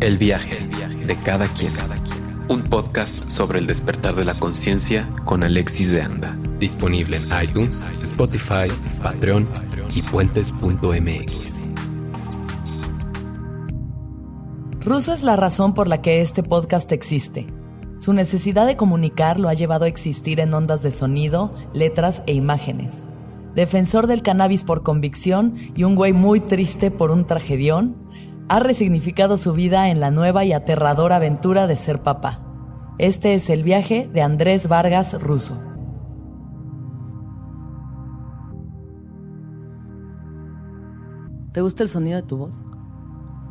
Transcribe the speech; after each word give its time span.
El 0.00 0.16
viaje 0.16 0.64
de 1.06 1.16
cada 1.24 1.48
quien. 1.48 1.72
Un 2.48 2.62
podcast 2.62 3.28
sobre 3.28 3.58
el 3.58 3.66
despertar 3.66 4.14
de 4.14 4.24
la 4.24 4.34
conciencia 4.34 5.08
con 5.24 5.42
Alexis 5.42 5.90
de 5.90 6.02
Anda. 6.02 6.36
Disponible 6.60 7.16
en 7.16 7.24
iTunes, 7.42 7.84
Spotify, 8.00 8.68
Patreon 9.02 9.48
y 9.96 10.02
puentes.mx. 10.02 11.68
Ruso 14.84 15.12
es 15.12 15.24
la 15.24 15.34
razón 15.34 15.74
por 15.74 15.88
la 15.88 16.00
que 16.00 16.22
este 16.22 16.44
podcast 16.44 16.92
existe. 16.92 17.48
Su 17.98 18.12
necesidad 18.12 18.68
de 18.68 18.76
comunicar 18.76 19.40
lo 19.40 19.48
ha 19.48 19.54
llevado 19.54 19.84
a 19.84 19.88
existir 19.88 20.38
en 20.38 20.54
ondas 20.54 20.84
de 20.84 20.92
sonido, 20.92 21.52
letras 21.74 22.22
e 22.26 22.34
imágenes. 22.34 23.08
Defensor 23.56 24.06
del 24.06 24.22
cannabis 24.22 24.62
por 24.62 24.84
convicción 24.84 25.56
y 25.74 25.82
un 25.82 25.96
güey 25.96 26.12
muy 26.12 26.38
triste 26.38 26.92
por 26.92 27.10
un 27.10 27.26
tragedión, 27.26 27.96
ha 28.48 28.60
resignificado 28.60 29.36
su 29.36 29.52
vida 29.52 29.90
en 29.90 30.00
la 30.00 30.10
nueva 30.10 30.44
y 30.44 30.52
aterradora 30.52 31.16
aventura 31.16 31.66
de 31.66 31.76
ser 31.76 32.02
papá. 32.02 32.44
Este 32.98 33.34
es 33.34 33.50
el 33.50 33.62
viaje 33.62 34.08
de 34.12 34.22
Andrés 34.22 34.68
Vargas 34.68 35.20
Russo. 35.22 35.60
¿Te 41.52 41.60
gusta 41.60 41.82
el 41.82 41.88
sonido 41.88 42.16
de 42.16 42.22
tu 42.22 42.38
voz? 42.38 42.66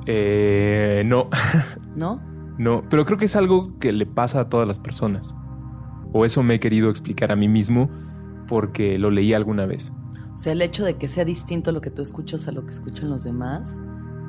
Eh, 0.05 1.03
no, 1.05 1.29
¿No? 1.95 2.21
no, 2.57 2.83
pero 2.89 3.05
creo 3.05 3.17
que 3.17 3.25
es 3.25 3.35
algo 3.35 3.77
que 3.79 3.91
le 3.91 4.05
pasa 4.05 4.41
a 4.41 4.49
todas 4.49 4.67
las 4.67 4.79
personas. 4.79 5.35
O 6.13 6.25
eso 6.25 6.41
me 6.41 6.55
he 6.55 6.59
querido 6.59 6.89
explicar 6.89 7.31
a 7.31 7.35
mí 7.35 7.47
mismo 7.47 7.89
porque 8.47 8.97
lo 8.97 9.11
leí 9.11 9.33
alguna 9.33 9.66
vez. 9.66 9.93
O 10.33 10.38
sea, 10.38 10.53
el 10.53 10.61
hecho 10.61 10.85
de 10.85 10.95
que 10.95 11.07
sea 11.07 11.25
distinto 11.25 11.71
lo 11.71 11.81
que 11.81 11.91
tú 11.91 12.02
escuchas 12.02 12.47
a 12.47 12.52
lo 12.52 12.66
que 12.66 12.72
escuchan 12.72 13.09
los 13.09 13.23
demás, 13.23 13.75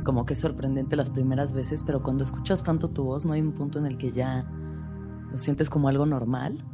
como 0.09 0.25
que 0.25 0.33
es 0.33 0.41
sorprendente 0.41 0.97
las 0.97 1.11
primeras 1.11 1.53
veces, 1.53 1.84
pero 1.84 2.03
cuando 2.03 2.25
escuchas 2.25 2.62
tanto 2.62 2.89
tu 2.89 3.05
voz, 3.05 3.27
¿no 3.27 3.34
hay 3.34 3.42
un 3.42 3.53
punto 3.53 3.78
en 3.78 3.84
el 3.84 3.98
que 3.98 4.11
ya 4.11 4.50
lo 5.31 5.37
sientes 5.37 5.69
como 5.69 5.87
algo 5.87 6.06
normal? 6.06 6.65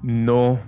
No, 0.00 0.60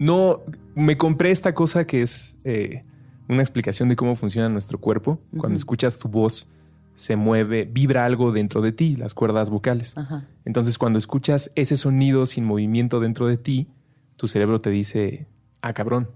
no, 0.00 0.40
me 0.74 0.98
compré 0.98 1.30
esta 1.30 1.54
cosa 1.54 1.86
que 1.86 2.02
es 2.02 2.36
eh, 2.42 2.84
una 3.28 3.42
explicación 3.42 3.88
de 3.88 3.94
cómo 3.94 4.16
funciona 4.16 4.48
nuestro 4.48 4.80
cuerpo. 4.80 5.20
Cuando 5.36 5.56
escuchas 5.56 6.00
tu 6.00 6.08
voz, 6.08 6.48
se 6.94 7.14
mueve, 7.14 7.64
vibra 7.64 8.04
algo 8.04 8.32
dentro 8.32 8.60
de 8.60 8.72
ti, 8.72 8.96
las 8.96 9.14
cuerdas 9.14 9.50
vocales. 9.50 9.96
Ajá. 9.96 10.26
Entonces, 10.44 10.78
cuando 10.78 10.98
escuchas 10.98 11.52
ese 11.54 11.76
sonido 11.76 12.26
sin 12.26 12.44
movimiento 12.44 12.98
dentro 12.98 13.28
de 13.28 13.36
ti, 13.36 13.68
tu 14.16 14.26
cerebro 14.26 14.58
te 14.58 14.70
dice, 14.70 15.28
ah, 15.62 15.74
cabrón, 15.74 16.10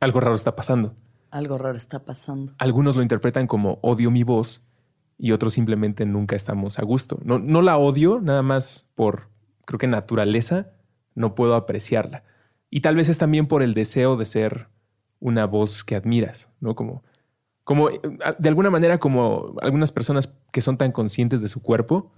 algo 0.00 0.20
raro 0.20 0.36
está 0.36 0.56
pasando. 0.56 0.94
Algo 1.34 1.58
raro 1.58 1.76
está 1.76 2.04
pasando. 2.04 2.52
Algunos 2.58 2.94
lo 2.94 3.02
interpretan 3.02 3.48
como 3.48 3.80
odio 3.82 4.12
mi 4.12 4.22
voz 4.22 4.62
y 5.18 5.32
otros 5.32 5.54
simplemente 5.54 6.06
nunca 6.06 6.36
estamos 6.36 6.78
a 6.78 6.84
gusto. 6.84 7.18
No, 7.24 7.40
no 7.40 7.60
la 7.60 7.76
odio, 7.76 8.20
nada 8.20 8.42
más 8.42 8.88
por, 8.94 9.30
creo 9.64 9.80
que 9.80 9.88
naturaleza, 9.88 10.68
no 11.16 11.34
puedo 11.34 11.56
apreciarla. 11.56 12.22
Y 12.70 12.82
tal 12.82 12.94
vez 12.94 13.08
es 13.08 13.18
también 13.18 13.48
por 13.48 13.64
el 13.64 13.74
deseo 13.74 14.16
de 14.16 14.26
ser 14.26 14.68
una 15.18 15.44
voz 15.44 15.82
que 15.82 15.96
admiras, 15.96 16.50
¿no? 16.60 16.76
Como, 16.76 17.02
como 17.64 17.90
eh, 17.90 18.00
de 18.38 18.48
alguna 18.48 18.70
manera, 18.70 18.98
como 18.98 19.56
algunas 19.60 19.90
personas 19.90 20.32
que 20.52 20.62
son 20.62 20.76
tan 20.76 20.92
conscientes 20.92 21.40
de 21.40 21.48
su 21.48 21.60
cuerpo, 21.60 22.12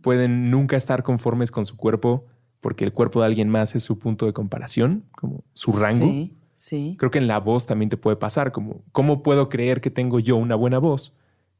pueden 0.00 0.50
nunca 0.50 0.78
estar 0.78 1.02
conformes 1.02 1.50
con 1.50 1.66
su 1.66 1.76
cuerpo 1.76 2.24
porque 2.60 2.86
el 2.86 2.94
cuerpo 2.94 3.20
de 3.20 3.26
alguien 3.26 3.50
más 3.50 3.76
es 3.76 3.84
su 3.84 3.98
punto 3.98 4.24
de 4.24 4.32
comparación, 4.32 5.04
como 5.12 5.44
su 5.52 5.72
rango. 5.72 6.06
Sí, 6.06 6.34
sí. 6.54 6.96
Creo 6.98 7.10
que 7.10 7.18
en 7.18 7.26
la 7.26 7.38
voz 7.40 7.66
también 7.66 7.88
te 7.88 7.96
puede 7.96 8.16
pasar, 8.16 8.52
como 8.52 8.82
cómo 8.92 9.22
puedo 9.22 9.48
creer 9.48 9.80
que 9.80 9.90
tengo 9.90 10.18
yo 10.20 10.36
una 10.36 10.54
buena 10.54 10.78
voz 10.78 11.14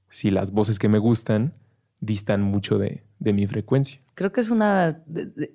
si 0.09 0.31
las 0.31 0.53
voces 0.53 0.79
que 0.79 0.89
me 0.89 0.99
gustan 0.99 1.55
distan 2.01 2.43
mucho 2.43 2.79
de, 2.79 3.05
de 3.19 3.33
mi 3.33 3.47
frecuencia. 3.47 4.01
Creo 4.15 4.31
que 4.33 4.41
es 4.41 4.51
una 4.51 5.03
de- 5.07 5.27
de- 5.27 5.55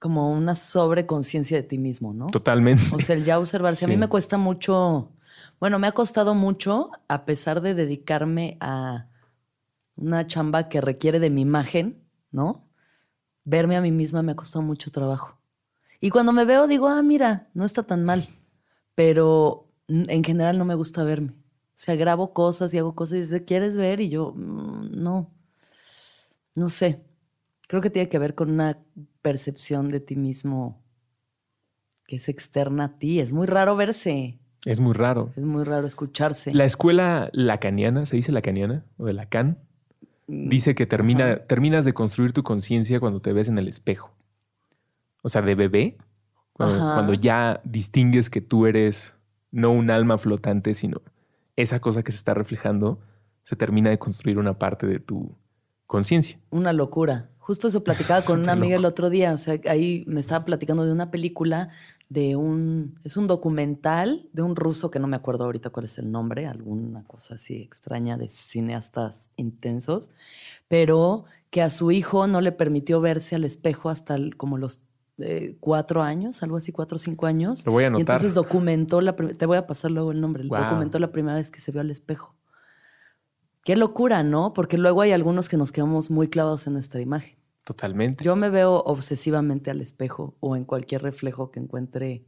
como 0.00 0.32
una 0.32 0.54
sobreconciencia 0.54 1.56
de 1.56 1.62
ti 1.62 1.78
mismo, 1.78 2.12
¿no? 2.12 2.26
Totalmente. 2.26 2.82
O 2.92 3.00
sea, 3.00 3.14
el 3.16 3.24
ya 3.24 3.38
observarse. 3.38 3.84
A 3.84 3.88
mí 3.88 3.96
me 3.96 4.08
cuesta 4.08 4.36
mucho, 4.36 5.12
bueno, 5.60 5.78
me 5.78 5.86
ha 5.86 5.92
costado 5.92 6.34
mucho, 6.34 6.90
a 7.08 7.24
pesar 7.24 7.60
de 7.60 7.74
dedicarme 7.74 8.56
a 8.60 9.08
una 9.96 10.26
chamba 10.26 10.68
que 10.68 10.80
requiere 10.80 11.20
de 11.20 11.30
mi 11.30 11.42
imagen, 11.42 12.02
¿no? 12.32 12.66
Verme 13.44 13.76
a 13.76 13.80
mí 13.80 13.90
misma 13.92 14.22
me 14.22 14.32
ha 14.32 14.36
costado 14.36 14.62
mucho 14.64 14.90
trabajo. 14.90 15.38
Y 16.00 16.10
cuando 16.10 16.32
me 16.32 16.44
veo 16.44 16.66
digo, 16.66 16.88
ah, 16.88 17.02
mira, 17.02 17.44
no 17.54 17.64
está 17.64 17.82
tan 17.84 18.04
mal. 18.04 18.26
Pero 18.94 19.68
en 19.88 20.22
general 20.24 20.58
no 20.58 20.64
me 20.64 20.74
gusta 20.74 21.04
verme. 21.04 21.30
O 21.30 21.76
sea, 21.76 21.96
grabo 21.96 22.32
cosas 22.32 22.72
y 22.72 22.78
hago 22.78 22.94
cosas 22.94 23.18
y 23.18 23.20
dice, 23.22 23.44
¿quieres 23.44 23.76
ver? 23.76 24.00
Y 24.00 24.08
yo, 24.08 24.32
"Mm, 24.36 24.92
no. 25.02 25.30
No 26.54 26.68
sé. 26.68 27.00
Creo 27.66 27.82
que 27.82 27.90
tiene 27.90 28.08
que 28.08 28.18
ver 28.18 28.34
con 28.34 28.50
una 28.50 28.78
percepción 29.22 29.90
de 29.90 30.00
ti 30.00 30.14
mismo 30.16 30.80
que 32.06 32.16
es 32.16 32.28
externa 32.28 32.84
a 32.84 32.98
ti. 32.98 33.18
Es 33.20 33.32
muy 33.32 33.46
raro 33.46 33.74
verse. 33.76 34.38
Es 34.66 34.78
muy 34.78 34.92
raro. 34.92 35.32
Es 35.36 35.44
muy 35.44 35.64
raro 35.64 35.86
escucharse. 35.86 36.52
La 36.54 36.64
escuela 36.64 37.28
lacaniana, 37.32 38.06
¿se 38.06 38.16
dice 38.16 38.30
lacaniana? 38.32 38.84
O 38.98 39.06
de 39.06 39.12
Lacan, 39.14 39.58
Mm, 40.26 40.48
dice 40.48 40.74
que 40.74 40.86
termina, 40.86 41.24
Ajá. 41.32 41.46
terminas 41.46 41.84
de 41.84 41.92
construir 41.92 42.32
tu 42.32 42.42
conciencia 42.42 42.98
cuando 42.98 43.20
te 43.20 43.32
ves 43.34 43.48
en 43.48 43.58
el 43.58 43.68
espejo. 43.68 44.10
O 45.22 45.28
sea, 45.28 45.42
de 45.42 45.54
bebé, 45.54 45.98
cuando, 46.54 47.14
ya 47.14 47.60
distingues 47.64 48.30
que 48.30 48.40
tú 48.40 48.66
eres 48.66 49.16
no 49.50 49.70
un 49.72 49.90
alma 49.90 50.18
flotante, 50.18 50.74
sino 50.74 51.02
esa 51.56 51.80
cosa 51.80 52.02
que 52.02 52.12
se 52.12 52.18
está 52.18 52.32
reflejando, 52.34 53.00
se 53.42 53.56
termina 53.56 53.90
de 53.90 53.98
construir 53.98 54.38
una 54.38 54.58
parte 54.58 54.86
de 54.86 54.98
tu 54.98 55.36
conciencia. 55.86 56.38
Una 56.50 56.72
locura. 56.72 57.30
Justo 57.38 57.68
eso 57.68 57.84
platicaba 57.84 58.22
con 58.24 58.40
una 58.40 58.52
amiga 58.52 58.76
el 58.76 58.84
otro 58.84 59.10
día. 59.10 59.32
O 59.34 59.38
sea, 59.38 59.60
ahí 59.68 60.04
me 60.06 60.20
estaba 60.20 60.44
platicando 60.44 60.86
de 60.86 60.92
una 60.92 61.10
película 61.10 61.68
de 62.08 62.36
un. 62.36 62.98
Es 63.04 63.16
un 63.16 63.26
documental 63.26 64.28
de 64.32 64.42
un 64.42 64.56
ruso 64.56 64.90
que 64.90 64.98
no 64.98 65.06
me 65.08 65.16
acuerdo 65.16 65.44
ahorita 65.44 65.70
cuál 65.70 65.84
es 65.86 65.98
el 65.98 66.10
nombre, 66.10 66.46
alguna 66.46 67.04
cosa 67.04 67.34
así 67.34 67.56
extraña 67.56 68.16
de 68.16 68.28
cineastas 68.28 69.30
intensos, 69.36 70.10
pero 70.68 71.24
que 71.50 71.62
a 71.62 71.70
su 71.70 71.90
hijo 71.90 72.26
no 72.26 72.40
le 72.40 72.52
permitió 72.52 73.00
verse 73.00 73.34
al 73.36 73.44
espejo 73.44 73.90
hasta 73.90 74.14
el- 74.14 74.36
como 74.36 74.58
los 74.58 74.80
eh, 75.18 75.56
cuatro 75.60 76.02
años, 76.02 76.42
algo 76.42 76.56
así, 76.56 76.72
cuatro 76.72 76.96
o 76.96 76.98
cinco 76.98 77.26
años. 77.26 77.64
Lo 77.66 77.72
voy 77.72 77.84
a 77.84 77.86
Y 77.86 77.88
anotar. 77.88 78.00
entonces 78.16 78.34
documentó 78.34 79.00
la. 79.00 79.14
Te 79.14 79.46
voy 79.46 79.56
a 79.56 79.66
pasar 79.66 79.90
luego 79.90 80.12
el 80.12 80.20
nombre. 80.20 80.44
Wow. 80.44 80.58
Documentó 80.58 80.98
la 80.98 81.12
primera 81.12 81.36
vez 81.36 81.50
que 81.50 81.60
se 81.60 81.70
vio 81.72 81.80
al 81.80 81.90
espejo. 81.90 82.34
Qué 83.64 83.76
locura, 83.76 84.22
¿no? 84.22 84.52
Porque 84.52 84.76
luego 84.76 85.00
hay 85.00 85.12
algunos 85.12 85.48
que 85.48 85.56
nos 85.56 85.72
quedamos 85.72 86.10
muy 86.10 86.28
clavados 86.28 86.66
en 86.66 86.74
nuestra 86.74 87.00
imagen. 87.00 87.36
Totalmente. 87.64 88.22
Yo 88.22 88.36
me 88.36 88.50
veo 88.50 88.82
obsesivamente 88.84 89.70
al 89.70 89.80
espejo 89.80 90.36
o 90.40 90.54
en 90.54 90.64
cualquier 90.66 91.02
reflejo 91.02 91.50
que 91.50 91.60
encuentre 91.60 92.26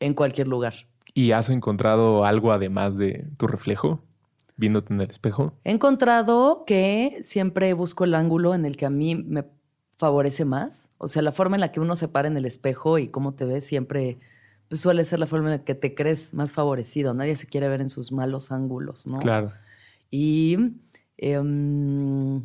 en 0.00 0.14
cualquier 0.14 0.48
lugar. 0.48 0.74
¿Y 1.14 1.30
has 1.32 1.48
encontrado 1.50 2.24
algo 2.24 2.52
además 2.52 2.96
de 2.98 3.28
tu 3.36 3.46
reflejo 3.46 4.02
viéndote 4.56 4.92
en 4.92 5.00
el 5.00 5.08
espejo? 5.10 5.54
He 5.62 5.70
encontrado 5.70 6.64
que 6.66 7.20
siempre 7.22 7.72
busco 7.74 8.02
el 8.04 8.14
ángulo 8.14 8.54
en 8.56 8.64
el 8.64 8.76
que 8.76 8.86
a 8.86 8.90
mí 8.90 9.14
me 9.14 9.44
favorece 9.98 10.44
más. 10.44 10.88
O 10.98 11.08
sea, 11.08 11.22
la 11.22 11.32
forma 11.32 11.56
en 11.56 11.60
la 11.60 11.72
que 11.72 11.80
uno 11.80 11.96
se 11.96 12.08
para 12.08 12.28
en 12.28 12.36
el 12.36 12.46
espejo 12.46 12.98
y 12.98 13.08
cómo 13.08 13.34
te 13.34 13.44
ves 13.44 13.64
siempre 13.64 14.18
pues, 14.68 14.80
suele 14.80 15.04
ser 15.04 15.18
la 15.18 15.26
forma 15.26 15.46
en 15.46 15.58
la 15.58 15.64
que 15.64 15.74
te 15.74 15.94
crees 15.94 16.32
más 16.34 16.52
favorecido. 16.52 17.14
Nadie 17.14 17.36
se 17.36 17.46
quiere 17.46 17.68
ver 17.68 17.80
en 17.80 17.88
sus 17.88 18.12
malos 18.12 18.52
ángulos, 18.52 19.06
¿no? 19.06 19.18
Claro. 19.18 19.52
Y 20.10 20.56
em, 21.16 22.44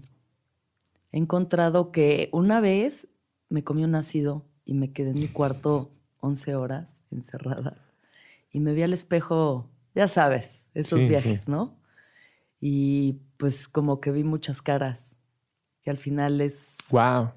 he 1.11 1.17
encontrado 1.17 1.91
que 1.91 2.29
una 2.31 2.59
vez 2.59 3.07
me 3.49 3.63
comí 3.63 3.83
un 3.83 3.95
ácido 3.95 4.45
y 4.65 4.73
me 4.73 4.91
quedé 4.91 5.11
en 5.11 5.19
mi 5.19 5.27
cuarto 5.27 5.91
11 6.21 6.55
horas 6.55 7.01
encerrada. 7.11 7.77
Y 8.51 8.59
me 8.59 8.73
vi 8.73 8.83
al 8.83 8.93
espejo, 8.93 9.69
ya 9.93 10.07
sabes, 10.07 10.67
esos 10.73 11.01
Sí, 11.01 11.07
viajes, 11.07 11.41
sí. 11.41 11.51
¿no? 11.51 11.75
Y 12.61 13.19
pues 13.37 13.67
como 13.67 13.99
que 13.99 14.11
vi 14.11 14.23
muchas 14.23 14.61
caras, 14.61 15.17
que 15.81 15.89
al 15.89 15.97
final 15.97 16.39
es... 16.39 16.77
Wow. 16.89 17.31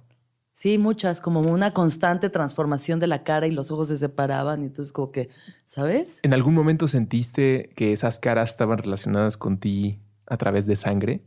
Sí, 0.57 0.79
muchas, 0.79 1.21
como 1.21 1.41
una 1.41 1.75
constante 1.75 2.31
transformación 2.31 2.99
de 2.99 3.07
la 3.07 3.25
cara 3.25 3.47
y 3.47 3.51
los 3.51 3.71
ojos 3.71 3.89
se 3.89 3.99
separaban 3.99 4.63
y 4.63 4.65
entonces 4.65 4.91
como 4.91 5.11
que, 5.13 5.29
¿sabes? 5.67 6.19
¿En 6.23 6.33
algún 6.33 6.55
momento 6.55 6.89
sentiste 6.89 7.69
que 7.77 7.93
esas 7.93 8.19
caras 8.19 8.53
estaban 8.53 8.79
relacionadas 8.79 9.37
con 9.37 9.59
ti 9.59 10.01
a 10.25 10.39
través 10.39 10.65
de 10.65 10.77
sangre? 10.77 11.21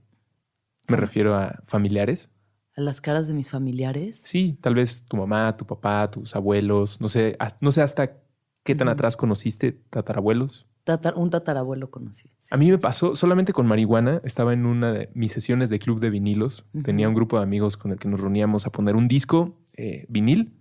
Me 0.87 0.97
refiero 0.97 1.35
a 1.35 1.61
familiares. 1.63 2.31
A 2.75 2.81
las 2.81 3.01
caras 3.01 3.27
de 3.27 3.35
mis 3.35 3.51
familiares. 3.51 4.17
Sí, 4.17 4.57
tal 4.61 4.73
vez 4.73 5.05
tu 5.05 5.15
mamá, 5.15 5.55
tu 5.55 5.67
papá, 5.67 6.09
tus 6.09 6.35
abuelos, 6.35 6.99
no 6.99 7.07
sé, 7.07 7.37
no 7.61 7.71
sé 7.71 7.83
hasta 7.83 8.17
qué 8.63 8.73
tan 8.73 8.89
atrás 8.89 9.15
conociste 9.15 9.73
tatarabuelos. 9.91 10.65
Tatar- 10.89 11.13
un 11.17 11.29
tatarabuelo 11.29 11.91
conocí. 11.91 12.29
sí. 12.39 12.49
A 12.51 12.57
mí 12.57 12.71
me 12.71 12.79
pasó 12.79 13.15
solamente 13.15 13.53
con 13.53 13.67
marihuana. 13.67 14.21
Estaba 14.23 14.53
en 14.53 14.65
una 14.65 14.91
de 14.91 15.09
mis 15.13 15.31
sesiones 15.31 15.69
de 15.69 15.77
club 15.77 15.99
de 15.99 16.09
vinilos. 16.09 16.65
Tenía 16.83 17.07
un 17.07 17.13
grupo 17.13 17.37
de 17.37 17.43
amigos 17.43 17.77
con 17.77 17.91
el 17.91 17.99
que 17.99 18.07
nos 18.07 18.19
reuníamos 18.19 18.65
a 18.65 18.71
poner 18.71 18.95
un 18.95 19.07
disco 19.07 19.57
eh, 19.75 20.05
vinil 20.09 20.53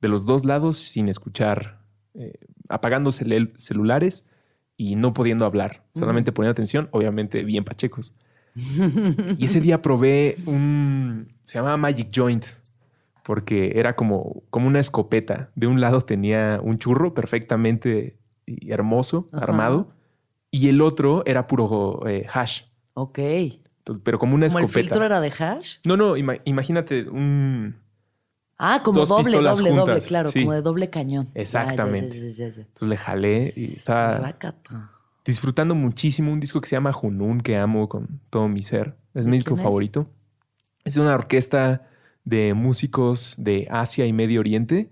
de 0.00 0.08
los 0.08 0.24
dos 0.24 0.44
lados 0.44 0.78
sin 0.78 1.08
escuchar, 1.08 1.82
eh, 2.14 2.32
apagándose 2.68 3.24
el 3.24 3.52
celulares 3.58 4.24
y 4.76 4.96
no 4.96 5.12
pudiendo 5.14 5.44
hablar, 5.44 5.84
solamente 5.94 6.32
poniendo 6.32 6.52
atención, 6.52 6.88
obviamente 6.90 7.44
bien 7.44 7.64
pachecos. 7.64 8.14
y 9.38 9.44
ese 9.44 9.60
día 9.60 9.82
probé 9.82 10.36
un, 10.46 11.28
se 11.44 11.58
llamaba 11.58 11.76
Magic 11.76 12.08
Joint, 12.14 12.44
porque 13.24 13.72
era 13.76 13.96
como, 13.96 14.42
como 14.50 14.66
una 14.66 14.80
escopeta. 14.80 15.50
De 15.54 15.66
un 15.66 15.80
lado 15.80 16.00
tenía 16.02 16.60
un 16.62 16.78
churro 16.78 17.14
perfectamente 17.14 18.16
hermoso, 18.46 19.28
armado, 19.32 19.88
y 20.50 20.68
el 20.68 20.80
otro 20.80 21.22
era 21.26 21.46
puro 21.46 22.06
eh, 22.06 22.26
hash. 22.32 22.62
Ok. 22.94 23.18
pero 24.02 24.18
como 24.18 24.34
una 24.34 24.46
escopeta. 24.46 24.78
el 24.78 24.84
filtro 24.84 25.04
era 25.04 25.20
de 25.20 25.32
hash? 25.36 25.76
No, 25.84 25.96
no, 25.96 26.16
imagínate 26.16 27.08
un... 27.08 27.76
Ah, 28.56 28.82
como 28.84 29.04
doble, 29.04 29.38
doble, 29.38 29.70
doble, 29.72 30.00
claro, 30.00 30.30
como 30.32 30.52
de 30.52 30.62
doble 30.62 30.88
cañón. 30.88 31.28
Exactamente. 31.34 32.16
Entonces 32.16 32.88
le 32.88 32.96
jalé 32.96 33.52
y 33.56 33.74
estaba 33.76 34.32
disfrutando 35.24 35.74
muchísimo 35.74 36.32
un 36.32 36.38
disco 36.38 36.60
que 36.60 36.68
se 36.68 36.76
llama 36.76 36.92
Junun, 36.92 37.40
que 37.40 37.56
amo 37.56 37.88
con 37.88 38.20
todo 38.30 38.48
mi 38.48 38.62
ser. 38.62 38.96
Es 39.14 39.26
mi 39.26 39.38
disco 39.38 39.56
favorito. 39.56 40.06
Es 40.84 40.96
una 40.96 41.14
orquesta 41.14 41.88
de 42.24 42.54
músicos 42.54 43.34
de 43.38 43.66
Asia 43.70 44.06
y 44.06 44.12
Medio 44.12 44.40
Oriente, 44.40 44.90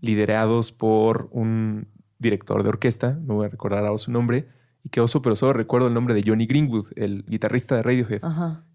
liderados 0.00 0.72
por 0.72 1.28
un 1.32 1.88
director 2.20 2.62
de 2.62 2.68
orquesta, 2.68 3.18
no 3.20 3.34
voy 3.34 3.46
a 3.46 3.48
recordar 3.48 3.84
ahora 3.84 3.98
su 3.98 4.12
nombre, 4.12 4.46
y 4.84 4.88
que 4.88 5.00
oso, 5.00 5.20
pero 5.20 5.34
solo 5.36 5.52
recuerdo 5.52 5.88
el 5.88 5.94
nombre 5.94 6.14
de 6.14 6.22
Johnny 6.24 6.46
Greenwood, 6.46 6.86
el 6.96 7.24
guitarrista 7.26 7.76
de 7.76 7.82
Radiohead. 7.82 8.22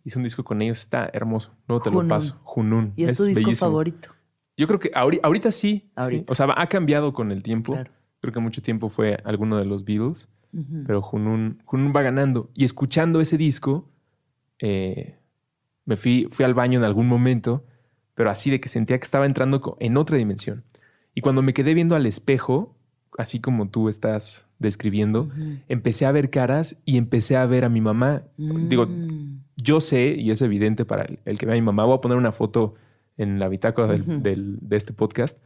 Hizo 0.04 0.20
un 0.20 0.24
disco 0.24 0.44
con 0.44 0.62
ellos, 0.62 0.80
está 0.80 1.10
hermoso. 1.14 1.56
No 1.68 1.80
te 1.80 1.90
lo 1.90 2.08
paso. 2.08 2.40
Junun. 2.44 2.94
¿Y 2.96 3.06
es, 3.06 3.16
tu 3.16 3.24
disco 3.24 3.52
favorito? 3.54 4.10
Yo 4.58 4.68
creo 4.68 4.80
que 4.80 4.92
ahorita, 4.94 5.52
sí, 5.52 5.90
O 6.28 6.36
sea, 6.36 6.48
ha 6.56 6.68
cambiado 6.68 7.14
con 7.14 7.32
el 7.32 7.42
tiempo. 7.42 7.78
Creo 8.20 8.34
que 8.34 8.40
mucho 8.40 8.62
tiempo 8.62 8.90
fue 8.90 9.18
alguno 9.24 9.58
de 9.58 9.66
los 9.66 9.84
Beatles, 9.86 10.30
pero 10.86 11.02
Junun, 11.02 11.62
Junun, 11.66 11.94
va 11.96 12.02
ganando. 12.02 12.50
Y 12.54 12.66
escuchando 12.66 13.20
ese 13.20 13.38
disco, 13.38 13.90
eh, 14.60 15.20
me 15.86 15.96
fui, 15.96 16.28
fui 16.30 16.46
al 16.46 16.54
baño 16.54 16.80
en 16.80 16.86
algún 16.86 17.08
momento, 17.08 17.66
pero 18.14 18.30
así 18.30 18.50
de 18.50 18.60
que 18.60 18.70
sentía 18.70 18.98
que 18.98 19.04
estaba 19.04 19.26
entrando 19.26 19.78
en 19.80 19.98
otra 19.98 20.18
dimensión. 20.18 20.64
Y 21.14 21.22
cuando 21.22 21.42
me 21.42 21.54
quedé 21.54 21.74
viendo 21.74 21.96
al 21.96 22.06
espejo, 22.06 22.76
así 23.18 23.40
como 23.40 23.70
tú 23.70 23.90
estás 23.90 24.46
describiendo, 24.60 25.30
empecé 25.68 26.06
a 26.06 26.12
ver 26.12 26.30
caras 26.30 26.78
y 26.86 26.98
empecé 26.98 27.38
a 27.38 27.46
ver 27.46 27.66
a 27.66 27.70
mi 27.70 27.82
mamá. 27.82 28.24
Digo, 28.38 28.86
mm. 28.86 29.42
yo 29.58 29.82
sé, 29.82 30.16
y 30.18 30.32
es 30.32 30.42
evidente 30.42 30.86
para 30.86 31.06
el, 31.26 31.38
que 31.38 31.46
vea 31.46 31.54
a 31.54 31.58
mi 31.58 31.62
mamá, 31.62 31.86
voy 31.86 31.98
a 31.98 32.02
poner 32.02 32.18
una 32.18 32.32
foto 32.32 32.76
en 33.18 33.40
la 33.40 33.48
bitácora 33.48 33.94
del, 33.94 34.58
de 34.62 34.76
este 34.76 34.94
podcast. 34.94 35.38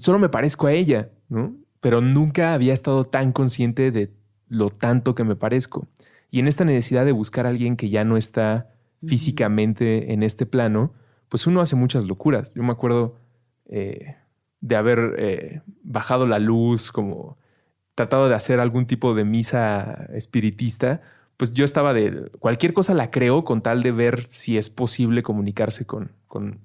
Solo 0.00 0.18
me 0.18 0.28
parezco 0.28 0.66
a 0.66 0.72
ella, 0.72 1.10
¿no? 1.28 1.54
Pero 1.80 2.00
nunca 2.00 2.54
había 2.54 2.74
estado 2.74 3.04
tan 3.04 3.32
consciente 3.32 3.90
de 3.90 4.10
lo 4.48 4.70
tanto 4.70 5.14
que 5.14 5.24
me 5.24 5.36
parezco. 5.36 5.86
Y 6.30 6.40
en 6.40 6.48
esta 6.48 6.64
necesidad 6.64 7.04
de 7.04 7.12
buscar 7.12 7.46
a 7.46 7.50
alguien 7.50 7.76
que 7.76 7.88
ya 7.88 8.04
no 8.04 8.16
está 8.16 8.70
físicamente 9.06 10.12
en 10.12 10.22
este 10.22 10.44
plano, 10.44 10.92
pues 11.28 11.46
uno 11.46 11.60
hace 11.60 11.76
muchas 11.76 12.04
locuras. 12.04 12.52
Yo 12.54 12.62
me 12.62 12.72
acuerdo 12.72 13.16
eh, 13.66 14.16
de 14.60 14.76
haber 14.76 15.14
eh, 15.18 15.62
bajado 15.82 16.26
la 16.26 16.38
luz, 16.38 16.90
como 16.92 17.38
tratado 17.94 18.28
de 18.28 18.34
hacer 18.34 18.60
algún 18.60 18.86
tipo 18.86 19.14
de 19.14 19.24
misa 19.24 20.06
espiritista, 20.12 21.00
pues 21.36 21.52
yo 21.52 21.64
estaba 21.64 21.92
de 21.92 22.30
cualquier 22.38 22.72
cosa 22.72 22.94
la 22.94 23.10
creo 23.10 23.44
con 23.44 23.62
tal 23.62 23.82
de 23.82 23.92
ver 23.92 24.26
si 24.28 24.56
es 24.56 24.70
posible 24.70 25.22
comunicarse 25.22 25.86
con, 25.86 26.12
con, 26.26 26.60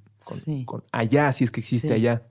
con, 0.65 0.83
allá, 0.91 1.31
si 1.33 1.43
es 1.43 1.51
que 1.51 1.59
existe 1.59 1.93
allá. 1.93 2.23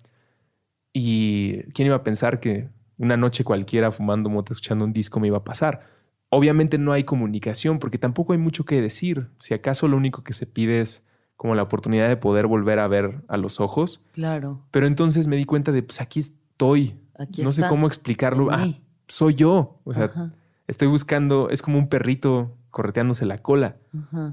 Y 0.92 1.62
quién 1.72 1.86
iba 1.86 1.96
a 1.96 2.04
pensar 2.04 2.40
que 2.40 2.68
una 2.98 3.16
noche 3.16 3.44
cualquiera 3.44 3.90
fumando 3.90 4.28
moto, 4.28 4.52
escuchando 4.52 4.84
un 4.84 4.92
disco 4.92 5.20
me 5.20 5.28
iba 5.28 5.38
a 5.38 5.44
pasar. 5.44 5.86
Obviamente 6.28 6.78
no 6.78 6.92
hay 6.92 7.04
comunicación 7.04 7.78
porque 7.78 7.98
tampoco 7.98 8.32
hay 8.32 8.38
mucho 8.38 8.64
que 8.64 8.80
decir. 8.80 9.28
Si 9.38 9.54
acaso 9.54 9.88
lo 9.88 9.96
único 9.96 10.24
que 10.24 10.32
se 10.32 10.46
pide 10.46 10.80
es 10.80 11.04
como 11.42 11.56
la 11.56 11.64
oportunidad 11.64 12.08
de 12.08 12.16
poder 12.16 12.46
volver 12.46 12.78
a 12.78 12.86
ver 12.86 13.24
a 13.26 13.36
los 13.36 13.58
ojos. 13.58 14.06
Claro. 14.12 14.60
Pero 14.70 14.86
entonces 14.86 15.26
me 15.26 15.34
di 15.34 15.44
cuenta 15.44 15.72
de, 15.72 15.82
pues 15.82 16.00
aquí 16.00 16.20
estoy. 16.20 16.94
Aquí 17.18 17.42
no 17.42 17.50
sé 17.50 17.64
cómo 17.68 17.88
explicarlo. 17.88 18.46
Ah, 18.52 18.68
soy 19.08 19.34
yo. 19.34 19.80
O 19.82 19.92
sea, 19.92 20.32
estoy 20.68 20.86
buscando, 20.86 21.50
es 21.50 21.60
como 21.60 21.78
un 21.78 21.88
perrito 21.88 22.56
correteándose 22.70 23.26
la 23.26 23.38
cola. 23.38 23.74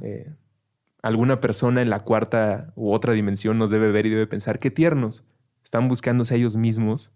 Eh, 0.04 0.32
alguna 1.02 1.40
persona 1.40 1.82
en 1.82 1.90
la 1.90 2.02
cuarta 2.02 2.74
u 2.76 2.92
otra 2.92 3.14
dimensión 3.14 3.58
nos 3.58 3.72
debe 3.72 3.90
ver 3.90 4.06
y 4.06 4.12
debe 4.12 4.28
pensar, 4.28 4.60
qué 4.60 4.70
tiernos. 4.70 5.24
Están 5.64 5.88
buscándose 5.88 6.36
a 6.36 6.38
ellos 6.38 6.58
mismos 6.58 7.12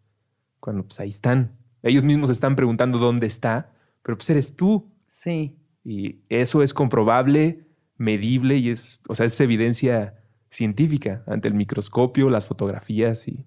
cuando 0.60 0.88
pues 0.88 1.00
ahí 1.02 1.10
están. 1.10 1.52
Ellos 1.84 2.04
mismos 2.04 2.32
están 2.32 2.56
preguntando 2.56 2.98
dónde 2.98 3.28
está, 3.28 3.70
pero 4.02 4.18
pues 4.18 4.28
eres 4.32 4.56
tú. 4.56 4.92
Sí. 5.08 5.60
Y 5.84 6.22
eso 6.30 6.64
es 6.64 6.74
comprobable, 6.74 7.68
medible 7.98 8.58
y 8.58 8.70
es, 8.70 9.00
o 9.08 9.16
sea, 9.16 9.26
es 9.26 9.40
evidencia 9.40 10.16
científica 10.50 11.24
ante 11.28 11.48
el 11.48 11.54
microscopio, 11.54 12.30
las 12.30 12.46
fotografías 12.46 13.28
y 13.28 13.46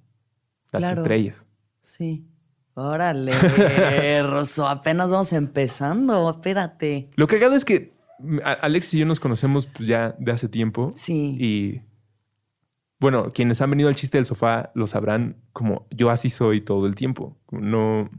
las 0.72 0.98
estrellas. 0.98 1.46
Sí. 1.82 2.26
Órale, 2.74 3.32
Rosso, 4.22 4.66
apenas 4.66 5.10
vamos 5.10 5.32
empezando, 5.32 6.28
espérate. 6.30 7.08
Lo 7.16 7.26
que 7.26 7.36
cagado 7.36 7.56
es 7.56 7.64
que 7.64 7.94
Alex 8.44 8.92
y 8.92 8.98
yo 8.98 9.06
nos 9.06 9.18
conocemos 9.18 9.66
pues, 9.66 9.88
ya 9.88 10.14
de 10.18 10.32
hace 10.32 10.48
tiempo. 10.48 10.92
Sí. 10.94 11.36
Y 11.40 11.80
bueno, 12.98 13.30
quienes 13.32 13.60
han 13.60 13.70
venido 13.70 13.88
al 13.88 13.94
chiste 13.94 14.18
del 14.18 14.26
sofá 14.26 14.72
lo 14.74 14.86
sabrán 14.86 15.36
como 15.52 15.86
yo 15.90 16.10
así 16.10 16.28
soy 16.28 16.60
todo 16.60 16.86
el 16.86 16.94
tiempo. 16.94 17.38
No, 17.50 18.10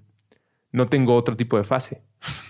no 0.72 0.88
tengo 0.88 1.16
otro 1.16 1.36
tipo 1.36 1.58
de 1.58 1.64
fase. 1.64 2.02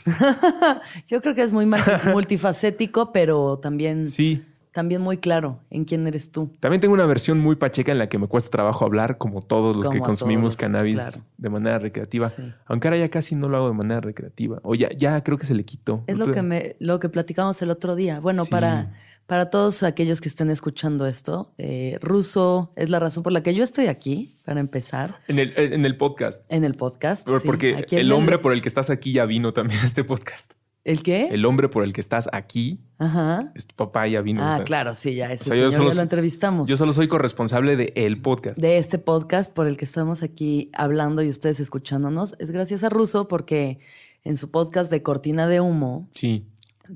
yo 1.07 1.21
creo 1.21 1.35
que 1.35 1.43
es 1.43 1.53
muy 1.53 1.65
multifacético, 2.11 3.11
pero 3.11 3.57
también... 3.57 4.07
Sí 4.07 4.43
también 4.77 5.01
muy 5.01 5.17
claro 5.17 5.59
en 5.71 5.85
quién 5.85 6.05
eres 6.05 6.31
tú. 6.31 6.51
También 6.59 6.79
tengo 6.79 6.93
una 6.93 7.07
versión 7.07 7.39
muy 7.39 7.55
pacheca 7.55 7.91
en 7.91 7.97
la 7.97 8.09
que 8.09 8.19
me 8.19 8.27
cuesta 8.27 8.51
trabajo 8.51 8.85
hablar, 8.85 9.17
como 9.17 9.41
todos 9.41 9.75
los 9.75 9.89
que 9.89 9.97
consumimos 9.97 10.55
cannabis 10.55 11.23
de 11.35 11.49
manera 11.49 11.79
recreativa. 11.79 12.31
Aunque 12.67 12.87
ahora 12.87 12.99
ya 12.99 13.09
casi 13.09 13.33
no 13.33 13.49
lo 13.49 13.57
hago 13.57 13.69
de 13.69 13.73
manera 13.73 14.01
recreativa. 14.01 14.59
O 14.61 14.75
ya, 14.75 14.89
ya 14.95 15.23
creo 15.23 15.39
que 15.39 15.47
se 15.47 15.55
le 15.55 15.65
quitó. 15.65 16.03
Es 16.05 16.19
lo 16.19 16.31
que, 16.31 16.43
me, 16.43 16.75
lo 16.77 16.99
que 16.99 17.09
platicamos 17.09 17.59
el 17.63 17.71
otro 17.71 17.95
día. 17.95 18.19
Bueno, 18.19 18.45
para, 18.45 18.93
para 19.25 19.49
todos 19.49 19.81
aquellos 19.81 20.21
que 20.21 20.29
estén 20.29 20.51
escuchando 20.51 21.07
esto, 21.07 21.55
eh, 21.57 21.97
Ruso 21.99 22.71
es 22.75 22.91
la 22.91 22.99
razón 22.99 23.23
por 23.23 23.33
la 23.33 23.41
que 23.41 23.55
yo 23.55 23.63
estoy 23.63 23.87
aquí, 23.87 24.35
para 24.45 24.59
empezar. 24.59 25.21
En 25.27 25.39
el, 25.39 25.53
en 25.57 25.85
el 25.85 25.97
podcast. 25.97 26.45
En 26.49 26.63
el 26.63 26.75
podcast. 26.75 27.27
porque 27.43 27.83
el 27.89 28.11
hombre 28.11 28.37
por 28.37 28.53
el 28.53 28.61
que 28.61 28.67
estás 28.67 28.91
aquí 28.91 29.11
ya 29.11 29.25
vino 29.25 29.53
también 29.53 29.79
a 29.79 29.87
este 29.87 30.03
podcast. 30.03 30.53
¿El 30.87 31.03
qué? 31.03 31.27
El 31.31 31.45
hombre 31.45 31.67
por 31.67 31.83
el 31.83 31.91
que 31.91 31.99
estás 31.99 32.29
aquí 32.31 32.79
Ajá. 32.97 33.51
es 33.55 33.67
tu 33.67 33.75
papá, 33.75 34.07
ya 34.07 34.21
vino. 34.21 34.39
Ah, 34.41 34.61
claro, 34.63 34.95
sí, 34.95 35.15
ya, 35.15 35.33
ese 35.33 35.43
señor, 35.43 35.69
ya 35.69 35.79
lo 35.79 36.01
entrevistamos. 36.01 36.69
Yo 36.69 36.77
solo 36.77 36.93
soy 36.93 37.09
corresponsable 37.09 37.75
de 37.75 37.91
el 37.97 38.21
podcast. 38.21 38.57
De 38.57 38.77
este 38.77 38.97
podcast 38.97 39.53
por 39.53 39.67
el 39.67 39.75
que 39.75 39.83
estamos 39.83 40.23
aquí 40.23 40.71
hablando 40.71 41.21
y 41.21 41.27
ustedes 41.27 41.59
escuchándonos. 41.59 42.35
Es 42.39 42.51
gracias 42.51 42.85
a 42.85 42.89
Russo 42.89 43.27
porque 43.27 43.79
en 44.23 44.37
su 44.37 44.49
podcast 44.49 44.89
de 44.89 45.03
Cortina 45.03 45.45
de 45.45 45.59
Humo. 45.59 46.07
Sí. 46.11 46.47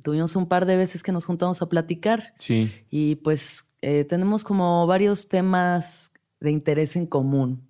Tuvimos 0.06 0.38
un 0.38 0.48
par 0.48 0.66
de 0.66 0.78
veces 0.78 1.04
que 1.04 1.12
nos 1.12 1.26
juntamos 1.26 1.62
a 1.62 1.68
platicar. 1.68 2.34
Sí. 2.40 2.72
Y 2.90 3.16
pues 3.16 3.66
eh, 3.82 4.06
tenemos 4.06 4.46
como 4.46 4.88
varios 4.88 5.28
temas 5.28 6.12
de 6.40 6.52
interés 6.52 6.96
en 6.96 7.08
común. 7.08 7.68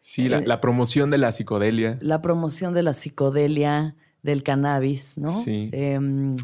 Sí, 0.00 0.28
la, 0.28 0.40
eh, 0.40 0.46
la 0.46 0.60
promoción 0.60 1.10
de 1.10 1.16
la 1.16 1.32
psicodelia. 1.32 1.96
La 2.02 2.20
promoción 2.20 2.74
de 2.74 2.82
la 2.82 2.92
psicodelia 2.92 3.96
del 4.22 4.42
cannabis, 4.42 5.16
¿no? 5.18 5.32
Sí. 5.32 5.70
Em, 5.72 6.36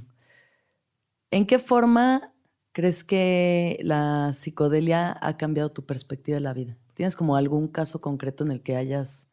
¿En 1.30 1.46
qué 1.46 1.58
forma 1.58 2.32
crees 2.72 3.04
que 3.04 3.78
la 3.82 4.32
psicodelia 4.32 5.16
ha 5.20 5.36
cambiado 5.36 5.72
tu 5.72 5.84
perspectiva 5.84 6.36
de 6.36 6.40
la 6.40 6.54
vida? 6.54 6.76
¿Tienes 6.94 7.16
como 7.16 7.36
algún 7.36 7.68
caso 7.68 8.00
concreto 8.00 8.44
en 8.44 8.52
el 8.52 8.60
que 8.62 8.76
hayas 8.76 9.26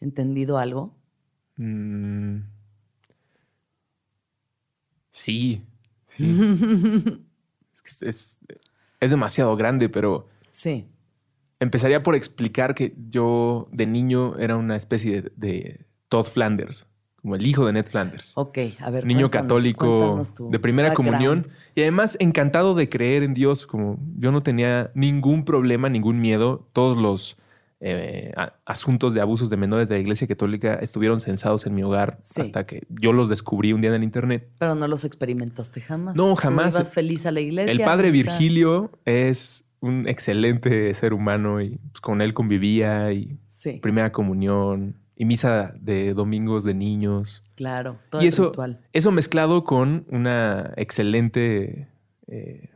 entendido 0.00 0.58
algo? 0.58 0.94
Mm. 1.56 2.40
Sí. 5.10 5.62
es, 8.00 8.40
es, 9.00 9.10
demasiado 9.10 9.56
grande, 9.56 9.88
pero. 9.88 10.28
Sí. 10.50 10.86
Empezaría 11.60 12.02
por 12.02 12.14
explicar 12.14 12.74
que 12.74 12.94
yo 13.08 13.68
de 13.72 13.86
niño 13.86 14.36
era 14.38 14.56
una 14.56 14.76
especie 14.76 15.22
de, 15.22 15.32
de 15.36 15.86
Todd 16.08 16.26
Flanders 16.26 16.86
como 17.22 17.36
el 17.36 17.46
hijo 17.46 17.64
de 17.66 17.72
Ned 17.72 17.86
Flanders. 17.86 18.32
Ok, 18.34 18.58
a 18.80 18.90
ver. 18.90 19.06
Niño 19.06 19.30
católico 19.30 20.22
de 20.50 20.58
primera 20.58 20.92
comunión 20.92 21.46
y 21.76 21.82
además 21.82 22.16
encantado 22.20 22.74
de 22.74 22.88
creer 22.88 23.22
en 23.22 23.32
Dios, 23.32 23.66
como 23.66 23.98
yo 24.16 24.32
no 24.32 24.42
tenía 24.42 24.90
ningún 24.94 25.44
problema, 25.44 25.88
ningún 25.88 26.20
miedo. 26.20 26.68
Todos 26.72 26.96
los 26.96 27.36
eh, 27.78 28.32
asuntos 28.64 29.14
de 29.14 29.20
abusos 29.20 29.50
de 29.50 29.56
menores 29.56 29.88
de 29.88 29.94
la 29.94 30.00
Iglesia 30.00 30.26
Católica 30.26 30.74
estuvieron 30.74 31.20
censados 31.20 31.64
en 31.64 31.74
mi 31.76 31.84
hogar 31.84 32.18
hasta 32.36 32.66
que 32.66 32.86
yo 32.88 33.12
los 33.12 33.28
descubrí 33.28 33.72
un 33.72 33.80
día 33.80 33.90
en 33.90 33.96
el 33.96 34.04
internet. 34.04 34.48
Pero 34.58 34.74
no 34.74 34.88
los 34.88 35.04
experimentaste 35.04 35.80
jamás. 35.80 36.16
No, 36.16 36.34
jamás. 36.34 36.74
ibas 36.74 36.92
feliz 36.92 37.24
a 37.26 37.30
la 37.30 37.40
iglesia. 37.40 37.70
El 37.70 37.80
padre 37.82 38.10
Virgilio 38.10 38.90
es 39.04 39.64
un 39.78 40.08
excelente 40.08 40.92
ser 40.94 41.14
humano 41.14 41.60
y 41.60 41.78
pues, 41.92 42.00
con 42.00 42.20
él 42.20 42.34
convivía 42.34 43.12
y 43.12 43.38
primera 43.80 44.10
comunión 44.10 44.96
y 45.22 45.24
misa 45.24 45.72
de 45.78 46.14
domingos 46.14 46.64
de 46.64 46.74
niños. 46.74 47.42
Claro, 47.54 48.00
todo 48.10 48.22
y 48.22 48.26
eso, 48.26 48.46
ritual. 48.46 48.80
eso 48.92 49.12
mezclado 49.12 49.62
con 49.62 50.04
una 50.10 50.72
excelente 50.76 51.88
eh, 52.26 52.70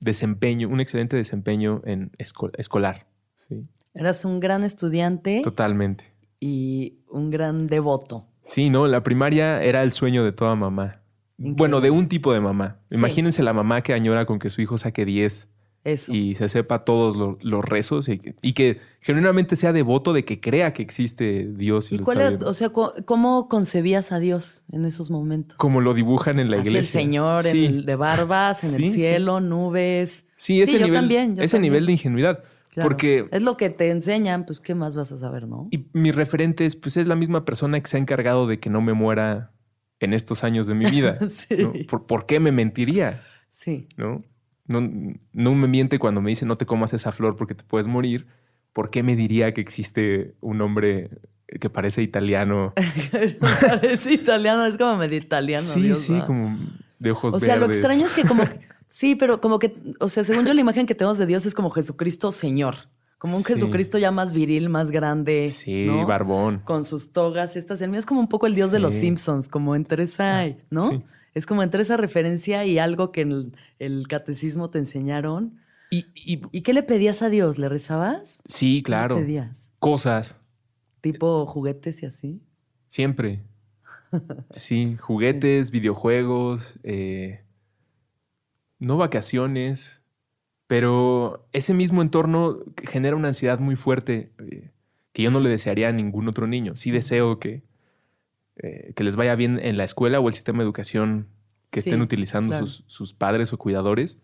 desempeño, 0.00 0.70
un 0.70 0.80
excelente 0.80 1.16
desempeño 1.16 1.82
en 1.84 2.12
esco- 2.12 2.50
escolar. 2.56 3.06
Sí, 3.36 3.62
Eras 3.92 4.24
un 4.24 4.40
gran 4.40 4.64
estudiante 4.64 5.42
totalmente. 5.44 6.04
y 6.40 7.00
un 7.10 7.28
gran 7.30 7.66
devoto. 7.66 8.26
Sí, 8.42 8.70
no, 8.70 8.86
la 8.86 9.02
primaria 9.02 9.62
era 9.62 9.82
el 9.82 9.92
sueño 9.92 10.24
de 10.24 10.32
toda 10.32 10.54
mamá. 10.54 11.02
Increíble. 11.36 11.56
Bueno, 11.58 11.80
de 11.82 11.90
un 11.90 12.08
tipo 12.08 12.32
de 12.32 12.40
mamá. 12.40 12.78
Sí. 12.90 12.96
Imagínense 12.96 13.42
la 13.42 13.52
mamá 13.52 13.82
que 13.82 13.92
añora 13.92 14.24
con 14.24 14.38
que 14.38 14.48
su 14.48 14.62
hijo 14.62 14.78
saque 14.78 15.04
10 15.04 15.50
Eso. 15.86 16.12
y 16.12 16.34
se 16.34 16.48
sepa 16.48 16.84
todos 16.84 17.16
lo- 17.16 17.38
los 17.42 17.64
rezos 17.64 18.08
y, 18.08 18.18
que- 18.18 18.34
y 18.42 18.52
que 18.54 18.80
genuinamente 19.00 19.54
sea 19.56 19.72
devoto 19.72 20.12
de 20.12 20.24
que 20.24 20.40
crea 20.40 20.72
que 20.72 20.82
existe 20.82 21.46
Dios. 21.52 21.92
Y, 21.92 21.96
¿Y 21.96 21.98
cuál 22.00 22.20
era, 22.20 22.38
o 22.46 22.52
sea, 22.54 22.70
cómo 22.70 23.48
concebías 23.48 24.10
a 24.12 24.18
Dios 24.18 24.64
en 24.72 24.84
esos 24.84 25.10
momentos? 25.10 25.56
Como 25.58 25.80
lo 25.80 25.94
dibujan 25.94 26.38
en 26.40 26.50
la 26.50 26.56
Así 26.58 26.68
iglesia. 26.68 26.98
el 27.00 27.04
Señor 27.06 27.46
en 27.46 27.52
Sí. 27.52 27.64
el- 27.66 27.86
de 27.86 27.94
barbas, 27.96 28.64
en 28.64 28.70
Sí, 28.80 28.86
el 28.86 28.92
sí. 28.92 28.98
cielo, 29.00 29.40
nubes. 29.40 30.24
Sí, 30.36 30.60
ese, 30.60 30.72
Sí, 30.72 30.78
yo 30.80 30.84
nivel, 30.86 31.00
también, 31.00 31.36
yo 31.36 31.42
ese 31.42 31.56
también. 31.56 31.72
nivel 31.72 31.86
de 31.86 31.92
ingenuidad. 31.92 32.44
Claro. 32.72 32.88
Porque 32.90 33.26
Es 33.32 33.42
lo 33.42 33.56
que 33.56 33.70
te 33.70 33.90
enseñan, 33.90 34.44
pues, 34.44 34.60
¿qué 34.60 34.74
más 34.74 34.96
vas 34.96 35.10
a 35.12 35.16
saber, 35.16 35.46
no? 35.48 35.68
y 35.70 35.86
mi 35.94 36.10
referente 36.12 36.66
es, 36.66 36.76
pues, 36.76 36.96
es 36.98 37.06
la 37.06 37.16
misma 37.16 37.44
persona 37.46 37.80
que 37.80 37.86
se 37.88 37.96
ha 37.96 38.00
encargado 38.00 38.46
de 38.46 38.60
que 38.60 38.68
no 38.68 38.82
me 38.82 38.92
muera 38.92 39.52
en 40.00 40.12
estos 40.12 40.44
años 40.44 40.66
de 40.66 40.74
mi 40.74 40.84
vida. 40.90 41.16
Sí. 41.30 41.56
¿no? 41.58 41.72
¿Por, 41.88 42.06
por 42.06 42.26
qué 42.26 42.38
me 42.40 42.52
mentiría? 42.52 43.22
Sí. 43.50 43.86
¿no? 43.96 44.24
No, 44.68 44.80
no 45.32 45.54
me 45.54 45.68
miente 45.68 45.98
cuando 45.98 46.20
me 46.20 46.30
dice 46.30 46.44
no 46.46 46.56
te 46.56 46.66
comas 46.66 46.92
esa 46.92 47.12
flor 47.12 47.36
porque 47.36 47.54
te 47.54 47.64
puedes 47.64 47.86
morir. 47.86 48.26
¿Por 48.72 48.90
qué 48.90 49.02
me 49.02 49.16
diría 49.16 49.54
que 49.54 49.60
existe 49.60 50.34
un 50.40 50.60
hombre 50.60 51.10
que 51.60 51.70
parece 51.70 52.02
italiano? 52.02 52.74
Parece 53.40 54.12
italiano, 54.12 54.66
es 54.66 54.76
como 54.76 54.96
medio 54.96 55.16
italiano. 55.18 55.64
sí, 55.64 55.82
Dios, 55.82 55.98
sí, 56.00 56.18
como 56.26 56.58
de 56.98 57.10
ojos 57.12 57.32
O 57.34 57.40
sea, 57.40 57.56
lo 57.56 57.62
verdes. 57.68 57.78
extraño 57.78 58.06
es 58.06 58.12
que 58.12 58.24
como... 58.24 58.44
sí, 58.88 59.14
pero 59.14 59.40
como 59.40 59.58
que... 59.58 59.74
O 60.00 60.08
sea, 60.08 60.24
según 60.24 60.44
yo 60.44 60.52
la 60.54 60.60
imagen 60.60 60.86
que 60.86 60.94
tenemos 60.94 61.16
de 61.18 61.26
Dios 61.26 61.46
es 61.46 61.54
como 61.54 61.70
Jesucristo 61.70 62.32
Señor. 62.32 62.76
Como 63.18 63.36
un 63.38 63.44
Sí. 63.44 63.54
Jesucristo 63.54 63.96
ya 63.96 64.10
más 64.10 64.32
viril, 64.34 64.68
más 64.68 64.90
grande. 64.90 65.48
Sí, 65.50 65.86
¿no? 65.86 66.06
barbón. 66.06 66.60
Con 66.64 66.84
sus 66.84 67.12
togas. 67.12 67.56
Estas. 67.56 67.80
El 67.80 67.88
mío 67.90 67.98
es 67.98 68.04
como 68.04 68.20
un 68.20 68.28
poco 68.28 68.46
el 68.46 68.54
Dios 68.54 68.72
de 68.72 68.78
los. 68.78 68.92
Simpsons, 68.92 69.48
como 69.48 69.74
entre 69.74 70.02
esa... 70.02 70.44
¿no? 70.68 70.90
sí. 70.90 71.02
Es 71.36 71.44
como 71.44 71.62
entre 71.62 71.82
esa 71.82 71.98
referencia 71.98 72.64
y 72.64 72.78
algo 72.78 73.12
que 73.12 73.20
en 73.20 73.30
el, 73.32 73.52
el 73.78 74.08
catecismo 74.08 74.70
te 74.70 74.78
enseñaron. 74.78 75.60
Y, 75.90 76.06
y- 76.14 76.40
¿Y 76.50 76.62
qué 76.62 76.72
le 76.72 76.82
pedías 76.82 77.20
a 77.20 77.28
Dios? 77.28 77.58
¿Le 77.58 77.68
rezabas? 77.68 78.38
sí, 78.46 78.78
¿Qué 78.78 78.84
claro. 78.84 79.16
le 79.16 79.22
pedías? 79.22 79.70
Cosas, 79.78 80.38
¿Tipo 81.02 81.44
juguetes 81.46 82.02
y 82.02 82.06
así? 82.06 82.40
siempre. 82.86 83.42
Sí, 84.50 84.96
juguetes, 84.98 85.70
videojuegos, 85.70 86.78
eh, 86.84 87.42
no 88.78 88.96
vacaciones, 88.96 90.02
pero 90.66 91.46
ese 91.52 91.74
mismo 91.74 92.00
entorno 92.02 92.58
genera 92.82 93.16
una 93.16 93.28
ansiedad 93.28 93.58
muy 93.58 93.76
fuerte 93.76 94.32
eh, 94.38 94.70
que 95.12 95.22
yo 95.22 95.30
no 95.30 95.40
le 95.40 95.50
desearía 95.50 95.88
a 95.88 95.92
ningún 95.92 96.28
otro 96.28 96.46
niño. 96.46 96.76
Sí 96.76 96.90
deseo 96.90 97.38
que, 97.38 97.62
eh, 98.56 98.92
que 98.94 99.04
les 99.04 99.16
vaya 99.16 99.34
bien 99.34 99.58
en 99.60 99.76
la 99.76 99.84
escuela 99.84 100.20
o 100.20 100.28
el 100.28 100.34
sistema 100.34 100.58
de 100.58 100.64
educación 100.64 101.28
que 101.70 101.80
Sí, 101.82 101.90
estén 101.90 102.00
utilizando 102.02 102.48
claro. 102.48 102.66
sus, 102.66 102.84
sus 102.86 103.12
padres 103.14 103.52
o 103.52 103.58
cuidadores, 103.58 104.18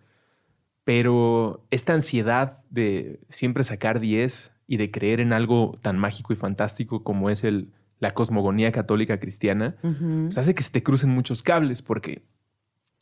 pero 0.84 1.64
esta 1.70 1.92
ansiedad 1.92 2.58
de 2.70 3.20
siempre 3.28 3.64
sacar 3.64 4.00
10 4.00 4.52
y 4.66 4.76
de 4.78 4.90
creer 4.90 5.20
en 5.20 5.32
algo 5.32 5.78
tan 5.82 5.98
mágico 5.98 6.32
y 6.32 6.36
fantástico 6.36 7.04
como 7.04 7.30
es 7.30 7.44
el, 7.44 7.72
la 7.98 8.14
cosmogonía 8.14 8.72
católica 8.72 9.18
cristiana, 9.20 9.76
pues 9.82 10.38
hace 10.38 10.54
que 10.54 10.62
se 10.62 10.70
te 10.70 10.82
crucen 10.82 11.10
muchos 11.10 11.42
cables 11.42 11.82
porque 11.82 12.22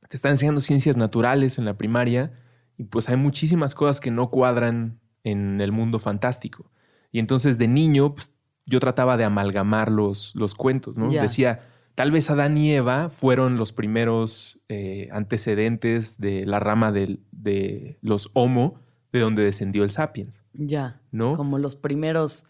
te 0.09 0.17
están 0.17 0.33
enseñando 0.33 0.61
ciencias 0.61 0.97
naturales 0.97 1.59
en 1.59 1.65
la 1.65 1.79
primaria 1.79 2.33
y 2.77 2.85
pues 2.85 3.09
hay 3.09 3.17
muchísimas 3.17 3.75
cosas 3.75 4.01
que 4.01 4.11
no 4.11 4.31
cuadran 4.31 4.99
en 5.25 5.61
el 5.61 5.71
mundo 5.73 6.01
fantástico. 6.01 6.71
Y 7.13 7.19
entonces 7.19 7.57
de 7.59 7.69
niño, 7.69 8.15
pues, 8.15 8.31
yo 8.71 8.81
trataba 8.81 9.17
de 9.17 9.25
amalgamar 9.25 9.91
los, 9.91 10.35
los 10.35 10.55
cuentos, 10.55 10.97
¿no? 10.97 11.11
Decía, 11.11 11.61
tal 11.95 12.11
vez 12.13 12.31
Adán 12.31 12.57
y 12.57 12.73
Eva 12.73 13.11
fueron 13.11 13.57
los 13.59 13.73
primeros 13.73 14.59
eh, 14.69 15.09
antecedentes 15.13 16.19
de 16.19 16.47
la 16.47 16.61
rama 16.61 16.93
del- 16.93 17.21
de 17.33 17.99
los 18.01 18.31
Homo, 18.33 18.81
de 19.13 19.21
donde 19.21 19.43
descendió 19.45 19.83
el 19.85 19.91
Sapiens, 19.91 20.45
Ya. 20.55 21.01
¿no? 21.11 21.37
Como 21.37 21.59
los 21.59 21.75
primeros. 21.77 22.47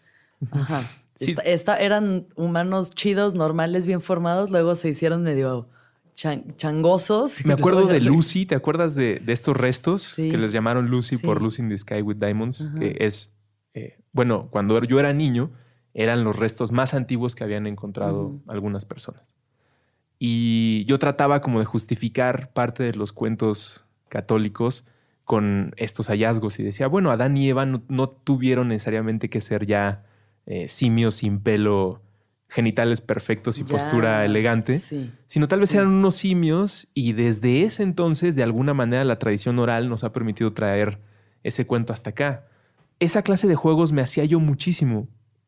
Ajá. 0.51 0.83
Sí. 1.15 1.31
Esta- 1.31 1.41
esta- 1.43 1.77
eran 1.77 2.27
humanos 2.35 2.91
chidos, 2.91 3.33
normales, 3.33 3.85
bien 3.85 4.01
formados. 4.01 4.49
Luego 4.51 4.75
se 4.75 4.89
hicieron 4.89 5.23
medio 5.23 5.69
chan- 6.13 6.55
changosos. 6.57 7.43
Me 7.45 7.53
acuerdo 7.53 7.85
de 7.87 7.99
Lucy, 7.99 8.45
¿te 8.45 8.55
acuerdas 8.55 8.95
de, 8.95 9.19
de 9.19 9.33
estos 9.33 9.55
restos 9.57 10.01
Sí. 10.03 10.29
que 10.29 10.37
les 10.37 10.51
llamaron 10.51 10.87
Lucy 10.87 11.17
Sí. 11.17 11.25
por 11.25 11.41
Lucy 11.41 11.61
in 11.63 11.69
the 11.69 11.77
Sky 11.77 12.01
with 12.01 12.17
Diamonds? 12.17 12.61
Ajá. 12.61 12.79
Que 12.79 12.97
es, 12.99 13.33
eh, 13.73 13.97
bueno, 14.13 14.49
cuando 14.51 14.81
yo 14.83 14.99
era 14.99 15.13
niño, 15.13 15.51
eran 15.93 16.23
los 16.23 16.37
restos 16.37 16.71
más 16.71 16.93
antiguos 16.93 17.35
que 17.35 17.43
habían 17.43 17.67
encontrado 17.67 18.39
algunas 18.47 18.85
personas. 18.85 19.23
Y 20.19 20.85
yo 20.85 20.99
trataba 20.99 21.41
como 21.41 21.59
de 21.59 21.65
justificar 21.65 22.51
parte 22.53 22.83
de 22.83 22.93
los 22.93 23.11
cuentos 23.11 23.85
católicos 24.07 24.85
con 25.23 25.73
estos 25.77 26.07
hallazgos 26.07 26.59
y 26.59 26.63
decía, 26.63 26.87
bueno, 26.87 27.11
Adán 27.11 27.37
y 27.37 27.49
Eva 27.49 27.65
no, 27.65 27.81
no 27.87 28.09
tuvieron 28.09 28.67
necesariamente 28.67 29.29
que 29.29 29.41
ser 29.41 29.65
ya 29.65 30.03
eh, 30.45 30.67
simios 30.69 31.15
sin 31.15 31.39
pelo, 31.39 32.01
genitales 32.49 32.99
perfectos 32.99 33.57
y 33.59 33.63
Ya, 33.63 33.69
postura 33.69 34.25
elegante 34.25 34.79
Sí. 34.79 35.09
sino 35.25 35.47
tal 35.47 35.61
vez 35.61 35.69
Sí. 35.69 35.77
eran 35.77 35.87
unos 35.89 36.17
simios 36.17 36.89
y 36.93 37.13
desde 37.13 37.63
ese 37.63 37.83
entonces, 37.83 38.35
de 38.35 38.43
alguna 38.43 38.73
manera, 38.73 39.03
la 39.05 39.17
tradición 39.19 39.57
oral 39.59 39.87
nos 39.87 40.03
ha 40.03 40.11
permitido 40.11 40.51
traer 40.53 40.99
ese 41.43 41.65
cuento 41.65 41.93
hasta 41.93 42.09
acá. 42.09 42.45
Esa 42.99 43.21
clase 43.23 43.47
de 43.47 43.55
juegos 43.55 43.93
me 43.93 44.01
hacía 44.01 44.25
yo 44.25 44.39
muchísimo. 44.39 45.07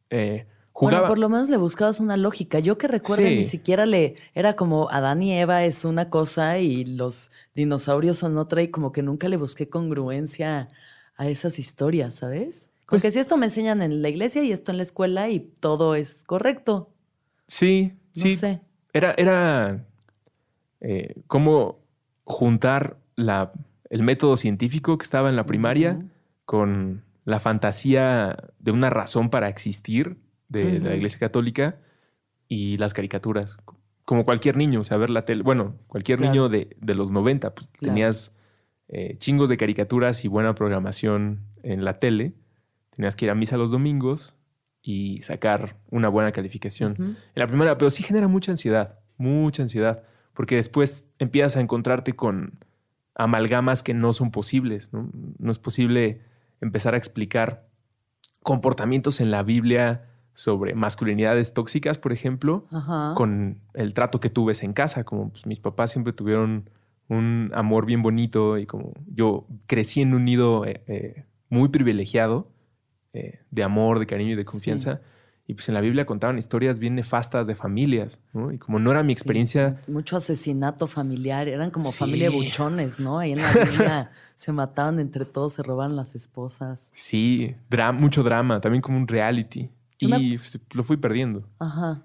Eh, 0.09 0.45
jugaba. 0.71 0.99
Bueno, 1.01 1.09
por 1.11 1.19
lo 1.19 1.29
menos 1.29 1.49
le 1.49 1.57
buscabas 1.57 1.99
una 1.99 2.17
lógica. 2.17 2.59
Yo 2.59 2.77
que 2.77 2.87
recuerdo 2.87 3.27
Sí. 3.27 3.35
ni 3.35 3.45
siquiera 3.45 3.85
le 3.85 4.15
era 4.35 4.55
como 4.55 4.89
Adán 4.89 5.21
y 5.23 5.33
Eva 5.33 5.63
es 5.65 5.85
una 5.85 6.09
cosa 6.09 6.59
y 6.59 6.85
los 6.85 7.31
dinosaurios 7.55 8.17
son 8.17 8.37
otra 8.37 8.61
y 8.61 8.69
como 8.69 8.91
que 8.91 9.01
nunca 9.01 9.27
le 9.29 9.37
busqué 9.37 9.69
congruencia 9.69 10.67
a 11.15 11.27
esas 11.29 11.59
historias, 11.59 12.15
¿sabes? 12.15 12.67
Pues- 12.87 13.01
que 13.01 13.11
si 13.11 13.19
esto 13.19 13.37
me 13.37 13.45
enseñan 13.47 13.81
en 13.81 14.01
la 14.01 14.09
iglesia 14.09 14.43
y 14.43 14.51
esto 14.51 14.71
en 14.71 14.77
la 14.77 14.83
escuela 14.83 15.29
y 15.29 15.39
todo 15.39 15.95
es 15.95 16.23
correcto. 16.23 16.89
Sí, 17.47 17.93
No 18.15 18.21
sí. 18.23 18.35
sé. 18.35 18.61
Era, 18.93 19.13
era 19.17 19.83
eh, 20.81 21.15
como 21.27 21.79
juntar 22.25 22.97
la, 23.15 23.51
el 23.89 24.03
método 24.03 24.35
científico 24.37 24.97
que 24.97 25.03
estaba 25.03 25.29
en 25.29 25.35
la 25.35 25.45
primaria 25.45 25.99
con 26.45 27.03
la 27.25 27.39
fantasía 27.39 28.37
de 28.59 28.71
una 28.71 28.89
razón 28.89 29.29
para 29.29 29.47
existir 29.49 30.17
de 30.49 30.79
la. 30.79 30.95
Iglesia 30.95 31.19
Católica 31.19 31.75
y 32.47 32.77
las 32.77 32.93
caricaturas. 32.93 33.57
Como 34.05 34.25
cualquier 34.25 34.57
niño, 34.57 34.81
o 34.81 34.83
sea, 34.83 34.97
ver 34.97 35.09
la 35.09 35.23
tele. 35.25 35.43
Bueno, 35.43 35.75
cualquier 35.87 36.17
Claro. 36.19 36.31
niño 36.33 36.49
de, 36.49 36.75
de 36.79 36.95
los 36.95 37.09
90, 37.11 37.55
pues 37.55 37.67
Claro. 37.67 37.93
tenías 37.93 38.35
eh, 38.89 39.15
chingos 39.17 39.47
de 39.49 39.57
caricaturas 39.57 40.25
y 40.25 40.27
buena 40.27 40.53
programación 40.53 41.39
en 41.63 41.85
la 41.85 41.99
tele. 41.99 42.33
Tenías 42.95 43.15
que 43.15 43.25
ir 43.25 43.31
a 43.31 43.35
misa 43.35 43.57
los 43.57 43.71
domingos 43.71 44.35
y 44.81 45.21
sacar 45.21 45.77
una 45.89 46.09
buena 46.09 46.33
calificación 46.33 46.95
en 46.99 47.15
la 47.35 47.47
primera, 47.47 47.77
pero 47.77 47.89
sí 47.89 48.03
genera 48.03 48.27
mucha 48.27 48.51
ansiedad, 48.51 48.99
mucha 49.17 49.63
ansiedad, 49.63 50.03
porque 50.33 50.57
después 50.57 51.09
empiezas 51.17 51.55
a 51.55 51.61
encontrarte 51.61 52.13
con 52.13 52.59
amalgamas 53.15 53.81
que 53.83 53.93
no 53.93 54.11
son 54.13 54.29
posibles, 54.31 54.91
¿no? 54.91 55.09
No 55.39 55.51
es 55.51 55.59
posible 55.59 56.21
empezar 56.63 56.93
a 56.93 56.97
explicar 56.97 57.67
comportamientos 58.41 59.21
en 59.21 59.31
la 59.31 59.43
Biblia 59.43 60.09
sobre 60.33 60.73
masculinidades 60.73 61.53
tóxicas, 61.53 61.97
por 61.97 62.11
ejemplo, 62.11 62.65
Ajá. 62.71 63.13
con 63.15 63.61
el 63.73 63.93
trato 63.93 64.19
que 64.19 64.29
tú 64.29 64.45
ves 64.45 64.63
en 64.63 64.73
casa, 64.73 65.03
como 65.03 65.29
pues, 65.29 65.45
mis 65.45 65.59
papás 65.59 65.91
siempre 65.91 66.13
tuvieron 66.13 66.69
un 67.07 67.51
amor 67.53 67.85
bien 67.85 68.01
bonito 68.01 68.57
y 68.57 68.65
como 68.65 68.93
yo 69.07 69.45
crecí 69.67 70.01
en 70.01 70.13
un 70.13 70.25
nido 70.25 70.65
eh, 70.65 70.83
eh, 70.87 71.25
muy 71.49 71.69
privilegiado 71.69 72.47
eh, 73.13 73.41
de 73.51 73.63
amor, 73.63 73.99
de 73.99 74.07
cariño 74.07 74.31
y 74.31 74.35
de 74.35 74.45
Sí. 74.45 74.89
Y 75.45 75.55
pues 75.55 75.67
en 75.67 75.73
la 75.75 75.81
Biblia 75.81 76.05
contaban 76.05 76.37
historias 76.37 76.79
bien 76.79 76.95
nefastas 76.95 77.47
de 77.47 77.55
familias, 77.55 78.21
¿no? 78.31 78.51
Y 78.53 78.57
como 78.57 78.79
no 78.79 78.91
era 78.91 79.03
mi 79.03 79.09
Sí. 79.13 79.19
experiencia, 79.19 79.81
Mucho 79.87 80.15
asesinato 80.15 80.87
familiar. 80.87 81.49
Eran 81.49 81.69
como 81.69 81.91
Sí. 81.91 81.97
familia 81.99 82.29
de 82.29 82.35
buchones, 82.35 82.99
¿no? 83.01 83.19
Ahí 83.19 83.33
en 83.33 83.39
la 83.41 83.51
línea 84.05 84.11
se 84.37 84.53
mataban 84.53 84.99
entre 84.99 85.25
todos, 85.25 85.53
se 85.53 85.61
robaban 85.63 85.95
las 85.97 86.15
esposas. 86.15 86.87
sí, 86.93 87.55
dra- 87.69 87.91
mucho 87.93 88.23
drama, 88.23 88.61
también 88.61 88.81
como 88.81 88.97
un 88.97 89.07
reality. 89.07 89.69
Yo 89.99 90.07
me 90.09 90.17
Y 90.19 90.37
se- 90.37 90.61
lo 90.73 90.83
fui 90.83 90.95
perdiendo. 90.97 91.43
Ajá. 91.59 92.03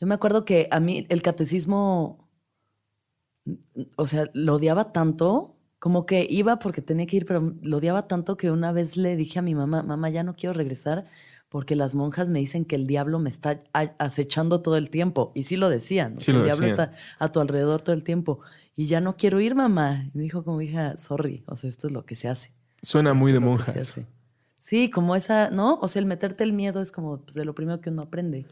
Yo 0.00 0.06
me 0.08 0.14
acuerdo 0.14 0.44
que 0.44 0.66
a 0.72 0.80
mí 0.80 1.06
el 1.08 1.22
catecismo, 1.22 2.28
o 3.96 4.06
sea, 4.06 4.24
lo 4.34 4.54
odiaba 4.56 4.92
tanto, 4.92 5.56
como 5.78 6.04
que 6.04 6.26
iba 6.28 6.58
porque 6.58 6.82
tenía 6.82 7.06
que 7.06 7.16
ir, 7.18 7.26
pero 7.26 7.54
lo 7.62 7.78
odiaba 7.78 8.06
tanto 8.06 8.36
que 8.36 8.50
una 8.50 8.72
vez 8.72 8.96
le 8.96 9.16
dije 9.16 9.38
a 9.38 9.42
mi 9.42 9.54
mamá, 9.54 9.82
mamá, 9.82 10.10
ya 10.10 10.22
no 10.22 10.34
quiero 10.34 10.52
regresar 10.52 11.06
porque 11.50 11.74
las 11.74 11.96
monjas 11.96 12.30
me 12.30 12.38
dicen 12.38 12.64
que 12.64 12.76
el 12.76 12.86
diablo 12.86 13.18
me 13.18 13.28
está 13.28 13.64
acechando 13.98 14.62
todo 14.62 14.76
el 14.76 14.88
tiempo. 14.88 15.32
Y 15.34 15.44
sí 15.44 15.56
lo 15.56 15.68
decían, 15.68 16.14
el 16.24 16.44
diablo 16.44 16.66
está 16.66 16.92
a 17.18 17.28
tu 17.28 17.40
alrededor 17.40 17.82
todo 17.82 17.94
el 17.94 18.04
tiempo. 18.04 18.40
Y 18.76 18.86
ya 18.86 19.00
no 19.00 19.16
quiero 19.16 19.40
ir, 19.40 19.56
mamá. 19.56 20.04
Y 20.06 20.16
me 20.16 20.22
dijo 20.22 20.44
como 20.44 20.62
hija, 20.62 20.96
sorry, 20.96 21.42
o 21.46 21.56
sea, 21.56 21.68
esto 21.68 21.88
es 21.88 21.92
lo 21.92 22.06
que 22.06 22.14
se 22.14 22.28
hace. 22.28 22.52
Suena 22.82 23.14
muy 23.14 23.32
de 23.32 23.40
monjas. 23.40 23.96
Sí, 24.60 24.90
como 24.90 25.16
esa, 25.16 25.50
¿no? 25.50 25.80
O 25.82 25.88
sea, 25.88 25.98
el 25.98 26.06
meterte 26.06 26.44
el 26.44 26.52
miedo 26.52 26.80
es 26.80 26.92
como 26.92 27.20
pues, 27.22 27.34
de 27.34 27.44
lo 27.44 27.54
primero 27.54 27.80
que 27.80 27.90
uno 27.90 28.02
aprende. 28.02 28.46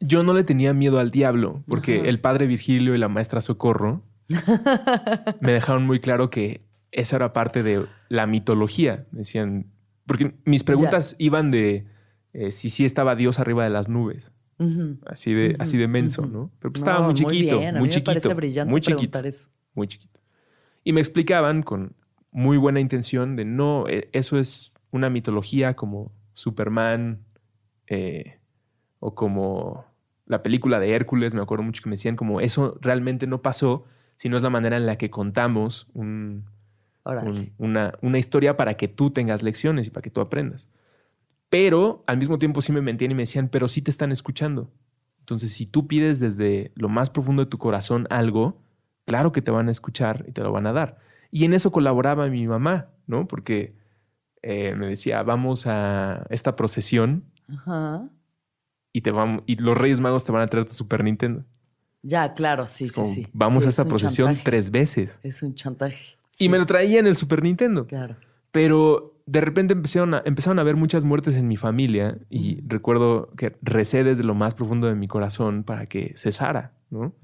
Yo 0.00 0.22
no 0.22 0.34
le 0.34 0.44
tenía 0.44 0.74
miedo 0.74 0.98
al 0.98 1.10
diablo, 1.10 1.64
porque 1.66 2.10
el 2.10 2.20
padre 2.20 2.46
Virgilio 2.46 2.94
y 2.94 2.98
la 2.98 3.08
maestra 3.08 3.40
Socorro 3.40 4.02
me 5.40 5.52
dejaron 5.52 5.86
muy 5.86 6.00
claro 6.00 6.28
que 6.28 6.66
esa 6.90 7.16
era 7.16 7.32
parte 7.32 7.62
de 7.62 7.86
la 8.10 8.26
mitología. 8.26 9.06
Decían, 9.10 9.72
porque 10.04 10.34
mis 10.44 10.64
preguntas 10.64 11.16
iban 11.18 11.50
de 11.50 11.86
eh, 12.32 12.52
si 12.52 12.70
sí 12.70 12.84
estaba 12.84 13.14
Dios 13.14 13.38
arriba 13.38 13.64
de 13.64 13.70
las 13.70 13.88
nubes. 13.88 14.32
Así 15.06 15.34
de, 15.34 15.56
así 15.58 15.76
de 15.76 15.88
menso, 15.88 16.24
¿no? 16.24 16.52
Pero 16.60 16.70
pues 16.70 16.82
estaba 16.82 17.04
muy 17.04 17.14
chiquito, 17.14 17.60
muy, 17.60 17.72
muy 17.72 17.88
chiquito. 17.90 18.30
muy 18.66 18.80
chiquito. 18.80 19.18
Eso. 19.18 19.48
Muy 19.74 19.88
chiquito. 19.88 20.20
Y 20.84 20.92
me 20.92 21.00
explicaban 21.00 21.64
con 21.64 21.96
muy 22.30 22.58
buena 22.58 22.78
intención 22.78 23.34
de 23.34 23.44
no, 23.44 23.88
e, 23.88 24.08
eso 24.12 24.38
es 24.38 24.74
una 24.92 25.10
mitología 25.10 25.74
como 25.74 26.12
Superman 26.34 27.24
eh, 27.88 28.38
o 29.00 29.14
como 29.14 29.84
la 30.26 30.42
película 30.42 30.80
de 30.80 30.92
Hércules, 30.92 31.34
me 31.34 31.42
acuerdo 31.42 31.64
mucho 31.64 31.82
que 31.82 31.88
me 31.88 31.94
decían 31.94 32.16
como 32.16 32.40
eso 32.40 32.78
realmente 32.80 33.26
no 33.26 33.42
pasó, 33.42 33.84
sino 34.16 34.36
es 34.36 34.42
la 34.42 34.50
manera 34.50 34.76
en 34.76 34.86
la 34.86 34.96
que 34.96 35.10
contamos 35.10 35.88
un, 35.92 36.44
una, 37.58 37.92
una, 38.00 38.18
historia 38.18 38.56
para 38.56 38.74
que 38.74 38.88
tú 38.88 39.10
tengas 39.10 39.42
lecciones 39.42 39.88
y 39.88 39.90
para 39.90 40.02
que 40.02 40.10
tú 40.10 40.20
aprendas. 40.20 40.68
Pero 41.52 42.02
al 42.06 42.16
mismo 42.16 42.38
tiempo 42.38 42.62
sí 42.62 42.72
me 42.72 42.80
mentían 42.80 43.10
y 43.10 43.14
me 43.14 43.24
decían, 43.24 43.50
pero 43.50 43.68
sí 43.68 43.82
te 43.82 43.90
están 43.90 44.10
escuchando. 44.10 44.70
Entonces, 45.18 45.52
si 45.52 45.66
tú 45.66 45.86
pides 45.86 46.18
desde 46.18 46.72
lo 46.76 46.88
más 46.88 47.10
profundo 47.10 47.44
de 47.44 47.50
tu 47.50 47.58
corazón 47.58 48.06
algo, 48.08 48.62
claro 49.04 49.32
que 49.32 49.42
te 49.42 49.50
van 49.50 49.68
a 49.68 49.70
escuchar 49.70 50.24
y 50.26 50.32
te 50.32 50.40
lo 50.40 50.50
van 50.50 50.66
a 50.66 50.72
dar. 50.72 50.96
Y 51.30 51.44
en 51.44 51.52
eso 51.52 51.70
colaboraba 51.70 52.26
mi 52.28 52.46
mamá, 52.46 52.88
¿no? 53.06 53.28
Porque 53.28 53.76
eh, 54.40 54.74
me 54.76 54.86
decía, 54.86 55.22
vamos 55.24 55.66
a 55.66 56.24
esta 56.30 56.56
procesión 56.56 57.22
y 58.94 59.02
te 59.02 59.10
vamos, 59.10 59.42
y 59.44 59.56
los 59.56 59.76
Reyes 59.76 60.00
Magos 60.00 60.24
te 60.24 60.32
van 60.32 60.40
a 60.40 60.46
traer 60.46 60.66
tu 60.66 60.72
Super 60.72 61.04
Nintendo. 61.04 61.44
Ya, 62.00 62.32
claro, 62.32 62.66
sí, 62.66 62.88
sí, 62.88 63.14
sí. 63.14 63.26
Vamos 63.34 63.66
a 63.66 63.68
esta 63.68 63.84
procesión 63.84 64.38
tres 64.42 64.70
veces. 64.70 65.20
Es 65.22 65.42
un 65.42 65.54
chantaje. 65.54 66.16
Y 66.38 66.48
me 66.48 66.56
lo 66.56 66.64
traía 66.64 66.98
en 66.98 67.06
el 67.06 67.14
Super 67.14 67.42
Nintendo. 67.42 67.86
Claro. 67.86 68.16
Pero 68.52 69.11
de 69.32 69.40
repente 69.40 69.72
empezaron 69.72 70.12
a, 70.12 70.22
empezaron 70.26 70.58
a 70.58 70.62
haber 70.62 70.76
muchas 70.76 71.04
muertes 71.04 71.36
en 71.36 71.48
mi 71.48 71.56
familia 71.56 72.18
y 72.28 72.60
recuerdo 72.66 73.30
que 73.34 73.56
recé 73.62 74.04
desde 74.04 74.24
lo 74.24 74.34
más 74.34 74.54
profundo 74.54 74.88
de 74.88 74.94
mi 74.94 75.08
corazón 75.08 75.64
para 75.64 75.86
que 75.86 76.12
cesara, 76.16 76.74
¿no? 76.90 77.14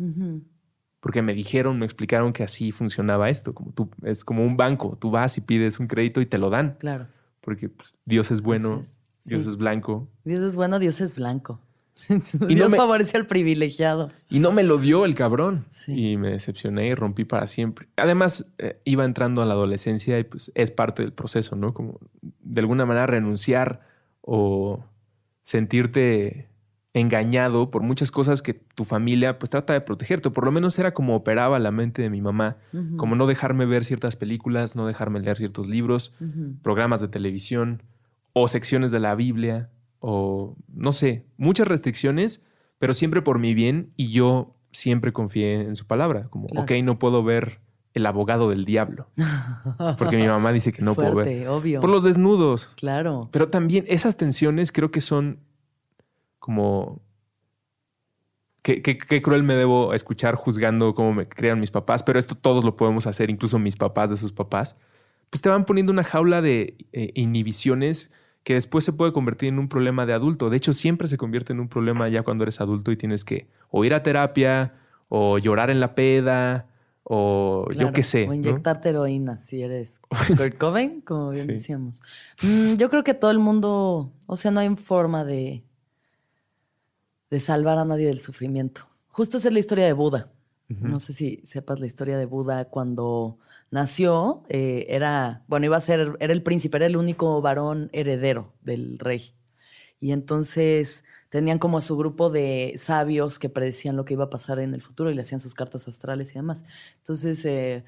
Porque 1.01 1.21
me 1.21 1.35
dijeron, 1.35 1.79
me 1.79 1.85
explicaron 1.85 2.33
que 2.33 2.45
así 2.45 2.73
funcionaba 2.73 3.29
esto, 3.29 3.53
como 3.53 3.73
tú, 3.73 3.91
es 4.05 4.25
como 4.25 4.43
un 4.43 4.57
banco, 4.57 4.97
tú 4.99 5.11
vas 5.11 5.37
y 5.37 5.43
pides 5.43 5.81
un 5.81 5.87
crédito 5.87 6.23
y 6.23 6.27
te 6.27 6.39
lo 6.39 6.49
dan. 6.49 6.77
Claro. 6.79 7.09
Porque 7.43 7.69
pues, 7.69 7.95
Dios 8.07 8.31
es 8.31 8.41
bueno, 8.41 8.83
Dios 9.27 9.47
es 9.47 9.59
blanco. 9.59 10.09
Dios 10.25 10.41
es 10.41 10.57
bueno, 10.57 10.79
Dios 10.79 11.03
es 11.03 11.15
blanco. 11.15 11.61
Y 12.49 12.55
Dios 12.55 12.75
favorece 12.75 13.17
al 13.17 13.27
privilegiado. 13.27 14.11
Y 14.29 14.39
no 14.39 14.53
me 14.53 14.63
lo 14.63 14.79
dio 14.79 15.05
el 15.05 15.15
cabrón. 15.15 15.67
Y 15.87 16.17
me 16.17 16.31
decepcioné 16.31 16.89
y 16.89 16.95
rompí 16.95 17.25
para 17.25 17.47
siempre. 17.47 17.89
Además, 17.97 18.53
eh, 18.59 18.81
iba 18.85 19.05
entrando 19.05 19.43
a 19.43 19.47
la 19.47 19.55
adolescencia 19.55 20.19
y 20.19 20.25
pues 20.25 20.53
es 20.55 20.71
parte 20.71 21.03
del 21.03 21.13
proceso, 21.13 21.57
¿no? 21.57 21.75
Como 21.75 21.99
de 22.23 22.61
alguna 22.61 22.87
manera 22.87 23.07
renunciar 23.07 23.81
o 24.21 24.85
sentirte 25.43 26.49
engañado 26.95 27.71
por 27.71 27.83
muchas 27.83 28.11
cosas 28.11 28.43
que 28.43 28.55
tu 28.55 28.85
familia 28.85 29.39
pues 29.39 29.51
trata 29.51 29.73
de 29.73 29.81
protegerte. 29.81 30.31
Por 30.31 30.45
lo 30.45 30.53
menos 30.53 30.79
era 30.79 30.93
como 30.93 31.15
operaba 31.15 31.59
la 31.59 31.71
mente 31.71 32.03
de 32.03 32.11
mi 32.11 32.21
mamá. 32.21 32.57
Como 32.97 33.15
no 33.17 33.27
dejarme 33.27 33.67
ver 33.67 33.85
ciertas 33.85 34.17
películas, 34.17 34.77
no 34.77 34.87
dejarme 34.87 35.21
leer 35.21 35.37
ciertos 35.37 35.69
libros, 35.69 36.15
programas 36.63 37.01
de 37.01 37.09
televisión 37.09 37.83
o 38.33 38.49
secciones 38.49 38.91
de 38.91 39.01
la 39.01 39.15
Biblia 39.15 39.71
o 40.01 40.57
no 40.69 40.93
sé, 40.93 41.25
muchas 41.37 41.69
restricciones, 41.69 42.45
pero 42.79 42.95
siempre 42.95 43.23
por 43.23 43.39
mi 43.39 43.55
bien 43.55 43.93
y 43.97 44.11
yo 44.11 44.55
siempre 44.73 45.13
confié 45.13 45.63
en 45.63 45.77
su 45.77 45.87
palabra, 45.87 46.29
como, 46.31 46.47
ok, 46.57 46.73
no 46.83 46.99
puedo 46.99 47.23
ver 47.23 47.61
el 47.95 48.07
abogado 48.07 48.51
del 48.51 48.65
diablo, 48.65 49.09
porque 49.99 50.17
mi 50.17 50.27
mamá 50.27 50.53
dice 50.53 50.73
que 50.73 50.83
no 50.83 50.95
puedo 50.95 51.15
ver. 51.15 51.49
Obvio. 51.49 51.81
Por 51.81 51.91
los 51.91 52.03
desnudos. 52.03 52.69
Claro. 52.77 53.29
Pero 53.33 53.49
también 53.49 53.85
esas 53.89 54.17
tensiones 54.17 54.73
creo 54.73 54.91
que 54.91 55.01
son 55.01 55.41
como... 56.39 57.03
Qué, 58.63 58.83
qué, 58.83 59.23
cruel 59.23 59.45
me 59.45 59.55
debo 59.55 59.95
escuchar 59.95 60.35
juzgando 60.35 60.93
cómo 60.95 61.15
me 61.15 61.27
crean 61.27 61.59
mis 61.59 61.71
papás, 61.71 62.03
pero 62.03 62.19
esto 62.19 62.35
todos 62.35 62.65
lo 62.65 62.77
podemos 62.77 63.07
hacer, 63.07 63.31
incluso 63.31 63.59
mis 63.59 63.77
papás 63.77 64.11
de 64.11 64.17
sus 64.17 64.33
papás. 64.33 64.77
Pues 65.31 65.41
te 65.41 65.49
van 65.49 65.65
poniendo 65.65 65.91
una 65.91 66.05
jaula 66.05 66.43
de 66.43 66.77
eh, 66.93 67.13
inhibiciones 67.15 68.13
que 68.49 68.55
después 68.55 68.83
se 68.83 68.95
puede 68.95 69.13
convertir 69.13 69.51
en 69.51 69.59
un 69.59 69.69
problema 69.69 70.07
de 70.07 70.15
adulto. 70.15 70.49
De 70.49 70.57
hecho, 70.57 70.73
siempre 70.73 71.07
se 71.07 71.19
convierte 71.19 71.53
en 71.53 71.61
un 71.61 71.69
problema 71.69 72.09
ya 72.09 72.23
cuando 72.23 72.45
eres 72.45 72.63
adulto 72.63 72.91
y 72.91 72.97
tienes 72.97 73.23
que 73.23 73.47
o 73.71 73.85
ir 73.85 73.93
a 73.93 74.03
terapia 74.03 74.73
o 75.11 75.37
llorar 75.37 75.69
en 75.69 75.81
la 75.81 75.95
peda 75.95 76.67
o 77.03 77.69
yo 77.77 77.93
qué 77.93 78.03
sé. 78.03 78.27
O 78.27 78.33
inyectarte 78.33 78.89
heroína 78.89 79.37
si 79.37 79.61
eres 79.61 80.01
Kurt 80.39 80.57
Cobain, 80.57 81.03
como 81.03 81.29
bien 81.29 81.47
decíamos. 81.47 82.01
Mm, 82.41 82.77
yo 82.77 82.89
creo 82.89 83.05
que 83.05 83.13
todo 83.13 83.33
el 83.33 83.39
mundo, 83.39 84.15
o 84.25 84.37
sea, 84.37 84.51
no 84.51 84.61
hay 84.61 84.75
forma 84.77 85.27
de, 85.27 85.63
de 87.29 87.41
salvar 87.41 87.77
a 87.77 87.85
nadie 87.85 88.07
del 88.07 88.19
sufrimiento. 88.19 88.89
Justo 89.09 89.37
esa 89.37 89.49
es 89.49 89.53
la 89.53 89.61
historia 89.61 89.85
de 89.85 89.93
Buda. 89.93 90.33
No 90.69 91.01
sé 91.01 91.13
si 91.13 91.43
sepas 91.45 91.81
la 91.81 91.87
historia 91.87 92.17
de 92.17 92.25
Buda 92.25 92.65
cuando 92.65 93.37
nació, 93.71 94.45
eh, 94.49 94.87
era, 94.89 95.45
bueno, 95.49 95.67
iba 95.67 95.77
a 95.77 95.81
ser, 95.81 96.17
era 96.21 96.33
el 96.33 96.43
príncipe, 96.43 96.77
era 96.77 96.87
el 96.87 96.97
único 96.97 97.41
varón 97.43 97.91
heredero 97.93 98.53
del 98.63 98.99
rey. 98.99 99.35
Y 100.01 100.13
entonces 100.13 101.05
tenían 101.29 101.59
como 101.59 101.79
a 101.79 101.83
su 101.83 101.97
grupo 101.97 102.31
de 102.31 102.77
sabios 102.81 103.39
que 103.39 103.49
predecían 103.49 103.97
lo 103.97 104.05
que 104.05 104.15
iba 104.15 104.25
a 104.25 104.31
pasar 104.31 104.59
en 104.61 104.75
el 104.75 104.83
futuro 104.83 105.11
y 105.11 105.15
le 105.15 105.23
hacían 105.23 105.41
sus 105.41 105.55
cartas 105.55 105.89
astrales 105.89 106.31
y 106.31 106.35
demás. 106.35 106.65
Entonces, 106.99 107.45
eh, 107.45 107.85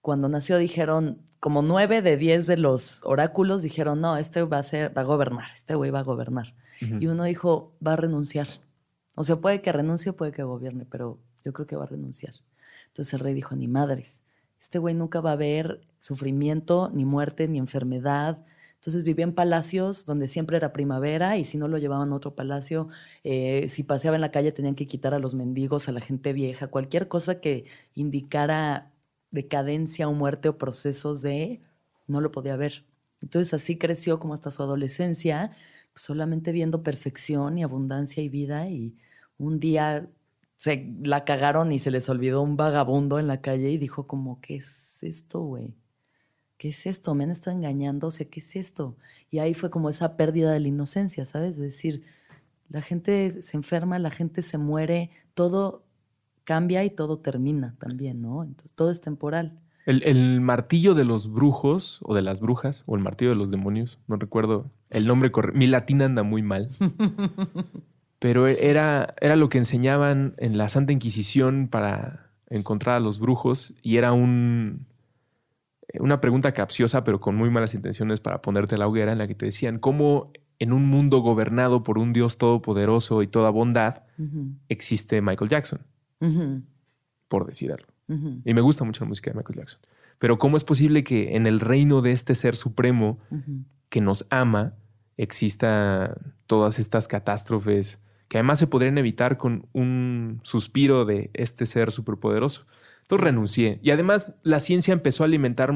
cuando 0.00 0.28
nació 0.28 0.58
dijeron, 0.58 1.22
como 1.38 1.62
nueve 1.62 2.02
de 2.02 2.16
diez 2.16 2.46
de 2.46 2.56
los 2.56 3.00
oráculos 3.04 3.62
dijeron, 3.62 4.00
no, 4.00 4.16
este 4.16 4.42
va 4.42 4.58
a 4.58 4.62
ser, 4.62 4.96
va 4.96 5.02
a 5.02 5.04
gobernar, 5.04 5.50
este 5.56 5.74
güey 5.74 5.90
va 5.90 6.00
a 6.00 6.04
gobernar. 6.04 6.54
Y 6.80 7.06
uno 7.06 7.22
dijo, 7.22 7.76
va 7.86 7.92
a 7.92 7.96
renunciar. 7.96 8.48
O 9.14 9.22
sea, 9.22 9.36
puede 9.36 9.62
que 9.62 9.70
renuncie, 9.70 10.12
puede 10.12 10.32
que 10.32 10.42
gobierne, 10.42 10.84
pero 10.84 11.20
yo 11.44 11.52
creo 11.52 11.64
que 11.64 11.76
va 11.76 11.84
a 11.84 11.86
renunciar. 11.86 12.34
Entonces 12.88 13.14
el 13.14 13.20
rey 13.20 13.34
dijo, 13.34 13.54
ni 13.54 13.68
madres, 13.68 14.21
este 14.62 14.78
güey 14.78 14.94
nunca 14.94 15.20
va 15.20 15.32
a 15.32 15.36
ver 15.36 15.80
sufrimiento, 15.98 16.90
ni 16.94 17.04
muerte, 17.04 17.48
ni 17.48 17.58
enfermedad. 17.58 18.44
Entonces 18.76 19.02
vivía 19.02 19.24
en 19.24 19.34
palacios 19.34 20.06
donde 20.06 20.28
siempre 20.28 20.56
era 20.56 20.72
primavera 20.72 21.36
y 21.36 21.44
si 21.44 21.58
no 21.58 21.66
lo 21.68 21.78
llevaban 21.78 22.12
a 22.12 22.14
otro 22.14 22.36
palacio, 22.36 22.88
eh, 23.24 23.68
si 23.68 23.82
paseaba 23.82 24.16
en 24.16 24.20
la 24.20 24.30
calle 24.30 24.52
tenían 24.52 24.76
que 24.76 24.86
quitar 24.86 25.14
a 25.14 25.18
los 25.18 25.34
mendigos, 25.34 25.88
a 25.88 25.92
la 25.92 26.00
gente 26.00 26.32
vieja, 26.32 26.68
cualquier 26.68 27.08
cosa 27.08 27.40
que 27.40 27.66
indicara 27.94 28.92
decadencia 29.32 30.08
o 30.08 30.12
muerte 30.14 30.48
o 30.48 30.58
procesos 30.58 31.22
de, 31.22 31.60
no 32.06 32.20
lo 32.20 32.30
podía 32.30 32.56
ver. 32.56 32.84
Entonces 33.20 33.54
así 33.54 33.78
creció 33.78 34.20
como 34.20 34.34
hasta 34.34 34.50
su 34.52 34.62
adolescencia, 34.62 35.56
pues, 35.92 36.04
solamente 36.04 36.52
viendo 36.52 36.82
perfección 36.84 37.58
y 37.58 37.64
abundancia 37.64 38.22
y 38.22 38.28
vida 38.28 38.68
y 38.68 38.96
un 39.38 39.60
día 39.60 40.08
se 40.62 40.94
la 41.02 41.24
cagaron 41.24 41.72
y 41.72 41.80
se 41.80 41.90
les 41.90 42.08
olvidó 42.08 42.40
un 42.40 42.56
vagabundo 42.56 43.18
en 43.18 43.26
la 43.26 43.40
calle 43.40 43.72
y 43.72 43.78
dijo 43.78 44.06
como, 44.06 44.40
¿qué 44.40 44.54
es 44.54 45.02
esto, 45.02 45.40
güey? 45.40 45.74
¿Qué 46.56 46.68
es 46.68 46.86
esto? 46.86 47.16
Me 47.16 47.24
han 47.24 47.32
estado 47.32 47.56
engañando, 47.56 48.06
o 48.06 48.10
sea, 48.12 48.28
¿qué 48.30 48.38
es 48.38 48.54
esto? 48.54 48.96
Y 49.28 49.40
ahí 49.40 49.54
fue 49.54 49.70
como 49.70 49.88
esa 49.88 50.16
pérdida 50.16 50.52
de 50.52 50.60
la 50.60 50.68
inocencia, 50.68 51.24
¿sabes? 51.24 51.54
Es 51.54 51.58
decir, 51.58 52.04
la 52.68 52.80
gente 52.80 53.42
se 53.42 53.56
enferma, 53.56 53.98
la 53.98 54.12
gente 54.12 54.40
se 54.40 54.56
muere, 54.56 55.10
todo 55.34 55.82
cambia 56.44 56.84
y 56.84 56.90
todo 56.90 57.18
termina 57.18 57.74
también, 57.80 58.22
¿no? 58.22 58.44
Entonces, 58.44 58.72
todo 58.72 58.92
es 58.92 59.00
temporal. 59.00 59.58
El, 59.84 60.04
el, 60.04 60.40
martillo 60.40 60.94
de 60.94 61.04
los 61.04 61.32
brujos 61.32 61.98
o 62.02 62.14
de 62.14 62.22
las 62.22 62.38
brujas 62.38 62.84
o 62.86 62.94
el 62.94 63.02
martillo 63.02 63.32
de 63.32 63.36
los 63.36 63.50
demonios, 63.50 63.98
no 64.06 64.14
recuerdo 64.14 64.70
el 64.90 65.08
nombre 65.08 65.32
correcto. 65.32 65.58
Mi 65.58 65.66
latín 65.66 66.02
anda 66.02 66.22
muy 66.22 66.42
mal. 66.42 66.70
pero 68.22 68.46
era, 68.46 69.14
era 69.20 69.34
lo 69.34 69.48
que 69.48 69.58
enseñaban 69.58 70.34
en 70.36 70.56
la 70.56 70.68
Santa 70.68 70.92
Inquisición 70.92 71.66
para 71.66 72.30
encontrar 72.48 72.94
a 72.94 73.00
los 73.00 73.18
brujos 73.18 73.74
y 73.82 73.96
era 73.96 74.12
un, 74.12 74.86
una 75.98 76.20
pregunta 76.20 76.52
capciosa 76.52 77.02
pero 77.02 77.18
con 77.18 77.34
muy 77.34 77.50
malas 77.50 77.74
intenciones 77.74 78.20
para 78.20 78.40
ponerte 78.40 78.78
la 78.78 78.86
hoguera 78.86 79.10
en 79.10 79.18
la 79.18 79.26
que 79.26 79.34
te 79.34 79.46
decían 79.46 79.80
cómo 79.80 80.30
en 80.60 80.72
un 80.72 80.86
mundo 80.86 81.18
gobernado 81.18 81.82
por 81.82 81.98
un 81.98 82.12
Dios 82.12 82.38
todopoderoso 82.38 83.24
y 83.24 83.26
toda 83.26 83.50
bondad 83.50 84.04
existe 84.68 85.20
Michael 85.20 85.50
Jackson, 85.50 85.80
por 87.26 87.44
decir 87.44 87.72
algo. 87.72 87.92
Y 88.44 88.54
me 88.54 88.60
gusta 88.60 88.84
mucho 88.84 89.02
la 89.04 89.08
música 89.08 89.32
de 89.32 89.36
Michael 89.36 89.58
Jackson. 89.58 89.80
Pero 90.20 90.38
¿cómo 90.38 90.56
es 90.56 90.62
posible 90.62 91.02
que 91.02 91.34
en 91.34 91.48
el 91.48 91.58
reino 91.58 92.02
de 92.02 92.12
este 92.12 92.36
ser 92.36 92.54
supremo 92.54 93.18
que 93.88 94.00
nos 94.00 94.26
ama 94.30 94.74
exista 95.16 96.16
todas 96.46 96.78
estas 96.78 97.08
catástrofes 97.08 97.98
que 98.32 98.38
además 98.38 98.58
se 98.58 98.66
podrían 98.66 98.96
evitar 98.96 99.36
con 99.36 99.66
un 99.74 100.40
suspiro 100.42 101.04
de 101.04 101.28
este 101.34 101.66
ser 101.66 101.92
superpoderoso. 101.92 102.64
Entonces 103.02 103.24
renuncié. 103.26 103.78
Y 103.82 103.90
además 103.90 104.36
la 104.42 104.58
ciencia 104.58 104.94
empezó 104.94 105.22
a 105.22 105.26
alimentar 105.26 105.74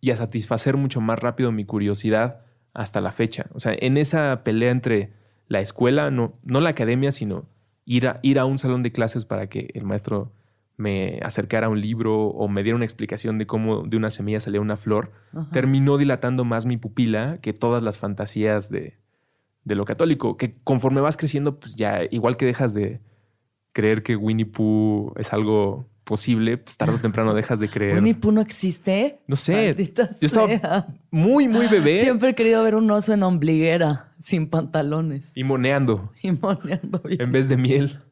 y 0.00 0.12
a 0.12 0.16
satisfacer 0.16 0.76
mucho 0.76 1.00
más 1.00 1.18
rápido 1.18 1.50
mi 1.50 1.64
curiosidad 1.64 2.42
hasta 2.72 3.00
la 3.00 3.10
fecha. 3.10 3.46
O 3.52 3.58
sea, 3.58 3.74
en 3.76 3.96
esa 3.96 4.44
pelea 4.44 4.70
entre 4.70 5.12
la 5.48 5.60
escuela, 5.60 6.12
no, 6.12 6.38
no 6.44 6.60
la 6.60 6.70
academia, 6.70 7.10
sino 7.10 7.46
ir 7.84 8.06
a, 8.06 8.20
ir 8.22 8.38
a 8.38 8.44
un 8.44 8.58
salón 8.58 8.84
de 8.84 8.92
clases 8.92 9.24
para 9.24 9.48
que 9.48 9.72
el 9.74 9.82
maestro 9.82 10.30
me 10.76 11.18
acercara 11.24 11.66
a 11.66 11.70
un 11.70 11.80
libro 11.80 12.26
o 12.26 12.46
me 12.46 12.62
diera 12.62 12.76
una 12.76 12.84
explicación 12.84 13.38
de 13.38 13.48
cómo 13.48 13.82
de 13.82 13.96
una 13.96 14.12
semilla 14.12 14.38
salía 14.38 14.60
una 14.60 14.76
flor, 14.76 15.10
terminó 15.50 15.98
dilatando 15.98 16.44
más 16.44 16.64
mi 16.64 16.76
pupila 16.76 17.38
que 17.40 17.52
todas 17.52 17.82
las 17.82 17.98
fantasías 17.98 18.70
de, 18.70 18.98
de 19.68 19.76
lo 19.76 19.84
católico, 19.84 20.36
que 20.36 20.56
conforme 20.64 21.00
vas 21.00 21.16
creciendo, 21.16 21.60
pues 21.60 21.76
ya 21.76 22.00
igual 22.10 22.36
que 22.36 22.46
dejas 22.46 22.74
de 22.74 23.00
creer 23.72 24.02
que 24.02 24.16
Winnie 24.16 24.46
Pooh 24.46 25.12
es 25.16 25.32
algo 25.32 25.86
posible, 26.02 26.56
pues 26.56 26.76
tarde 26.76 26.94
o 26.94 26.98
temprano 26.98 27.34
dejas 27.34 27.60
de 27.60 27.68
creer. 27.70 27.94
¿Winnie 27.94 28.14
Pooh 28.14 28.32
no 28.32 28.40
existe? 28.40 29.20
No 29.28 29.36
sé. 29.36 29.76
Yo 29.76 30.26
estaba 30.26 30.88
muy, 31.10 31.46
muy 31.46 31.68
bebé. 31.68 32.02
Siempre 32.02 32.30
he 32.30 32.34
querido 32.34 32.62
ver 32.64 32.74
un 32.74 32.90
oso 32.90 33.12
en 33.12 33.22
ombliguera, 33.22 34.14
sin 34.18 34.48
pantalones. 34.48 35.30
Y 35.34 35.44
moneando. 35.44 36.10
Y 36.22 36.32
moneando 36.32 37.00
bien. 37.04 37.20
En 37.20 37.30
vez 37.30 37.48
de 37.48 37.56
miel. 37.56 38.00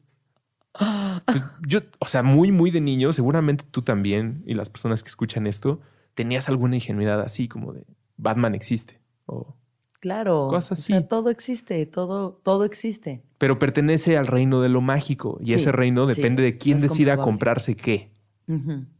Pues, 1.25 1.43
yo, 1.67 1.79
o 1.97 2.05
sea, 2.05 2.21
muy, 2.21 2.51
muy 2.51 2.69
de 2.69 2.79
niño, 2.79 3.11
seguramente 3.11 3.65
tú 3.69 3.81
también 3.81 4.43
y 4.45 4.53
las 4.53 4.69
personas 4.69 5.01
que 5.01 5.09
escuchan 5.09 5.47
esto, 5.47 5.81
tenías 6.13 6.47
alguna 6.47 6.75
ingenuidad 6.75 7.19
así 7.21 7.47
como 7.47 7.73
de 7.73 7.83
Batman 8.15 8.53
existe 8.53 9.01
o 9.25 9.56
Claro. 9.99 10.47
Cosas 10.49 10.79
así. 10.79 10.93
O 10.93 10.97
sea, 10.97 11.07
todo 11.07 11.29
existe, 11.29 11.85
todo, 11.85 12.39
todo 12.43 12.65
existe. 12.65 13.23
Pero 13.37 13.59
pertenece 13.59 14.17
al 14.17 14.27
reino 14.27 14.61
de 14.61 14.69
lo 14.69 14.81
mágico. 14.81 15.39
Y 15.43 15.53
ese 15.53 15.71
reino 15.71 16.05
depende 16.05 16.43
de 16.43 16.57
quién 16.57 16.79
decida 16.79 17.17
comprarse 17.17 17.75
qué. 17.75 18.11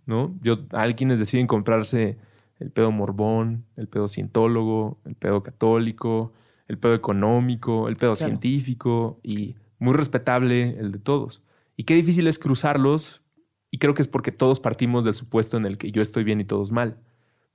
¿No? 0.06 0.36
Yo, 0.42 0.60
hay 0.72 0.94
quienes 0.94 1.20
deciden 1.20 1.48
comprarse 1.48 2.18
el 2.60 2.72
pedo 2.72 2.92
morbón, 2.92 3.66
el 3.76 3.88
pedo 3.88 4.08
cientólogo, 4.08 5.00
el 5.06 5.16
pedo 5.16 5.44
católico, 5.44 6.34
el 6.68 6.78
pedo 6.78 6.96
económico, 6.96 7.88
el 7.88 7.96
pedo 7.96 8.16
científico 8.16 9.20
y 9.24 9.56
muy 9.80 9.94
respetable 9.94 10.78
el 10.80 10.92
de 10.92 11.00
todos. 11.00 11.44
Y 11.76 11.84
qué 11.84 11.94
difícil 11.94 12.28
es 12.28 12.40
cruzarlos. 12.40 13.22
Y 13.70 13.80
creo 13.80 13.94
que 13.94 14.02
es 14.02 14.08
porque 14.08 14.32
todos 14.32 14.60
partimos 14.60 15.04
del 15.04 15.14
supuesto 15.14 15.58
en 15.58 15.66
el 15.66 15.78
que 15.78 15.92
yo 15.92 16.02
estoy 16.02 16.24
bien 16.24 16.40
y 16.42 16.46
todos 16.46 16.72
mal. 16.72 16.98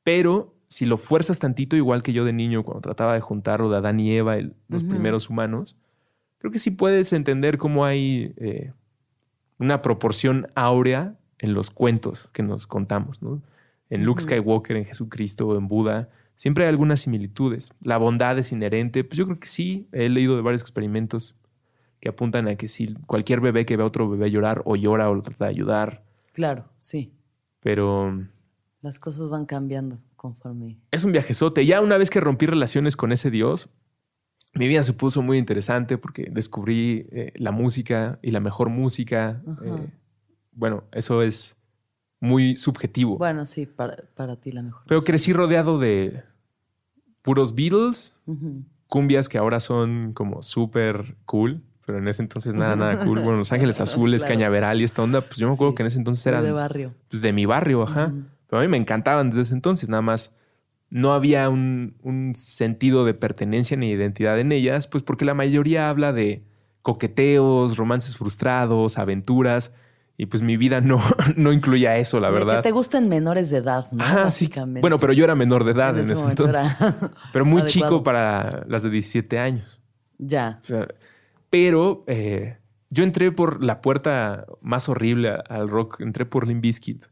Pero 0.05 0.55
si 0.73 0.87
lo 0.87 0.97
fuerzas 0.97 1.39
tantito, 1.39 1.77
igual 1.77 2.03
que 2.03 2.15
yo 2.15 2.25
de 2.25 2.33
niño 2.33 2.63
cuando 2.63 2.81
trataba 2.81 3.13
de 3.13 3.21
juntar 3.21 3.61
o 3.61 3.69
de 3.69 3.77
Adán 3.77 4.01
y 4.01 4.17
Eva, 4.17 4.39
los 4.69 4.85
primeros 4.85 5.29
humanos, 5.29 5.77
creo 6.39 6.51
que 6.51 6.59
sí 6.59 6.71
puedes 6.71 7.13
entender 7.13 7.59
cómo 7.59 7.85
hay 7.85 8.33
eh, 8.39 8.73
una 9.59 9.83
proporción 9.83 10.47
áurea 10.55 11.15
en 11.39 11.53
los 11.53 11.71
cuentos 11.71 12.31
que 12.33 12.43
nos 12.43 12.67
contamos, 12.67 13.21
¿no? 13.21 13.43
En 13.91 14.05
Luke 14.05 14.23
Skywalker, 14.23 14.79
en 14.79 14.87
Jesucristo, 14.87 15.59
en 15.59 15.69
Buda, 15.69 16.09
siempre 16.37 16.65
hay 16.65 16.71
algunas 16.71 17.01
similitudes. 17.01 17.75
La 17.83 17.99
bondad 17.99 18.39
es 18.39 18.51
inherente, 18.51 19.05
pues 19.05 19.19
yo 19.19 19.27
creo 19.27 19.39
que 19.39 19.49
sí, 19.49 19.87
he 19.93 20.09
leído 20.09 20.37
de 20.37 20.43
varios 20.43 20.63
experimentos 20.63 21.35
que 22.01 22.09
apuntan 22.09 22.49
a 22.49 22.55
que 22.55 22.67
si 22.67 22.95
cualquier 23.07 23.43
bebé 23.43 23.67
que 23.67 23.77
ve 23.77 23.83
a 23.83 23.87
otro 23.87 24.09
bebé 24.09 24.31
llorar 24.31 24.63
o 24.65 24.77
llora 24.77 25.11
o 25.11 25.15
lo 25.15 25.21
trata 25.21 25.45
de 25.45 25.51
ayudar. 25.51 26.03
Claro, 26.33 26.65
sí. 26.79 27.13
Pero... 27.61 28.27
Las 28.81 28.99
cosas 28.99 29.29
van 29.29 29.45
cambiando 29.45 29.99
conforme. 30.23 30.79
Es 30.93 31.05
un 31.05 31.11
viajezote. 31.11 31.67
Ya 31.67 31.81
una 31.81 31.99
vez 31.99 32.09
que 32.09 32.21
rompí 32.21 32.47
relaciones 32.47 32.97
con 32.97 33.11
ese 33.11 33.29
Dios, 33.31 33.71
mi 34.55 34.69
vida 34.69 34.85
se 34.85 34.93
puso 34.93 35.21
muy 35.21 35.37
interesante 35.37 35.99
porque 35.99 36.29
descubrí 36.31 37.09
eh, 37.11 37.33
la 37.35 37.51
música 37.51 38.21
y 38.23 38.31
la 38.31 38.39
mejor 38.39 38.69
música. 38.69 39.43
Eh, 39.65 39.91
bueno, 40.53 40.85
eso 40.93 41.23
es 41.23 41.57
muy 42.21 42.57
subjetivo. 42.57 43.19
Bueno, 43.19 43.47
sí, 43.47 43.67
para, 43.67 43.97
ti 44.37 44.53
la 44.53 44.63
mejor. 44.63 44.83
Pero 44.87 45.01
crecí 45.01 45.33
rodeado 45.33 45.81
de 45.81 46.23
puros 47.23 47.57
Beatles, 47.57 48.17
cumbias 48.87 49.29
que 49.29 49.39
ahora 49.39 49.59
son 49.59 50.13
como 50.13 50.41
súper 50.43 51.17
cool, 51.25 51.63
pero 51.85 51.99
en 51.99 52.07
ese 52.07 52.23
entonces 52.23 52.55
nada, 52.55 52.77
nada 52.77 53.05
cool. 53.05 53.19
Bueno, 53.21 53.39
Los 53.39 53.51
Ángeles 53.51 53.81
Azules, 53.81 54.25
Cañaveral 54.25 54.81
y 54.81 54.85
esta 54.85 55.03
onda, 55.03 55.21
pues 55.21 55.39
yo 55.39 55.49
me 55.49 55.55
acuerdo 55.55 55.75
que 55.75 55.83
en 55.83 55.89
ese 55.89 55.99
entonces 55.99 56.25
eran... 56.27 56.45
De 56.45 56.53
barrio. 56.53 56.95
Pues 57.09 57.21
de 57.21 57.33
mi 57.33 57.45
barrio, 57.45 57.83
ajá. 57.83 58.13
Pero 58.53 58.61
a 58.61 58.65
mí 58.65 58.69
me 58.69 58.77
encantaban 58.77 59.31
desde 59.31 59.41
ese 59.41 59.55
entonces, 59.55 59.88
nada 59.88 60.03
más 60.03 60.37
no 60.91 61.15
había 61.15 61.49
un, 61.49 62.33
sentido 62.35 63.07
de 63.07 63.15
pertenencia 63.15 63.79
ni 63.79 63.88
identidad 63.88 64.38
en 64.38 64.53
ellas, 64.53 64.88
pues 64.88 65.03
porque 65.03 65.25
la 65.25 65.33
mayoría 65.33 65.88
habla 65.88 66.12
de 66.12 66.45
coqueteos, 66.83 67.79
romances 67.79 68.19
frustrados, 68.19 68.99
aventuras, 68.99 69.73
y 70.19 70.27
pues 70.27 70.43
mi 70.43 70.59
vida 70.59 70.83
no, 70.83 71.01
no 71.37 71.51
incluía 71.51 71.97
eso, 71.97 72.21
la 72.21 72.29
verdad. 72.29 72.57
Que 72.57 72.65
te 72.65 72.73
gusten 72.73 73.09
menores 73.09 73.49
de 73.49 73.57
edad, 73.57 73.91
¿no? 73.91 74.05
Básicamente. 74.05 74.83
Bueno, 74.83 74.99
pero 74.99 75.15
yo 75.15 75.25
era 75.25 75.35
menor 75.35 75.65
de 75.65 75.71
edad 75.71 75.99
en, 75.99 76.11
ese, 76.11 76.23
entonces. 76.23 76.77
pero 77.33 77.47
muy 77.47 77.65
chico 77.65 78.03
para 78.03 78.67
las 78.69 78.83
de 78.83 78.91
17 78.91 79.38
años. 79.38 79.81
Ya. 80.19 80.61
pero 81.49 82.05
eh, 82.07 82.59
yo 82.91 83.03
entré 83.03 83.33
por 83.33 83.65
la 83.65 83.81
puerta 83.81 84.45
más 84.61 84.91
horrible 84.91 85.38
al 85.49 85.71
rock, 85.71 86.03
entré 86.03 86.27
por 86.27 86.47
Limp 86.47 86.61
Bizkit. 86.61 87.07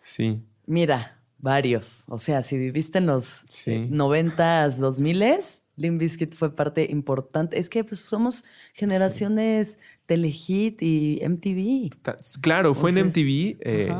Sí. 0.00 0.42
Mira, 0.66 1.22
varios. 1.38 2.04
O 2.08 2.18
sea, 2.18 2.42
si 2.42 2.56
viviste 2.56 2.98
en 2.98 3.06
los 3.06 3.42
sí. 3.48 3.88
90s, 3.90 4.78
2000s, 4.78 5.62
Limp 5.76 6.00
Bizkit 6.00 6.34
fue 6.34 6.54
parte 6.54 6.86
importante. 6.90 7.58
Es 7.58 7.68
que 7.68 7.84
pues, 7.84 8.00
somos 8.00 8.44
generaciones 8.72 9.78
Telehit 10.06 10.82
y 10.82 11.20
MTV. 11.26 11.90
Claro, 12.40 12.74
fue 12.74 12.90
en 12.90 13.06
MTV. 13.08 13.58
Eh, 13.60 13.94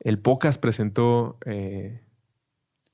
el 0.00 0.18
Pocas 0.18 0.58
presentó 0.58 1.38
eh, 1.46 2.00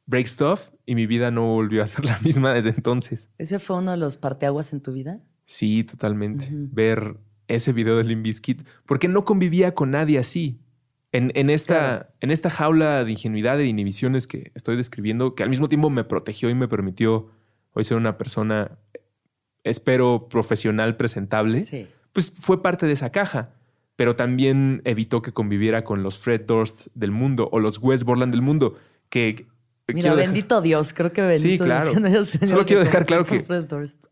Break 0.07 0.27
Stuff 0.27 0.71
y 0.87 0.95
mi 0.95 1.07
vida 1.07 1.31
no 1.31 1.47
volvió 1.47 1.83
a 1.83 1.89
ser 1.89 2.05
la 2.05 2.19
misma 2.19 2.53
desde 2.55 2.71
entonces. 2.71 3.31
¿Ese 3.39 3.59
fue 3.59 3.79
uno 3.79 3.93
de 3.93 3.97
los 3.99 4.17
parteaguas 4.17 4.73
en 4.73 4.81
tu 4.81 4.93
vida? 4.93 5.23
Sí, 5.45 5.85
totalmente. 5.85 6.49
Ver 6.51 7.17
ese 7.47 7.73
video 7.73 7.97
de 7.97 8.05
Limp 8.05 8.25
Bizkit, 8.25 8.67
porque 8.87 9.09
no 9.09 9.25
convivía 9.25 9.75
con 9.75 9.91
nadie 9.91 10.19
así. 10.19 10.61
En, 11.11 11.49
esta, 11.49 12.11
en 12.21 12.31
esta 12.31 12.51
jaula 12.51 13.03
de 13.03 13.13
ingenuidad 13.13 13.59
e 13.61 13.67
inhibiciones 13.67 14.27
que 14.27 14.53
estoy 14.55 14.77
describiendo, 14.77 15.35
que 15.35 15.43
al 15.43 15.49
mismo 15.49 15.69
tiempo 15.69 15.89
me 15.89 16.05
protegió 16.05 16.51
y 16.51 16.55
me 16.55 16.69
permitió 16.69 17.31
hoy 17.73 17.85
ser 17.85 17.97
una 17.97 18.19
persona, 18.19 18.79
espero, 19.65 20.29
profesional, 20.29 20.97
presentable, 20.97 21.67
pues 22.13 22.31
fue 22.31 22.63
parte 22.63 22.87
de 22.87 22.93
esa 22.93 23.11
caja. 23.11 23.55
Pero 23.97 24.17
también 24.17 24.83
evitó 24.85 25.23
que 25.23 25.33
conviviera 25.33 25.83
con 25.83 26.03
los 26.03 26.19
Fred 26.19 26.43
Durst 26.47 26.89
del 26.95 27.11
mundo 27.11 27.49
o 27.53 27.59
los 27.59 27.79
Wes 27.79 28.05
Borland 28.05 28.33
del 28.33 28.43
mundo, 28.43 28.79
que 29.09 29.49
Mira, 29.95 30.13
bendito 30.13 30.61
Dios, 30.61 30.93
creo 30.93 31.13
que 31.13 31.23
bendito 31.23 31.49
Sí, 31.49 31.59
claro. 31.59 31.93
Solo 32.47 32.67
quiero 32.67 32.85
dejar 32.85 33.07
claro 33.07 33.25
que 33.25 33.45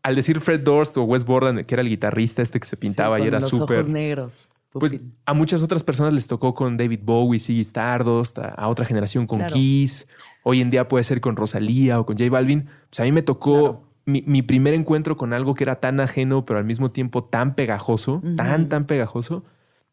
al 0.01 0.15
decir 0.15 0.39
Fred 0.39 0.61
Durst 0.61 0.97
o 0.97 1.03
Wes 1.03 1.23
Borland, 1.23 1.65
que 1.65 1.75
era 1.75 1.81
el 1.81 1.89
guitarrista 1.89 2.41
este 2.41 2.59
que 2.59 2.65
se 2.65 2.77
pintaba 2.77 3.19
y 3.19 3.27
era 3.27 3.41
súper... 3.41 3.87
negros. 3.87 4.49
Pues 4.79 4.99
a 5.25 5.33
muchas 5.33 5.63
otras 5.63 5.83
personas 5.83 6.13
les 6.13 6.27
tocó 6.27 6.53
con 6.53 6.77
David 6.77 7.01
Bowie, 7.03 7.39
Siggy 7.39 7.61
Stardust, 7.61 8.39
a, 8.39 8.67
otra 8.67 8.85
generación 8.85 9.27
con 9.27 9.45
Kiss. 9.45 10.07
Hoy 10.43 10.61
en 10.61 10.69
día 10.69 10.87
puede 10.87 11.03
ser 11.03 11.21
con 11.21 11.35
Rosalía 11.35 11.99
o 11.99 12.05
con 12.05 12.17
J 12.17 12.29
Balvin. 12.29 12.67
Pues 12.89 12.99
a 12.99 13.03
mí 13.03 13.11
me 13.11 13.21
tocó 13.21 13.83
mi, 14.05 14.41
primer 14.41 14.73
encuentro 14.73 15.17
con 15.17 15.33
algo 15.33 15.53
que 15.53 15.63
era 15.63 15.79
tan 15.79 15.99
ajeno, 15.99 16.45
pero 16.45 16.59
al 16.59 16.65
mismo 16.65 16.91
tiempo 16.91 17.23
tan 17.23 17.55
pegajoso, 17.55 18.21
tan, 18.35 18.69
tan 18.69 18.85
pegajoso. 18.85 19.43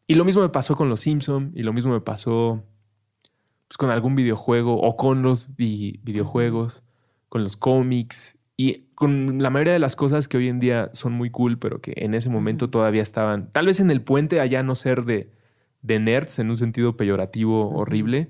Y 0.07 0.15
lo 0.15 0.23
mismo 0.23 0.41
me 0.41 0.49
pasó 0.49 0.75
con 0.75 0.89
los 0.89 1.01
Simpson 1.01 1.51
y 1.55 1.63
lo 1.63 1.73
mismo 1.73 1.91
me 1.91 2.01
pasó 2.01 2.63
pues, 3.67 3.77
con 3.77 3.89
algún 3.89 4.15
videojuego 4.15 4.79
o 4.79 4.95
con 4.95 5.21
los 5.21 5.55
videojuegos, 5.55 6.83
con 7.27 7.43
los 7.43 7.57
cómics 7.57 8.34
y 8.57 8.85
con 8.95 9.41
la 9.41 9.49
mayoría 9.49 9.73
de 9.73 9.79
las 9.79 9.95
cosas 9.95 10.27
que 10.27 10.37
hoy 10.37 10.47
en 10.47 10.59
día 10.59 10.89
son 10.93 11.13
muy 11.13 11.29
cool, 11.29 11.59
pero 11.59 11.81
que 11.81 11.93
en 11.97 12.13
ese 12.13 12.29
momento 12.29 12.69
todavía 12.69 13.01
estaban, 13.01 13.51
tal 13.51 13.65
vez 13.65 13.79
en 13.79 13.91
el 13.91 14.01
puente 14.01 14.39
allá 14.39 14.63
no 14.63 14.75
ser 14.75 15.03
de, 15.03 15.29
de 15.81 15.99
nerds 15.99 16.39
en 16.39 16.49
un 16.49 16.55
sentido 16.55 16.95
peyorativo 16.95 17.69
horrible, 17.69 18.29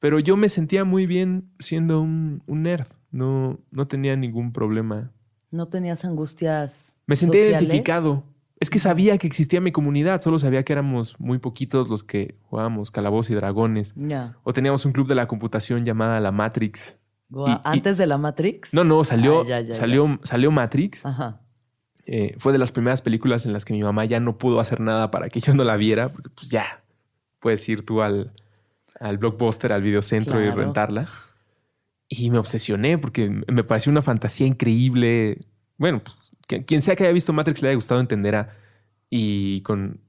pero 0.00 0.18
yo 0.18 0.36
me 0.36 0.48
sentía 0.48 0.84
muy 0.84 1.06
bien 1.06 1.50
siendo 1.58 2.00
un, 2.00 2.42
nerd, 2.46 2.88
no, 3.10 3.60
no 3.70 3.86
tenía 3.86 4.16
ningún 4.16 4.52
problema. 4.52 5.12
¿No 5.50 5.66
tenías 5.66 6.04
angustias? 6.04 6.96
Me 7.06 7.16
sentía 7.16 7.50
identificado. 7.50 8.24
Es 8.58 8.68
que 8.68 8.78
sabía 8.78 9.16
que 9.16 9.26
existía 9.26 9.60
mi 9.60 9.72
comunidad, 9.72 10.20
solo 10.20 10.38
sabía 10.38 10.64
que 10.64 10.72
éramos 10.72 11.18
muy 11.18 11.38
poquitos 11.38 11.88
los 11.88 12.02
que 12.02 12.36
jugábamos 12.42 12.90
calabozos 12.90 13.30
y 13.30 13.34
dragones. 13.34 13.94
O 14.42 14.52
teníamos 14.52 14.84
un 14.84 14.92
club 14.92 15.06
de 15.06 15.14
la 15.14 15.26
computación 15.26 15.84
llamada 15.84 16.20
La 16.20 16.30
Matrix, 16.30 16.98
¿Antes 17.64 17.98
de 17.98 18.06
la 18.06 18.18
Matrix? 18.18 18.74
No, 18.74 18.84
no, 18.84 19.04
salió, 19.04 19.42
ah, 19.42 19.74
salió, 19.74 20.18
salió 20.22 20.50
Matrix. 20.50 21.06
Ajá. 21.06 21.40
Eh, 22.06 22.34
fue 22.38 22.52
de 22.52 22.58
las 22.58 22.72
primeras 22.72 23.02
películas 23.02 23.46
en 23.46 23.52
las 23.52 23.64
que 23.64 23.72
mi 23.72 23.82
mamá 23.82 24.04
ya 24.04 24.18
no 24.18 24.36
pudo 24.38 24.58
hacer 24.58 24.80
nada 24.80 25.10
para 25.10 25.28
que 25.28 25.40
yo 25.40 25.54
no 25.54 25.62
la 25.62 25.76
viera, 25.76 26.08
porque 26.08 26.30
pues 26.30 26.48
ya 26.48 26.82
puedes 27.38 27.68
ir 27.68 27.84
tú 27.84 28.02
al, 28.02 28.32
al 28.98 29.18
blockbuster, 29.18 29.72
al 29.72 29.82
videocentro 29.82 30.42
y 30.42 30.50
rentarla. 30.50 31.08
Y 32.08 32.30
me 32.30 32.38
obsesioné 32.38 32.98
porque 32.98 33.30
me 33.46 33.62
pareció 33.62 33.92
una 33.92 34.02
fantasía 34.02 34.46
increíble 34.46 35.46
bueno, 35.80 36.02
pues, 36.04 36.66
quien 36.66 36.82
sea 36.82 36.94
que 36.94 37.04
haya 37.04 37.12
visto 37.14 37.32
Matrix 37.32 37.62
le 37.62 37.68
haya 37.68 37.74
gustado 37.74 38.02
entenderá. 38.02 38.54
Y 39.08 39.62
con 39.62 40.02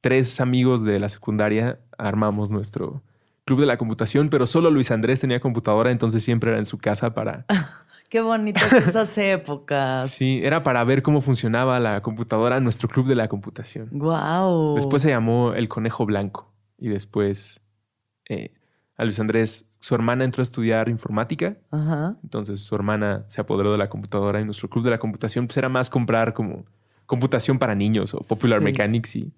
tres 0.00 0.40
amigos 0.40 0.84
de 0.84 1.00
la 1.00 1.08
secundaria 1.08 1.80
armamos 1.98 2.52
nuestro 2.52 3.02
club 3.48 3.60
de 3.60 3.66
la 3.66 3.78
computación, 3.78 4.28
pero 4.28 4.46
solo 4.46 4.70
Luis 4.70 4.90
Andrés 4.90 5.20
tenía 5.20 5.40
computadora, 5.40 5.90
entonces 5.90 6.22
siempre 6.22 6.50
era 6.50 6.58
en 6.58 6.66
su 6.66 6.76
casa 6.76 7.14
para... 7.14 7.46
Qué 8.10 8.20
bonitas 8.20 8.70
esas 8.74 9.16
épocas. 9.16 10.10
Sí, 10.10 10.40
era 10.42 10.62
para 10.62 10.84
ver 10.84 11.02
cómo 11.02 11.22
funcionaba 11.22 11.80
la 11.80 12.02
computadora, 12.02 12.60
nuestro 12.60 12.88
club 12.88 13.06
de 13.06 13.16
la 13.16 13.28
computación. 13.28 13.88
Wow. 13.92 14.74
Después 14.74 15.02
se 15.02 15.08
llamó 15.08 15.54
El 15.54 15.68
Conejo 15.68 16.04
Blanco 16.04 16.52
y 16.78 16.88
después 16.88 17.60
eh, 18.28 18.52
a 18.96 19.04
Luis 19.04 19.18
Andrés, 19.18 19.66
su 19.78 19.94
hermana 19.94 20.24
entró 20.24 20.42
a 20.42 20.44
estudiar 20.44 20.90
informática. 20.90 21.56
Ajá. 21.70 22.16
Entonces 22.22 22.60
su 22.60 22.74
hermana 22.74 23.24
se 23.28 23.40
apoderó 23.40 23.72
de 23.72 23.78
la 23.78 23.88
computadora 23.88 24.40
y 24.40 24.44
nuestro 24.44 24.68
club 24.68 24.84
de 24.84 24.90
la 24.90 24.98
computación 24.98 25.46
pues 25.46 25.56
era 25.56 25.70
más 25.70 25.88
comprar 25.88 26.34
como 26.34 26.66
computación 27.06 27.58
para 27.58 27.74
niños 27.74 28.12
o 28.12 28.18
Popular 28.20 28.58
Sí. 28.58 28.64
Mechanics 28.64 29.16
y 29.16 29.32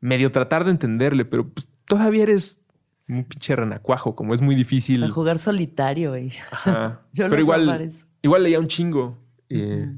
medio 0.00 0.32
tratar 0.32 0.64
de 0.64 0.70
entenderle, 0.70 1.24
pero 1.24 1.48
pues, 1.48 1.66
todavía 1.86 2.22
eres 2.22 2.61
un 3.08 3.24
pinche 3.24 3.54
renacuajo, 3.56 4.14
como 4.14 4.32
es 4.34 4.40
muy 4.40 4.54
difícil. 4.54 5.02
A 5.04 5.08
jugar 5.08 5.38
solitario, 5.38 6.10
güey. 6.10 6.30
Ajá. 6.50 7.00
Yo 7.12 7.28
pero 7.28 7.40
igual, 7.40 7.92
igual 8.22 8.42
leía 8.44 8.60
un 8.60 8.68
chingo. 8.68 9.18
eh, 9.48 9.90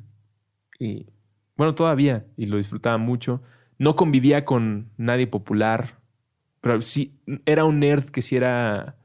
y 0.79 1.07
bueno, 1.57 1.75
todavía, 1.75 2.27
y 2.37 2.47
lo 2.47 2.57
disfrutaba 2.57 2.99
mucho. 2.99 3.41
No 3.79 3.95
convivía 3.97 4.45
con 4.45 4.91
nadie 4.97 5.27
popular, 5.27 6.01
pero 6.61 6.81
sí, 6.83 7.15
era 7.47 7.65
un 7.65 7.79
nerd 7.81 8.07
que 8.07 8.23
sí 8.23 8.35
era... 8.37 8.97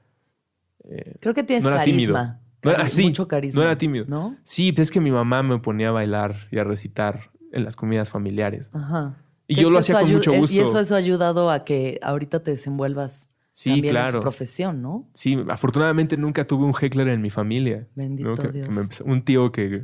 eh, 0.86 1.16
Creo 1.20 1.34
que 1.34 1.44
tienes 1.44 1.64
No 1.66 1.72
era 1.72 1.84
tímido. 1.84 2.14
carisma. 2.14 2.40
No 2.64 2.72
era- 2.72 2.90
sí, 2.90 3.04
mucho 3.04 3.28
carisma. 3.28 3.62
no 3.62 3.68
era 3.68 3.78
tímido. 3.78 4.06
¿No? 4.08 4.36
Sí, 4.44 4.72
pues 4.72 4.88
es 4.88 4.92
que 4.92 5.00
mi 5.00 5.12
mamá 5.12 5.44
me 5.44 5.60
ponía 5.60 5.90
a 5.90 5.92
bailar 5.92 6.48
y 6.52 6.58
a 6.58 6.64
recitar 6.64 7.30
en 7.52 7.64
las 7.66 7.76
comidas 7.76 8.10
familiares. 8.10 8.72
Ajá. 8.74 9.16
Y 9.48 9.56
yo 9.56 9.70
lo 9.70 9.80
hacía 9.80 10.00
con 10.00 10.12
mucho 10.12 10.32
gusto. 10.34 10.56
Y 10.56 10.60
eso, 10.60 10.80
eso 10.80 10.96
ha 10.96 10.98
ayudado 10.98 11.50
a 11.52 11.64
que 11.66 12.00
ahorita 12.04 12.44
te 12.44 12.52
desenvuelvas 12.52 13.30
Sí, 13.60 13.72
también 13.72 13.86
en 13.88 13.92
claro. 13.92 14.20
tu 14.20 14.22
profesión, 14.22 14.82
¿no? 14.82 15.06
Sí, 15.16 15.38
afortunadamente 15.50 16.16
nunca 16.16 16.48
tuve 16.48 16.64
un 16.64 16.74
heckler 16.74 17.10
en 17.10 17.22
mi 17.22 17.30
familia. 17.30 17.86
Bendito 17.94 18.34
que 18.38 18.54
Dios. 18.54 18.70
me 19.04 19.12
un 19.12 19.22
tío 19.22 19.52
que 19.52 19.84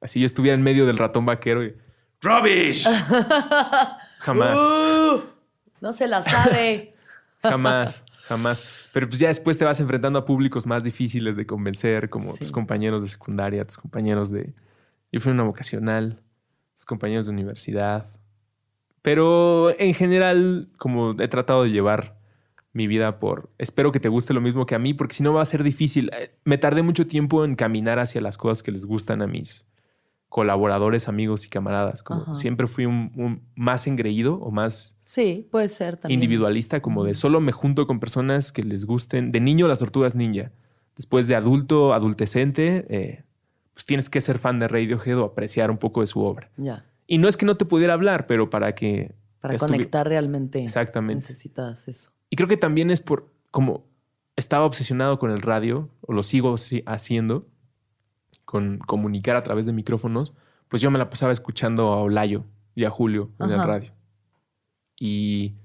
así 0.00 0.18
yo 0.18 0.26
estuviera 0.26 0.56
en 0.56 0.62
medio 0.62 0.86
del 0.86 0.98
ratón 0.98 1.24
vaquero 1.24 1.64
y 1.64 1.72
¡Rubbish! 2.20 2.84
Jamás, 4.18 4.58
¡Uh! 4.58 5.20
no 5.80 5.92
se 5.92 6.08
la 6.08 6.24
sabe. 6.24 6.96
jamás, 7.42 8.04
jamás. 8.22 8.88
Pero 8.92 9.06
pues 9.08 9.20
ya 9.20 9.28
después 9.28 9.56
te 9.56 9.64
vas 9.64 9.78
enfrentando 9.78 10.18
a 10.18 10.24
públicos 10.24 10.66
más 10.66 10.82
difíciles 10.82 11.36
de 11.36 11.46
convencer, 11.46 12.08
como 12.08 12.32
Sí. 12.32 12.40
tus 12.40 12.50
compañeros 12.50 13.02
de 13.02 13.08
secundaria, 13.08 13.64
tus 13.64 13.78
compañeros 13.78 14.30
de... 14.30 14.52
Yo 15.12 15.20
fui 15.20 15.30
una 15.30 15.44
vocacional, 15.44 16.20
tus 16.74 16.86
compañeros 16.86 17.26
de 17.26 17.32
universidad. 17.32 18.06
Pero 19.00 19.78
en 19.78 19.94
general, 19.94 20.70
como 20.76 21.12
he 21.20 21.28
tratado 21.28 21.62
de 21.62 21.70
llevar 21.70 22.16
mi 22.72 22.86
vida 22.86 23.18
por... 23.18 23.50
Espero 23.58 23.92
que 23.92 24.00
te 24.00 24.08
guste 24.08 24.32
lo 24.34 24.40
mismo 24.40 24.64
que 24.66 24.74
a 24.74 24.78
mí, 24.78 24.94
porque 24.94 25.14
si 25.14 25.22
no 25.22 25.32
va 25.34 25.42
a 25.42 25.46
ser 25.46 25.62
difícil. 25.62 26.10
Eh, 26.18 26.34
Me 26.44 26.56
tardé 26.58 26.82
mucho 26.82 27.06
tiempo 27.06 27.44
en 27.44 27.54
caminar 27.54 27.98
hacia 27.98 28.20
las 28.20 28.38
cosas 28.38 28.62
que 28.62 28.72
les 28.72 28.86
gustan 28.86 29.20
a 29.22 29.26
mis 29.26 29.66
colaboradores, 30.28 31.08
amigos 31.08 31.44
y 31.44 31.48
camaradas. 31.50 32.02
Como 32.02 32.22
Ajá. 32.22 32.34
siempre 32.34 32.66
fui 32.66 32.86
un, 32.86 33.12
un 33.16 33.42
más 33.54 33.86
engreído 33.86 34.36
o 34.36 34.50
más 34.50 34.96
Sí, 35.04 35.46
puede 35.50 35.68
ser 35.68 35.98
también. 35.98 36.18
individualista, 36.20 36.80
como 36.80 37.04
de 37.04 37.14
solo 37.14 37.40
me 37.40 37.52
junto 37.52 37.86
con 37.86 38.00
personas 38.00 38.50
que 38.52 38.62
les 38.62 38.86
gusten. 38.86 39.30
De 39.32 39.40
niño, 39.40 39.68
las 39.68 39.80
tortugas 39.80 40.14
ninja. 40.14 40.50
Después 40.96 41.26
de 41.26 41.34
adulto, 41.34 41.92
adultecente, 41.92 42.86
eh, 42.88 43.24
pues 43.74 43.84
tienes 43.84 44.08
que 44.08 44.20
ser 44.22 44.38
fan 44.38 44.58
de 44.58 44.68
Radiohead 44.68 45.18
o 45.18 45.24
apreciar 45.24 45.70
un 45.70 45.78
poco 45.78 46.00
de 46.00 46.06
su 46.06 46.20
obra. 46.20 46.50
Ya. 46.56 46.84
Y 47.06 47.18
no 47.18 47.28
es 47.28 47.36
que 47.36 47.44
no 47.44 47.56
te 47.58 47.64
pudiera 47.66 47.92
hablar, 47.94 48.26
pero 48.26 48.48
para 48.48 48.74
que... 48.74 49.14
Para 49.40 49.56
conectar 49.58 50.06
realmente. 50.08 50.62
Exactamente. 50.62 51.20
Necesitas 51.20 51.88
eso. 51.88 52.11
Y 52.32 52.36
creo 52.36 52.48
que 52.48 52.56
también 52.56 52.90
es 52.90 53.02
por, 53.02 53.28
como 53.50 53.84
estaba 54.36 54.64
obsesionado 54.64 55.18
con 55.18 55.30
el 55.30 55.42
radio, 55.42 55.90
o 56.00 56.14
lo 56.14 56.22
sigo 56.22 56.56
si- 56.56 56.82
haciendo, 56.86 57.46
con 58.46 58.78
comunicar 58.78 59.36
a 59.36 59.42
través 59.42 59.66
de 59.66 59.74
micrófonos, 59.74 60.32
pues 60.68 60.80
yo 60.80 60.90
me 60.90 60.98
la 60.98 61.10
pasaba 61.10 61.30
escuchando 61.30 61.92
a 61.92 62.00
Olayo 62.00 62.44
y 62.74 62.86
a 62.86 62.90
Julio 62.90 63.28
en 63.38 63.50
el 63.50 63.58
radio. 63.66 63.92
Y 64.98 65.56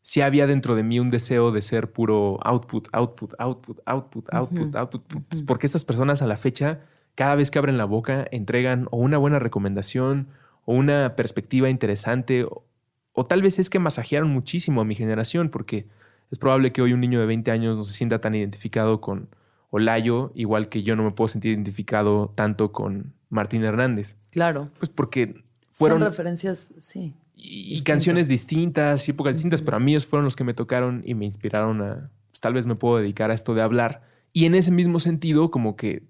sí 0.00 0.22
había 0.22 0.46
dentro 0.46 0.74
de 0.74 0.82
mí 0.82 0.98
un 0.98 1.10
deseo 1.10 1.52
de 1.52 1.60
ser 1.60 1.92
puro 1.92 2.38
output, 2.42 2.88
output, 2.92 3.34
output, 3.38 3.80
output, 3.84 4.24
output, 4.32 4.76
output, 4.76 5.02
pues 5.28 5.42
porque 5.42 5.66
estas 5.66 5.84
personas 5.84 6.22
a 6.22 6.26
la 6.26 6.38
fecha, 6.38 6.80
cada 7.16 7.34
vez 7.34 7.50
que 7.50 7.58
abren 7.58 7.76
la 7.76 7.84
boca, 7.84 8.26
entregan 8.30 8.88
o 8.90 8.96
una 8.96 9.18
buena 9.18 9.38
recomendación 9.40 10.28
o 10.64 10.72
una 10.72 11.16
perspectiva 11.16 11.68
interesante, 11.68 12.44
o, 12.44 12.64
o 13.12 13.26
tal 13.26 13.42
vez 13.42 13.58
es 13.58 13.68
que 13.68 13.78
masajearon 13.78 14.30
muchísimo 14.30 14.80
a 14.80 14.84
mi 14.86 14.94
generación, 14.94 15.50
porque 15.50 15.86
es 16.34 16.38
probable 16.40 16.72
que 16.72 16.82
hoy 16.82 16.92
un 16.92 17.00
niño 17.00 17.20
de 17.20 17.26
20 17.26 17.52
años 17.52 17.76
no 17.76 17.84
se 17.84 17.92
sienta 17.92 18.20
tan 18.20 18.34
identificado 18.34 19.00
con 19.00 19.28
Olayo, 19.70 20.32
igual 20.34 20.68
que 20.68 20.82
yo 20.82 20.96
no 20.96 21.04
me 21.04 21.12
puedo 21.12 21.28
sentir 21.28 21.52
identificado 21.52 22.32
tanto 22.34 22.72
con 22.72 23.14
Martín 23.28 23.62
Hernández. 23.62 24.16
Claro. 24.30 24.68
Pues 24.80 24.88
porque 24.88 25.44
fueron 25.70 26.00
Son 26.00 26.08
referencias, 26.08 26.74
sí. 26.78 27.14
y, 27.36 27.80
canciones 27.84 28.26
distintas 28.26 29.06
y 29.06 29.12
épocas 29.12 29.36
distintas, 29.36 29.60
Ujú. 29.60 29.66
pero 29.66 29.76
a 29.76 29.80
mí 29.80 29.92
ellos 29.92 30.06
fueron 30.06 30.24
los 30.24 30.34
que 30.34 30.42
me 30.42 30.54
tocaron 30.54 31.02
y 31.06 31.14
me 31.14 31.24
inspiraron 31.24 31.80
a, 31.82 32.10
pues 32.32 32.40
tal 32.40 32.54
vez 32.54 32.66
me 32.66 32.74
puedo 32.74 32.98
dedicar 32.98 33.30
a 33.30 33.34
esto 33.34 33.54
de 33.54 33.62
hablar. 33.62 34.02
Y 34.32 34.46
en 34.46 34.56
ese 34.56 34.72
mismo 34.72 34.98
sentido, 34.98 35.52
como 35.52 35.76
que 35.76 36.02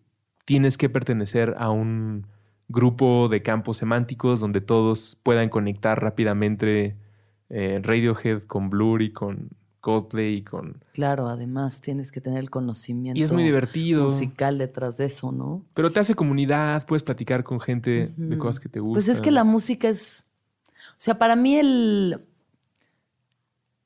tienes 0.46 0.78
que 0.78 0.88
pertenecer 0.88 1.54
a 1.58 1.70
un 1.70 2.26
grupo 2.68 3.28
de 3.28 3.42
campos 3.42 3.76
semánticos 3.76 4.40
donde 4.40 4.62
todos 4.62 5.18
puedan 5.22 5.50
conectar 5.50 6.02
rápidamente 6.02 6.96
eh, 7.50 7.78
Radiohead 7.82 8.44
con 8.44 8.70
Blur 8.70 9.02
y 9.02 9.12
con 9.12 9.50
Coldplay 9.84 10.36
y 10.36 10.42
con... 10.42 10.82
Claro, 10.94 11.28
además 11.28 11.82
tienes 11.82 12.10
que 12.10 12.22
tener 12.22 12.38
el 12.38 12.48
conocimiento 12.48 13.20
Y 13.20 13.22
es 13.22 13.32
muy 13.32 13.42
divertido. 13.42 14.04
musical 14.04 14.56
detrás 14.56 14.96
de 14.96 15.04
eso, 15.04 15.30
¿no? 15.30 15.62
Pero 15.74 15.92
te 15.92 16.00
hace 16.00 16.14
comunidad, 16.14 16.86
puedes 16.86 17.02
platicar 17.02 17.44
con 17.44 17.60
gente 17.60 18.10
de 18.16 18.38
cosas 18.38 18.60
que 18.60 18.70
te 18.70 18.80
gustan. 18.80 18.94
Pues 18.94 19.14
es 19.14 19.20
que 19.20 19.30
la 19.30 19.44
música 19.44 19.90
es. 19.90 20.24
O 20.92 20.96
sea, 20.96 21.18
para 21.18 21.36
mí 21.36 21.56
el. 21.56 22.24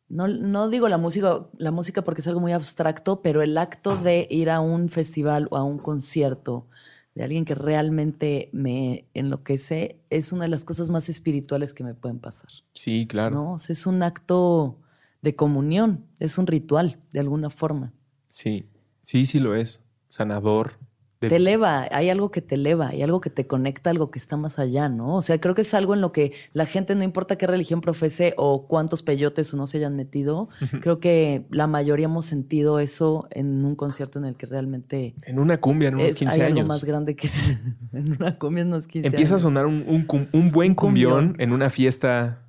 No, 0.09 0.29
no 0.29 0.69
digo 0.69 0.89
la 0.89 0.99
música, 0.99 1.49
la 1.59 1.73
música 1.73 2.03
porque 2.03 2.21
es 2.21 2.29
algo 2.29 2.39
muy 2.39 2.53
abstracto, 2.53 3.21
pero 3.21 3.43
el 3.43 3.59
acto 3.59 3.97
de 3.97 4.29
ir 4.31 4.51
a 4.51 4.61
un 4.61 4.91
festival 4.91 5.49
o 5.51 5.57
a 5.57 5.65
un 5.65 5.79
concierto 5.79 6.69
de 7.17 7.25
alguien 7.25 7.45
que 7.45 7.57
realmente 7.57 8.51
me 8.53 9.09
enloquece 9.15 10.01
es 10.11 10.33
una 10.33 10.45
de 10.45 10.51
las 10.51 10.65
cosas 10.65 10.91
más 10.91 11.09
espirituales 11.09 11.75
que 11.75 11.83
me 11.83 11.95
pueden 11.95 12.21
pasar. 12.21 12.51
Sí, 12.73 13.05
claro. 13.09 13.35
¿no? 13.35 13.53
O 13.55 13.59
sea, 13.59 13.73
es 13.75 13.85
un 13.85 14.05
acto 14.05 14.79
de 15.23 15.35
comunión, 15.37 16.05
es 16.19 16.39
un 16.39 16.47
ritual 16.47 16.99
de 17.13 17.21
alguna 17.21 17.51
forma. 17.51 17.93
Sí, 18.27 18.67
sí, 19.03 19.27
sí 19.27 19.41
lo 19.41 19.55
es. 19.55 19.81
Sanador. 20.09 20.79
de- 21.21 21.29
Te 21.29 21.37
eleva, 21.37 21.87
hay 21.91 22.11
algo 22.11 22.31
que 22.31 22.41
te 22.41 22.55
eleva, 22.55 22.89
hay 22.91 23.03
algo 23.03 23.21
que 23.21 23.29
te 23.29 23.47
conecta, 23.49 23.91
algo 23.91 24.09
que 24.13 24.21
está 24.21 24.37
más 24.37 24.61
allá, 24.61 24.89
¿no? 24.89 25.17
O 25.17 25.23
sea, 25.23 25.41
creo 25.41 25.53
que 25.57 25.63
es 25.63 25.75
algo 25.75 25.93
en 25.95 26.01
lo 26.01 26.13
que 26.13 26.33
la 26.53 26.65
gente, 26.65 26.95
no 26.95 27.03
importa 27.03 27.35
qué 27.37 27.49
religión 27.49 27.81
profese 27.81 28.35
o 28.37 28.69
cuántos 28.69 29.03
peyotes 29.03 29.53
o 29.53 29.57
no 29.57 29.67
se 29.67 29.79
hayan 29.79 29.97
metido, 29.97 30.49
creo 30.81 31.01
que 31.01 31.45
la 31.51 31.67
mayoría 31.67 32.05
hemos 32.05 32.25
sentido 32.25 32.79
eso 32.79 33.27
en 33.33 33.65
un 33.65 33.75
concierto 33.75 34.21
en 34.21 34.27
el 34.27 34.37
que 34.37 34.47
realmente 34.47 35.17
En 35.23 35.41
una 35.41 35.61
cumbia, 35.61 35.89
en 35.89 35.97
unos 35.97 36.07
es, 36.07 36.15
15 36.15 36.35
hay 36.37 36.41
años. 36.43 36.59
algo 36.59 36.69
más 36.69 36.85
grande 36.85 37.17
que 37.17 37.29
en 37.93 38.13
una 38.13 38.39
comida 38.39 38.61
en 38.63 38.69
unos 38.69 38.87
15 38.87 39.09
Empieza 39.09 39.35
a 39.35 39.39
sonar 39.41 39.67
un, 39.67 39.85
un 39.89 40.07
buen 40.53 40.71
Un 40.71 40.75
cumbión. 40.77 40.77
cumbión 40.77 41.37
en 41.41 41.53
una 41.53 41.69
fiesta 41.69 42.45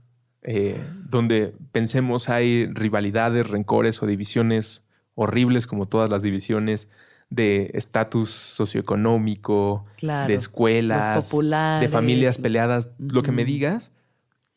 eh, 0.52 0.84
donde 1.08 1.54
pensemos 1.72 2.28
hay 2.28 2.66
rivalidades, 2.66 3.48
rencores 3.48 4.02
o 4.02 4.08
divisiones 4.08 4.84
horribles 5.14 5.68
como 5.68 5.88
todas 5.88 6.10
las 6.10 6.24
divisiones 6.24 6.90
de 7.30 7.70
estatus 7.76 8.32
socioeconómico, 8.32 9.86
Claro, 9.96 10.28
de 10.28 10.34
escuelas, 10.34 11.32
de 11.80 11.88
familias 11.88 12.40
peleadas, 12.40 12.90
lo 12.98 13.22
que 13.22 13.32
me 13.32 13.46
digas. 13.46 13.94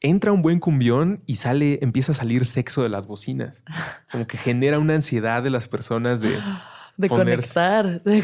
Entra 0.00 0.33
un 0.33 0.40
buen 0.40 0.61
cumbión 0.61 1.20
y 1.26 1.37
sale, 1.37 1.78
empieza 1.83 2.12
a 2.12 2.14
salir 2.14 2.46
sexo 2.46 2.83
de 2.83 2.88
las 2.88 3.07
bocinas. 3.07 3.62
Como 4.11 4.26
que 4.26 4.38
genera 4.38 4.78
una 4.78 4.94
ansiedad 4.94 5.42
de 5.42 5.50
las 5.50 5.68
personas 5.68 6.20
de... 6.22 6.38
De 6.96 7.09
ponerse- 7.09 7.55
conectar, 7.55 8.02
de, 8.02 8.22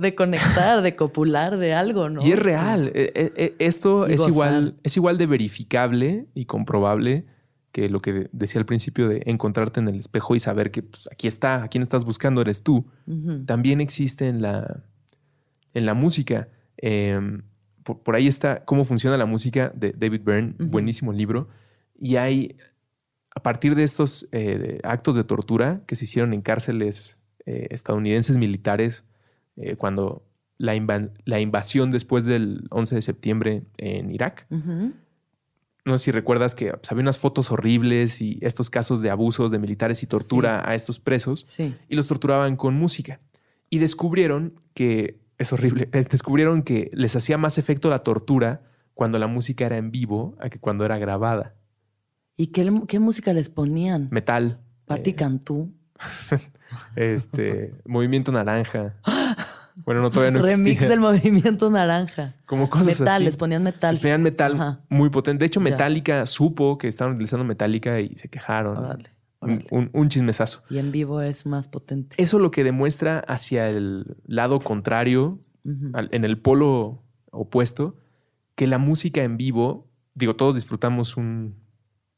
de 0.00 0.14
conectar, 0.14 0.82
de 0.82 0.94
copular, 0.96 1.56
de 1.56 1.74
algo, 1.74 2.08
¿no? 2.10 2.24
Y 2.26 2.32
es 2.32 2.38
real. 2.38 2.88
Eh, 2.94 3.12
eh, 3.14 3.32
eh, 3.36 3.54
Esto 3.58 4.08
Y 4.08 4.12
es 4.12 4.18
gozar. 4.20 4.32
igual, 4.32 4.74
es 4.82 4.96
igual 4.96 5.18
de 5.18 5.26
verificable 5.26 6.26
y 6.34 6.44
comprobable 6.44 7.24
que 7.72 7.88
lo 7.88 8.02
que 8.02 8.28
decía 8.32 8.58
al 8.60 8.66
principio 8.66 9.08
de 9.08 9.22
encontrarte 9.26 9.78
en 9.80 9.86
el 9.88 9.98
espejo 10.00 10.34
y 10.34 10.40
saber 10.40 10.70
que 10.72 10.82
pues, 10.82 11.08
aquí 11.12 11.28
está, 11.28 11.62
a 11.62 11.68
quién 11.68 11.82
estás 11.82 12.04
buscando 12.04 12.40
eres 12.40 12.62
tú. 12.62 12.84
También 13.46 13.80
existe 13.80 14.26
en 14.28 14.42
la, 14.42 14.82
en 15.72 15.86
la 15.86 15.94
música. 15.94 16.48
Eh, 16.78 17.18
por, 17.84 18.02
por 18.02 18.16
ahí 18.16 18.26
está 18.26 18.64
Cómo 18.64 18.84
funciona 18.84 19.16
la 19.16 19.26
música 19.26 19.72
de 19.74 19.92
David 19.96 20.22
Byrne, 20.24 20.54
buenísimo 20.58 21.12
libro. 21.12 21.48
Y 21.98 22.16
hay, 22.16 22.56
a 23.34 23.40
partir 23.42 23.74
de 23.76 23.84
estos 23.84 24.28
eh, 24.32 24.80
actos 24.82 25.14
de 25.14 25.22
tortura 25.24 25.82
que 25.86 25.94
se 25.94 26.04
hicieron 26.06 26.32
en 26.34 26.42
cárceles 26.42 27.18
eh, 27.50 27.66
estadounidenses 27.70 28.36
militares, 28.36 29.04
eh, 29.56 29.76
cuando 29.76 30.22
la, 30.58 30.74
inva- 30.76 31.10
la 31.24 31.40
invasión 31.40 31.90
después 31.90 32.24
del 32.24 32.66
11 32.70 32.94
de 32.96 33.02
septiembre 33.02 33.62
en 33.78 34.10
Irak. 34.10 34.46
No 35.84 35.96
sé 35.96 36.04
si 36.06 36.10
recuerdas 36.10 36.54
que 36.54 36.72
pues, 36.72 36.90
había 36.92 37.02
unas 37.02 37.18
fotos 37.18 37.50
horribles 37.50 38.20
y 38.20 38.38
estos 38.42 38.68
casos 38.68 39.00
de 39.00 39.10
abusos 39.10 39.50
de 39.50 39.58
militares 39.58 40.02
y 40.02 40.06
tortura 40.06 40.68
a 40.68 40.74
estos 40.74 40.98
presos 41.00 41.44
Sí. 41.48 41.74
y 41.88 41.96
los 41.96 42.06
torturaban 42.06 42.56
con 42.56 42.74
música. 42.74 43.20
Y 43.70 43.78
descubrieron 43.78 44.60
que, 44.74 45.18
es 45.38 45.52
horrible, 45.52 45.88
es- 45.92 46.08
descubrieron 46.08 46.62
que 46.62 46.90
les 46.92 47.16
hacía 47.16 47.38
más 47.38 47.56
efecto 47.58 47.88
la 47.88 48.00
tortura 48.02 48.62
cuando 48.94 49.18
la 49.18 49.26
música 49.26 49.64
era 49.66 49.78
en 49.78 49.90
vivo 49.90 50.36
a 50.38 50.50
que 50.50 50.58
cuando 50.58 50.84
era 50.84 50.98
grabada. 50.98 51.54
¿Y 52.36 52.48
qué, 52.48 52.70
qué 52.86 52.98
música 53.00 53.32
les 53.32 53.48
ponían? 53.48 54.08
Metal. 54.10 54.60
Pati 54.86 55.10
eh, 55.10 55.14
Cantú. 55.14 55.72
este, 56.96 57.74
Movimiento 57.86 58.32
Naranja. 58.32 58.94
Bueno, 59.84 60.02
no, 60.02 60.10
todavía 60.10 60.38
no 60.38 60.44
Remix 60.44 60.58
existía. 60.82 60.88
del 60.88 61.00
movimiento 61.00 61.70
naranja. 61.70 62.34
Como 62.44 62.68
cosas 62.68 63.00
metal, 63.00 63.16
así. 63.16 63.24
les 63.24 63.36
ponían 63.36 63.62
metal. 63.62 63.92
Les 63.92 64.00
ponían 64.00 64.22
metal 64.22 64.54
Ajá. 64.54 64.80
muy 64.88 65.08
potente. 65.10 65.40
De 65.42 65.46
hecho, 65.46 65.60
Ya. 65.60 65.70
Metallica 65.70 66.26
supo 66.26 66.76
que 66.76 66.88
estaban 66.88 67.14
utilizando 67.14 67.44
Metallica 67.44 67.98
y 68.00 68.14
se 68.16 68.28
quejaron. 68.28 68.76
Órale, 68.76 69.10
Un, 69.40 69.50
órale. 69.50 69.66
un, 69.70 69.90
un 69.92 70.08
chismesazo. 70.08 70.62
Y 70.68 70.78
en 70.78 70.92
vivo 70.92 71.22
es 71.22 71.46
más 71.46 71.66
potente. 71.68 72.16
Eso 72.22 72.38
lo 72.38 72.50
que 72.50 72.62
demuestra 72.64 73.20
hacia 73.20 73.68
el 73.70 74.16
lado 74.26 74.60
contrario, 74.60 75.38
al- 75.94 76.08
en 76.12 76.24
el 76.24 76.38
polo 76.38 77.02
opuesto, 77.30 77.96
que 78.56 78.66
la 78.66 78.76
música 78.78 79.22
en 79.22 79.36
vivo, 79.38 79.88
digo, 80.14 80.36
todos 80.36 80.54
disfrutamos 80.56 81.16
un, 81.16 81.54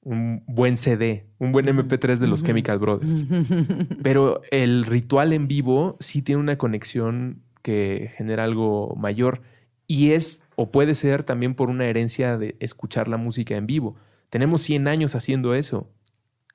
un 0.04 0.42
buen 0.46 0.76
CD, 0.76 1.26
un 1.38 1.52
buen 1.52 1.68
Ujú. 1.68 1.80
MP3 1.86 2.18
de 2.18 2.26
los. 2.26 2.42
Chemical 2.42 2.78
Brothers. 2.78 3.24
Pero 4.02 4.42
el 4.50 4.84
ritual 4.84 5.32
en 5.32 5.48
vivo 5.48 5.96
sí 6.00 6.22
tiene 6.22 6.40
una 6.40 6.58
conexión 6.58 7.42
que 7.62 8.10
genera 8.16 8.44
algo 8.44 8.94
mayor. 8.96 9.42
Y 9.86 10.12
es, 10.12 10.44
o 10.56 10.70
puede 10.70 10.94
ser 10.94 11.22
también 11.22 11.54
por 11.54 11.68
una 11.70 11.86
herencia 11.86 12.38
de 12.38 12.56
escuchar 12.60 13.08
la 13.08 13.16
música 13.16 13.56
en 13.56 13.66
vivo. 13.66 13.96
Tenemos 14.30 14.62
100 14.62 14.88
años 14.88 15.14
haciendo 15.14 15.54
eso. 15.54 15.88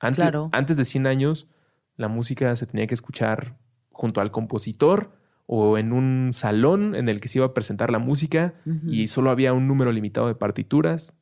Antes, 0.00 0.22
Claro. 0.24 0.48
antes 0.52 0.76
de 0.76 0.84
100 0.84 1.06
años, 1.06 1.46
la 1.96 2.08
música 2.08 2.54
se 2.56 2.66
tenía 2.66 2.86
que 2.86 2.94
escuchar 2.94 3.56
junto 3.90 4.20
al 4.20 4.30
compositor 4.30 5.12
o 5.46 5.78
en 5.78 5.92
un 5.92 6.30
salón 6.34 6.94
en 6.94 7.08
el 7.08 7.20
que 7.20 7.28
se 7.28 7.38
iba 7.38 7.46
a 7.46 7.54
presentar 7.54 7.90
la 7.90 7.98
música 7.98 8.54
y 8.86 9.06
solo 9.06 9.30
había 9.30 9.52
un 9.54 9.66
número 9.66 9.90
limitado 9.92 10.26
de 10.28 10.34
partituras. 10.34 11.14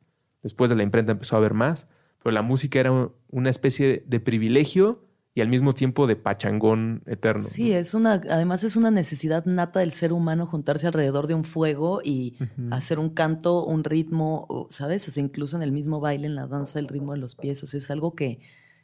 Después 0.42 0.68
de 0.68 0.76
la 0.76 0.82
imprenta 0.82 1.12
empezó 1.12 1.36
a 1.36 1.38
haber 1.38 1.54
más, 1.54 1.88
pero 2.26 2.34
la 2.34 2.42
música 2.42 2.80
era 2.80 2.90
una 3.30 3.50
especie 3.50 4.02
de 4.04 4.18
privilegio 4.18 5.04
y 5.32 5.42
al 5.42 5.48
mismo 5.48 5.74
tiempo 5.74 6.08
de 6.08 6.16
pachangón 6.16 7.04
eterno. 7.06 7.44
Sí, 7.48 7.70
es 7.70 7.94
una, 7.94 8.14
además 8.14 8.64
es 8.64 8.74
una 8.74 8.90
necesidad 8.90 9.44
nata 9.46 9.78
del 9.78 9.92
ser 9.92 10.12
humano 10.12 10.44
juntarse 10.44 10.88
alrededor 10.88 11.28
de 11.28 11.34
un 11.34 11.44
fuego 11.44 12.00
y 12.02 12.36
hacer 12.72 12.98
un 12.98 13.10
canto, 13.10 13.64
un 13.64 13.84
ritmo, 13.84 14.66
¿sabes? 14.70 15.06
O 15.06 15.12
sea, 15.12 15.22
incluso 15.22 15.54
en 15.54 15.62
el 15.62 15.70
mismo 15.70 16.00
baile, 16.00 16.26
en 16.26 16.34
la 16.34 16.48
danza, 16.48 16.80
el 16.80 16.88
ritmo 16.88 17.12
de 17.12 17.18
los 17.18 17.36
pies. 17.36 17.62
O 17.62 17.68
sea, 17.68 17.78
es 17.78 17.88
algo 17.92 18.16
que, 18.16 18.40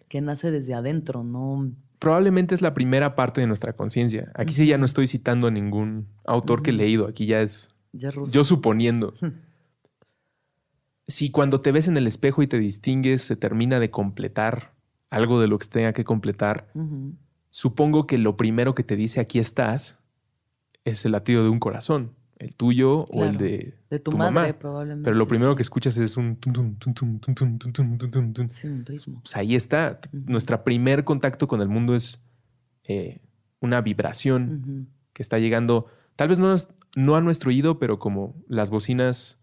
que 0.06 0.20
nace 0.20 0.52
desde 0.52 0.74
adentro, 0.74 1.24
¿no? 1.24 1.68
Probablemente 1.98 2.54
es 2.54 2.62
la 2.62 2.74
primera 2.74 3.16
parte 3.16 3.40
de 3.40 3.48
nuestra 3.48 3.72
conciencia. 3.72 4.30
Aquí 4.36 4.54
sí 4.54 4.66
ya 4.68 4.78
no 4.78 4.84
estoy 4.84 5.08
citando 5.08 5.48
a 5.48 5.50
ningún 5.50 6.06
autor 6.26 6.62
que 6.62 6.70
he 6.70 6.74
leído, 6.74 7.08
aquí 7.08 7.26
ya 7.26 7.40
es 7.40 7.70
Ya 7.92 8.12
ruso. 8.12 8.32
yo 8.32 8.44
suponiendo 8.44 9.14
si 11.06 11.30
cuando 11.30 11.60
te 11.60 11.72
ves 11.72 11.88
en 11.88 11.96
el 11.96 12.06
espejo 12.06 12.42
y 12.42 12.46
te 12.46 12.58
distingues 12.58 13.22
se 13.22 13.36
termina 13.36 13.80
de 13.80 13.90
completar 13.90 14.74
algo 15.10 15.40
de 15.40 15.48
lo 15.48 15.58
que 15.58 15.66
tenga 15.66 15.92
que 15.92 16.04
completar, 16.04 16.68
uh 16.74 16.82
-huh. 16.82 17.12
supongo 17.50 18.06
que 18.06 18.18
lo 18.18 18.36
primero 18.36 18.74
que 18.74 18.82
te 18.82 18.96
dice 18.96 19.20
aquí 19.20 19.38
estás 19.38 19.98
es 20.84 21.04
el 21.04 21.12
latido 21.12 21.42
de 21.42 21.50
un 21.50 21.58
corazón, 21.58 22.12
el 22.38 22.54
tuyo 22.54 23.06
claro. 23.06 23.26
o 23.26 23.30
el 23.30 23.36
de, 23.36 23.74
de 23.90 23.98
tu, 23.98 24.10
tu 24.12 24.16
madre 24.16 24.34
mamá. 24.34 24.52
probablemente. 24.58 25.04
Pero 25.04 25.16
lo 25.16 25.26
primero 25.26 25.52
sí. 25.52 25.56
que 25.56 25.62
escuchas 25.62 25.96
es 25.96 26.16
un 26.16 26.36
tum, 26.36 26.76
tum, 26.76 26.94
tum, 28.32 28.48
sí, 28.48 28.66
un 28.66 28.84
ritmo. 28.86 29.22
Ahí 29.34 29.54
está. 29.54 30.00
Uh 30.12 30.16
-huh. 30.16 30.24
Nuestro 30.26 30.64
primer 30.64 31.04
contacto 31.04 31.46
con 31.46 31.60
el 31.60 31.68
mundo 31.68 31.94
es 31.94 32.20
eh, 32.84 33.20
una 33.60 33.80
vibración 33.80 34.42
uh 34.42 34.52
-huh. 34.54 34.86
que 35.12 35.22
está 35.22 35.38
llegando, 35.38 35.86
tal 36.16 36.28
vez 36.28 36.38
no, 36.38 36.54
no 36.96 37.16
a 37.16 37.20
nuestro 37.20 37.50
oído, 37.50 37.78
pero 37.78 37.98
como 37.98 38.34
las 38.48 38.70
bocinas 38.70 39.38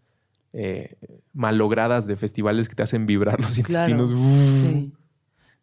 eh, 0.52 0.96
malogradas 1.32 2.06
de 2.06 2.16
festivales 2.16 2.68
que 2.68 2.74
te 2.74 2.82
hacen 2.82 3.06
vibrar 3.06 3.40
los 3.40 3.58
Claro. 3.60 3.90
intestinos. 4.04 4.62
Sí. 4.70 4.92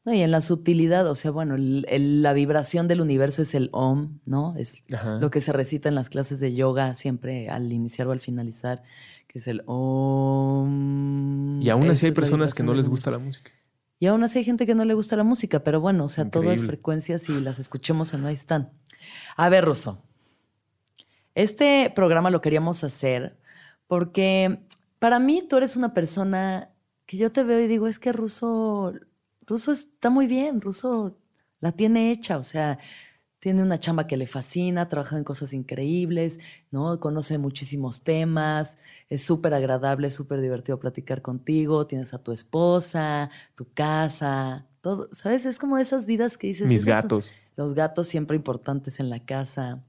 No, 0.05 0.13
y 0.13 0.21
en 0.21 0.31
la 0.31 0.39
sutilidad, 0.41 1.05
o 1.07 1.15
sea, 1.15 1.31
bueno, 1.31 1.55
el- 1.55 1.85
el- 1.89 2.21
la 2.21 2.31
vibración 2.31 2.87
del 2.87 3.01
universo 3.01 3.41
es 3.41 3.53
el 3.53 3.67
OM, 3.73 4.19
¿no? 4.25 4.55
Es 4.57 4.83
Ajá. 4.93 5.17
lo 5.19 5.29
que 5.29 5.41
se 5.41 5.51
recita 5.51 5.89
en 5.89 5.95
las 5.95 6.07
clases 6.07 6.39
de 6.39 6.55
yoga 6.55 6.95
siempre 6.95 7.49
al 7.49 7.71
iniciar 7.73 8.07
o 8.07 8.13
al 8.13 8.21
finalizar, 8.21 8.83
que 9.27 9.39
es 9.39 9.47
el 9.49 9.63
OM. 10.57 11.61
Y 11.61 11.69
aún 11.69 11.89
así 11.89 12.05
hay 12.05 12.11
es 12.11 12.15
personas 12.15 12.53
que 12.53 12.63
no 12.63 12.73
les 12.73 12.87
gusta 12.87 13.11
la 13.11 13.17
música. 13.19 13.51
Y 13.99 14.05
aún 14.05 14.23
así 14.23 14.37
hay 14.39 14.45
gente 14.45 14.65
que 14.65 14.75
no 14.75 14.85
le 14.85 14.93
gusta 14.93 15.15
la 15.15 15.23
música, 15.23 15.63
pero 15.63 15.81
bueno, 15.81 16.05
o 16.05 16.07
sea, 16.07 16.29
todas 16.29 16.45
Increíble. 16.45 16.67
frecuencias 16.67 17.29
y 17.29 17.41
las 17.41 17.57
escuchemos 17.59 18.13
o 18.13 18.17
no, 18.17 18.27
ahí 18.27 18.35
están. 18.35 18.69
A 19.35 19.49
ver, 19.49 19.65
Ruso. 19.65 20.01
Este 21.35 21.91
programa 21.95 22.29
lo 22.29 22.41
queríamos 22.41 22.83
hacer 22.83 23.37
porque 23.87 24.59
para 24.99 25.19
mí 25.19 25.43
tú 25.47 25.57
eres 25.57 25.75
una 25.75 25.93
persona 25.93 26.71
que 27.05 27.17
yo 27.17 27.31
te 27.31 27.43
veo 27.43 27.59
y 27.59 27.67
digo, 27.67 27.87
es 27.87 27.99
que 27.99 28.11
Ruso, 28.11 28.93
Ruso 29.45 29.71
está 29.71 30.09
muy 30.09 30.27
bien, 30.27 30.61
Ruso 30.61 31.17
la 31.59 31.71
tiene 31.71 32.11
hecha, 32.11 32.37
o 32.37 32.43
sea, 32.43 32.79
tiene 33.39 33.61
una 33.61 33.79
chamba 33.79 34.07
que 34.07 34.17
le 34.17 34.27
fascina, 34.27 34.89
trabaja 34.89 35.17
en 35.17 35.23
cosas 35.23 35.53
increíbles, 35.53 36.39
¿no? 36.71 36.99
Conoce 36.99 37.37
muchísimos 37.37 38.03
temas, 38.03 38.77
es 39.09 39.23
súper 39.23 39.53
agradable, 39.53 40.11
súper 40.11 40.41
divertido 40.41 40.79
platicar 40.79 41.21
contigo, 41.21 41.87
tienes 41.87 42.13
a 42.13 42.21
tu 42.21 42.31
esposa, 42.31 43.29
tu 43.55 43.71
casa, 43.73 44.67
todo, 44.81 45.09
¿sabes? 45.13 45.45
Es 45.45 45.59
como 45.59 45.77
esas 45.77 46.07
vidas 46.07 46.37
que 46.37 46.47
dices. 46.47 46.67
Mis 46.67 46.83
gatos. 46.83 47.31
Los 47.55 47.73
gatos 47.73 48.07
siempre 48.07 48.35
importantes 48.35 48.99
en 48.99 49.09
la 49.09 49.23
casa. 49.23 49.83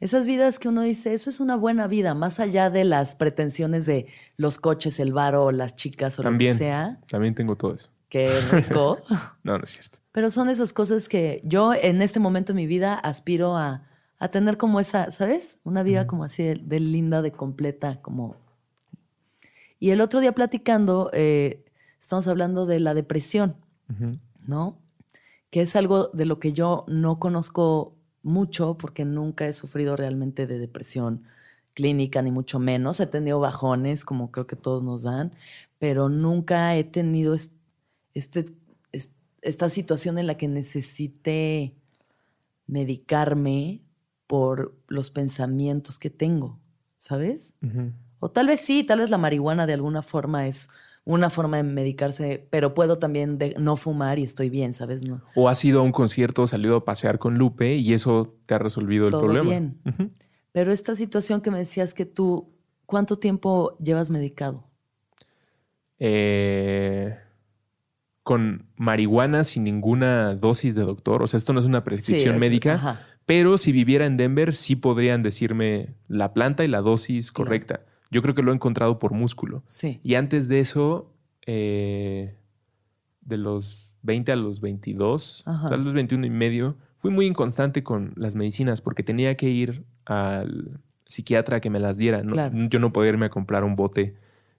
Esas 0.00 0.26
vidas 0.26 0.58
que 0.58 0.68
uno 0.68 0.82
dice, 0.82 1.14
eso 1.14 1.30
es 1.30 1.40
una 1.40 1.56
buena 1.56 1.86
vida, 1.86 2.14
más 2.14 2.40
allá 2.40 2.68
de 2.68 2.84
las 2.84 3.14
pretensiones 3.14 3.86
de 3.86 4.06
los 4.36 4.58
coches, 4.58 4.98
el 5.00 5.12
bar 5.12 5.34
o 5.36 5.50
las 5.52 5.74
chicas 5.76 6.18
o 6.18 6.22
También. 6.22 6.54
lo 6.54 6.58
que 6.58 6.64
sea. 6.64 7.00
También 7.08 7.34
tengo 7.34 7.56
todo 7.56 7.74
eso. 7.74 7.90
Qué 8.08 8.28
rico. 8.50 8.98
No, 9.44 9.58
no 9.58 9.64
es 9.64 9.70
cierto. 9.70 9.98
Pero 10.12 10.30
son 10.30 10.48
esas 10.48 10.72
cosas 10.72 11.08
que 11.08 11.40
yo 11.44 11.74
en 11.74 12.00
este 12.02 12.20
momento 12.20 12.52
de 12.52 12.56
mi 12.56 12.66
vida 12.66 12.94
aspiro 12.94 13.56
a, 13.56 13.86
a 14.18 14.28
tener 14.28 14.56
como 14.58 14.80
esa, 14.80 15.10
¿sabes? 15.10 15.58
Una 15.64 15.82
vida 15.82 16.06
como 16.06 16.24
así 16.24 16.42
de, 16.42 16.54
de 16.56 16.80
linda, 16.80 17.22
de 17.22 17.32
completa, 17.32 18.00
como... 18.00 18.36
Y 19.80 19.90
el 19.90 20.00
otro 20.00 20.20
día 20.20 20.32
platicando, 20.32 21.10
eh, 21.12 21.64
estamos 22.00 22.26
hablando 22.28 22.64
de 22.66 22.80
la 22.80 22.94
depresión. 22.94 23.56
¿no? 24.46 24.78
Que 25.50 25.62
es 25.62 25.76
algo 25.76 26.08
de 26.08 26.24
lo 26.26 26.38
que 26.38 26.52
yo 26.52 26.84
no 26.88 27.18
conozco 27.18 27.93
mucho 28.24 28.76
porque 28.76 29.04
nunca 29.04 29.46
he 29.46 29.52
sufrido 29.52 29.96
realmente 29.96 30.46
de 30.48 30.58
depresión 30.58 31.22
clínica, 31.74 32.22
ni 32.22 32.30
mucho 32.32 32.58
menos. 32.58 32.98
He 33.00 33.06
tenido 33.06 33.38
bajones, 33.38 34.04
como 34.04 34.30
creo 34.32 34.46
que 34.46 34.56
todos 34.56 34.82
nos 34.82 35.02
dan, 35.04 35.32
pero 35.78 36.08
nunca 36.08 36.74
he 36.76 36.84
tenido 36.84 37.34
es- 37.34 37.52
este, 38.14 38.46
es- 38.92 39.10
esta 39.42 39.68
situación 39.70 40.18
en 40.18 40.26
la 40.26 40.36
que 40.36 40.48
necesite 40.48 41.74
medicarme 42.66 43.82
por 44.26 44.74
los 44.88 45.10
pensamientos 45.10 45.98
que 45.98 46.10
tengo, 46.10 46.58
¿sabes? 46.96 47.56
O 48.20 48.30
tal 48.30 48.46
vez 48.46 48.60
sí, 48.60 48.84
tal 48.84 49.00
vez 49.00 49.10
la 49.10 49.18
marihuana 49.18 49.66
de 49.66 49.74
alguna 49.74 50.02
forma 50.02 50.46
es 50.48 50.70
una 51.06 51.28
forma 51.28 51.58
de 51.58 51.62
medicarse, 51.64 52.46
pero 52.50 52.72
puedo 52.74 52.98
también 52.98 53.36
de- 53.38 53.54
no 53.58 53.76
fumar 53.76 54.18
y 54.18 54.22
estoy 54.22 54.48
bien, 54.48 54.72
¿sabes? 54.72 55.02
No, 55.02 55.20
O 55.34 55.48
has 55.50 55.62
ido 55.64 55.80
a 55.80 55.82
un 55.82 55.92
concierto, 55.92 56.46
salido 56.46 56.76
a 56.76 56.84
pasear 56.84 57.18
con 57.18 57.36
Lupe 57.36 57.76
y 57.76 57.92
eso 57.92 58.34
te 58.46 58.54
ha 58.54 58.58
resolvido 58.58 59.06
el 59.06 59.10
Todo 59.10 59.22
problema. 59.24 59.48
bien. 59.50 59.78
Pero 60.52 60.72
esta 60.72 60.94
situación 60.96 61.40
que 61.42 61.50
me 61.50 61.58
decías 61.58 61.92
que 61.94 62.06
tú, 62.06 62.48
¿cuánto 62.86 63.16
tiempo 63.18 63.76
llevas 63.80 64.08
medicado? 64.08 64.64
Eh, 65.98 67.16
con 68.22 68.66
marihuana 68.76 69.44
sin 69.44 69.64
ninguna 69.64 70.34
dosis 70.34 70.74
de 70.74 70.82
doctor. 70.82 71.22
O 71.22 71.26
sea, 71.26 71.36
esto 71.38 71.52
no 71.52 71.60
es 71.60 71.66
una 71.66 71.84
prescripción 71.84 72.34
es- 72.36 72.40
médica, 72.40 72.74
ajá. 72.74 73.00
pero 73.26 73.58
si 73.58 73.72
viviera 73.72 74.06
en 74.06 74.16
Denver 74.16 74.54
sí 74.54 74.76
podrían 74.76 75.22
decirme 75.22 75.94
la 76.08 76.32
planta 76.32 76.64
y 76.64 76.68
la 76.68 76.80
dosis 76.80 77.30
Claro. 77.32 77.50
Yo 78.14 78.22
creo 78.22 78.34
que 78.34 78.42
lo 78.42 78.52
he 78.52 78.54
encontrado 78.54 78.98
por 78.98 79.12
músculo. 79.12 79.62
Sí. 79.66 80.00
Y 80.04 80.14
antes 80.14 80.46
de 80.48 80.60
eso, 80.60 81.10
eh, 81.46 82.34
de 83.22 83.36
los 83.36 83.94
20 84.02 84.32
a 84.32 84.36
los 84.36 84.60
22, 84.60 85.42
Ajá. 85.46 85.68
tal 85.68 85.84
vez 85.84 85.92
21 85.94 86.26
y 86.26 86.30
medio, 86.30 86.76
fui 86.98 87.10
muy 87.10 87.26
inconstante 87.26 87.82
con 87.82 88.12
las 88.16 88.34
medicinas 88.34 88.80
porque 88.80 89.02
tenía 89.02 89.34
que 89.36 89.48
ir 89.50 89.84
al 90.06 90.80
psiquiatra 91.06 91.56
a 91.56 91.60
que 91.60 91.70
me 91.70 91.80
las 91.80 91.96
diera. 91.98 92.22
No- 92.22 92.32
Claro. 92.32 92.54
Yo 92.70 92.78
no 92.78 92.92
podía 92.92 93.10
irme 93.10 93.26
a 93.26 93.30
comprar 93.30 93.64
un 93.64 93.76
bote 93.76 94.14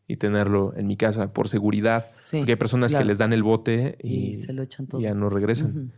y 0.08 0.18
tenerlo 0.18 0.74
en 0.76 0.86
mi 0.88 0.98
casa 0.98 1.34
por 1.34 1.48
seguridad. 1.48 2.02
Sí, 2.06 2.38
Porque 2.38 2.52
hay 2.52 2.56
personas 2.58 2.92
claro. 2.92 3.04
que 3.04 3.08
les 3.08 3.18
dan 3.18 3.34
el 3.34 3.42
bote 3.42 3.98
y, 4.04 4.30
Y, 4.32 4.36
se 4.36 4.54
lo 4.54 4.62
echan 4.64 4.86
todo. 4.88 5.02
ya 5.02 5.14
no 5.16 5.30
regresan. 5.30 5.92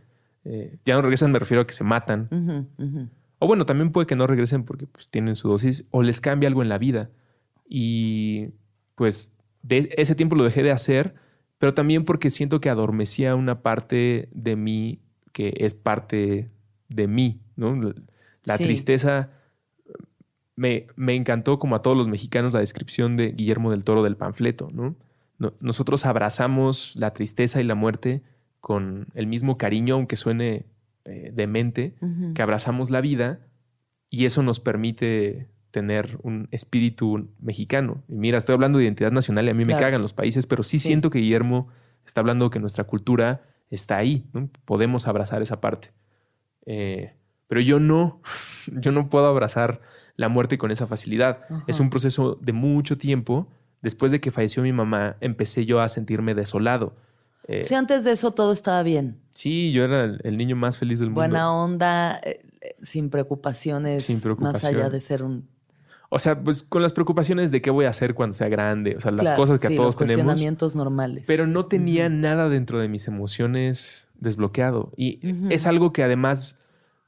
Eh, 0.44 0.78
ya 0.84 0.94
no 0.94 1.02
regresan, 1.02 1.32
me 1.32 1.38
refiero 1.38 1.62
a 1.62 1.66
que 1.66 1.74
se 1.74 1.84
matan. 1.84 2.28
ujú. 2.78 3.08
O 3.40 3.46
bueno, 3.46 3.66
también 3.66 3.92
puede 3.92 4.06
que 4.06 4.16
no 4.16 4.26
regresen 4.26 4.64
porque 4.64 4.86
pues, 4.86 5.10
tienen 5.10 5.36
su 5.36 5.48
dosis 5.48 5.86
o 5.90 6.02
les 6.02 6.20
cambia 6.20 6.48
algo 6.48 6.62
en 6.62 6.68
la 6.68 6.78
vida. 6.78 7.10
Y 7.68 8.48
pues 8.94 9.32
de 9.62 9.90
ese 9.96 10.14
tiempo 10.14 10.34
lo 10.34 10.44
dejé 10.44 10.62
de 10.62 10.70
hacer, 10.70 11.14
pero 11.58 11.74
también 11.74 12.04
porque 12.04 12.30
siento 12.30 12.60
que 12.60 12.70
adormecía 12.70 13.34
una 13.34 13.62
parte 13.62 14.28
de 14.32 14.56
mí 14.56 15.00
que 15.32 15.54
es 15.58 15.74
parte 15.74 16.50
de 16.88 17.06
mí, 17.06 17.40
¿no? 17.54 17.94
La 18.42 18.56
tristeza 18.56 19.30
me, 20.56 20.86
me, 20.96 21.14
encantó, 21.14 21.58
como 21.58 21.76
a 21.76 21.82
todos 21.82 21.96
los 21.96 22.08
mexicanos, 22.08 22.54
la 22.54 22.60
descripción 22.60 23.16
de 23.16 23.32
Guillermo 23.32 23.70
del 23.70 23.84
Toro 23.84 24.02
del 24.02 24.16
panfleto, 24.16 24.70
¿no? 24.72 24.96
Nosotros 25.60 26.04
abrazamos 26.04 26.96
la 26.96 27.12
tristeza 27.12 27.60
y 27.60 27.64
la 27.64 27.76
muerte 27.76 28.22
con 28.60 29.06
el 29.14 29.28
mismo 29.28 29.56
cariño, 29.56 29.94
aunque 29.94 30.16
suene 30.16 30.66
eh, 31.04 31.30
demente, 31.32 31.94
que 32.34 32.42
abrazamos 32.42 32.90
la 32.90 33.00
vida 33.00 33.40
y 34.10 34.24
eso 34.24 34.42
nos 34.42 34.58
permite 34.58 35.46
tener 35.70 36.18
un 36.22 36.48
espíritu 36.50 37.28
mexicano. 37.40 38.02
Y 38.08 38.16
mira, 38.16 38.38
estoy 38.38 38.54
hablando 38.54 38.78
de 38.78 38.84
identidad 38.84 39.12
nacional 39.12 39.46
y 39.46 39.50
a 39.50 39.54
mí 39.54 39.64
me 39.64 39.76
cagan 39.76 40.02
los 40.02 40.12
países, 40.12 40.46
pero 40.46 40.62
sí, 40.62 40.78
siento 40.78 41.10
que 41.10 41.18
Guillermo 41.18 41.68
está 42.04 42.20
hablando 42.20 42.50
que 42.50 42.58
nuestra 42.58 42.84
cultura 42.84 43.42
está 43.70 43.96
ahí, 43.96 44.24
podemos 44.64 45.06
abrazar 45.06 45.42
esa 45.42 45.60
parte. 45.60 45.92
Eh, 46.64 47.14
pero 47.48 47.60
yo 47.60 47.80
no, 47.80 48.20
yo 48.72 48.92
no 48.92 49.08
puedo 49.08 49.26
abrazar 49.26 49.80
la 50.16 50.28
muerte 50.28 50.58
con 50.58 50.70
esa 50.70 50.86
facilidad. 50.86 51.40
Es 51.66 51.80
un 51.80 51.90
proceso 51.90 52.38
de 52.40 52.52
mucho 52.52 52.98
tiempo. 52.98 53.48
Después 53.82 54.10
de 54.10 54.20
que 54.20 54.32
falleció 54.32 54.62
mi 54.64 54.72
mamá, 54.72 55.16
empecé 55.20 55.64
yo 55.64 55.80
a 55.80 55.88
sentirme 55.88 56.34
desolado. 56.34 56.96
Eh, 57.46 57.62
sí, 57.62 57.74
antes 57.74 58.04
de 58.04 58.12
eso 58.12 58.32
todo 58.32 58.52
estaba 58.52 58.82
bien. 58.82 59.20
Sí, 59.30 59.70
yo 59.70 59.84
era 59.84 60.04
el, 60.04 60.36
niño 60.36 60.56
más 60.56 60.76
feliz 60.76 60.98
del 60.98 61.08
mundo. 61.08 61.20
Buena 61.20 61.54
onda, 61.54 62.20
eh, 62.24 62.40
sin 62.82 63.10
preocupaciones. 63.10 64.04
Sin 64.04 64.20
preocupación. 64.20 64.54
Más 64.54 64.64
allá 64.64 64.90
de 64.90 65.00
ser 65.00 65.22
un 65.22 65.48
o 66.10 66.18
sea, 66.18 66.42
pues 66.42 66.62
con 66.62 66.82
las 66.82 66.92
preocupaciones 66.92 67.50
de 67.50 67.60
qué 67.60 67.70
voy 67.70 67.84
a 67.84 67.90
hacer 67.90 68.14
cuando 68.14 68.32
sea 68.32 68.48
grande, 68.48 68.96
o 68.96 69.00
sea, 69.00 69.10
las 69.12 69.32
cosas 69.32 69.60
que 69.60 69.66
a 69.66 69.70
todos 69.70 69.84
los 69.84 69.96
cuestionamientos 69.96 70.74
normales. 70.74 71.24
Pero 71.26 71.46
no 71.46 71.66
tenía 71.66 72.08
nada 72.08 72.48
dentro 72.48 72.78
de 72.78 72.88
mis 72.88 73.08
emociones 73.08 74.08
desbloqueado. 74.18 74.92
Y 74.96 75.20
es 75.50 75.66
algo 75.66 75.92
que 75.92 76.02
además 76.02 76.58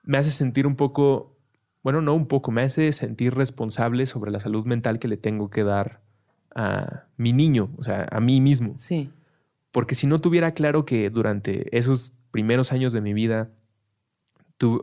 me 0.02 0.18
hace 0.18 0.30
sentir 0.30 0.66
un 0.66 0.76
poco, 0.76 1.36
bueno, 1.82 2.02
no 2.02 2.14
un 2.14 2.26
poco, 2.26 2.50
me 2.50 2.62
hace 2.62 2.92
sentir 2.92 3.34
responsable 3.34 4.04
sobre 4.04 4.30
la 4.30 4.40
salud 4.40 4.66
mental 4.66 4.98
que 4.98 5.08
le 5.08 5.16
tengo 5.16 5.48
que 5.48 5.64
dar 5.64 6.02
a 6.54 7.04
mi 7.16 7.32
niño, 7.32 7.70
o 7.78 7.82
sea, 7.82 8.06
a 8.10 8.20
mí 8.20 8.40
mismo. 8.40 8.74
Sí. 8.76 9.10
Porque 9.72 9.94
si 9.94 10.06
no 10.06 10.18
tuviera 10.20 10.52
claro 10.52 10.84
que 10.84 11.08
durante 11.08 11.76
esos 11.76 12.12
primeros 12.30 12.72
años 12.72 12.92
de 12.92 13.00
mi 13.00 13.14
vida 13.14 13.50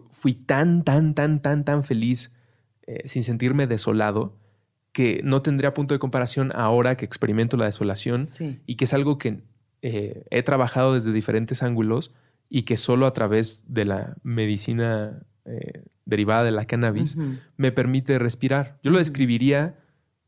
fui 0.09 0.33
tan, 0.33 0.83
tan, 0.83 1.13
tan, 1.13 1.41
tan, 1.41 1.63
tan 1.63 1.83
feliz 1.83 2.33
eh, 2.89 3.01
sin 3.05 3.25
sentirme 3.25 3.67
desolado, 3.67 4.33
que 4.93 5.19
no 5.21 5.41
tendría 5.41 5.73
punto 5.73 5.93
de 5.93 5.99
comparación 5.99 6.53
ahora 6.55 6.95
que 6.95 7.03
experimento 7.03 7.57
la 7.57 7.65
desolación 7.65 8.23
y 8.65 8.75
que 8.75 8.85
es 8.85 8.93
algo 8.93 9.17
que 9.17 9.41
eh, 9.81 10.23
he 10.31 10.41
trabajado 10.41 10.93
desde 10.93 11.11
diferentes 11.11 11.63
ángulos 11.63 12.13
y 12.49 12.61
que 12.61 12.77
solo 12.77 13.05
a 13.05 13.11
través 13.11 13.65
de 13.67 13.83
la 13.83 14.15
medicina 14.23 15.21
eh, 15.43 15.83
derivada 16.05 16.45
de 16.45 16.51
la 16.51 16.65
cannabis 16.65 17.17
me 17.57 17.73
permite 17.73 18.19
respirar. 18.19 18.79
Yo 18.83 18.91
lo 18.91 18.99
describiría 18.99 19.75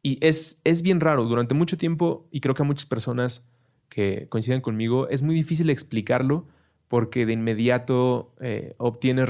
y 0.04 0.18
es, 0.20 0.60
es 0.66 0.82
bien 0.82 1.00
raro. 1.00 1.24
Durante 1.24 1.56
mucho 1.56 1.78
tiempo, 1.78 2.28
y 2.30 2.42
creo 2.42 2.56
que 2.56 2.64
a 2.64 2.66
muchas 2.66 2.86
personas 2.86 3.48
que 3.88 4.28
coinciden 4.28 4.60
conmigo, 4.60 5.08
es 5.08 5.22
muy 5.22 5.34
difícil 5.34 5.70
explicarlo 5.70 6.46
porque 6.90 7.26
de 7.26 7.32
inmediato 7.32 8.34
obtienes 8.78 9.30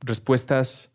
respuestas 0.00 0.92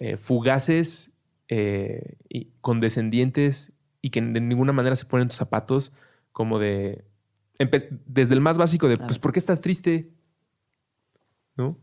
eh, 0.00 0.16
fugaces 0.16 1.12
eh, 1.48 2.16
y 2.28 2.48
condescendientes 2.60 3.72
y 4.02 4.10
que 4.10 4.22
de 4.22 4.40
ninguna 4.40 4.72
manera 4.72 4.96
se 4.96 5.04
ponen 5.04 5.28
tus 5.28 5.36
zapatos, 5.36 5.92
como 6.32 6.58
de. 6.58 7.04
Desde 8.06 8.32
el 8.32 8.40
más 8.40 8.56
básico 8.56 8.88
de, 8.88 8.96
pues, 8.96 9.18
¿por 9.18 9.32
qué 9.32 9.38
estás 9.38 9.60
triste? 9.60 10.10
¿No? 11.56 11.76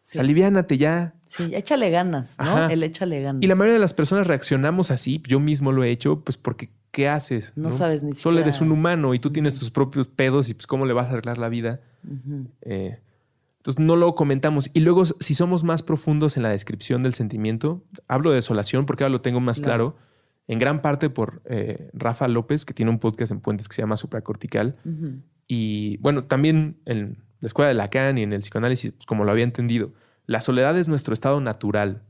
Sí. 0.00 0.18
aliviánate 0.18 0.76
ya. 0.76 1.14
Sí, 1.24 1.54
échale 1.54 1.88
ganas, 1.88 2.36
¿no? 2.38 2.68
El 2.68 2.82
échale 2.82 3.22
ganas. 3.22 3.42
Y 3.42 3.46
la 3.46 3.54
mayoría 3.54 3.74
de 3.74 3.80
las 3.80 3.94
personas 3.94 4.26
reaccionamos 4.26 4.90
así. 4.90 5.22
Yo 5.26 5.40
mismo 5.40 5.72
lo 5.72 5.84
he 5.84 5.90
hecho, 5.90 6.20
pues 6.20 6.36
porque 6.36 6.68
¿qué 6.90 7.08
haces? 7.08 7.52
No, 7.56 7.70
sabes 7.70 8.02
ni 8.02 8.12
siquiera. 8.12 8.22
Solo 8.22 8.40
eres 8.40 8.60
un 8.60 8.72
humano 8.72 9.14
y 9.14 9.18
tú 9.18 9.30
tienes 9.30 9.58
tus 9.58 9.70
propios 9.70 10.08
pedos 10.08 10.48
y 10.50 10.54
pues 10.54 10.66
cómo 10.66 10.84
le 10.84 10.92
vas 10.92 11.08
a 11.08 11.12
arreglar 11.12 11.38
la 11.38 11.48
vida. 11.48 11.80
Entonces 13.64 13.82
no 13.82 13.96
lo 13.96 14.14
comentamos. 14.14 14.70
Y 14.74 14.80
luego, 14.80 15.06
si 15.06 15.34
somos 15.34 15.64
más 15.64 15.82
profundos 15.82 16.36
en 16.36 16.42
la 16.42 16.50
descripción 16.50 17.02
del 17.02 17.14
sentimiento, 17.14 17.82
hablo 18.08 18.28
de 18.28 18.36
desolación 18.36 18.84
porque 18.84 19.04
ahora 19.04 19.12
lo 19.12 19.22
tengo 19.22 19.40
más 19.40 19.62
claro, 19.62 19.96
en 20.46 20.58
gran 20.58 20.82
parte 20.82 21.08
por 21.08 21.40
eh, 21.46 21.88
Rafa 21.94 22.28
López, 22.28 22.66
que 22.66 22.74
tiene 22.74 22.90
un 22.90 22.98
podcast 22.98 23.32
en 23.32 23.40
Puentes 23.40 23.66
que 23.66 23.74
se 23.74 23.80
llama 23.80 23.96
Supracortical. 23.96 24.76
Y 25.46 25.96
bueno, 25.96 26.24
también 26.24 26.76
en 26.84 27.24
la 27.40 27.46
escuela 27.46 27.68
de 27.68 27.74
Lacan 27.74 28.18
y 28.18 28.22
en 28.24 28.34
el 28.34 28.40
psicoanálisis, 28.40 28.92
pues, 28.92 29.06
como 29.06 29.24
lo 29.24 29.30
había 29.30 29.44
entendido, 29.44 29.94
la 30.26 30.42
soledad 30.42 30.76
es 30.76 30.88
nuestro 30.88 31.14
estado 31.14 31.40
natural. 31.40 32.02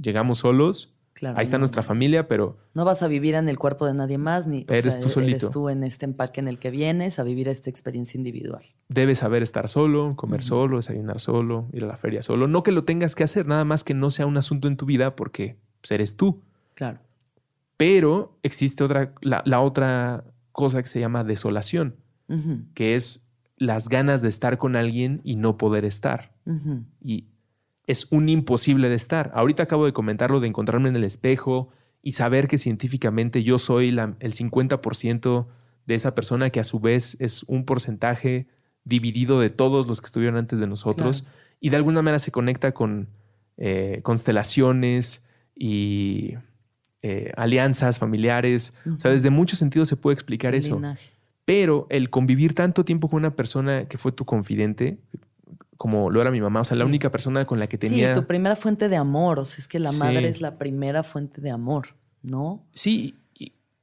Llegamos 0.00 0.38
solos, 0.38 0.94
Ahí 1.20 1.44
está 1.44 1.58
nuestra 1.58 1.82
familia, 1.82 2.26
pero... 2.26 2.56
No 2.74 2.84
vas 2.84 3.02
a 3.02 3.08
vivir 3.08 3.34
en 3.34 3.48
el 3.48 3.58
cuerpo 3.58 3.86
de 3.86 3.94
nadie 3.94 4.18
más, 4.18 4.46
ni 4.46 4.64
eres 4.68 4.98
tú 5.00 5.08
solito. 5.08 5.36
Eres 5.36 5.50
tú 5.50 5.68
en 5.68 5.84
este 5.84 6.04
empaque 6.04 6.40
en 6.40 6.48
el 6.48 6.58
que 6.58 6.70
vienes 6.70 7.18
a 7.18 7.22
vivir 7.22 7.48
esta 7.48 7.70
experiencia 7.70 8.18
individual. 8.18 8.64
Debes 8.88 9.18
saber 9.18 9.42
estar 9.42 9.68
solo, 9.68 10.14
comer 10.16 10.42
solo, 10.42 10.78
desayunar 10.78 11.20
solo, 11.20 11.68
ir 11.72 11.84
a 11.84 11.86
la 11.86 11.96
feria 11.96 12.22
solo. 12.22 12.48
No 12.48 12.62
que 12.62 12.72
lo 12.72 12.84
tengas 12.84 13.14
que 13.14 13.24
hacer, 13.24 13.46
nada 13.46 13.64
más 13.64 13.84
que 13.84 13.94
no 13.94 14.10
sea 14.10 14.26
un 14.26 14.36
asunto 14.36 14.68
en 14.68 14.76
tu 14.76 14.86
vida 14.86 15.14
porque 15.14 15.56
pues, 15.80 15.92
eres 15.92 16.16
tú. 16.16 16.42
Claro. 16.74 16.98
Pero 17.76 18.38
existe 18.42 18.82
otra, 18.84 19.12
la, 19.20 19.60
otra 19.60 20.24
cosa 20.52 20.82
que 20.82 20.88
se 20.88 21.00
llama 21.00 21.24
desolación, 21.24 21.96
que 22.74 22.94
es 22.94 23.26
las 23.56 23.88
ganas 23.88 24.22
de 24.22 24.28
estar 24.28 24.56
con 24.56 24.76
alguien 24.76 25.20
y 25.24 25.36
no 25.36 25.56
poder 25.56 25.84
estar. 25.84 26.32
Y 27.02 27.26
es 27.86 28.06
un 28.10 28.28
imposible 28.28 28.88
de 28.88 28.94
estar. 28.94 29.30
Ahorita 29.34 29.64
acabo 29.64 29.84
de 29.84 29.92
comentarlo 29.92 30.40
de 30.40 30.48
encontrarme 30.48 30.88
en 30.88 30.96
el 30.96 31.04
espejo 31.04 31.70
y 32.02 32.12
saber 32.12 32.48
que 32.48 32.58
científicamente 32.58 33.42
yo 33.42 33.58
soy 33.58 33.88
el 33.88 34.34
50% 34.34 35.46
de 35.86 35.94
esa 35.94 36.14
persona 36.14 36.50
que 36.50 36.60
a 36.60 36.64
su 36.64 36.80
vez 36.80 37.16
es 37.20 37.44
un 37.44 37.64
porcentaje 37.64 38.46
dividido 38.84 39.40
de 39.40 39.50
todos 39.50 39.86
los 39.86 40.00
que 40.00 40.06
estuvieron 40.06 40.36
antes 40.36 40.58
de 40.58 40.66
nosotros 40.66 41.24
y 41.60 41.70
de 41.70 41.76
alguna 41.76 42.02
manera 42.02 42.18
se 42.18 42.32
conecta 42.32 42.72
con 42.72 43.08
eh, 43.56 44.00
constelaciones 44.02 45.24
y 45.54 46.34
eh, 47.02 47.32
alianzas 47.36 47.98
familiares. 47.98 48.74
O 48.86 48.98
sea, 48.98 49.10
desde 49.10 49.30
muchos 49.30 49.58
sentidos 49.58 49.88
se 49.88 49.96
puede 49.96 50.14
explicar 50.14 50.54
eso. 50.54 50.80
Pero 51.44 51.86
el 51.90 52.10
convivir 52.10 52.54
tanto 52.54 52.84
tiempo 52.84 53.08
con 53.08 53.18
una 53.18 53.34
persona 53.34 53.86
que 53.86 53.98
fue 53.98 54.12
tu 54.12 54.24
confidente, 54.24 54.98
como 55.76 56.10
lo 56.10 56.20
era 56.20 56.30
mi 56.30 56.40
mamá, 56.40 56.60
o 56.60 56.64
sea, 56.64 56.76
la 56.76 56.84
única 56.84 57.10
persona 57.10 57.44
con 57.44 57.58
la 57.58 57.66
que 57.66 57.78
tenía... 57.78 58.14
Sí, 58.14 58.20
tu 58.20 58.26
primera 58.26 58.56
fuente 58.56 58.88
de 58.88 58.96
amor, 58.96 59.38
o 59.38 59.44
sea, 59.44 59.58
es 59.58 59.68
que 59.68 59.78
la 59.78 59.92
madre 59.92 60.28
es 60.28 60.40
la 60.40 60.58
primera 60.58 61.02
fuente 61.02 61.40
de 61.40 61.50
amor, 61.50 61.88
¿no? 62.22 62.64
Sí, 62.72 63.16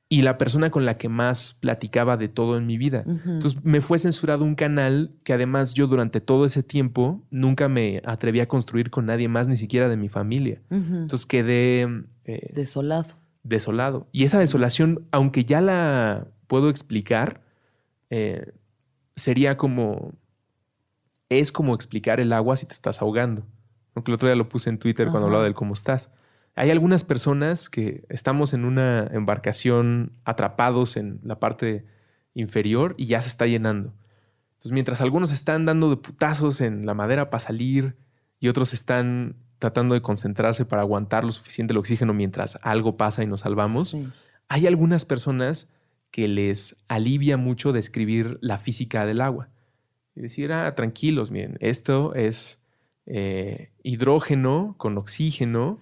y, 0.09 0.21
la 0.21 0.37
persona 0.37 0.71
con 0.71 0.85
la 0.85 0.97
que 0.97 1.07
más 1.09 1.57
platicaba 1.59 2.17
de 2.17 2.29
todo 2.29 2.57
en 2.57 2.65
mi 2.65 2.77
vida. 2.77 3.03
Entonces 3.05 3.63
me 3.63 3.79
fue 3.79 3.99
censurado 3.99 4.43
un 4.43 4.55
canal 4.55 5.11
que 5.23 5.33
además 5.33 5.75
yo 5.75 5.85
durante 5.85 6.19
todo 6.19 6.45
ese 6.45 6.63
tiempo 6.63 7.21
nunca 7.29 7.69
me 7.69 8.01
atreví 8.03 8.39
a 8.39 8.47
construir 8.47 8.89
con 8.89 9.05
nadie 9.05 9.27
más, 9.27 9.47
ni 9.47 9.55
siquiera 9.55 9.87
de 9.87 9.97
mi 9.97 10.09
familia. 10.09 10.61
Entonces 10.71 11.27
quedé... 11.27 12.05
Eh, 12.25 12.51
desolado. 12.55 13.17
Desolado. 13.43 14.07
Y 14.11 14.23
esa 14.23 14.39
desolación, 14.39 15.05
aunque 15.11 15.45
ya 15.45 15.61
la 15.61 16.27
puedo 16.47 16.69
explicar, 16.69 17.41
eh, 18.09 18.53
sería 19.15 19.57
como 19.57 20.13
es 21.29 21.51
como 21.51 21.75
explicar 21.75 22.19
el 22.19 22.33
agua 22.33 22.55
si 22.55 22.65
te 22.65 22.73
estás 22.73 23.01
ahogando. 23.01 23.45
Aunque 23.95 24.11
el 24.11 24.15
otro 24.15 24.27
día 24.27 24.35
lo 24.35 24.49
puse 24.49 24.69
en 24.69 24.79
Twitter 24.79 25.07
cuando 25.09 25.27
hablaba 25.27 25.43
del 25.43 25.53
cómo 25.53 25.73
estás. 25.73 26.11
Hay 26.55 26.71
algunas 26.71 27.03
personas 27.03 27.69
que 27.69 28.03
estamos 28.09 28.53
en 28.53 28.65
una 28.65 29.07
embarcación 29.11 30.13
atrapados 30.25 30.97
en 30.97 31.19
la 31.23 31.39
parte 31.39 31.85
inferior 32.33 32.95
y 32.97 33.05
ya 33.05 33.21
se 33.21 33.29
está 33.29 33.45
llenando. 33.45 33.93
Entonces, 34.53 34.71
mientras 34.71 35.01
algunos 35.01 35.31
están 35.31 35.65
dando 35.65 35.89
de 35.89 35.97
putazos 35.97 36.59
en 36.61 36.85
la 36.85 36.93
madera 36.93 37.29
para 37.29 37.39
salir 37.39 37.95
y 38.39 38.49
otros 38.49 38.73
están 38.73 39.35
tratando 39.59 39.93
de 39.93 40.01
concentrarse 40.01 40.65
para 40.65 40.81
aguantar 40.81 41.23
lo 41.23 41.31
suficiente 41.31 41.73
el 41.73 41.77
oxígeno 41.77 42.13
mientras 42.13 42.57
algo 42.61 42.97
pasa 42.97 43.23
y 43.23 43.27
nos 43.27 43.41
salvamos, 43.41 43.95
hay 44.47 44.67
algunas 44.67 45.05
personas 45.05 45.71
que 46.11 46.27
les 46.27 46.77
alivia 46.87 47.37
mucho 47.37 47.71
describir 47.71 48.37
la 48.41 48.57
física 48.57 49.05
del 49.05 49.21
agua 49.21 49.49
y 50.19 50.21
decir, 50.21 50.51
ah, 50.51 50.75
tranquilos, 50.75 51.31
miren, 51.31 51.57
esto 51.61 52.13
es 52.13 52.61
eh, 53.05 53.71
hidrógeno 53.83 54.75
con 54.77 54.97
oxígeno 54.97 55.79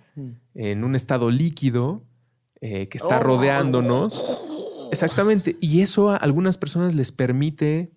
en 0.53 0.83
un 0.83 0.95
estado 0.95 1.31
líquido 1.31 2.03
eh, 2.61 2.88
que 2.88 2.99
está 2.99 3.19
oh. 3.19 3.23
rodeándonos. 3.23 4.23
Exactamente. 4.91 5.57
Y 5.59 5.81
eso 5.81 6.11
a 6.11 6.17
algunas 6.17 6.57
personas 6.57 6.93
les 6.93 7.11
permite 7.11 7.91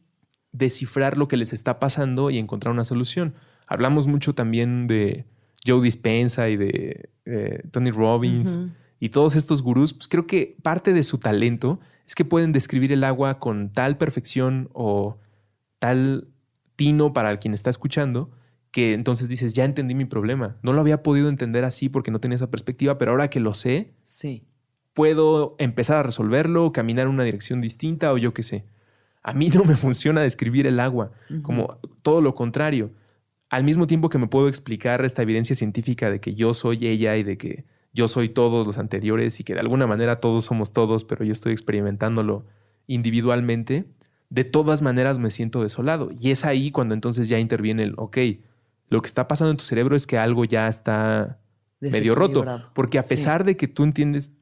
descifrar 0.50 1.18
lo 1.18 1.28
que 1.28 1.36
les 1.36 1.52
está 1.52 1.78
pasando 1.78 2.30
y 2.30 2.38
encontrar 2.38 2.72
una 2.72 2.84
solución. 2.84 3.34
Hablamos 3.66 4.06
mucho 4.06 4.34
también 4.34 4.86
de 4.86 5.26
Joe 5.66 5.82
Dispensa 5.82 6.48
y 6.48 6.56
de 6.56 7.10
eh, 7.26 7.62
Tony 7.70 7.90
Robbins 7.90 8.58
y 8.98 9.10
todos 9.10 9.36
estos 9.36 9.62
gurús, 9.62 9.92
pues 9.92 10.08
creo 10.08 10.26
que 10.26 10.56
parte 10.62 10.94
de 10.94 11.04
su 11.04 11.18
talento 11.18 11.80
es 12.06 12.14
que 12.14 12.24
pueden 12.24 12.52
describir 12.52 12.92
el 12.92 13.04
agua 13.04 13.38
con 13.38 13.70
tal 13.70 13.98
perfección 13.98 14.70
o 14.72 15.18
tal 15.78 16.28
tino 16.80 17.12
para 17.12 17.36
quien 17.36 17.52
está 17.52 17.68
escuchando 17.68 18.30
que 18.70 18.94
entonces 18.94 19.28
dices, 19.28 19.52
ya 19.52 19.66
entendí 19.66 19.94
mi 19.94 20.06
problema. 20.06 20.56
No 20.62 20.72
lo 20.72 20.80
había 20.80 21.02
podido 21.02 21.28
entender 21.28 21.62
así 21.62 21.90
porque 21.90 22.10
no 22.10 22.20
tenía 22.20 22.36
esa 22.36 22.50
perspectiva, 22.50 22.96
pero 22.96 23.10
ahora 23.10 23.28
que 23.28 23.38
lo 23.38 23.52
sé, 23.52 23.92
sí. 24.02 24.46
puedo 24.94 25.56
empezar 25.58 25.98
a 25.98 26.02
resolverlo, 26.02 26.72
caminar 26.72 27.04
en 27.04 27.12
una 27.12 27.24
dirección 27.24 27.60
distinta 27.60 28.10
o 28.14 28.16
yo 28.16 28.32
qué 28.32 28.42
sé. 28.42 28.64
A 29.22 29.34
mí 29.34 29.50
no 29.54 29.64
me 29.64 29.76
funciona 29.76 30.22
describir 30.22 30.66
el 30.66 30.80
agua, 30.80 31.12
como 31.42 31.78
todo 32.00 32.22
lo 32.22 32.34
contrario. 32.34 32.92
Al 33.50 33.62
mismo 33.62 33.86
tiempo 33.86 34.08
que 34.08 34.16
me 34.16 34.28
puedo 34.28 34.48
explicar 34.48 35.04
esta 35.04 35.20
evidencia 35.20 35.54
científica 35.54 36.08
de 36.10 36.22
que 36.22 36.32
yo 36.32 36.54
soy 36.54 36.86
ella 36.86 37.14
y 37.18 37.24
de 37.24 37.36
que 37.36 37.66
yo 37.92 38.08
soy 38.08 38.30
todos 38.30 38.66
los 38.66 38.78
anteriores 38.78 39.38
y 39.38 39.44
que 39.44 39.52
de 39.52 39.60
alguna 39.60 39.86
manera 39.86 40.18
todos 40.18 40.46
somos 40.46 40.72
todos, 40.72 41.04
pero 41.04 41.26
yo 41.26 41.32
estoy 41.32 41.52
experimentándolo 41.52 42.46
individualmente, 42.86 43.84
de 44.30 44.44
todas 44.44 44.80
maneras 44.80 45.18
me 45.18 45.30
siento 45.30 45.62
desolado. 45.62 46.10
Y 46.16 46.30
es 46.30 46.44
ahí 46.44 46.70
cuando 46.70 46.94
entonces 46.94 47.28
ya 47.28 47.38
interviene 47.38 47.82
el, 47.82 47.94
ok, 47.96 48.18
lo 48.88 49.02
que 49.02 49.08
está 49.08 49.28
pasando 49.28 49.50
en 49.50 49.56
tu 49.56 49.64
cerebro 49.64 49.96
es 49.96 50.06
que 50.06 50.18
algo 50.18 50.44
ya 50.44 50.68
está 50.68 51.40
medio 51.80 52.14
roto. 52.14 52.44
Porque 52.72 52.98
a 52.98 53.02
pesar 53.02 53.44
de 53.44 53.56
que 53.56 53.68
tú 53.68 53.82
entiendes 53.82 54.32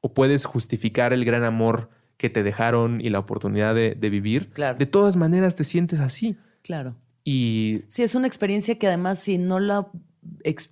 o 0.00 0.14
puedes 0.14 0.44
justificar 0.46 1.12
el 1.12 1.24
gran 1.24 1.44
amor 1.44 1.90
que 2.16 2.30
te 2.30 2.42
dejaron 2.42 3.00
y 3.00 3.10
la 3.10 3.18
oportunidad 3.18 3.74
de, 3.74 3.94
vivir, 3.94 4.50
de 4.54 4.86
todas 4.86 5.16
maneras 5.16 5.54
te 5.54 5.64
sientes 5.64 6.00
así. 6.00 6.38
Claro. 6.62 6.96
Y... 7.22 7.82
Sí, 7.88 8.02
es 8.02 8.14
una 8.14 8.26
experiencia 8.26 8.78
que 8.78 8.86
además 8.86 9.18
si 9.18 9.38
no 9.38 9.60
la 9.60 9.88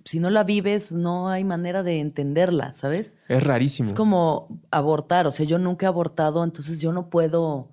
si 0.03 0.19
no 0.19 0.29
la 0.29 0.43
vives, 0.43 0.91
no 0.91 1.29
hay 1.29 1.45
manera 1.45 1.81
de 1.81 2.01
entenderla, 2.01 2.73
¿sabes? 2.73 3.13
Es 3.29 3.41
rarísimo. 3.41 3.87
Es 3.87 3.95
como 3.95 4.61
abortar, 4.69 5.27
o 5.27 5.31
sea, 5.31 5.45
yo 5.45 5.59
nunca 5.59 5.85
he 5.85 5.87
abortado, 5.87 6.43
entonces 6.43 6.81
yo 6.81 6.91
no 6.91 7.09
puedo 7.09 7.69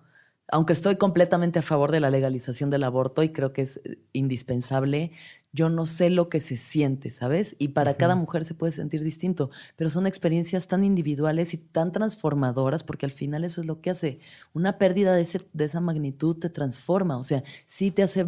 aunque 0.52 0.74
estoy 0.74 0.96
completamente 0.96 1.58
a 1.58 1.62
favor 1.62 1.90
de 1.90 1.98
la 1.98 2.10
legalización 2.10 2.68
del 2.68 2.84
aborto 2.84 3.22
y 3.22 3.30
creo 3.30 3.54
que 3.54 3.62
es 3.62 3.80
eh, 3.84 3.98
indispensable, 4.12 5.10
yo 5.50 5.70
no 5.70 5.86
sé 5.86 6.10
lo 6.10 6.28
que 6.28 6.40
se 6.40 6.58
siente, 6.58 7.10
¿sabes? 7.10 7.56
Y 7.58 7.68
para 7.68 7.96
cada 7.96 8.16
mujer 8.16 8.44
se 8.44 8.52
puede 8.52 8.70
sentir 8.70 9.02
distinto, 9.02 9.50
pero 9.76 9.88
son 9.88 10.06
experiencias 10.06 10.68
tan 10.68 10.84
individuales 10.84 11.54
y 11.54 11.56
tan 11.56 11.90
transformadoras, 11.90 12.84
porque 12.84 13.06
al 13.06 13.12
final 13.12 13.44
eso 13.44 13.62
es 13.62 13.66
lo 13.66 13.80
que 13.80 13.90
hace. 13.90 14.20
Una 14.52 14.76
pérdida 14.76 15.14
de, 15.14 15.22
ese, 15.22 15.38
de 15.54 15.64
esa 15.64 15.80
magnitud 15.80 16.36
te 16.36 16.50
transforma, 16.50 17.16
o 17.16 17.24
sea, 17.24 17.42
sí 17.66 17.90
te 17.90 18.02
hace 18.02 18.26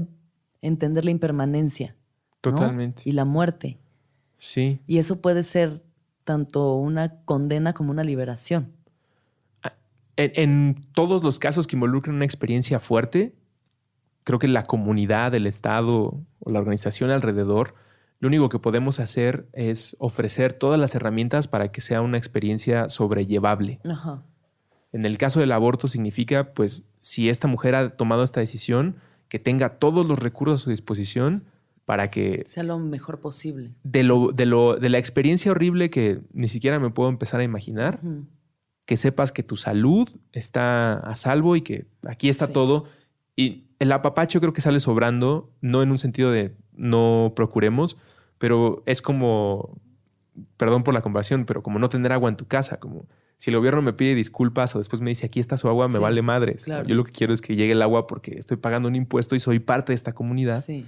entender 0.63 1.05
la 1.05 1.11
impermanencia. 1.11 1.95
Totalmente. 2.41 3.03
Y 3.05 3.13
la 3.13 3.27
muerte. 3.27 3.79
Sí. 4.39 4.81
Y 4.87 4.97
eso 4.97 5.21
puede 5.21 5.43
ser 5.43 5.83
tanto 6.25 6.75
una 6.75 7.21
condena 7.25 7.75
como 7.75 7.91
una 7.91 8.05
liberación 8.05 8.74
en, 10.17 10.77
todos 10.93 11.23
los 11.23 11.39
casos 11.39 11.67
que 11.67 11.77
involucran 11.77 12.17
una 12.17 12.25
experiencia 12.25 12.81
fuerte, 12.81 13.35
creo 14.25 14.39
que 14.39 14.49
la 14.49 14.63
comunidad, 14.63 15.35
el 15.35 15.47
Estado 15.47 16.21
o 16.39 16.51
la 16.51 16.59
organización 16.59 17.11
alrededor, 17.11 17.75
lo 18.21 18.29
único 18.29 18.49
que 18.49 18.59
podemos 18.59 19.01
hacer 19.01 19.49
es 19.53 19.97
ofrecer 19.99 20.53
todas 20.53 20.81
las 20.81 20.95
herramientas 20.95 21.49
para 21.49 21.71
que 21.71 21.81
sea 21.81 22.01
una 22.01 22.17
experiencia 22.17 22.89
sobrellevable. 22.89 23.81
En 24.93 25.05
el 25.05 25.19
caso 25.19 25.41
del 25.41 25.53
aborto 25.53 25.89
significa, 25.89 26.55
pues, 26.55 26.83
si 27.01 27.29
esta 27.29 27.49
mujer 27.49 27.75
ha 27.75 27.97
tomado 27.97 28.23
esta 28.23 28.41
decisión, 28.41 28.97
que 29.29 29.39
tenga 29.39 29.79
todos 29.79 30.07
los 30.07 30.19
recursos 30.19 30.61
a 30.61 30.65
su 30.65 30.71
disposición 30.71 31.45
para 31.85 32.11
que... 32.11 32.45
Sea 32.47 32.63
lo 32.63 32.79
mejor 32.79 33.21
posible. 33.21 33.75
De, 33.83 34.05
lo, 34.05 34.33
de, 34.33 34.47
lo, 34.47 34.77
de 34.77 34.89
la 34.89 34.99
experiencia 34.99 35.51
horrible 35.51 35.91
que 35.91 36.21
ni 36.33 36.49
siquiera 36.49 36.79
me 36.79 36.91
puedo 36.91 37.09
empezar 37.09 37.41
a 37.41 37.45
imaginar, 37.45 38.01
que 38.87 38.97
sepas 38.97 39.33
que 39.33 39.43
tu 39.43 39.57
salud 39.57 40.09
está 40.33 40.95
a 40.95 41.17
salvo 41.17 41.57
y 41.57 41.63
que 41.63 41.87
aquí 42.07 42.29
está 42.29 42.53
todo. 42.53 42.85
Y 43.37 43.65
el 43.79 43.93
apapacho 43.93 44.41
creo 44.41 44.53
que 44.53 44.61
sale 44.61 44.81
sobrando, 44.81 45.51
no 45.61 45.83
en 45.83 45.91
un 45.91 45.99
sentido 45.99 46.31
de 46.31 46.55
no 46.75 47.33
procuremos, 47.35 47.99
pero 48.39 48.83
es 48.87 49.01
como, 49.01 49.81
perdón 50.57 50.85
por 50.85 50.93
la 50.93 51.01
comparación, 51.01 51.47
pero 51.47 51.63
como 51.63 51.79
no 51.79 51.89
tener 51.89 52.13
agua 52.13 52.29
en 52.29 52.37
tu 52.37 52.47
casa, 52.47 52.79
como 52.79 53.07
si 53.37 53.51
el 53.51 53.57
gobierno 53.57 53.83
me 53.83 53.93
pide 53.93 54.15
disculpas 54.15 54.75
o 54.75 54.79
después 54.79 55.01
me 55.01 55.11
dice 55.11 55.27
aquí 55.27 55.41
está 55.41 55.57
su 55.57 55.69
agua, 55.69 55.89
me 55.89 55.99
vale 55.99 56.23
madres. 56.23 56.67
Yo 56.67 56.95
lo 56.95 57.05
que 57.05 57.13
quiero 57.13 57.33
es 57.33 57.41
que 57.41 57.57
llegue 57.57 57.73
el 57.73 57.83
agua 57.83 58.07
porque 58.07 58.39
estoy 58.39 58.59
pagando 58.59 58.89
un 58.89 58.97
impuesto 58.97 59.35
y 59.35 59.41
soy 59.41 59.59
parte 59.61 59.93
de 59.93 59.97
esta 59.97 60.13
comunidad. 60.13 60.61
Sí. 60.61 60.87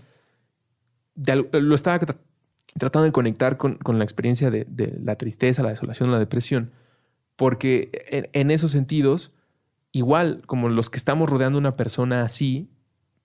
lo 1.16 1.74
estaba 1.74 1.98
tratando 2.78 3.04
de 3.04 3.12
conectar 3.12 3.56
con, 3.56 3.78
la 3.98 4.04
experiencia 4.04 4.50
de, 4.50 4.66
de, 4.68 4.98
la 5.02 5.16
tristeza, 5.16 5.62
la 5.62 5.70
desolación, 5.70 6.10
la 6.12 6.18
depresión 6.18 6.70
porque 7.36 7.90
en, 8.32 8.50
esos 8.50 8.70
sentidos, 8.70 9.32
igual 9.92 10.42
como 10.46 10.68
los 10.68 10.90
que 10.90 10.96
estamos 10.96 11.28
rodeando 11.30 11.58
a 11.58 11.60
una 11.60 11.76
persona 11.76 12.22
así, 12.22 12.68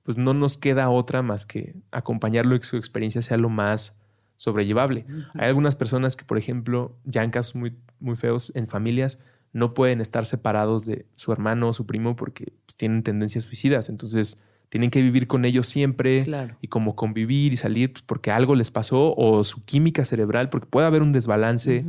pues 0.04 0.18
no 0.18 0.34
nos 0.34 0.58
queda 0.58 0.90
otra 0.90 1.22
más 1.22 1.46
que 1.46 1.76
acompañarlo 1.92 2.56
y 2.56 2.60
que 2.60 2.66
su 2.66 2.78
experiencia 2.78 3.22
sea 3.22 3.38
lo 3.38 3.50
más 3.50 3.98
sobrellevable. 4.36 5.06
Hay 5.36 5.48
algunas 5.48 5.76
personas 5.76 6.18
que, 6.18 6.26
por 6.26 6.38
ejemplo, 6.38 6.98
ya 7.06 7.24
en 7.24 7.32
casos 7.32 7.56
muy, 7.56 7.76
muy 8.00 8.16
feos, 8.16 8.52
en 8.56 8.68
familias, 8.68 9.20
no 9.54 9.74
pueden 9.74 10.02
estar 10.02 10.26
separados 10.26 10.86
de 10.86 11.06
su 11.14 11.32
hermano 11.32 11.70
o 11.70 11.74
su 11.74 11.86
primo 11.86 12.16
porque 12.16 12.54
pues, 12.66 12.76
tienen 12.76 13.04
tendencias 13.04 13.44
suicidas. 13.46 13.90
Entonces, 13.90 14.38
tienen 14.70 14.90
que 14.90 15.02
vivir 15.02 15.28
con 15.28 15.46
ellos 15.46 15.68
siempre 15.68 16.26
y 16.62 16.68
como 16.68 16.96
convivir 16.96 17.54
y 17.54 17.58
salir 17.58 17.92
pues, 17.92 18.04
porque 18.04 18.32
algo 18.32 18.56
les 18.56 18.72
pasó 18.72 19.14
o 19.16 19.44
su 19.44 19.64
química 19.66 20.06
cerebral, 20.06 20.50
porque 20.50 20.66
puede 20.66 20.88
haber 20.88 21.02
un 21.02 21.12
desbalance, 21.12 21.86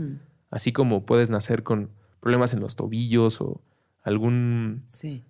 así 0.51 0.73
como 0.73 1.07
puedes 1.07 1.31
nacer 1.31 1.62
con 1.62 1.91
problemas 2.23 2.55
en 2.55 2.61
los 2.61 2.77
tobillos 2.77 3.41
o 3.41 3.61
algún... 4.03 4.85
Sí. 4.87 5.25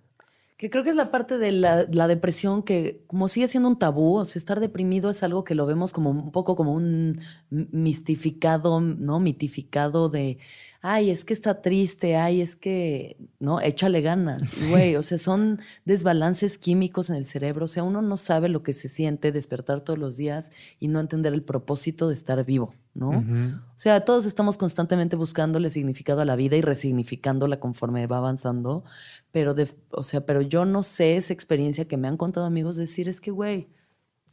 Que 0.57 0.69
creo 0.69 0.83
que 0.83 0.91
es 0.91 0.95
la 0.95 1.11
parte 1.11 1.39
de 1.39 1.51
la, 1.51 2.07
depresión 2.07 2.61
que 2.63 3.03
como 3.07 3.27
sigue 3.27 3.49
siendo 3.49 3.67
un 3.67 3.77
tabú, 3.77 4.17
o 4.17 4.25
sea, 4.25 4.39
estar 4.39 4.59
deprimido 4.61 5.09
es 5.09 5.23
algo 5.23 5.43
que 5.43 5.55
lo 5.55 5.65
vemos 5.65 5.91
como 5.91 6.11
un 6.11 6.31
poco 6.31 6.55
como 6.55 6.71
un 6.71 7.19
mistificado, 7.49 8.79
¿no? 8.79 9.19
Mitificado 9.19 10.07
de, 10.07 10.37
ay, 10.81 11.09
es 11.09 11.25
que 11.25 11.33
está 11.33 11.61
triste, 11.61 12.15
ay, 12.15 12.39
es 12.39 12.55
que, 12.55 13.17
no, 13.39 13.59
échale 13.59 14.01
ganas, 14.01 14.63
güey, 14.69 14.95
o 14.95 15.03
sea, 15.03 15.17
son 15.17 15.59
desbalances 15.83 16.57
químicos 16.57 17.09
en 17.09 17.17
el 17.17 17.25
cerebro, 17.25 17.65
o 17.65 17.67
sea, 17.67 17.83
uno 17.83 18.01
no 18.01 18.15
sabe 18.15 18.47
lo 18.47 18.63
que 18.63 18.71
se 18.71 18.87
siente 18.87 19.33
despertar 19.33 19.81
todos 19.81 19.99
los 19.99 20.15
días 20.15 20.51
y 20.79 20.87
no 20.87 20.99
entender 20.99 21.33
el 21.33 21.43
propósito 21.43 22.07
de 22.07 22.13
estar 22.13 22.45
vivo, 22.45 22.73
¿no? 22.93 23.09
O 23.09 23.77
sea, 23.77 24.05
todos 24.05 24.25
estamos 24.25 24.57
constantemente 24.57 25.15
buscándole 25.15 25.69
significado 25.69 26.21
a 26.21 26.25
la 26.25 26.35
vida 26.35 26.55
y 26.55 26.61
resignificándola 26.61 27.59
conforme 27.59 28.05
va 28.07 28.17
avanzando, 28.17 28.83
pero, 29.31 29.53
de, 29.53 29.69
o 29.91 30.03
sea, 30.03 30.25
pero 30.25 30.41
yo 30.41 30.65
no 30.65 30.83
sé 30.83 31.17
esa 31.17 31.33
experiencia 31.33 31.87
que 31.87 31.97
me 31.97 32.07
han 32.07 32.17
contado 32.17 32.45
amigos 32.45 32.75
decir, 32.75 33.09
es 33.09 33.19
que, 33.19 33.31
güey, 33.31 33.69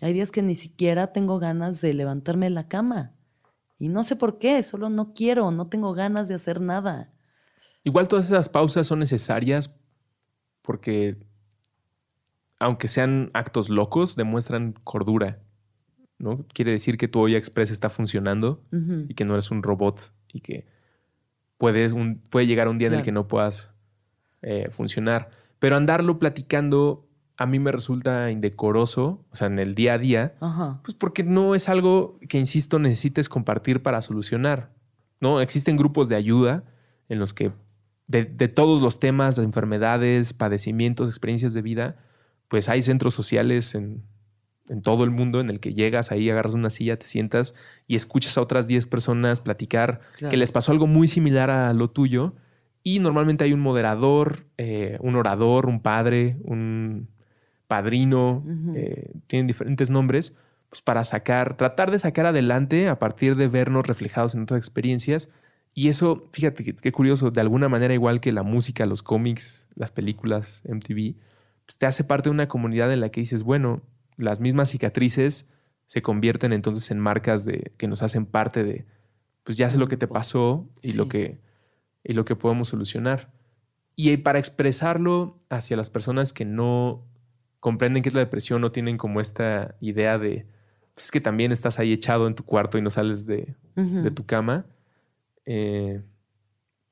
hay 0.02 0.12
días 0.12 0.30
que 0.30 0.42
ni 0.42 0.56
siquiera 0.56 1.12
tengo 1.12 1.38
ganas 1.38 1.80
de 1.80 1.94
levantarme 1.94 2.46
de 2.46 2.50
la 2.50 2.68
cama. 2.68 3.14
Y 3.78 3.88
no 3.88 4.04
sé 4.04 4.14
por 4.14 4.38
qué, 4.38 4.62
solo 4.62 4.90
no 4.90 5.14
quiero, 5.14 5.50
no 5.50 5.68
tengo 5.68 5.94
ganas 5.94 6.28
de 6.28 6.34
hacer 6.34 6.60
nada. 6.60 7.12
Igual 7.82 8.08
todas 8.08 8.26
esas 8.26 8.50
pausas 8.50 8.86
son 8.86 8.98
necesarias 8.98 9.74
porque, 10.60 11.16
aunque 12.58 12.88
sean 12.88 13.30
actos 13.32 13.70
locos, 13.70 14.16
demuestran 14.16 14.74
cordura. 14.84 15.40
¿No? 16.20 16.44
Quiere 16.52 16.72
decir 16.72 16.98
que 16.98 17.08
tu 17.08 17.18
olla 17.18 17.38
express 17.38 17.70
está 17.70 17.88
funcionando 17.90 18.62
y 19.08 19.14
que 19.14 19.24
no 19.24 19.34
eres 19.34 19.50
un 19.50 19.62
robot 19.62 20.12
y 20.32 20.40
que 20.40 20.66
puedes 21.58 21.92
un, 21.92 22.20
puede 22.30 22.46
llegar 22.46 22.68
un 22.68 22.78
día 22.78 22.88
en 22.88 22.94
el 22.94 23.02
que 23.02 23.12
no 23.12 23.26
puedas 23.26 23.72
eh, 24.42 24.68
funcionar. 24.70 25.30
Pero 25.58 25.76
andarlo 25.76 26.18
platicando 26.18 27.06
a 27.36 27.46
mí 27.46 27.58
me 27.58 27.72
resulta 27.72 28.30
indecoroso, 28.30 29.24
o 29.30 29.34
sea, 29.34 29.46
en 29.46 29.58
el 29.58 29.74
día 29.74 29.94
a 29.94 29.98
día, 29.98 30.34
pues 30.82 30.94
porque 30.94 31.24
no 31.24 31.54
es 31.54 31.70
algo 31.70 32.18
que, 32.28 32.38
insisto, 32.38 32.78
necesites 32.78 33.30
compartir 33.30 33.82
para 33.82 34.02
solucionar. 34.02 34.74
¿no? 35.20 35.40
Existen 35.40 35.76
grupos 35.76 36.08
de 36.08 36.16
ayuda 36.16 36.64
en 37.08 37.18
los 37.18 37.32
que 37.32 37.52
de, 38.08 38.48
todos 38.48 38.82
los 38.82 38.98
temas, 39.00 39.36
de 39.36 39.44
enfermedades, 39.44 40.34
padecimientos, 40.34 41.08
experiencias 41.08 41.54
de 41.54 41.62
vida, 41.62 41.96
pues 42.48 42.68
hay 42.68 42.82
centros 42.82 43.14
sociales 43.14 43.74
en, 43.74 44.02
todo 44.82 45.04
el 45.04 45.10
mundo 45.10 45.40
en 45.40 45.48
el 45.48 45.58
que 45.58 45.74
llegas 45.74 46.12
ahí, 46.12 46.30
agarras 46.30 46.54
una 46.54 46.70
silla, 46.70 46.96
te 46.96 47.06
sientas 47.06 47.54
y 47.86 47.96
escuchas 47.96 48.38
a 48.38 48.42
otras 48.42 48.66
10 48.66 48.86
personas 48.86 49.40
platicar 49.40 50.00
que 50.30 50.36
les 50.36 50.52
pasó 50.52 50.70
algo 50.72 50.86
muy 50.86 51.08
similar 51.08 51.50
a 51.50 51.72
lo 51.72 51.90
tuyo. 51.90 52.34
Y 52.82 53.00
normalmente 53.00 53.44
hay 53.44 53.52
un 53.52 53.60
moderador, 53.60 54.46
eh, 54.56 54.96
un 55.00 55.16
orador, 55.16 55.66
un 55.66 55.80
padre, 55.82 56.38
un 56.44 57.08
padrino, 57.66 58.44
eh, 58.74 59.12
tienen 59.26 59.46
diferentes 59.46 59.90
nombres, 59.90 60.34
pues 60.70 60.80
para 60.82 61.04
sacar, 61.04 61.56
tratar 61.56 61.90
de 61.90 61.98
sacar 61.98 62.26
adelante 62.26 62.88
a 62.88 62.98
partir 62.98 63.36
de 63.36 63.48
vernos 63.48 63.86
reflejados 63.86 64.34
en 64.34 64.42
otras 64.42 64.58
experiencias. 64.58 65.30
Y 65.74 65.88
eso, 65.88 66.28
fíjate 66.32 66.74
qué 66.74 66.92
curioso, 66.92 67.30
de 67.30 67.40
alguna 67.40 67.68
manera 67.68 67.92
igual 67.94 68.20
que 68.20 68.32
la 68.32 68.42
música, 68.42 68.86
los 68.86 69.02
cómics, 69.02 69.68
las 69.74 69.92
películas, 69.92 70.62
MTV, 70.68 71.16
pues 71.66 71.78
te 71.78 71.86
hace 71.86 72.02
parte 72.02 72.28
de 72.28 72.34
una 72.34 72.48
comunidad 72.48 72.92
en 72.92 73.00
la 73.00 73.10
que 73.10 73.20
dices, 73.20 73.44
bueno, 73.44 73.82
las 74.20 74.40
mismas 74.40 74.70
cicatrices 74.70 75.48
se 75.86 76.02
convierten 76.02 76.52
entonces 76.52 76.90
en 76.90 76.98
marcas 77.00 77.44
de, 77.44 77.72
que 77.76 77.88
nos 77.88 78.02
hacen 78.02 78.26
parte 78.26 78.62
de, 78.64 78.86
pues 79.42 79.58
ya 79.58 79.68
sé 79.70 79.78
lo 79.78 79.88
que 79.88 79.96
te 79.96 80.06
pasó 80.06 80.68
y, 80.82 80.92
lo, 80.92 81.08
que, 81.08 81.40
y 82.04 82.12
lo 82.12 82.24
que 82.24 82.36
podemos 82.36 82.68
solucionar. 82.68 83.32
Y 83.96 84.16
para 84.18 84.38
expresarlo 84.38 85.40
hacia 85.50 85.76
las 85.76 85.90
personas 85.90 86.32
que 86.32 86.44
no 86.44 87.04
comprenden 87.58 88.02
qué 88.02 88.08
es 88.08 88.14
la 88.14 88.20
depresión, 88.20 88.60
no 88.60 88.70
tienen 88.72 88.96
como 88.96 89.20
esta 89.20 89.74
idea 89.80 90.16
de, 90.18 90.46
pues 90.94 91.06
es 91.06 91.10
que 91.10 91.20
también 91.20 91.50
estás 91.52 91.78
ahí 91.78 91.92
echado 91.92 92.26
en 92.26 92.34
tu 92.34 92.44
cuarto 92.44 92.78
y 92.78 92.82
no 92.82 92.90
sales 92.90 93.26
de, 93.26 93.54
de 94.02 94.10
tu 94.10 94.24
cama, 94.24 94.66
eh, 95.44 96.02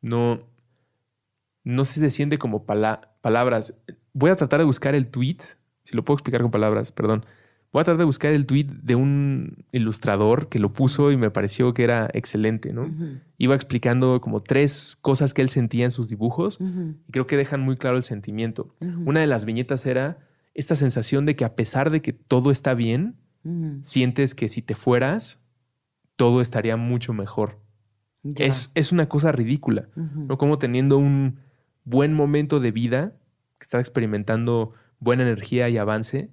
no, 0.01 0.41
no 1.64 1.85
sé 1.85 1.95
si 1.95 2.01
se 2.01 2.11
siente 2.11 2.39
como 2.39 2.64
pala- 2.66 3.12
palabras. 3.20 3.74
Voy 4.12 4.31
a 4.31 4.37
tratar 4.37 4.59
de 4.61 4.64
buscar 4.66 4.95
el 4.95 5.09
tweet, 5.09 5.39
si 5.89 5.97
lo 5.97 6.05
puedo 6.05 6.16
explicar 6.16 6.43
con 6.43 6.51
palabras, 6.51 6.93
perdón. 6.93 7.24
Voy 7.72 7.80
a 7.80 7.84
tratar 7.84 7.99
de 7.99 8.05
buscar 8.05 8.32
el 8.32 8.45
tweet 8.45 8.66
de 8.82 8.95
un 8.95 9.64
ilustrador 9.72 10.51
que 10.51 10.59
lo 10.59 10.74
puso 10.74 11.12
y 11.12 11.16
me 11.16 11.30
pareció 11.30 11.72
que 11.72 11.82
era 11.82 12.11
excelente, 12.12 12.74
¿no? 12.74 12.91
Iba 13.39 13.55
explicando 13.55 14.20
como 14.20 14.43
tres 14.43 14.99
cosas 15.01 15.32
que 15.32 15.41
él 15.41 15.49
sentía 15.49 15.86
en 15.86 15.91
sus 15.91 16.09
dibujos 16.09 16.59
y 16.61 17.12
creo 17.12 17.26
que 17.26 17.39
dejan 17.39 17.62
muy 17.62 17.76
claro 17.76 17.97
el 17.97 18.03
sentimiento. 18.03 18.74
Una 18.80 19.20
de 19.20 19.26
las 19.26 19.47
viñetas 19.47 19.86
era 19.86 20.18
esta 20.53 20.76
sensación 20.76 21.24
de 21.24 21.36
que 21.36 21.47
a 21.47 21.57
pesar 21.57 21.91
de 21.91 22.03
que 22.03 22.12
todo 22.12 22.51
está 22.51 22.74
bien, 22.74 23.16
sientes 23.80 24.34
que 24.34 24.49
si 24.49 24.61
te 24.61 24.74
fueras, 24.74 25.43
todo 26.16 26.43
estaría 26.43 26.76
mucho 26.76 27.14
mejor. 27.14 27.61
Es, 28.36 28.72
es 28.74 28.93
una 28.93 29.09
cosa 29.09 29.32
ridícula. 29.32 29.89
¿no? 29.95 30.36
Como 30.36 30.59
teniendo 30.59 30.99
un 30.99 31.39
buen 31.84 32.12
momento 32.12 32.61
de 32.61 32.72
vida, 32.72 33.14
que 33.59 33.64
estás 33.64 33.80
experimentando 33.80 34.74
buena 35.01 35.22
energía 35.22 35.68
y 35.68 35.78
avance, 35.78 36.30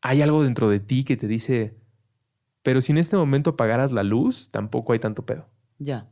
hay 0.00 0.22
algo 0.22 0.42
dentro 0.42 0.68
de 0.68 0.80
ti 0.80 1.04
que 1.04 1.16
te 1.16 1.26
dice, 1.28 1.74
pero 2.62 2.80
si 2.80 2.92
en 2.92 2.98
este 2.98 3.16
momento 3.16 3.50
apagaras 3.50 3.92
la 3.92 4.02
luz, 4.02 4.50
tampoco 4.50 4.92
hay 4.92 4.98
tanto 4.98 5.24
pedo. 5.26 5.46
Ya. 5.78 6.08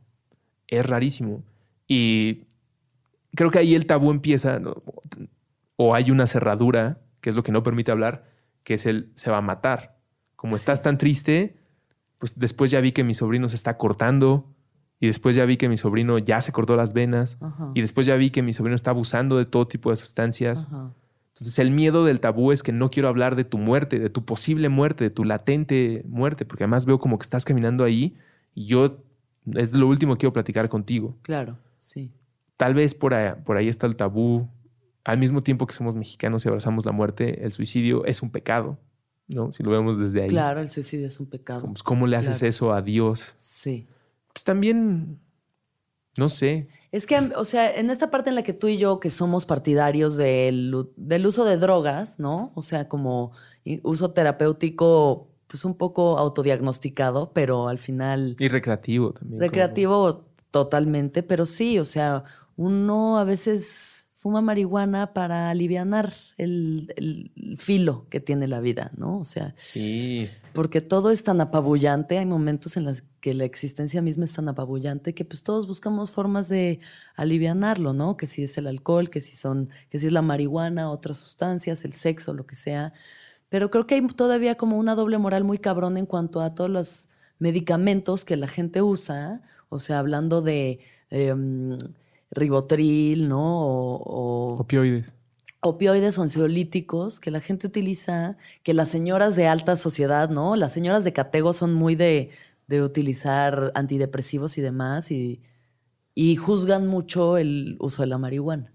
Es 0.67 0.85
rarísimo. 0.85 1.43
Y 1.87 2.45
creo 3.35 3.51
que 3.51 3.59
ahí 3.59 3.75
el 3.75 3.85
tabú 3.85 4.11
empieza, 4.11 4.59
o 5.75 5.95
hay 5.95 6.11
una 6.11 6.27
cerradura, 6.27 6.99
que 7.21 7.29
es 7.29 7.35
lo 7.35 7.43
que 7.43 7.51
no 7.51 7.63
permite 7.63 7.91
hablar, 7.91 8.25
que 8.63 8.75
es 8.75 8.85
el 8.85 9.11
se 9.15 9.29
va 9.31 9.37
a 9.37 9.41
matar. 9.41 9.97
Como 10.35 10.55
Sí. 10.55 10.61
estás 10.61 10.81
tan 10.81 10.97
triste, 10.97 11.57
pues 12.19 12.37
después 12.37 12.71
ya 12.71 12.79
vi 12.81 12.91
que 12.91 13.03
mi 13.03 13.13
sobrino 13.13 13.47
se 13.49 13.55
está 13.55 13.77
cortando, 13.77 14.49
y 14.99 15.07
después 15.07 15.35
ya 15.35 15.45
vi 15.45 15.57
que 15.57 15.67
mi 15.69 15.77
sobrino 15.77 16.17
ya 16.17 16.39
se 16.41 16.51
cortó 16.53 16.75
las 16.77 16.93
venas, 16.93 17.37
Ajá. 17.41 17.71
y 17.75 17.81
después 17.81 18.07
ya 18.07 18.15
vi 18.15 18.29
que 18.29 18.41
mi 18.41 18.53
sobrino 18.53 18.75
está 18.75 18.91
abusando 18.91 19.37
de 19.37 19.45
todo 19.45 19.67
tipo 19.67 19.89
de 19.89 19.97
sustancias. 19.97 20.67
Ajá. 20.67 20.93
Entonces 21.33 21.57
el 21.59 21.71
miedo 21.71 22.05
del 22.05 22.19
tabú 22.19 22.51
es 22.51 22.61
que 22.63 22.71
no 22.71 22.91
quiero 22.91 23.09
hablar 23.09 23.35
de 23.35 23.43
tu 23.43 23.57
muerte, 23.57 23.99
de 23.99 24.09
tu 24.09 24.23
posible 24.23 24.69
muerte, 24.69 25.03
de 25.03 25.09
tu 25.09 25.23
latente 25.25 26.03
muerte, 26.07 26.45
porque 26.45 26.63
además 26.63 26.85
veo 26.85 26.99
como 26.99 27.17
que 27.17 27.23
estás 27.23 27.43
caminando 27.43 27.83
ahí 27.83 28.15
y 28.53 28.65
yo 28.67 29.03
es 29.55 29.73
lo 29.73 29.87
último 29.87 30.13
que 30.13 30.19
quiero 30.19 30.33
platicar 30.33 30.69
contigo. 30.69 31.17
Claro, 31.23 31.57
sí. 31.79 32.11
Tal 32.55 32.75
vez 32.75 32.93
por 32.93 33.13
ahí, 33.15 33.33
por 33.45 33.57
ahí 33.57 33.67
está 33.67 33.87
el 33.87 33.95
tabú. 33.95 34.47
Al 35.03 35.17
mismo 35.17 35.41
tiempo 35.41 35.65
que 35.67 35.73
somos 35.73 35.95
mexicanos 35.95 36.45
y 36.45 36.47
abrazamos 36.47 36.85
la 36.85 36.91
muerte, 36.93 37.43
el 37.43 37.51
suicidio 37.51 38.05
es 38.05 38.21
un 38.21 38.29
pecado, 38.29 38.77
¿no? 39.27 39.51
Si 39.51 39.63
lo 39.63 39.71
vemos 39.71 39.99
desde 39.99 40.21
ahí. 40.21 40.29
Claro, 40.29 40.61
el 40.61 40.69
suicidio 40.69 41.07
es 41.07 41.19
un 41.19 41.25
pecado. 41.25 41.65
pues, 41.65 41.83
¿Cómo 41.83 42.05
le 42.07 42.15
haces 42.15 42.37
Claro. 42.37 42.49
eso 42.49 42.73
a 42.73 42.81
Dios? 42.83 43.35
Sí. 43.39 43.87
Pues 44.31 44.43
también, 44.45 45.19
no 46.17 46.29
sé. 46.29 46.69
Es 46.93 47.05
que, 47.07 47.17
o 47.35 47.43
sea, 47.43 47.69
en 47.75 47.89
esta 47.89 48.11
parte 48.11 48.29
en 48.29 48.35
la 48.35 48.43
que 48.43 48.53
tú 48.53 48.67
y 48.67 48.77
yo, 48.77 48.99
que 48.99 49.09
somos 49.09 49.45
partidarios 49.47 50.15
del, 50.15 50.87
del 50.95 51.25
uso 51.25 51.43
de 51.43 51.57
drogas, 51.57 52.19
¿no? 52.19 52.51
O 52.53 52.61
sea, 52.61 52.87
como 52.87 53.31
uso 53.81 54.11
terapéutico, 54.11 55.27
pues 55.47 55.65
un 55.65 55.73
poco 55.75 56.19
autodiagnosticado, 56.19 57.33
pero 57.33 57.67
al 57.67 57.79
final 57.79 58.35
Y 58.39 58.47
recreativo 58.47 59.11
también. 59.13 59.39
como- 59.39 59.41
recreativo 59.49 60.25
totalmente, 60.51 61.23
pero 61.23 61.45
sí, 61.47 61.79
o 61.79 61.85
sea, 61.85 62.23
uno 62.57 63.17
a 63.17 63.23
veces 63.23 64.02
fuma 64.23 64.39
marihuana 64.41 65.11
para 65.13 65.49
alivianar 65.49 66.13
el, 66.37 66.93
el 66.95 67.57
filo 67.59 68.07
que 68.09 68.21
tiene 68.21 68.47
la 68.47 68.61
vida, 68.61 68.89
¿no? 68.95 69.19
O 69.19 69.25
sea, 69.25 69.53
Sí. 69.57 70.29
porque 70.53 70.79
todo 70.79 71.11
es 71.11 71.23
tan 71.23 71.41
apabullante, 71.41 72.17
hay 72.17 72.25
momentos 72.25 72.77
en 72.77 72.85
los 72.85 73.03
que 73.19 73.33
la 73.33 73.43
existencia 73.43 74.01
misma 74.01 74.23
es 74.23 74.31
tan 74.31 74.47
apabullante 74.47 75.13
que 75.13 75.25
pues 75.25 75.43
todos 75.43 75.67
buscamos 75.67 76.11
formas 76.11 76.47
de 76.47 76.79
alivianarlo, 77.17 77.91
¿no? 77.91 78.15
Que 78.15 78.25
si 78.27 78.43
es 78.43 78.57
el 78.57 78.67
alcohol, 78.67 79.09
que 79.09 79.19
si 79.19 79.35
son, 79.35 79.69
que 79.89 79.99
si 79.99 80.07
es 80.07 80.13
la 80.13 80.21
marihuana, 80.21 80.89
otras 80.89 81.17
sustancias, 81.17 81.83
el 81.83 81.91
sexo, 81.91 82.33
lo 82.33 82.45
que 82.45 82.55
sea. 82.55 82.93
Pero 83.49 83.69
creo 83.71 83.85
que 83.87 83.95
hay 83.95 84.07
todavía 84.07 84.55
como 84.55 84.77
una 84.77 84.95
doble 84.95 85.17
moral 85.17 85.43
muy 85.43 85.57
cabrón 85.57 85.97
en 85.97 86.05
cuanto 86.05 86.39
a 86.39 86.55
todos 86.55 86.69
los 86.69 87.09
medicamentos 87.39 88.23
que 88.23 88.37
la 88.37 88.47
gente 88.47 88.81
usa, 88.81 89.41
o 89.67 89.79
sea, 89.79 89.99
hablando 89.99 90.41
de 90.41 90.79
em, 91.09 91.77
ribotril, 92.33 93.27
¿no? 93.29 93.61
O, 93.61 93.95
o- 94.55 94.57
Opioides. 94.59 95.15
opioides 95.61 96.17
o 96.17 96.21
ansiolíticos 96.23 97.19
que 97.19 97.31
la 97.31 97.39
gente 97.39 97.67
utiliza, 97.67 98.37
que 98.63 98.73
las 98.73 98.89
señoras 98.89 99.35
de 99.35 99.47
alta 99.47 99.77
sociedad, 99.77 100.29
¿no? 100.29 100.55
Las 100.55 100.73
señoras 100.73 101.03
de 101.03 101.13
Catego 101.13 101.53
son 101.53 101.73
muy 101.73 101.95
de, 101.95 102.31
de 102.67 102.81
utilizar 102.83 103.71
antidepresivos 103.75 104.57
y 104.57 104.61
demás 104.61 105.09
y, 105.11 105.41
y 106.15 106.35
juzgan 106.35 106.87
mucho 106.87 107.37
el 107.37 107.77
uso 107.79 108.01
de 108.03 108.07
la 108.07 108.17
marihuana. 108.17 108.73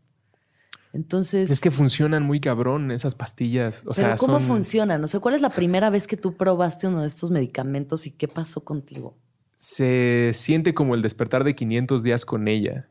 Entonces, 0.95 1.51
Es 1.51 1.61
que 1.61 1.71
funcionan 1.71 2.23
muy 2.23 2.41
cabrón 2.41 2.91
esas 2.91 3.15
pastillas. 3.15 3.81
O 3.83 3.91
¿pero 3.95 3.95
sea, 3.95 4.17
cómo 4.17 4.39
son- 4.41 4.49
funcionan? 4.49 5.05
O 5.05 5.07
sea, 5.07 5.21
¿cuál 5.21 5.35
es 5.35 5.43
la 5.43 5.51
primera 5.51 5.91
vez 5.91 6.07
que 6.07 6.17
tú 6.17 6.35
probaste 6.37 6.87
uno 6.89 7.03
de 7.03 7.09
estos 7.09 7.31
medicamentos 7.31 8.07
y 8.07 8.11
qué 8.13 8.29
pasó 8.29 8.65
contigo? 8.65 9.17
se 9.61 10.31
siente 10.35 10.73
como 10.73 10.95
el 10.95 11.03
despertar 11.03 11.43
de 11.43 11.57
500 11.57 12.05
días 12.05 12.25
con 12.25 12.47
ella. 12.47 12.89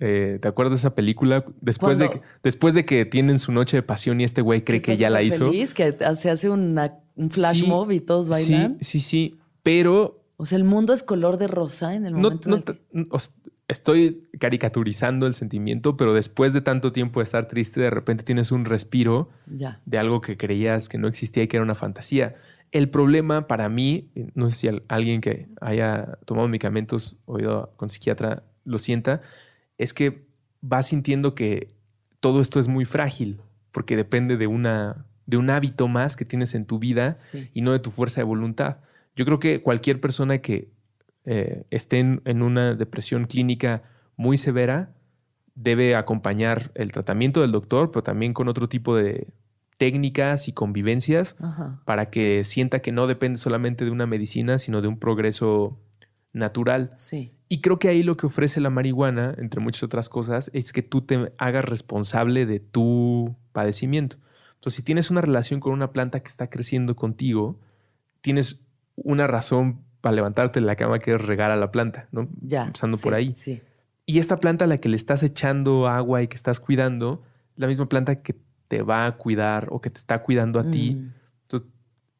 Eh, 0.00 0.38
¿Te 0.40 0.48
acuerdas 0.48 0.72
de 0.72 0.76
esa 0.76 0.94
película? 0.94 1.44
Después 1.60 1.98
de, 1.98 2.08
que, 2.10 2.20
después 2.42 2.72
de 2.74 2.84
que 2.86 3.04
tienen 3.04 3.38
su 3.38 3.52
noche 3.52 3.76
de 3.76 3.82
pasión 3.82 4.20
y 4.20 4.24
este 4.24 4.40
güey 4.42 4.64
cree 4.64 4.80
que 4.82 4.96
ya 4.96 5.10
la 5.10 5.22
hizo. 5.22 5.50
Feliz, 5.50 5.74
que 5.74 5.94
se 6.16 6.30
hace 6.30 6.48
una- 6.50 6.94
un 7.16 7.30
flash 7.30 7.60
Sí, 7.60 7.66
mob 7.66 7.90
y 7.92 8.00
todos 8.00 8.28
bailan. 8.28 8.78
Sí, 8.80 8.98
sí, 8.98 9.00
sí. 9.00 9.38
Pero 9.62 10.22
O 10.38 10.46
sea, 10.46 10.56
el 10.56 10.64
mundo 10.64 10.94
es 10.94 11.02
color 11.02 11.36
de 11.36 11.48
rosa 11.48 11.94
en 11.94 12.06
el 12.06 12.12
no, 12.14 12.18
momento 12.20 12.48
en 12.48 12.50
no 12.50 12.56
el 12.56 12.64
que- 12.64 12.72
te- 12.72 13.06
o 13.10 13.18
sea, 13.18 13.34
estoy 13.68 14.26
caricaturizando 14.38 15.26
el 15.26 15.34
sentimiento, 15.34 15.96
pero 15.98 16.14
después 16.14 16.52
de 16.54 16.60
tanto 16.62 16.92
tiempo 16.92 17.20
de 17.20 17.24
estar 17.24 17.46
triste, 17.46 17.80
de 17.80 17.90
repente 17.90 18.24
tienes 18.24 18.50
un 18.50 18.64
respiro 18.64 19.28
Ya. 19.46 19.80
de 19.84 19.98
algo 19.98 20.22
que 20.22 20.36
creías 20.38 20.88
que 20.88 20.96
no 20.98 21.08
existía 21.08 21.42
y 21.42 21.46
que 21.48 21.58
era 21.58 21.64
una 21.64 21.74
fantasía. 21.74 22.36
El 22.72 22.88
problema 22.88 23.46
para 23.46 23.68
mí, 23.68 24.08
no 24.34 24.48
sé 24.50 24.56
si 24.56 24.68
al- 24.68 24.82
alguien 24.88 25.20
que 25.20 25.48
haya 25.60 26.18
tomado 26.24 26.48
medicamentos 26.48 27.16
o 27.26 27.38
ido 27.38 27.72
con 27.76 27.90
psiquiatra 27.90 28.42
lo 28.64 28.78
sienta, 28.78 29.20
es 29.82 29.94
que 29.94 30.26
vas 30.60 30.86
sintiendo 30.88 31.34
que 31.34 31.74
todo 32.20 32.40
esto 32.40 32.60
es 32.60 32.68
muy 32.68 32.84
frágil, 32.84 33.40
porque 33.72 33.96
depende 33.96 34.36
de, 34.36 34.46
una, 34.46 35.06
de 35.26 35.36
un 35.38 35.48
hábito 35.48 35.88
más 35.88 36.16
que 36.16 36.24
tienes 36.24 36.54
en 36.54 36.66
tu 36.66 36.78
vida 36.78 37.14
Sí. 37.14 37.48
y 37.54 37.62
no 37.62 37.72
de 37.72 37.78
tu 37.78 37.90
fuerza 37.90 38.20
de 38.20 38.24
voluntad. 38.24 38.78
Yo 39.16 39.24
creo 39.24 39.38
que 39.38 39.62
cualquier 39.62 40.00
persona 40.00 40.38
que 40.38 40.70
eh, 41.24 41.64
esté 41.70 41.98
en, 41.98 42.20
en 42.24 42.42
una 42.42 42.74
depresión 42.74 43.24
clínica 43.26 43.82
muy 44.16 44.36
severa 44.38 44.92
debe 45.54 45.94
acompañar 45.96 46.70
el 46.74 46.92
tratamiento 46.92 47.40
del 47.40 47.52
doctor, 47.52 47.90
pero 47.90 48.02
también 48.02 48.32
con 48.34 48.48
otro 48.48 48.68
tipo 48.68 48.94
de 48.96 49.28
técnicas 49.78 50.46
y 50.48 50.52
convivencias 50.52 51.36
Ajá. 51.40 51.80
para 51.86 52.10
que 52.10 52.44
sienta 52.44 52.80
que 52.80 52.92
no 52.92 53.06
depende 53.06 53.38
solamente 53.38 53.84
de 53.86 53.90
una 53.90 54.06
medicina, 54.06 54.58
sino 54.58 54.82
de 54.82 54.88
un 54.88 54.98
progreso 54.98 55.78
natural. 56.32 56.92
Sí. 56.96 57.32
Y 57.48 57.60
creo 57.60 57.78
que 57.78 57.88
ahí 57.88 58.02
lo 58.02 58.16
que 58.16 58.26
ofrece 58.26 58.60
la 58.60 58.70
marihuana, 58.70 59.34
entre 59.38 59.60
muchas 59.60 59.82
otras 59.82 60.08
cosas, 60.08 60.50
es 60.54 60.72
que 60.72 60.82
tú 60.82 61.02
te 61.02 61.32
hagas 61.38 61.64
responsable 61.64 62.46
de 62.46 62.60
tu 62.60 63.34
padecimiento. 63.52 64.16
Entonces, 64.54 64.76
si 64.76 64.82
tienes 64.82 65.10
una 65.10 65.20
relación 65.20 65.58
con 65.58 65.72
una 65.72 65.92
planta 65.92 66.20
que 66.20 66.28
está 66.28 66.48
creciendo 66.48 66.94
contigo, 66.94 67.58
tienes 68.20 68.62
una 68.94 69.26
razón 69.26 69.80
para 70.00 70.14
levantarte 70.14 70.60
de 70.60 70.66
la 70.66 70.76
cama 70.76 70.98
que 70.98 71.14
es 71.14 71.20
regar 71.20 71.50
a 71.50 71.56
la 71.56 71.70
planta, 71.70 72.08
¿no? 72.12 72.28
Ya. 72.40 72.66
Empezando 72.66 72.96
sí, 72.96 73.02
por 73.02 73.14
ahí. 73.14 73.34
Sí. 73.34 73.62
Y 74.06 74.18
esta 74.18 74.38
planta 74.38 74.66
a 74.66 74.68
la 74.68 74.78
que 74.78 74.88
le 74.88 74.96
estás 74.96 75.22
echando 75.22 75.88
agua 75.88 76.22
y 76.22 76.28
que 76.28 76.36
estás 76.36 76.60
cuidando, 76.60 77.22
la 77.56 77.66
misma 77.66 77.88
planta 77.88 78.22
que 78.22 78.36
te 78.68 78.82
va 78.82 79.06
a 79.06 79.16
cuidar 79.16 79.68
o 79.70 79.80
que 79.80 79.90
te 79.90 79.98
está 79.98 80.22
cuidando 80.22 80.60
a 80.60 80.64
ti. 80.64 80.94
Mm, 80.94 81.12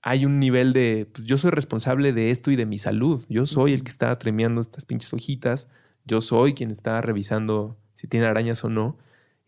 hay 0.03 0.25
un 0.25 0.39
nivel 0.39 0.73
de, 0.73 1.09
pues, 1.13 1.27
yo 1.27 1.37
soy 1.37 1.51
responsable 1.51 2.13
de 2.13 2.31
esto 2.31 2.51
y 2.51 2.57
de 2.57 2.67
mi 2.67 2.79
salud. 2.79 3.25
Yo 3.29 3.47
soy 3.47 3.73
el 3.75 3.83
que 3.83 3.91
está 3.91 4.17
tremeando 4.19 4.61
estas 4.61 4.85
pinches 4.85 5.13
hojitas. 5.13 5.69
Yo 6.07 6.21
soy 6.21 6.55
quien 6.55 6.71
está 6.71 7.01
revisando 7.01 7.77
si 7.95 8.07
tiene 8.09 8.27
arañas 8.27 8.65
o 8.65 8.71
no. 8.71 8.97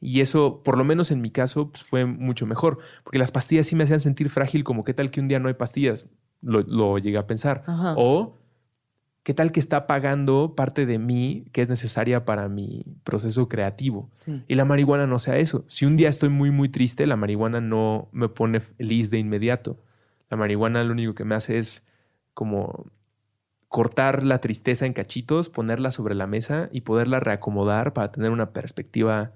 Y 0.01 0.21
eso, 0.21 0.63
por 0.65 0.77
lo 0.77 0.85
menos 0.85 1.11
en 1.11 1.21
mi 1.23 1.31
caso, 1.31 1.71
pues, 1.71 1.85
fue 1.85 2.05
mucho 2.05 2.47
mejor. 2.47 2.79
Porque 3.05 3.19
las 3.19 3.31
pastillas 3.33 3.67
sí 3.67 3.77
me 3.77 3.85
hacían 3.85 4.01
sentir 4.01 4.29
frágil, 4.31 4.63
como 4.65 4.85
qué 4.85 4.93
tal 4.95 5.11
que 5.11 5.21
un 5.21 5.29
día 5.29 5.39
no 5.39 5.49
hay 5.49 5.55
pastillas. 5.55 6.07
Lo, 6.43 6.61
lo 6.63 6.99
llegué 6.99 7.19
a 7.19 7.27
pensar. 7.27 7.63
Ajá. 7.67 7.95
O 7.97 8.37
qué 9.23 9.33
tal 9.33 9.53
que 9.53 9.61
está 9.61 9.87
pagando 9.87 10.55
parte 10.57 10.85
de 10.85 10.99
mí 10.99 11.45
que 11.53 11.63
es 11.63 11.69
necesaria 11.69 12.25
para 12.25 12.49
mi 12.49 12.85
proceso 13.05 13.49
creativo. 13.49 14.09
Sí. 14.11 14.43
Y 14.49 14.57
la 14.57 14.65
marihuana 14.65 15.07
no 15.07 15.19
sea 15.21 15.39
eso. 15.39 15.65
Si 15.69 15.85
un 15.87 15.93
Sí. 15.93 15.99
día 15.99 16.09
estoy 16.09 16.29
muy, 16.29 16.51
muy 16.51 16.69
triste, 16.69 17.07
la 17.07 17.15
marihuana 17.17 17.61
no 17.61 18.09
me 18.13 18.29
pone 18.29 18.61
feliz 18.61 19.09
de 19.11 19.19
inmediato. 19.21 19.79
La 20.33 20.37
marihuana 20.39 20.83
lo 20.83 20.93
único 20.93 21.15
que 21.15 21.27
me 21.27 21.35
hace 21.35 21.59
es 21.59 21.87
como 22.33 22.91
cortar 23.69 24.23
la 24.23 24.39
tristeza 24.39 24.87
en 24.87 24.95
cachitos, 24.95 25.51
ponerla 25.51 25.91
sobre 25.91 26.15
la 26.15 26.27
mesa 26.27 26.71
y 26.73 26.81
poderla 26.81 27.21
reacomodar 27.21 27.93
para 27.93 28.11
tener 28.13 28.31
una 28.31 28.55
perspectiva 28.55 29.33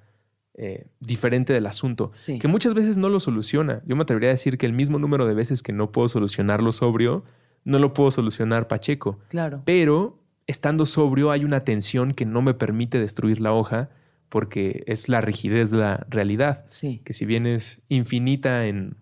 eh, 0.54 0.86
diferente 1.00 1.52
del 1.52 1.66
asunto, 1.66 2.08
Sí. 2.14 2.38
que 2.38 2.48
muchas 2.48 2.72
veces 2.72 2.96
no 2.96 3.10
lo 3.10 3.20
soluciona. 3.20 3.82
Yo 3.84 3.94
me 3.94 4.04
atrevería 4.04 4.30
a 4.30 4.32
decir 4.32 4.56
que 4.56 4.64
el 4.64 4.72
mismo 4.72 4.98
número 4.98 5.26
de 5.26 5.34
veces 5.34 5.62
que 5.62 5.74
no 5.74 5.92
puedo 5.92 6.08
solucionarlo 6.08 6.72
sobrio, 6.72 7.24
no 7.64 7.78
lo 7.78 7.92
puedo 7.92 8.10
solucionar 8.10 8.66
Pacheco. 8.66 9.18
Claro. 9.28 9.60
Pero 9.66 10.18
estando 10.46 10.86
sobrio 10.86 11.30
hay 11.30 11.44
una 11.44 11.60
tensión 11.64 12.12
que 12.12 12.24
no 12.24 12.40
me 12.40 12.54
permite 12.54 12.98
destruir 12.98 13.42
la 13.42 13.52
hoja 13.52 13.90
porque 14.30 14.82
es 14.86 15.10
la 15.10 15.20
rigidez 15.20 15.70
de 15.72 15.76
la 15.76 16.06
realidad, 16.08 16.64
Sí. 16.68 17.02
que 17.04 17.12
si 17.12 17.26
bien 17.26 17.44
es 17.46 17.82
infinita 17.90 18.64
en 18.64 18.96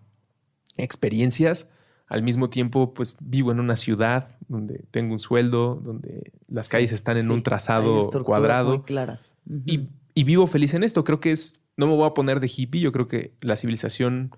experiencias, 0.75 1.69
al 2.07 2.21
mismo 2.21 2.49
tiempo 2.49 2.93
pues 2.93 3.17
vivo 3.19 3.51
en 3.51 3.59
una 3.59 3.75
ciudad 3.75 4.37
donde 4.47 4.85
tengo 4.91 5.13
un 5.13 5.19
sueldo, 5.19 5.75
donde 5.83 6.31
las 6.47 6.65
Sí, 6.65 6.71
calles 6.71 6.91
están 6.91 7.17
en 7.17 7.23
sí. 7.25 7.29
un 7.31 7.43
trazado 7.43 8.07
cuadrado 8.23 8.69
Muy 8.69 8.81
claras. 8.83 9.37
Y, 9.65 9.89
y 10.13 10.23
vivo 10.23 10.45
feliz 10.47 10.73
en 10.73 10.83
esto. 10.83 11.03
Creo 11.03 11.19
que 11.19 11.31
es, 11.31 11.59
no 11.77 11.87
me 11.87 11.95
voy 11.95 12.07
a 12.07 12.13
poner 12.13 12.39
de 12.39 12.51
hippie, 12.55 12.81
yo 12.81 12.91
creo 12.91 13.07
que 13.07 13.33
la 13.41 13.55
civilización 13.55 14.31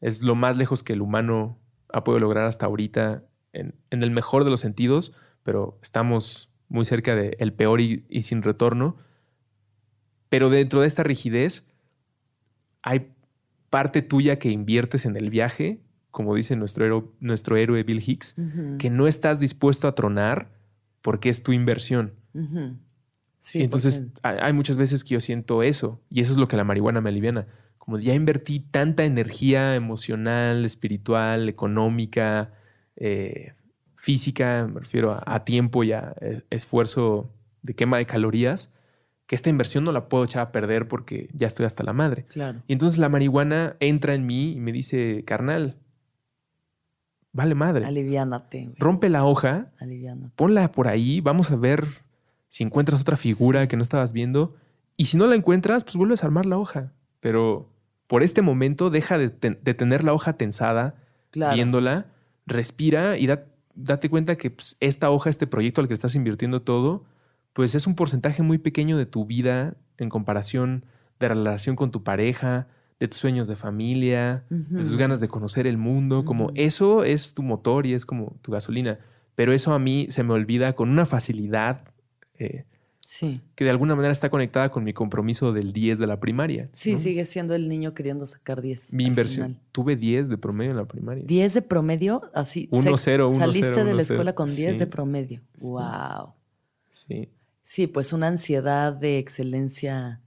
es 0.00 0.22
lo 0.22 0.34
más 0.34 0.56
lejos 0.58 0.82
que 0.82 0.92
el 0.92 1.00
humano 1.00 1.58
ha 1.92 2.04
podido 2.04 2.20
lograr 2.20 2.44
hasta 2.46 2.66
ahorita 2.66 3.24
en, 3.52 3.74
en 3.90 4.02
el 4.02 4.10
mejor 4.10 4.44
de 4.44 4.50
los 4.50 4.60
sentidos, 4.60 5.14
pero 5.42 5.78
estamos 5.82 6.50
muy 6.68 6.84
cerca 6.84 7.14
del 7.14 7.36
el 7.38 7.52
peor 7.52 7.80
y, 7.80 8.04
y 8.08 8.22
sin 8.22 8.42
retorno. 8.42 8.96
Pero 10.28 10.50
dentro 10.50 10.80
de 10.80 10.88
esta 10.88 11.04
rigidez 11.04 11.66
hay 12.82 13.12
parte 13.70 14.02
tuya 14.02 14.38
que 14.38 14.50
inviertes 14.50 15.06
en 15.06 15.16
el 15.16 15.30
viaje, 15.30 15.80
como 16.14 16.32
dice 16.36 16.54
nuestro 16.54 16.84
héroe, 16.84 17.04
nuestro 17.18 17.56
héroe 17.56 17.82
Bill 17.82 18.00
Hicks, 18.06 18.36
que 18.78 18.88
no 18.88 19.08
estás 19.08 19.40
dispuesto 19.40 19.88
a 19.88 19.96
tronar 19.96 20.52
porque 21.02 21.28
es 21.28 21.42
tu 21.42 21.52
inversión. 21.52 22.12
Sí, 23.40 23.58
Y 23.58 23.62
entonces 23.64 24.10
porque- 24.22 24.38
hay, 24.40 24.52
muchas 24.52 24.76
veces 24.76 25.02
que 25.02 25.14
yo 25.14 25.20
siento 25.20 25.64
eso 25.64 26.00
y 26.08 26.20
eso 26.20 26.30
es 26.32 26.38
lo 26.38 26.46
que 26.46 26.56
la 26.56 26.62
marihuana 26.62 27.00
me 27.00 27.08
aliviana. 27.10 27.46
Como 27.78 27.98
ya 27.98 28.14
invertí 28.14 28.60
tanta 28.60 29.04
energía 29.04 29.74
emocional, 29.74 30.64
espiritual, 30.64 31.48
económica, 31.48 32.52
eh, 32.96 33.54
física, 33.96 34.68
me 34.72 34.80
refiero 34.80 35.10
a, 35.10 35.16
Sí. 35.18 35.22
a 35.26 35.44
tiempo 35.44 35.82
y 35.82 35.92
a 35.92 36.14
eh, 36.20 36.42
esfuerzo 36.50 37.34
de 37.62 37.74
quema 37.74 37.98
de 37.98 38.06
calorías, 38.06 38.72
que 39.26 39.34
esta 39.34 39.50
inversión 39.50 39.82
no 39.84 39.90
la 39.92 40.08
puedo 40.08 40.22
echar 40.24 40.42
a 40.42 40.52
perder 40.52 40.86
porque 40.86 41.28
ya 41.32 41.46
estoy 41.48 41.66
hasta 41.66 41.82
la 41.82 41.92
madre. 41.92 42.26
Claro. 42.28 42.62
Y 42.68 42.72
entonces 42.74 42.98
la 42.98 43.08
marihuana 43.08 43.76
entra 43.80 44.14
en 44.14 44.26
mí 44.26 44.52
y 44.52 44.60
me 44.60 44.70
dice, 44.72 45.24
carnal, 45.26 45.76
vale 47.34 47.54
madre, 47.54 47.84
Aliviánate, 47.84 48.62
güey. 48.64 48.76
rompe 48.78 49.10
la 49.10 49.24
hoja 49.26 49.66
Aliviánate. 49.78 50.32
ponla 50.36 50.72
por 50.72 50.88
ahí, 50.88 51.20
vamos 51.20 51.50
a 51.50 51.56
ver 51.56 51.84
si 52.48 52.64
encuentras 52.64 53.02
otra 53.02 53.16
figura 53.16 53.62
Sí. 53.62 53.68
que 53.68 53.76
no 53.76 53.82
estabas 53.82 54.12
viendo. 54.14 54.54
Y 54.96 55.04
si 55.06 55.16
no 55.18 55.26
la 55.26 55.34
encuentras, 55.34 55.84
pues 55.84 55.96
vuelves 55.96 56.22
a 56.22 56.26
armar 56.28 56.46
la 56.46 56.56
hoja. 56.56 56.92
Pero 57.20 57.68
por 58.06 58.22
este 58.22 58.40
momento 58.42 58.88
deja 58.88 59.18
de, 59.18 59.28
ten- 59.28 59.58
de 59.62 59.74
tener 59.74 60.04
la 60.04 60.12
hoja 60.14 60.34
tensada, 60.38 60.94
Claro. 61.30 61.54
viéndola, 61.54 62.06
respira 62.46 63.18
y 63.18 63.26
da- 63.26 63.44
date 63.74 64.08
cuenta 64.08 64.36
que 64.36 64.50
pues, 64.50 64.76
esta 64.80 65.10
hoja, 65.10 65.30
este 65.30 65.46
proyecto 65.48 65.80
al 65.80 65.88
que 65.88 65.94
estás 65.94 66.14
invirtiendo 66.14 66.62
todo, 66.62 67.04
pues 67.52 67.74
es 67.74 67.86
un 67.88 67.96
porcentaje 67.96 68.42
muy 68.42 68.58
pequeño 68.58 68.96
de 68.96 69.06
tu 69.06 69.24
vida 69.26 69.74
en 69.98 70.08
comparación 70.08 70.84
de 71.18 71.28
la 71.28 71.34
relación 71.34 71.74
con 71.76 71.90
tu 71.90 72.02
pareja, 72.04 72.68
de 73.00 73.08
tus 73.08 73.18
sueños 73.18 73.48
de 73.48 73.56
familia, 73.56 74.44
de 74.50 74.80
tus 74.82 74.96
ganas 74.96 75.20
de 75.20 75.28
conocer 75.28 75.66
el 75.66 75.76
mundo, 75.76 76.24
como 76.24 76.44
Ujú. 76.46 76.52
eso 76.56 77.04
es 77.04 77.34
tu 77.34 77.42
motor 77.42 77.86
y 77.86 77.94
es 77.94 78.06
como 78.06 78.36
tu 78.42 78.52
gasolina. 78.52 78.98
Pero 79.34 79.52
eso 79.52 79.74
a 79.74 79.78
mí 79.78 80.06
se 80.10 80.22
me 80.22 80.32
olvida 80.32 80.74
con 80.74 80.90
una 80.90 81.06
facilidad 81.06 81.82
eh, 82.38 82.64
Sí. 83.06 83.40
que 83.54 83.62
de 83.64 83.70
alguna 83.70 83.94
manera 83.94 84.10
está 84.10 84.28
conectada 84.30 84.70
con 84.70 84.82
mi 84.82 84.92
compromiso 84.92 85.52
del 85.52 85.72
10 85.72 85.98
de 86.00 86.06
la 86.06 86.18
primaria. 86.18 86.68
Sí, 86.72 86.94
¿no? 86.94 86.98
sigue 86.98 87.24
siendo 87.26 87.54
el 87.54 87.68
niño 87.68 87.94
queriendo 87.94 88.26
sacar 88.26 88.60
10. 88.62 88.92
Mi 88.92 89.04
inversión. 89.06 89.46
final. 89.48 89.62
Tuve 89.72 89.94
10 89.96 90.28
de 90.28 90.36
promedio 90.38 90.72
en 90.72 90.76
la 90.78 90.84
primaria. 90.86 91.22
10 91.24 91.54
de 91.54 91.62
promedio, 91.62 92.22
así. 92.34 92.68
Uno, 92.72 92.92
sec- 92.92 92.98
cero, 92.98 93.28
uno, 93.28 93.38
Saliste 93.40 93.66
cero, 93.68 93.76
de 93.76 93.82
uno, 93.84 93.94
la 93.96 94.02
escuela 94.02 94.34
con 94.34 94.54
10 94.54 94.72
Sí. 94.72 94.78
de 94.78 94.86
promedio. 94.88 95.40
Sí. 95.56 95.66
Wow. 95.68 96.32
Sí. 96.90 97.28
Sí, 97.62 97.86
pues 97.86 98.12
una 98.12 98.26
ansiedad 98.28 98.92
de 98.92 99.18
excelencia. 99.18 100.20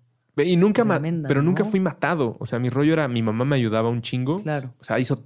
Y 0.45 0.55
nunca, 0.55 0.83
Tremenda, 0.83 1.27
pero 1.27 1.41
nunca 1.41 1.63
¿no? 1.63 1.69
fui 1.69 1.79
matado. 1.79 2.35
O 2.39 2.45
sea, 2.45 2.59
mi 2.59 2.69
rollo 2.69 2.93
era, 2.93 3.07
mi 3.07 3.21
mamá 3.23 3.45
me 3.45 3.55
ayudaba 3.55 3.89
un 3.89 4.01
chingo. 4.01 4.41
Claro. 4.41 4.73
O 4.79 4.83
sea, 4.83 4.99
hizo, 4.99 5.23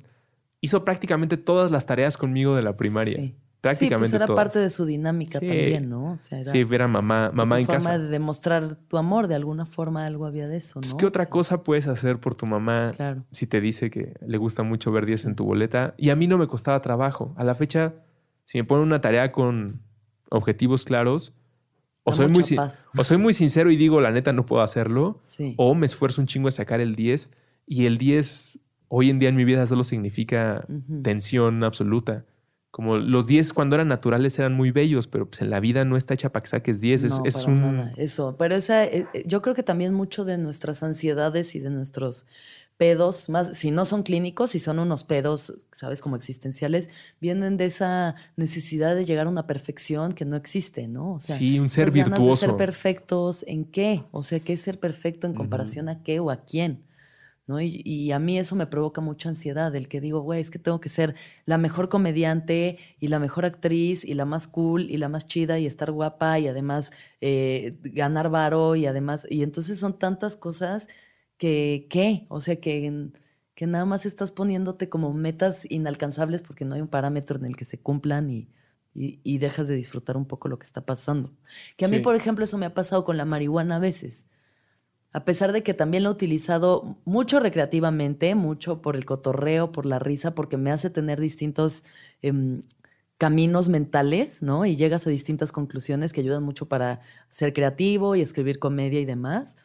hizo 0.61 0.85
prácticamente 0.85 1.37
todas 1.37 1.71
las 1.71 1.85
tareas 1.85 2.17
conmigo 2.17 2.55
de 2.55 2.61
la 2.61 2.73
primaria. 2.73 3.15
Sí. 3.17 3.35
Prácticamente 3.61 4.07
sí, 4.07 4.11
pues 4.13 4.19
era 4.21 4.25
todas. 4.25 4.43
parte 4.43 4.57
de 4.57 4.71
su 4.71 4.85
dinámica 4.85 5.37
Sí. 5.39 5.47
también, 5.47 5.87
¿no? 5.87 6.13
O 6.13 6.17
sea, 6.17 6.39
era 6.39 6.51
Sí, 6.51 6.65
era 6.71 6.87
mamá, 6.87 7.29
mamá 7.31 7.59
en 7.59 7.67
forma 7.67 7.83
casa. 7.91 7.99
de 7.99 8.07
demostrar 8.07 8.75
tu 8.87 8.97
amor, 8.97 9.27
de 9.27 9.35
alguna 9.35 9.67
forma 9.67 10.03
algo 10.07 10.25
había 10.25 10.47
de 10.47 10.57
eso, 10.57 10.79
¿no? 10.79 10.81
Pues, 10.81 10.95
¿qué 10.95 11.05
otra 11.05 11.23
O 11.23 11.25
sea, 11.25 11.29
cosa 11.29 11.63
puedes 11.63 11.87
hacer 11.87 12.19
por 12.19 12.33
tu 12.33 12.47
mamá 12.47 12.91
Claro. 12.95 13.23
si 13.29 13.45
te 13.45 13.61
dice 13.61 13.91
que 13.91 14.15
le 14.25 14.37
gusta 14.39 14.63
mucho 14.63 14.91
ver 14.91 15.05
10 15.05 15.21
Sí. 15.21 15.27
en 15.27 15.35
tu 15.35 15.45
boleta? 15.45 15.93
Y 15.97 16.09
a 16.09 16.15
mí 16.15 16.25
no 16.25 16.39
me 16.39 16.47
costaba 16.47 16.81
trabajo. 16.81 17.35
A 17.37 17.43
la 17.43 17.53
fecha, 17.53 17.93
si 18.45 18.57
me 18.57 18.63
ponen 18.63 18.83
una 18.85 18.99
tarea 18.99 19.31
con 19.31 19.81
objetivos 20.31 20.83
claros, 20.83 21.35
o 22.03 22.13
soy, 22.13 22.27
muy, 22.27 22.43
paz. 22.55 22.87
o 22.97 23.03
soy 23.03 23.17
muy 23.17 23.33
sincero 23.33 23.69
y 23.71 23.77
digo, 23.77 24.01
la 24.01 24.11
neta, 24.11 24.33
no 24.33 24.45
puedo 24.45 24.61
hacerlo, 24.63 25.19
Sí. 25.23 25.53
o 25.57 25.75
me 25.75 25.85
esfuerzo 25.85 26.21
un 26.21 26.27
chingo 26.27 26.47
a 26.47 26.51
sacar 26.51 26.79
el 26.81 26.95
10, 26.95 27.29
y 27.67 27.85
el 27.85 27.97
10 27.97 28.59
hoy 28.87 29.09
en 29.09 29.19
día 29.19 29.29
en 29.29 29.35
mi 29.35 29.45
vida 29.45 29.65
solo 29.67 29.83
significa 29.83 30.65
tensión 31.03 31.63
absoluta. 31.63 32.25
Como 32.71 32.97
los 32.97 33.27
10 33.27 33.51
cuando 33.53 33.75
eran 33.75 33.89
naturales 33.89 34.39
eran 34.39 34.53
muy 34.53 34.71
bellos, 34.71 35.05
pero 35.07 35.25
pues 35.29 35.41
en 35.41 35.49
la 35.49 35.59
vida 35.59 35.83
no 35.83 35.97
está 35.97 36.13
hecha 36.13 36.31
para 36.31 36.43
que 36.43 36.49
saques 36.49 36.79
10. 36.79 37.03
Es, 37.03 37.19
No, 37.19 37.25
es 37.25 37.33
para 37.35 37.47
un... 37.47 37.61
nada. 37.75 37.93
Eso, 37.97 38.35
pero 38.39 38.55
esa, 38.55 38.85
eh, 38.85 39.07
eh, 39.13 39.23
yo 39.25 39.41
creo 39.41 39.53
que 39.55 39.63
también 39.63 39.93
mucho 39.93 40.23
de 40.23 40.37
nuestras 40.37 40.81
ansiedades 40.81 41.53
y 41.55 41.59
de 41.59 41.69
nuestros 41.69 42.25
pedos, 42.81 43.29
más 43.29 43.59
si 43.59 43.69
no 43.69 43.85
son 43.85 44.01
clínicos, 44.01 44.49
si 44.49 44.59
son 44.59 44.79
unos 44.79 45.03
pedos, 45.03 45.53
sabes, 45.71 46.01
como 46.01 46.15
existenciales, 46.15 46.89
vienen 47.19 47.55
de 47.55 47.65
esa 47.65 48.15
necesidad 48.37 48.95
de 48.95 49.05
llegar 49.05 49.27
a 49.27 49.29
una 49.29 49.45
perfección 49.45 50.13
que 50.13 50.25
no 50.25 50.35
existe, 50.35 50.87
¿no? 50.87 51.13
O 51.13 51.19
sea, 51.19 51.37
sí, 51.37 51.59
un 51.59 51.69
ser 51.69 51.91
virtuoso. 51.91 52.47
ser 52.47 52.55
perfectos 52.55 53.45
en 53.47 53.65
qué, 53.65 54.05
o 54.09 54.23
sea, 54.23 54.39
¿qué 54.39 54.53
es 54.53 54.61
ser 54.61 54.79
perfecto 54.79 55.27
en 55.27 55.35
comparación 55.35 55.89
a 55.89 56.01
qué 56.01 56.19
o 56.19 56.31
a 56.31 56.37
quién? 56.37 56.83
¿No? 57.45 57.61
Y, 57.61 57.83
y 57.85 58.13
a 58.13 58.17
mí 58.17 58.39
eso 58.39 58.55
me 58.55 58.65
provoca 58.65 58.99
mucha 58.99 59.29
ansiedad, 59.29 59.75
el 59.75 59.87
que 59.87 60.01
digo, 60.01 60.21
güey, 60.21 60.41
es 60.41 60.49
que 60.49 60.57
tengo 60.57 60.79
que 60.79 60.89
ser 60.89 61.13
la 61.45 61.59
mejor 61.59 61.87
comediante 61.87 62.79
y 62.99 63.09
la 63.09 63.19
mejor 63.19 63.45
actriz 63.45 64.03
y 64.03 64.15
la 64.15 64.25
más 64.25 64.47
cool 64.47 64.89
y 64.89 64.97
la 64.97 65.07
más 65.07 65.27
chida 65.27 65.59
y 65.59 65.67
estar 65.67 65.91
guapa 65.91 66.39
y 66.39 66.47
además 66.47 66.89
eh, 67.19 67.77
ganar 67.83 68.31
varo 68.31 68.75
y 68.75 68.87
además, 68.87 69.27
y 69.29 69.43
entonces 69.43 69.77
son 69.77 69.99
tantas 69.99 70.35
cosas 70.35 70.87
que, 71.41 71.87
¿qué? 71.89 72.27
O 72.29 72.39
sea, 72.39 72.57
que, 72.57 73.09
que 73.55 73.65
nada 73.65 73.85
más 73.85 74.05
estás 74.05 74.29
poniéndote 74.29 74.89
como 74.89 75.11
metas 75.11 75.65
inalcanzables 75.71 76.43
porque 76.43 76.65
no 76.65 76.75
hay 76.75 76.81
un 76.81 76.87
parámetro 76.87 77.35
en 77.39 77.45
el 77.45 77.57
que 77.57 77.65
se 77.65 77.79
cumplan 77.79 78.29
y, 78.29 78.47
y, 78.93 79.19
y 79.23 79.39
dejas 79.39 79.67
de 79.67 79.73
disfrutar 79.73 80.17
un 80.17 80.27
poco 80.27 80.49
lo 80.49 80.59
que 80.59 80.67
está 80.67 80.85
pasando. 80.85 81.33
Que 81.77 81.85
a 81.85 81.87
mí, 81.87 81.97
por 81.97 82.13
ejemplo, 82.13 82.45
eso 82.45 82.59
me 82.59 82.67
ha 82.67 82.75
pasado 82.75 83.03
con 83.03 83.17
la 83.17 83.25
marihuana 83.25 83.77
a 83.77 83.79
veces. 83.79 84.27
A 85.13 85.25
pesar 85.25 85.51
de 85.51 85.63
que 85.63 85.73
también 85.73 86.03
lo 86.03 86.09
he 86.09 86.13
utilizado 86.13 86.99
mucho 87.05 87.39
recreativamente, 87.39 88.35
mucho 88.35 88.83
por 88.83 88.95
el 88.95 89.05
cotorreo, 89.05 89.71
por 89.71 89.87
la 89.87 89.97
risa, 89.97 90.35
porque 90.35 90.57
me 90.57 90.69
hace 90.69 90.91
tener 90.91 91.19
distintos 91.19 91.85
em, 92.21 92.61
caminos 93.17 93.67
mentales, 93.67 94.43
¿no? 94.43 94.67
Y 94.67 94.75
llegas 94.75 95.07
a 95.07 95.09
distintas 95.09 95.51
conclusiones 95.51 96.13
que 96.13 96.21
ayudan 96.21 96.43
mucho 96.43 96.67
para 96.67 97.01
ser 97.31 97.51
creativo 97.51 98.15
y 98.15 98.21
escribir 98.21 98.59
comedia 98.59 98.99
y 98.99 99.05
demás. 99.05 99.55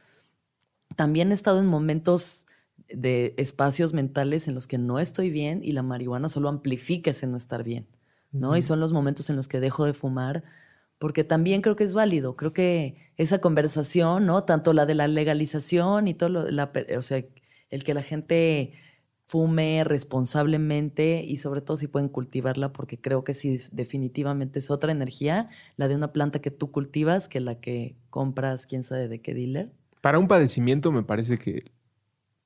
También 0.97 1.31
he 1.31 1.35
estado 1.35 1.61
en 1.61 1.67
momentos 1.67 2.47
de 2.89 3.35
espacios 3.37 3.93
mentales 3.93 4.49
en 4.49 4.55
los 4.55 4.67
que 4.67 4.79
no 4.79 4.99
estoy 4.99 5.31
bien 5.31 5.61
y 5.63 5.73
la 5.73 5.83
marihuana 5.83 6.29
solo 6.29 6.49
amplifica 6.49 7.11
ese 7.11 7.27
no 7.27 7.37
estar 7.37 7.63
bien, 7.65 7.87
¿no? 8.33 8.57
Y 8.57 8.63
son 8.63 8.81
los 8.81 8.93
momentos 8.93 9.31
en 9.31 9.37
los 9.37 9.49
que 9.49 9.61
dejo 9.61 9.85
de 9.85 9.95
fumar 9.95 10.45
porque 10.99 11.25
también 11.25 11.63
creo 11.63 11.77
que 11.77 11.85
es 11.85 11.95
válido. 11.95 12.37
Creo 12.37 12.53
que 12.53 12.97
esa 13.17 13.41
conversación, 13.41 14.27
¿no? 14.27 14.45
Tanto 14.45 14.73
la 14.73 14.87
de 14.87 14.95
la 14.95 15.09
legalización 15.09 16.09
y 16.09 16.15
todo 16.15 16.29
lo, 16.31 16.51
la, 16.51 16.73
o 16.97 17.03
sea, 17.03 17.25
el 17.71 17.85
que 17.85 17.95
la 17.95 18.03
gente 18.03 18.73
fume 19.27 19.83
responsablemente 19.85 21.23
y 21.27 21.37
sobre 21.39 21.61
todo 21.61 21.77
si 21.77 21.89
pueden 21.89 22.09
cultivarla, 22.09 22.73
porque 22.73 23.01
creo 23.01 23.25
que 23.25 23.35
sí, 23.35 23.61
definitivamente 23.73 24.61
es 24.61 24.71
otra 24.71 24.93
energía, 24.93 25.51
la 25.77 25.89
de 25.89 25.97
una 25.97 26.13
planta 26.13 26.41
que 26.41 26.51
tú 26.53 26.71
cultivas 26.71 27.29
que 27.29 27.41
la 27.41 27.61
que 27.61 27.97
compras, 28.11 28.67
quién 28.67 28.85
sabe 28.85 29.09
de 29.09 29.21
qué 29.21 29.35
dealer. 29.35 29.73
Para 30.01 30.19
un 30.19 30.29
padecimiento 30.29 30.93
me 30.93 31.03
parece 31.03 31.39
que 31.39 31.73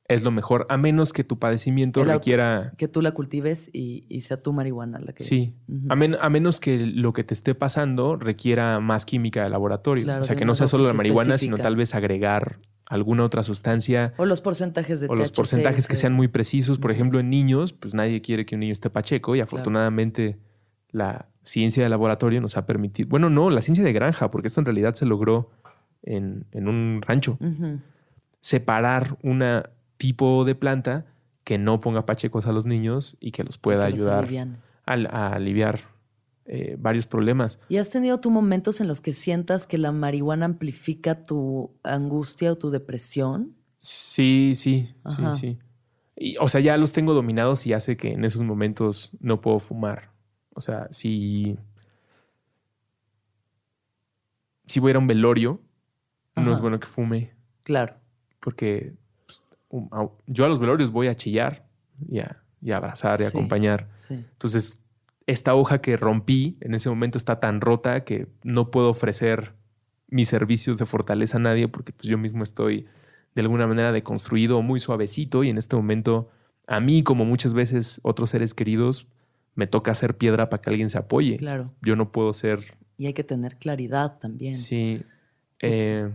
es 0.08 0.24
lo 0.24 0.32
mejor, 0.32 0.66
a 0.68 0.76
menos 0.76 1.12
que 1.12 1.22
tu 1.22 1.38
padecimiento 1.38 2.02
requiera... 2.04 2.72
Que 2.76 2.88
tú 2.88 3.00
la 3.00 3.12
cultives 3.12 3.70
y, 3.72 4.06
y 4.08 4.22
sea 4.22 4.42
tu 4.42 4.52
marihuana 4.52 4.98
la 4.98 5.12
que... 5.12 5.22
Sí, 5.22 5.54
a, 5.88 5.94
men- 5.94 6.16
a 6.20 6.28
menos 6.28 6.58
que 6.58 6.78
lo 6.78 7.12
que 7.12 7.22
te 7.22 7.32
esté 7.32 7.54
pasando 7.54 8.16
requiera 8.16 8.80
más 8.80 9.06
química 9.06 9.44
de 9.44 9.50
laboratorio. 9.50 10.02
Claro, 10.02 10.22
o 10.22 10.24
sea, 10.24 10.34
que 10.34 10.44
no 10.44 10.56
sea 10.56 10.66
solo 10.66 10.84
la 10.88 10.94
marihuana, 10.94 11.38
sino 11.38 11.58
tal 11.58 11.76
vez 11.76 11.94
agregar 11.94 12.58
alguna 12.86 13.22
otra 13.24 13.44
sustancia. 13.44 14.12
O 14.16 14.26
los 14.26 14.40
porcentajes 14.40 14.98
de 14.98 15.06
O 15.06 15.14
los 15.14 15.30
porcentajes 15.30 15.86
que 15.86 15.94
sean 15.94 16.12
muy 16.12 16.26
precisos. 16.26 16.80
Por 16.80 16.90
ejemplo, 16.90 17.20
en 17.20 17.30
niños, 17.30 17.72
pues 17.72 17.94
nadie 17.94 18.20
quiere 18.20 18.44
que 18.44 18.56
un 18.56 18.60
niño 18.62 18.72
esté 18.72 18.90
pacheco 18.90 19.36
y 19.36 19.40
afortunadamente 19.40 20.40
la 20.90 21.28
ciencia 21.44 21.84
de 21.84 21.88
laboratorio 21.88 22.40
nos 22.40 22.56
ha 22.56 22.66
permitido, 22.66 23.08
bueno, 23.08 23.30
no, 23.30 23.48
la 23.48 23.60
ciencia 23.60 23.84
de 23.84 23.92
granja, 23.92 24.32
porque 24.32 24.48
esto 24.48 24.60
en 24.60 24.66
realidad 24.66 24.94
se 24.94 25.06
logró 25.06 25.52
en, 26.02 26.46
en 26.52 26.68
un 26.68 27.02
rancho, 27.02 27.38
separar 28.40 29.18
un 29.22 29.42
tipo 29.96 30.44
de 30.44 30.54
planta 30.54 31.06
que 31.44 31.58
no 31.58 31.80
ponga 31.80 32.06
pachecos 32.06 32.46
a 32.46 32.52
los 32.52 32.66
niños 32.66 33.16
y 33.20 33.32
que 33.32 33.44
los 33.44 33.58
pueda 33.58 33.80
Que 33.80 33.94
ayudar 33.94 34.28
a, 34.86 34.92
a 34.92 35.32
aliviar 35.34 35.80
eh, 36.46 36.76
varios 36.78 37.06
problemas. 37.06 37.60
¿Y 37.68 37.76
has 37.76 37.90
tenido 37.90 38.18
tú 38.18 38.30
momentos 38.30 38.80
en 38.80 38.88
los 38.88 39.00
que 39.00 39.14
sientas 39.14 39.66
que 39.66 39.78
la 39.78 39.92
marihuana 39.92 40.46
amplifica 40.46 41.26
tu 41.26 41.70
angustia 41.82 42.52
o 42.52 42.56
tu 42.58 42.70
depresión? 42.70 43.54
Sí, 43.78 44.54
sí, 44.56 44.94
Ajá. 45.04 45.34
sí, 45.34 45.40
sí. 45.48 45.58
Y, 46.16 46.36
o 46.38 46.48
sea, 46.48 46.60
ya 46.60 46.76
los 46.76 46.92
tengo 46.92 47.14
dominados 47.14 47.66
y 47.66 47.72
hace 47.72 47.96
que 47.96 48.12
en 48.12 48.24
esos 48.24 48.42
momentos 48.42 49.10
no 49.20 49.40
puedo 49.40 49.58
fumar. 49.58 50.10
O 50.54 50.60
sea, 50.60 50.88
si, 50.90 51.56
si 54.66 54.80
voy 54.80 54.88
a 54.88 54.90
ir 54.90 54.96
a 54.96 54.98
un 54.98 55.06
velorio, 55.06 55.60
no 56.36 56.52
es 56.52 56.60
bueno 56.60 56.78
que 56.80 56.86
fume, 56.86 57.32
Claro. 57.62 57.94
porque 58.40 58.94
pues, 59.26 59.42
um, 59.70 59.88
yo 60.26 60.44
a 60.44 60.48
los 60.48 60.58
velorios 60.58 60.90
voy 60.90 61.08
a 61.08 61.14
chillar 61.16 61.64
y 62.08 62.20
a, 62.20 62.42
y 62.62 62.70
a 62.72 62.76
abrazar 62.78 63.20
y 63.20 63.24
a 63.24 63.30
Sí. 63.30 63.36
acompañar. 63.36 63.88
Sí. 63.94 64.14
Entonces, 64.14 64.78
esta 65.26 65.54
hoja 65.54 65.80
que 65.80 65.96
rompí 65.96 66.56
en 66.60 66.74
ese 66.74 66.88
momento 66.88 67.18
está 67.18 67.38
tan 67.40 67.60
rota 67.60 68.04
que 68.04 68.26
no 68.42 68.70
puedo 68.70 68.88
ofrecer 68.90 69.52
mis 70.08 70.28
servicios 70.28 70.78
de 70.78 70.86
fortaleza 70.86 71.36
a 71.36 71.40
nadie 71.40 71.68
porque 71.68 71.92
pues, 71.92 72.08
yo 72.08 72.18
mismo 72.18 72.42
estoy 72.42 72.86
de 73.34 73.42
alguna 73.42 73.66
manera 73.68 73.92
deconstruido 73.92 74.60
muy 74.62 74.80
suavecito 74.80 75.44
y 75.44 75.50
en 75.50 75.58
este 75.58 75.76
momento 75.76 76.30
a 76.66 76.80
mí, 76.80 77.02
como 77.04 77.24
muchas 77.24 77.52
veces 77.54 78.00
otros 78.02 78.30
seres 78.30 78.54
queridos, 78.54 79.06
me 79.54 79.66
toca 79.66 79.90
hacer 79.92 80.16
piedra 80.16 80.48
para 80.48 80.60
que 80.62 80.70
alguien 80.70 80.88
se 80.88 80.98
apoye. 80.98 81.36
Claro. 81.36 81.66
Yo 81.82 81.94
no 81.96 82.10
puedo 82.12 82.32
ser, 82.32 82.76
Y 82.96 83.06
hay 83.06 83.12
que 83.12 83.24
tener 83.24 83.56
claridad 83.56 84.18
también. 84.18 84.56
sí, 84.56 85.02
eh, 85.62 86.10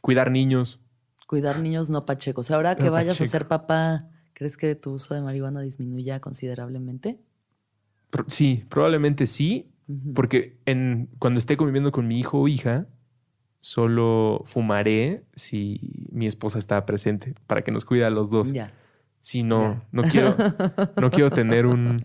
cuidar 0.00 0.30
niños. 0.30 0.80
Cuidar 1.26 1.60
niños 1.60 1.90
no 1.90 2.04
pachecos. 2.06 2.50
Ahora 2.50 2.74
que 2.76 2.84
No 2.84 2.90
vayas 2.92 3.14
pacheco. 3.14 3.28
a 3.28 3.30
ser 3.30 3.48
papá, 3.48 4.08
¿crees 4.32 4.56
que 4.56 4.74
tu 4.74 4.92
uso 4.92 5.14
de 5.14 5.20
marihuana 5.22 5.60
disminuya 5.60 6.20
considerablemente? 6.20 7.20
Pro- 8.10 8.24
Sí, 8.28 8.64
probablemente 8.68 9.26
sí. 9.26 9.66
Porque 10.14 10.56
en, 10.66 11.08
cuando 11.18 11.38
esté 11.40 11.56
conviviendo 11.56 11.90
con 11.90 12.06
mi 12.06 12.20
hijo 12.20 12.38
o 12.40 12.46
hija, 12.48 12.86
solo 13.60 14.42
fumaré 14.46 15.24
si 15.34 15.80
mi 16.12 16.26
esposa 16.26 16.58
está 16.58 16.84
presente 16.86 17.34
para 17.46 17.62
que 17.62 17.70
nos 17.72 17.84
cuide 17.84 18.04
a 18.04 18.10
los 18.10 18.30
dos. 18.30 18.52
Ya. 18.52 18.72
Si 19.20 19.42
no, 19.42 19.74
Ya. 19.74 19.88
no 19.92 20.02
quiero, 20.02 20.36
no 21.00 21.10
quiero 21.10 21.30
tener 21.30 21.66
un, 21.66 22.02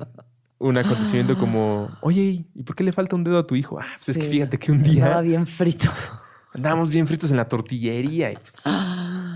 un 0.58 0.78
acontecimiento 0.80 1.38
como, 1.38 1.90
oye, 2.02 2.46
¿y 2.54 2.64
por 2.64 2.76
qué 2.76 2.84
le 2.84 2.92
falta 2.92 3.16
un 3.16 3.24
dedo 3.24 3.38
a 3.38 3.48
tu 3.48 3.56
hijo? 3.56 3.80
Ah, 3.80 3.86
pues 3.98 4.10
es 4.10 4.18
que 4.18 4.28
fíjate 4.30 4.58
que 4.58 4.72
un 4.72 4.84
Estaba 4.84 5.22
día 5.22 5.30
bien 5.38 5.48
frito. 5.48 5.90
Andábamos 6.56 6.90
bien 6.90 7.06
fritos 7.06 7.32
en 7.32 7.38
la 7.38 7.48
tortillería 7.48 8.32
y 8.32 8.36
pues, 8.36 8.56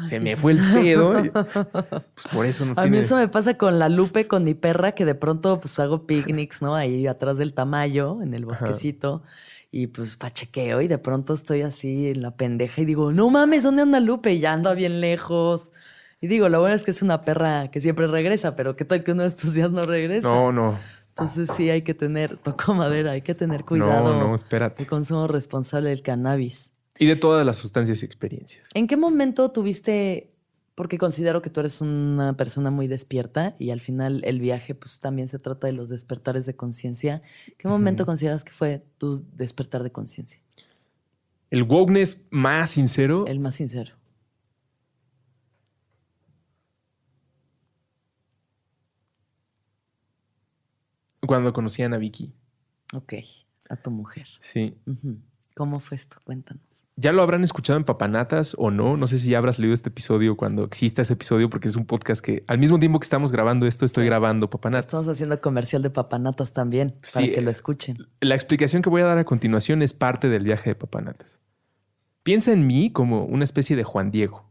se 0.07 0.19
me 0.19 0.35
fue 0.37 0.53
el 0.53 0.59
pedo. 0.73 1.23
y, 1.23 1.29
pues 1.29 2.27
por 2.31 2.45
eso 2.45 2.65
no 2.65 2.73
A 2.77 2.85
mí 2.85 2.97
eso 2.97 3.15
me 3.15 3.27
pasa 3.27 3.57
con 3.57 3.77
la 3.77 3.89
Lupe, 3.89 4.27
con 4.27 4.43
mi 4.43 4.53
perra, 4.53 4.93
que 4.93 5.05
de 5.05 5.15
pronto 5.15 5.59
pues 5.59 5.77
hago 5.79 6.07
picnics, 6.07 6.61
¿no? 6.61 6.75
Ahí 6.75 7.07
atrás 7.07 7.37
del 7.37 7.53
tamayo, 7.53 8.21
en 8.21 8.33
el 8.33 8.43
Ajá. 8.43 8.65
bosquecito. 8.65 9.23
Y 9.71 9.87
pues 9.87 10.17
pachequeo 10.17 10.81
y 10.81 10.87
de 10.87 10.97
pronto 10.97 11.35
estoy 11.35 11.61
así 11.61 12.09
en 12.09 12.23
la 12.23 12.31
pendeja 12.31 12.81
y 12.81 12.85
digo, 12.85 13.11
no 13.11 13.29
mames, 13.29 13.63
¿dónde 13.63 13.83
anda 13.83 13.99
Lupe? 13.99 14.33
Y 14.33 14.39
ya 14.39 14.53
anda 14.53 14.73
bien 14.73 14.99
lejos. 14.99 15.71
Y 16.21 16.27
digo, 16.27 16.49
lo 16.49 16.59
bueno 16.59 16.75
es 16.75 16.83
que 16.83 16.91
es 16.91 17.01
una 17.01 17.21
perra 17.21 17.69
que 17.69 17.79
siempre 17.79 18.07
regresa, 18.07 18.55
pero 18.55 18.75
¿qué 18.75 18.83
tal 18.83 19.03
que 19.03 19.11
uno 19.11 19.23
de 19.23 19.29
estos 19.29 19.53
días 19.53 19.71
no 19.71 19.83
regresa? 19.83 20.27
No, 20.27 20.51
no. 20.51 20.77
Entonces 21.09 21.49
sí 21.55 21.69
hay 21.69 21.81
que 21.81 21.93
tener, 21.93 22.37
toco 22.37 22.73
madera, 22.73 23.11
hay 23.11 23.21
que 23.21 23.35
tener 23.35 23.65
cuidado. 23.65 24.13
No, 24.13 24.29
no, 24.29 24.35
espérate. 24.35 24.81
El 24.81 24.89
consumo 24.89 25.27
responsable 25.27 25.89
del 25.89 26.01
cannabis. 26.01 26.71
Y 26.99 27.05
de 27.07 27.15
todas 27.15 27.45
las 27.45 27.57
sustancias 27.57 28.03
y 28.03 28.05
experiencias. 28.05 28.67
¿En 28.73 28.85
qué 28.85 28.97
momento 28.97 29.49
tuviste, 29.51 30.31
porque 30.75 30.97
considero 30.97 31.41
que 31.41 31.49
tú 31.49 31.61
eres 31.61 31.81
una 31.81 32.35
persona 32.37 32.69
muy 32.69 32.87
despierta 32.87 33.55
y 33.57 33.71
al 33.71 33.79
final 33.79 34.21
el 34.25 34.39
viaje 34.39 34.75
pues 34.75 34.99
también 34.99 35.27
se 35.27 35.39
trata 35.39 35.67
de 35.67 35.73
los 35.73 35.89
despertares 35.89 36.45
de 36.45 36.55
conciencia, 36.55 37.21
¿qué 37.57 37.67
momento 37.67 38.05
consideras 38.05 38.43
que 38.43 38.51
fue 38.51 38.85
tu 38.97 39.25
despertar 39.33 39.81
de 39.81 39.91
conciencia? 39.91 40.41
El 41.49 41.63
wokeness 41.63 42.21
más 42.29 42.69
sincero 42.71 43.25
El 43.25 43.39
más 43.39 43.55
sincero. 43.55 43.99
cuando 51.29 51.53
conocí 51.53 51.83
a 51.83 51.87
Vicky. 51.89 52.33
Ok, 52.91 53.13
a 53.69 53.75
tu 53.75 53.91
mujer. 53.91 54.25
Sí. 54.39 54.75
¿Cómo 55.55 55.79
fue 55.79 55.97
esto? 55.97 56.17
Cuéntanos. 56.23 56.68
Ya 57.01 57.13
lo 57.13 57.21
habrán 57.21 57.45
escuchado 57.45 57.77
en 57.77 57.85
Papanatas 57.85 58.55
o 58.57 58.71
no. 58.71 58.97
No 58.97 59.07
sé 59.07 59.19
si 59.19 59.29
ya 59.29 59.37
habrás 59.37 59.57
leído 59.57 59.73
este 59.73 59.87
episodio 59.87 60.35
cuando 60.35 60.65
exista 60.65 61.01
ese 61.01 61.13
episodio, 61.13 61.49
porque 61.49 61.69
es 61.69 61.77
un 61.77 61.85
podcast 61.85 62.19
que 62.21 62.43
al 62.47 62.57
mismo 62.57 62.77
tiempo 62.77 62.99
que 62.99 63.05
estamos 63.05 63.31
grabando 63.31 63.67
esto, 63.67 63.85
estoy 63.85 64.05
grabando 64.05 64.49
Papanatas. 64.49 64.87
Estamos 64.87 65.07
haciendo 65.07 65.39
comercial 65.39 65.81
de 65.81 65.91
papanatas 65.91 66.51
también, 66.51 66.95
para 67.13 67.25
que 67.27 67.39
lo 67.39 67.49
eh, 67.49 67.53
escuchen. 67.53 68.05
La 68.19 68.35
explicación 68.35 68.81
que 68.81 68.89
voy 68.89 69.01
a 69.01 69.05
dar 69.05 69.17
a 69.17 69.23
continuación 69.23 69.81
es 69.81 69.93
parte 69.93 70.27
del 70.27 70.43
viaje 70.43 70.71
de 70.71 70.75
Papanatas. 70.75 71.39
Piensa 72.23 72.51
en 72.51 72.67
mí 72.67 72.91
como 72.91 73.23
una 73.23 73.45
especie 73.45 73.77
de 73.77 73.83
Juan 73.85 74.11
Diego. 74.11 74.43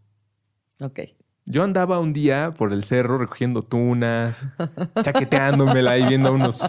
Ok. 0.81 1.01
Yo 1.45 1.63
andaba 1.65 1.99
un 1.99 2.15
día 2.15 2.55
por 2.57 2.73
el 2.73 2.83
cerro 2.83 3.19
recogiendo 3.19 3.63
tunas, 3.63 4.49
chaqueteándomela 5.03 5.99
y 5.99 6.07
viendo 6.07 6.33
unos, 6.33 6.63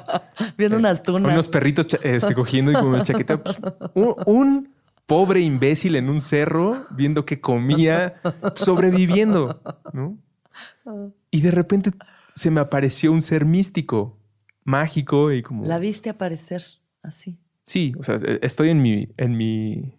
Viendo 0.58 0.76
Eh, 0.76 0.80
unas 0.80 1.04
tunas. 1.04 1.32
unos 1.32 1.48
perritos 1.48 1.88
este, 2.04 2.34
cogiendo 2.36 2.72
y 2.72 2.76
como 2.76 2.90
me 2.92 3.04
chaquetea. 3.04 3.42
pues, 3.44 3.58
un, 3.94 4.16
un 4.26 4.79
pobre 5.10 5.39
imbécil 5.39 5.95
en 5.95 6.07
un 6.07 6.22
cerro 6.22 6.78
viendo 6.95 7.26
que 7.26 7.41
comía, 7.41 8.22
sobreviviendo, 8.53 9.60
¿no? 9.91 10.20
Y 11.32 11.41
de 11.41 11.49
repente 11.49 11.91
se 12.36 12.51
me 12.51 12.62
apareció 12.62 13.12
un 13.12 13.24
ser 13.24 13.43
místico, 13.43 14.20
mágico 14.64 15.32
y 15.32 15.41
como... 15.41 15.66
La 15.66 15.80
viste 15.80 16.12
aparecer 16.12 16.62
así. 17.01 17.39
Sí, 17.66 17.91
o 17.97 18.03
sea, 18.03 18.18
e- 18.18 18.39
estoy 18.43 18.70
en 18.70 18.84
mi, 18.84 19.10
en 19.18 19.36
mi 19.36 19.95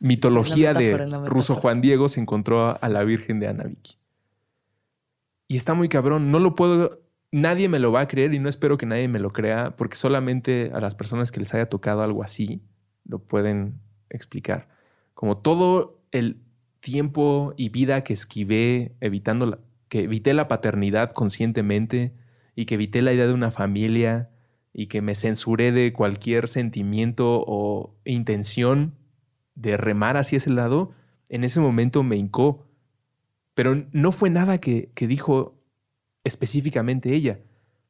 mitología 0.00 0.74
metáfora, 0.74 1.20
de 1.20 1.28
ruso. 1.28 1.54
Juan 1.54 1.80
Diego 1.80 2.08
se 2.08 2.18
encontró 2.18 2.76
a, 2.76 2.88
la 2.88 3.04
Virgen 3.04 3.38
de 3.38 3.46
Ana 3.46 3.64
Vicky. 3.64 3.98
Y 5.46 5.56
está 5.56 5.74
muy 5.74 5.88
cabrón, 5.88 6.32
no 6.32 6.40
lo 6.40 6.56
puedo, 6.56 7.02
nadie 7.30 7.68
me 7.68 7.78
lo 7.78 7.92
va 7.92 8.00
a 8.00 8.08
creer 8.08 8.34
y 8.34 8.40
no 8.40 8.48
espero 8.48 8.78
que 8.78 8.86
nadie 8.86 9.06
me 9.06 9.20
lo 9.20 9.32
crea 9.32 9.76
porque 9.76 9.96
solamente 9.96 10.72
a 10.74 10.80
las 10.80 10.96
personas 10.96 11.30
que 11.30 11.38
les 11.38 11.54
haya 11.54 11.68
tocado 11.68 12.02
algo 12.02 12.24
así 12.24 12.62
lo 13.04 13.20
pueden 13.20 13.80
explicar. 14.10 14.68
Como 15.14 15.38
todo 15.38 16.00
el 16.12 16.40
tiempo 16.80 17.54
y 17.56 17.68
vida 17.68 18.04
que 18.04 18.12
esquivé 18.12 18.94
evitando 19.00 19.46
la, 19.46 19.58
que 19.88 20.04
evité 20.04 20.34
la 20.34 20.48
paternidad 20.48 21.10
conscientemente 21.10 22.14
y 22.54 22.66
que 22.66 22.74
evité 22.74 23.02
la 23.02 23.12
idea 23.12 23.26
de 23.26 23.32
una 23.32 23.50
familia 23.50 24.30
y 24.72 24.86
que 24.86 25.02
me 25.02 25.14
censuré 25.14 25.72
de 25.72 25.92
cualquier 25.92 26.48
sentimiento 26.48 27.42
o 27.46 27.96
intención 28.04 28.94
de 29.54 29.76
remar 29.76 30.16
hacia 30.16 30.36
ese 30.36 30.50
lado, 30.50 30.92
en 31.28 31.42
ese 31.42 31.60
momento 31.60 32.02
me 32.02 32.16
hincó. 32.16 32.66
Pero 33.54 33.86
no 33.92 34.12
fue 34.12 34.30
nada 34.30 34.58
que, 34.58 34.92
que 34.94 35.08
dijo 35.08 35.58
específicamente 36.22 37.12
ella. 37.14 37.40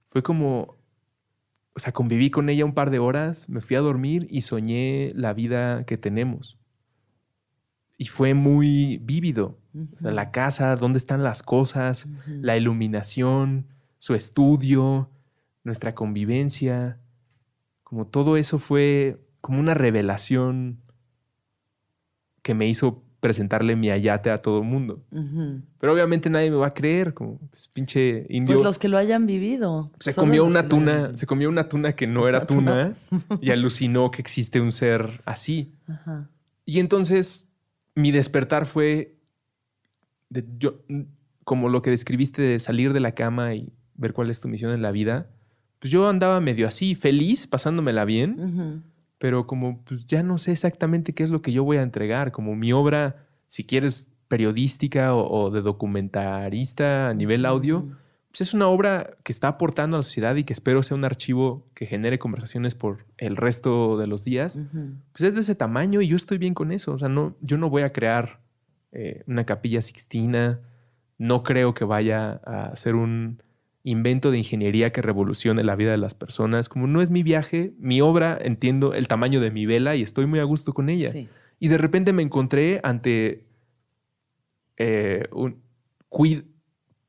Fue 0.07 0.23
como, 0.23 0.78
o 1.79 1.81
sea, 1.81 1.93
conviví 1.93 2.29
con 2.29 2.49
ella 2.49 2.65
un 2.65 2.75
par 2.75 2.91
de 2.91 2.99
horas, 2.99 3.49
me 3.49 3.61
fui 3.61 3.77
a 3.77 3.81
dormir 3.81 4.27
y 4.33 4.43
soñé 4.43 5.13
la 5.15 5.33
vida 5.33 5.85
que 5.85 5.97
tenemos. 5.97 6.59
Y 7.97 8.07
fue 8.07 8.35
muy 8.35 8.99
vívido. 8.99 9.61
O 9.93 9.97
sea, 9.97 10.11
la 10.11 10.33
casa, 10.33 10.75
dónde 10.75 10.99
están 10.99 11.23
las 11.23 11.45
cosas, 11.45 12.09
la 12.27 12.57
iluminación, 12.57 13.69
su 13.99 14.17
estudio, 14.17 15.09
nuestra 15.63 15.95
convivencia, 15.95 16.99
como 17.85 18.09
todo 18.09 18.37
eso 18.37 18.59
fue 18.59 19.25
como 19.41 19.61
una 19.61 19.75
revelación 19.75 20.81
que 22.43 22.55
me 22.55 22.67
hizo 22.67 23.05
presentarle 23.21 23.75
mi 23.75 23.91
ayate 23.91 24.31
a 24.31 24.39
todo 24.39 24.59
el 24.59 24.65
mundo. 24.65 25.03
Pero 25.81 25.93
obviamente 25.93 26.31
nadie 26.31 26.51
me 26.51 26.57
va 26.57 26.69
a 26.69 26.75
creer, 26.75 27.15
como 27.15 27.39
pues, 27.51 27.69
pinche 27.69 28.27
indio. 28.29 28.55
Pues 28.57 28.65
los 28.65 28.79
que 28.79 28.89
lo 28.89 28.97
hayan 28.99 29.27
vivido. 29.27 29.91
se 29.99 30.15
comió 30.15 30.45
una 30.45 30.69
tuna, 30.69 31.17
se 31.17 31.27
comió 31.27 31.49
una 31.49 31.69
tuna 31.69 31.95
que 31.95 32.07
no 32.07 32.29
era 32.29 32.39
Una 32.39 32.47
tuna. 32.47 32.95
tuna 33.11 33.39
y 33.41 33.51
alucinó 33.51 34.11
que 34.11 34.23
existe 34.23 34.61
un 34.61 34.71
ser 34.73 35.21
así. 35.25 35.73
Y 36.65 36.79
entonces 36.79 37.49
mi 37.95 38.13
despertar 38.13 38.67
fue 38.67 39.17
de- 40.31 40.45
yo, 40.59 40.81
como 41.45 41.69
lo 41.69 41.83
que 41.83 41.91
describiste 41.91 42.43
de 42.43 42.59
salir 42.61 42.93
de 42.93 43.01
la 43.01 43.13
cama 43.13 43.55
y 43.55 43.73
ver 43.95 44.13
cuál 44.13 44.31
es 44.31 44.41
tu 44.41 44.49
misión 44.49 44.71
en 44.73 44.83
la 44.83 44.93
vida. 44.93 45.27
Pues 45.81 45.91
yo 45.93 46.09
andaba 46.09 46.41
medio 46.41 46.69
así, 46.69 46.95
feliz, 46.95 47.47
pasándomela 47.47 48.05
bien. 48.05 48.83
Pero 49.19 49.47
como 49.47 49.83
pues 49.85 50.07
ya 50.07 50.23
no 50.23 50.39
sé 50.39 50.53
exactamente 50.53 51.13
qué 51.13 51.25
es 51.25 51.31
lo 51.31 51.43
que 51.43 51.53
yo 51.53 51.65
voy 51.65 51.77
a 51.77 51.83
entregar. 51.83 52.33
Como 52.33 52.55
mi 52.55 52.73
obra, 52.73 53.27
si 53.47 53.65
quieres 53.65 54.11
periodística 54.29 55.15
o, 55.15 55.51
de 55.51 55.63
documentarista 55.63 57.09
a 57.09 57.15
nivel 57.15 57.47
audio, 57.47 57.89
pues 58.31 58.43
es 58.43 58.55
una 58.55 58.69
obra 58.69 59.17
que 59.25 59.33
está 59.33 59.49
aportando 59.49 59.97
a 59.97 60.01
la 60.01 60.03
sociedad 60.03 60.37
y 60.37 60.45
que 60.45 60.53
espero 60.53 60.83
sea 60.83 60.97
un 60.97 61.05
archivo 61.05 61.67
que 61.75 61.87
genere 61.87 62.19
conversaciones 62.19 62.75
por 62.75 63.07
el 63.17 63.37
resto 63.37 63.97
de 63.97 64.07
los 64.07 64.25
días, 64.25 64.59
pues 65.13 65.23
es 65.23 65.35
de 65.35 65.41
ese 65.41 65.55
tamaño 65.55 66.03
y 66.03 66.09
yo 66.09 66.17
estoy 66.17 66.39
bien 66.39 66.55
con 66.55 66.71
eso. 66.71 66.93
O 66.93 66.99
sea, 66.99 67.09
no, 67.09 67.37
yo 67.41 67.57
no 67.57 67.71
voy 67.71 67.83
a 67.83 67.93
crear 67.93 68.41
eh, 68.93 69.25
una 69.27 69.45
capilla 69.45 69.81
sixtina, 69.81 70.61
no 71.17 71.43
creo 71.43 71.75
que 71.75 71.85
vaya 71.85 72.33
a 72.45 72.77
ser 72.77 72.95
un 72.95 73.43
invento 73.89 74.31
de 74.31 74.39
ingeniería 74.39 74.93
que 74.93 75.01
revolucione 75.01 75.65
la 75.65 75.75
vida 75.75 75.91
de 75.91 75.97
las 75.97 76.15
personas. 76.15 76.69
Como 76.69 76.87
no 76.87 77.01
es 77.01 77.09
mi 77.09 77.23
viaje, 77.23 77.73
mi 77.79 78.01
obra, 78.03 78.39
entiendo 78.41 78.93
el 78.93 79.09
tamaño 79.09 79.41
de 79.41 79.51
mi 79.51 79.65
vela 79.65 79.97
y 79.97 80.03
estoy 80.03 80.27
muy 80.27 80.41
a 80.41 80.45
gusto 80.45 80.75
con 80.75 80.91
ella. 80.91 81.11
Y 81.59 81.69
de 81.69 81.79
repente 81.79 82.13
me 82.13 82.23
encontré 82.23 82.81
ante 82.85 83.47
eh, 84.77 85.27
un... 85.33 85.63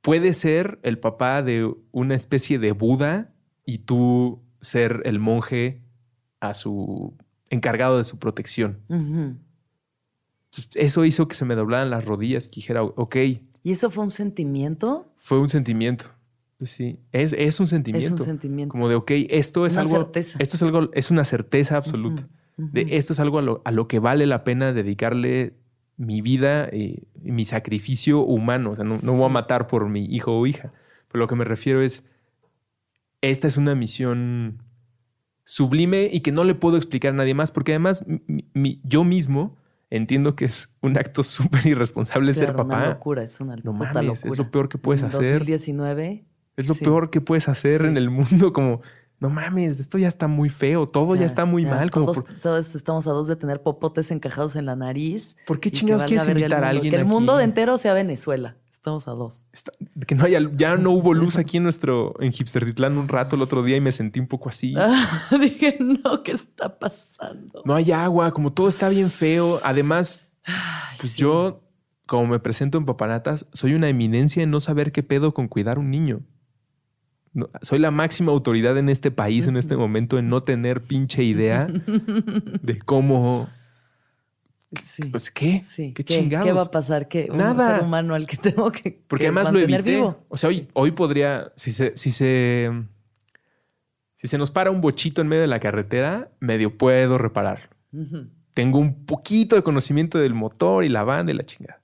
puede 0.02 0.34
ser 0.34 0.80
el 0.84 1.00
papá 1.00 1.44
de 1.44 1.70
una 1.92 2.16
especie 2.16 2.60
de 2.60 2.72
Buda 2.72 3.34
y 3.66 3.80
tú 3.80 4.42
ser 4.62 5.02
el 5.04 5.20
monje 5.20 5.82
a 6.40 6.54
su 6.54 7.18
encargado 7.50 7.98
de 7.98 8.06
su 8.06 8.20
protección. 8.20 8.80
Eso 10.76 11.04
hizo 11.04 11.28
que 11.28 11.36
se 11.36 11.44
me 11.44 11.56
doblaran 11.56 11.90
las 11.90 12.06
rodillas, 12.06 12.48
que 12.48 12.56
dijera, 12.56 12.84
ok. 12.84 13.16
¿Y 13.64 13.72
eso 13.72 13.92
fue 13.92 14.06
un 14.06 14.12
sentimiento? 14.12 15.12
Fue 15.18 15.40
un 15.40 15.50
sentimiento. 15.50 16.06
Sí, 16.62 17.00
es, 17.14 17.34
es 17.34 17.60
un 17.60 17.68
sentimiento. 17.68 18.06
Es 18.06 18.12
un 18.12 18.20
sentimiento. 18.20 18.72
Como 18.72 18.90
de, 18.90 18.96
ok, 18.96 19.12
esto 19.30 19.66
es 19.66 19.78
algo. 19.78 19.96
Certeza. 19.96 20.38
Esto 20.42 20.58
es 20.58 20.64
algo, 20.64 20.90
es 20.94 21.10
una 21.10 21.24
certeza 21.24 21.78
absoluta. 21.78 22.28
De 22.58 22.98
esto 22.98 23.14
es 23.14 23.22
algo 23.22 23.40
a 23.64 23.72
lo, 23.72 23.88
que 23.88 24.00
vale 24.00 24.28
la 24.28 24.44
pena 24.44 24.74
dedicarle 24.74 25.54
mi 25.96 26.22
vida 26.22 26.70
y, 26.74 27.08
mi 27.22 27.46
sacrificio 27.46 28.20
humano. 28.20 28.72
O 28.72 28.76
sea, 28.76 28.84
no, 28.84 28.98
no, 29.02 29.14
voy 29.14 29.26
a 29.26 29.30
matar 29.30 29.68
por 29.68 29.88
mi 29.88 30.06
hijo 30.06 30.38
o 30.38 30.46
hija. 30.46 30.74
Pero 31.08 31.24
lo 31.24 31.28
que 31.28 31.36
me 31.36 31.46
refiero 31.46 31.82
es, 31.82 32.06
esta 33.22 33.48
es 33.48 33.56
una 33.56 33.76
misión 33.76 34.62
sublime 35.46 36.10
y 36.12 36.20
que 36.20 36.34
no 36.34 36.44
le 36.44 36.56
puedo 36.56 36.76
explicar 36.76 37.14
a 37.14 37.16
nadie 37.16 37.34
más, 37.34 37.52
porque 37.52 37.72
además 37.72 38.06
yo 38.84 39.04
mismo 39.06 39.58
entiendo 39.90 40.36
que 40.36 40.46
es 40.46 40.78
un 40.82 40.98
acto 40.98 41.24
súper 41.24 41.66
irresponsable 41.66 42.34
ser 42.34 42.54
papá. 42.54 42.76
Es 42.76 42.80
una 42.80 42.90
locura, 42.90 43.24
es 43.24 43.40
una 43.40 43.56
no 43.56 43.72
mames, 43.72 44.26
Es 44.26 44.38
lo 44.38 44.52
peor 44.52 44.68
que 44.68 44.78
puedes 44.78 45.02
en 45.02 45.08
hacer. 45.08 45.40
2019 45.40 46.26
es 46.60 46.68
lo 46.68 46.76
peor 46.76 47.10
que 47.10 47.22
puedes 47.22 47.48
hacer 47.48 47.84
en 47.84 47.96
el 47.96 48.10
mundo, 48.10 48.52
como, 48.54 48.82
no 49.20 49.30
mames, 49.30 49.80
esto 49.80 49.98
ya 49.98 50.08
está 50.08 50.28
muy 50.28 50.50
feo, 50.50 50.88
todo 50.88 51.16
ya 51.16 51.26
está 51.26 51.46
muy 51.46 51.66
mal. 51.66 51.90
Como 51.90 52.14
todos, 52.42 52.76
estamos 52.76 53.08
a 53.08 53.12
dos 53.12 53.28
de 53.28 53.36
tener 53.36 53.62
popotes 53.62 54.12
encajados 54.12 54.56
en 54.56 54.66
la 54.66 54.76
nariz. 54.76 55.38
¿Por 55.48 55.60
qué 55.60 55.72
chingados 55.72 56.04
quieres 56.04 56.28
invitar 56.28 56.64
a 56.64 56.70
alguien? 56.70 56.92
Que 56.92 57.00
el 57.00 57.06
mundo 57.06 57.40
entero 57.40 57.78
sea 57.78 57.94
Venezuela. 57.94 58.58
Estamos 58.74 59.10
a 59.10 59.12
dos. 59.12 59.46
que 60.08 60.16
no 60.16 60.24
haya, 60.24 60.40
ya 60.56 60.76
no 60.78 60.92
hubo 60.92 61.14
luz 61.14 61.38
aquí 61.38 61.58
en 61.58 61.64
nuestro, 61.64 62.16
en 62.22 62.32
Hipstertitlán 62.32 62.98
un 62.98 63.10
rato 63.10 63.36
el 63.36 63.42
otro 63.42 63.62
día 63.62 63.76
y 63.76 63.82
me 63.82 63.92
sentí 63.92 64.22
un 64.22 64.28
poco 64.28 64.48
así. 64.50 64.74
dije, 65.42 65.78
no, 65.80 66.24
¿qué 66.24 66.32
está 66.32 66.80
pasando? 66.80 67.62
No 67.66 67.76
hay 67.76 67.92
agua, 67.92 68.32
como 68.32 68.54
todo 68.54 68.70
está 68.70 68.88
bien 68.88 69.10
feo. 69.10 69.60
Además, 69.64 70.32
pues 71.00 71.16
yo, 71.18 71.62
como 72.06 72.28
me 72.28 72.40
presento 72.40 72.78
en 72.78 72.86
papanatas, 72.86 73.48
soy 73.52 73.74
una 73.74 73.90
eminencia 73.90 74.44
en 74.44 74.52
no 74.52 74.62
saber 74.62 74.94
qué 74.94 75.04
pedo 75.04 75.34
con 75.34 75.50
cuidar 75.50 75.78
un 75.78 75.90
niño 75.90 76.22
soy 77.62 77.80
la 77.80 77.92
máxima 77.92 78.32
autoridad 78.32 78.78
en 78.78 78.90
este 78.90 79.12
país 79.12 79.48
en 79.48 79.58
este 79.58 79.76
momento 79.78 80.18
en 80.18 80.30
no 80.30 80.44
tener 80.44 80.82
pinche 80.82 81.24
idea 81.24 81.68
de 82.62 82.80
cómo. 82.80 83.50
Pues 85.12 85.32
qué, 85.32 85.64
qué, 85.96 86.04
chingados. 86.04 86.48
¿Qué 86.48 86.54
va 86.54 86.62
a 86.64 86.72
pasar? 86.72 87.08
¿Qué? 87.08 87.28
Nada. 87.34 87.70
Un 87.70 87.76
ser 87.76 87.84
humano 87.84 88.14
al 88.14 88.28
que 88.28 88.38
tengo 88.38 88.72
que. 88.72 89.02
Porque 89.08 89.26
además 89.26 89.52
lo 89.52 89.60
evité. 89.60 89.82
Vivo. 89.82 90.26
O 90.30 90.38
sea, 90.38 90.50
hoy, 90.50 90.68
hoy 90.74 90.92
podría. 90.92 91.52
Si 91.56 91.72
se, 91.72 91.96
si 91.96 92.12
se. 92.12 92.72
Si 94.16 94.28
se 94.28 94.38
nos 94.38 94.52
para 94.52 94.70
un 94.70 94.82
bochito 94.82 95.22
en 95.22 95.28
medio 95.28 95.42
de 95.42 95.48
la 95.48 95.60
carretera, 95.60 96.30
medio 96.40 96.78
puedo 96.78 97.18
repararlo. 97.18 97.70
Tengo 98.54 98.78
un 98.78 99.06
poquito 99.06 99.56
de 99.56 99.64
conocimiento 99.64 100.20
del 100.20 100.34
motor 100.34 100.84
y 100.84 100.90
la 100.90 101.04
banda 101.04 101.32
y 101.32 101.36
la 101.36 101.46
chingada. 101.46 101.82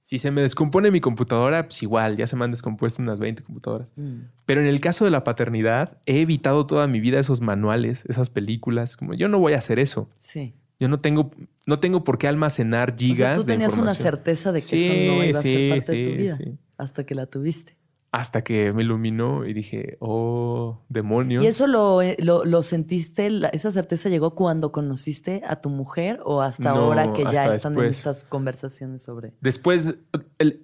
Si 0.00 0.18
se 0.18 0.30
me 0.30 0.40
descompone 0.40 0.90
mi 0.90 1.00
computadora, 1.00 1.68
pues 1.68 1.82
igual, 1.82 2.16
ya 2.16 2.26
se 2.26 2.36
me 2.36 2.44
han 2.44 2.50
descompuesto 2.50 3.02
unas 3.02 3.20
20 3.20 3.42
computadoras. 3.42 3.92
Mm. 3.96 4.22
Pero 4.46 4.60
en 4.60 4.66
el 4.66 4.80
caso 4.80 5.04
de 5.04 5.10
la 5.10 5.24
paternidad, 5.24 5.98
he 6.06 6.20
evitado 6.20 6.66
toda 6.66 6.86
mi 6.86 7.00
vida 7.00 7.20
esos 7.20 7.40
manuales, 7.40 8.04
esas 8.08 8.30
películas. 8.30 8.96
Como 8.96 9.14
yo 9.14 9.28
no 9.28 9.38
voy 9.38 9.52
a 9.52 9.58
hacer 9.58 9.78
eso. 9.78 10.08
Sí. 10.18 10.54
Yo 10.78 10.88
no 10.88 11.00
tengo, 11.00 11.30
no 11.66 11.78
tengo 11.78 12.04
por 12.04 12.16
qué 12.16 12.26
almacenar 12.26 12.96
gigas. 12.96 13.38
O 13.38 13.42
sea, 13.42 13.44
tú 13.44 13.46
tenías 13.46 13.76
una 13.76 13.94
certeza 13.94 14.52
de 14.52 14.62
que 14.62 14.84
eso 14.84 15.12
no 15.12 15.24
iba 15.24 15.38
a 15.38 15.42
ser 15.42 15.70
parte 15.70 15.92
de 15.92 16.02
tu 16.04 16.10
vida 16.10 16.38
hasta 16.78 17.04
que 17.04 17.14
la 17.14 17.26
tuviste 17.26 17.79
hasta 18.12 18.42
que 18.42 18.72
me 18.72 18.82
iluminó 18.82 19.46
y 19.46 19.52
dije, 19.52 19.96
oh, 20.00 20.80
demonios. 20.88 21.44
¿Y 21.44 21.46
eso 21.46 21.68
lo, 21.68 22.02
eh, 22.02 22.16
lo, 22.18 22.62
sentiste, 22.62 23.30
esa 23.52 23.70
certeza 23.70 24.08
llegó 24.08 24.34
cuando 24.34 24.72
conociste 24.72 25.42
a 25.46 25.60
tu 25.60 25.70
mujer 25.70 26.20
o 26.24 26.42
hasta 26.42 26.70
ahora 26.70 27.12
que 27.12 27.22
ya 27.22 27.54
están 27.54 27.78
en 27.78 27.84
estas 27.84 28.24
conversaciones 28.24 29.02
sobre... 29.02 29.34
Después, 29.40 29.94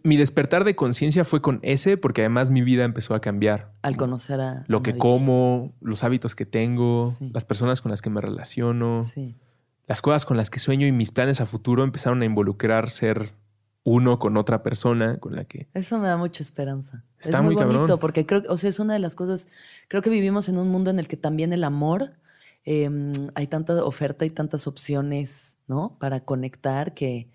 mi 0.02 0.16
despertar 0.16 0.64
de 0.64 0.74
conciencia 0.74 1.24
fue 1.24 1.40
con 1.40 1.60
ese 1.62 1.96
porque 1.96 2.22
además 2.22 2.50
mi 2.50 2.62
vida 2.62 2.84
empezó 2.84 3.14
a 3.14 3.20
cambiar. 3.20 3.72
Al 3.82 3.96
conocer 3.96 4.40
a... 4.40 4.64
Lo 4.66 4.82
que 4.82 4.96
como, 4.96 5.72
los 5.80 6.02
hábitos 6.02 6.34
que 6.34 6.46
tengo, 6.46 7.12
las 7.32 7.44
personas 7.44 7.80
con 7.80 7.90
las 7.90 8.02
que 8.02 8.10
me 8.10 8.20
relaciono, 8.20 9.06
las 9.86 10.02
cosas 10.02 10.26
con 10.26 10.36
las 10.36 10.50
que 10.50 10.58
sueño 10.58 10.84
y 10.88 10.92
mis 10.92 11.12
planes 11.12 11.40
a 11.40 11.46
futuro 11.46 11.84
empezaron 11.84 12.22
a 12.22 12.24
involucrar 12.24 12.90
ser 12.90 13.34
uno 13.86 14.18
con 14.18 14.36
otra 14.36 14.64
persona 14.64 15.18
con 15.20 15.36
la 15.36 15.44
que... 15.44 15.68
Eso 15.72 16.00
me 16.00 16.08
da 16.08 16.16
mucha 16.16 16.42
esperanza. 16.42 17.04
Está 17.20 17.38
es 17.38 17.44
muy, 17.44 17.54
bonito 17.54 18.00
porque 18.00 18.26
creo, 18.26 18.42
o 18.48 18.56
sea, 18.56 18.68
es 18.68 18.80
una 18.80 18.94
de 18.94 18.98
las 18.98 19.14
cosas, 19.14 19.46
creo 19.86 20.02
que 20.02 20.10
vivimos 20.10 20.48
en 20.48 20.58
un 20.58 20.68
mundo 20.68 20.90
en 20.90 20.98
el 20.98 21.06
que 21.06 21.16
también 21.16 21.52
el 21.52 21.62
amor, 21.62 22.14
em, 22.64 23.12
hay 23.36 23.46
tanta 23.46 23.84
oferta 23.84 24.26
y 24.26 24.30
tantas 24.30 24.66
opciones, 24.66 25.56
¿no? 25.68 25.96
Para 26.00 26.18
conectar 26.18 26.94
que, 26.94 27.30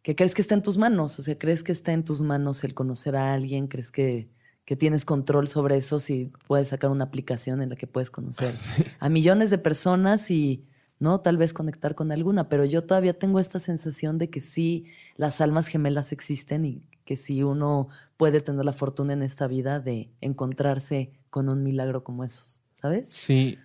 que 0.00 0.16
crees 0.16 0.34
que 0.34 0.40
está 0.40 0.54
en 0.54 0.62
tus 0.62 0.78
manos, 0.78 1.18
o 1.18 1.22
sea, 1.22 1.38
crees 1.38 1.62
que 1.62 1.72
está 1.72 1.92
en 1.92 2.02
tus 2.02 2.22
manos 2.22 2.64
el 2.64 2.72
conocer 2.72 3.14
a 3.14 3.34
alguien, 3.34 3.68
crees 3.68 3.90
que, 3.90 4.30
que 4.64 4.76
tienes 4.76 5.04
control 5.04 5.48
sobre 5.48 5.76
eso 5.76 6.00
si 6.00 6.32
puedes 6.46 6.68
sacar 6.68 6.88
una 6.88 7.04
aplicación 7.04 7.60
en 7.60 7.68
la 7.68 7.76
que 7.76 7.86
puedes 7.86 8.10
conocer 8.10 8.54
a 9.00 9.10
millones 9.10 9.50
de 9.50 9.58
personas 9.58 10.30
y 10.30 10.64
¿no? 11.04 11.20
Tal 11.20 11.36
vez 11.36 11.52
conectar 11.52 11.94
con 11.94 12.10
alguna, 12.10 12.48
pero 12.48 12.64
yo 12.64 12.82
todavía 12.82 13.16
tengo 13.16 13.38
esta 13.38 13.60
sensación 13.60 14.16
de 14.16 14.30
que 14.30 14.40
sí, 14.40 14.86
las 15.16 15.42
almas 15.42 15.66
gemelas 15.66 16.12
existen 16.12 16.64
y 16.64 16.88
que 17.04 17.18
sí 17.18 17.42
uno 17.42 17.88
puede 18.16 18.40
tener 18.40 18.64
la 18.64 18.72
fortuna 18.72 19.12
en 19.12 19.22
esta 19.22 19.46
vida 19.46 19.80
de 19.80 20.10
encontrarse 20.22 21.10
con 21.28 21.50
un 21.50 21.62
milagro 21.62 22.02
como 22.02 22.24
esos, 22.24 22.62
¿sabes? 22.72 23.10
Sí. 23.10 23.58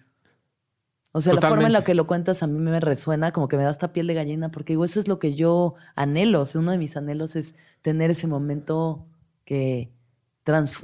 O 1.14 1.22
sea, 1.22 1.34
la 1.34 1.42
forma 1.42 1.66
en 1.66 1.72
la 1.72 1.84
que 1.86 1.96
lo 1.96 2.08
cuentas 2.08 2.44
a 2.44 2.48
mí 2.48 2.60
me 2.60 2.80
resuena, 2.82 3.32
como 3.32 3.48
que 3.48 3.56
me 3.56 3.64
da 3.64 3.72
esta 3.72 3.94
piel 3.94 4.08
de 4.08 4.16
gallina, 4.16 4.52
porque 4.52 4.74
digo, 4.74 4.84
eso 4.84 5.00
es 5.00 5.08
lo 5.08 5.18
que 5.18 5.34
yo 5.34 5.76
anhelo. 5.96 6.42
O 6.42 6.46
sea, 6.46 6.60
uno 6.60 6.72
de 6.72 6.78
mis 6.78 6.98
anhelos 6.98 7.38
es 7.38 7.56
tener 7.82 8.12
ese 8.12 8.28
momento 8.28 9.08
que, 9.46 9.94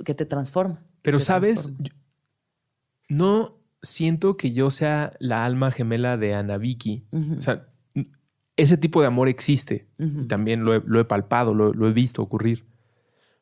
que 0.05 0.13
te 0.15 0.25
transforma. 0.25 0.81
Pero, 1.01 1.19
¿sabes? 1.19 1.73
no 3.09 3.59
siento 3.85 4.37
que 4.37 4.51
yo 4.51 4.71
sea 4.71 5.13
la 5.19 5.45
alma 5.45 5.71
gemela 5.71 6.17
de 6.17 6.33
Ana 6.33 6.57
Vicky. 6.57 7.05
O 7.37 7.41
sea, 7.41 7.67
ese 8.57 8.77
tipo 8.77 9.01
de 9.01 9.07
amor 9.07 9.29
existe. 9.29 9.87
También 10.27 10.63
lo 10.65 10.99
he, 10.99 11.05
palpado, 11.05 11.53
lo, 11.53 11.87
he 11.87 11.93
visto 11.93 12.21
ocurrir. 12.21 12.65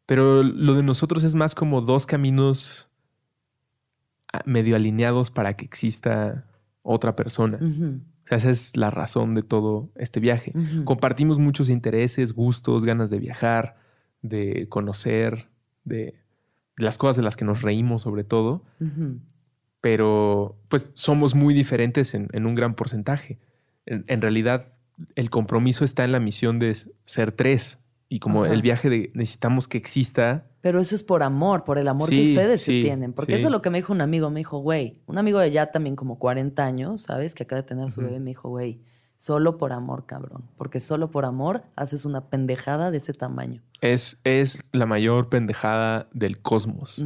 Pero 0.06 0.44
lo 0.44 0.76
de 0.76 0.84
nosotros 0.84 1.24
es 1.24 1.34
más 1.34 1.56
como 1.56 1.82
dos 1.82 2.06
caminos 2.06 2.90
ah, 4.32 4.42
medio 4.46 4.76
alineados 4.76 5.32
para 5.32 5.56
que 5.56 5.66
exista 5.66 6.46
otra 6.82 7.16
persona. 7.16 7.58
O 7.62 8.28
sea, 8.28 8.38
esa 8.38 8.50
es 8.50 8.76
la 8.76 8.90
razón 8.90 9.34
de 9.34 9.44
todo 9.44 9.90
este 9.96 10.20
viaje. 10.20 10.54
Compartimos 10.84 11.40
muchos 11.40 11.70
intereses, 11.70 12.34
gustos, 12.34 12.84
ganas 12.84 13.10
de 13.10 13.20
viajar, 13.20 13.78
de 14.22 14.68
conocer, 14.70 15.48
de, 15.84 16.16
las 16.78 16.98
cosas 16.98 17.18
de 17.18 17.24
las 17.24 17.36
que 17.36 17.46
nos 17.46 17.62
reímos 17.62 18.02
sobre 18.02 18.24
todo 18.24 18.64
pero 19.84 20.56
pues 20.70 20.92
somos 20.94 21.36
muy 21.36 21.54
diferentes 21.54 22.14
en, 22.14 22.46
un 22.46 22.56
gran 22.56 22.74
porcentaje. 22.74 23.38
En, 23.86 24.22
realidad, 24.22 24.78
el 25.16 25.30
compromiso 25.30 25.84
está 25.84 26.06
en 26.06 26.14
la 26.14 26.22
misión 26.22 26.58
de 26.58 26.74
ser 27.04 27.34
tres. 27.34 27.80
Y 28.08 28.20
como 28.20 28.46
el 28.46 28.62
viaje 28.62 28.90
de 28.90 29.12
necesitamos 29.14 29.68
que 29.68 29.78
exista. 29.78 30.46
Pero 30.62 30.80
eso 30.80 30.96
es 30.96 31.04
por 31.04 31.22
amor, 31.22 31.66
por 31.66 31.78
el 31.80 31.90
amor 31.90 32.08
que 32.08 32.24
ustedes 32.24 32.64
tienen. 32.64 33.12
Porque 33.12 33.36
eso 33.36 33.48
es 33.48 33.52
lo 33.52 33.62
que 33.62 33.72
me 33.72 33.80
dijo 33.80 33.92
un 33.92 34.00
amigo. 34.00 34.30
Me 34.30 34.40
dijo, 34.40 34.60
güey, 34.60 35.02
un 35.06 35.18
amigo 35.18 35.40
de 35.40 35.52
ya 35.52 35.66
también 35.66 35.98
como 35.98 36.18
40 36.18 36.66
años, 36.66 37.02
¿sabes? 37.02 37.36
Que 37.36 37.44
acaba 37.44 37.64
de 37.64 37.68
tener 37.68 37.92
su 37.92 38.00
bebé. 38.00 38.22
Me 38.22 38.30
dijo, 38.30 38.48
güey, 38.48 38.80
solo 39.18 39.58
por 39.58 39.74
amor, 39.74 40.06
cabrón. 40.06 40.46
Porque 40.56 40.80
solo 40.80 41.12
por 41.12 41.26
amor 41.26 41.64
haces 41.76 42.06
una 42.06 42.30
pendejada 42.30 42.90
de 42.90 43.00
ese 43.00 43.12
tamaño. 43.12 43.62
Es, 43.82 44.22
es 44.24 44.64
la 44.72 44.86
mayor 44.86 45.28
pendejada 45.28 46.08
del 46.14 46.42
cosmos. 46.42 47.04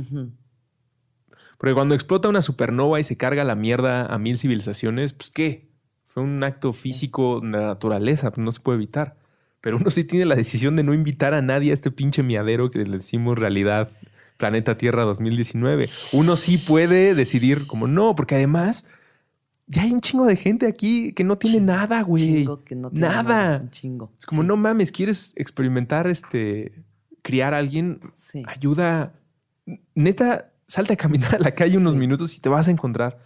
Porque 1.58 1.74
cuando 1.74 1.96
explota 1.96 2.30
una 2.30 2.42
supernova 2.42 3.00
y 3.00 3.04
se 3.04 3.18
carga 3.18 3.44
la 3.44 3.56
mierda 3.56 4.06
a 4.06 4.18
mil 4.20 4.38
civilizaciones, 4.38 5.14
pues 5.14 5.32
¿qué? 5.32 5.68
Fue 6.06 6.24
un 6.24 6.44
acto 6.44 6.74
físico 6.74 7.40
de 7.42 7.50
naturaleza, 7.50 8.32
no 8.38 8.52
se 8.52 8.60
puede 8.60 8.78
evitar. 8.78 9.16
pero 9.62 9.78
uno 9.78 9.90
sí 9.90 10.04
tiene 10.04 10.26
la 10.26 10.36
decisión 10.36 10.76
de 10.76 10.84
no 10.84 10.94
invitar 10.94 11.34
a 11.34 11.42
nadie 11.42 11.72
a 11.72 11.74
este 11.74 11.92
pinche 11.92 12.24
miadero 12.24 12.72
que 12.72 12.80
le 12.84 12.98
decimos 12.98 13.38
realidad 13.38 13.90
Planeta 14.38 14.78
Tierra 14.78 15.04
2019. 15.04 15.90
Uno 16.14 16.38
sí 16.38 16.58
puede 16.58 17.16
decidir 17.16 17.66
como 17.68 17.88
no, 17.88 18.16
porque 18.16 18.36
además 18.36 18.86
ya 19.66 19.82
hay 19.82 19.92
un 19.92 20.00
chingo 20.00 20.26
de 20.26 20.36
gente 20.36 20.68
aquí 20.68 21.12
que 21.14 21.24
no 21.24 21.38
tiene 21.38 21.60
nada, 21.60 22.02
güey. 22.02 22.24
Chingo 22.24 22.64
que 22.64 22.76
no 22.76 22.90
tiene 22.90 23.08
nada. 23.08 23.60
Un 23.62 23.70
chingo. 23.72 24.12
Es 24.18 24.26
como, 24.26 24.44
Sí, 24.44 24.48
no 24.48 24.58
mames, 24.58 24.92
¿quieres 24.92 25.34
experimentar 25.36 26.08
este, 26.08 26.72
criar 27.22 27.54
a 27.54 27.58
alguien? 27.58 28.00
Sí. 28.16 28.44
Ayuda. 28.48 29.14
Neta, 29.96 30.52
salte 30.68 30.94
a 30.94 30.98
caminar 30.98 31.36
a 31.36 31.40
la 31.40 31.52
calle 31.52 31.78
unos 31.78 31.94
Sí. 31.94 32.00
minutos 32.00 32.36
y 32.36 32.40
te 32.42 32.50
vas 32.50 32.68
a 32.68 32.72
encontrar. 32.72 33.20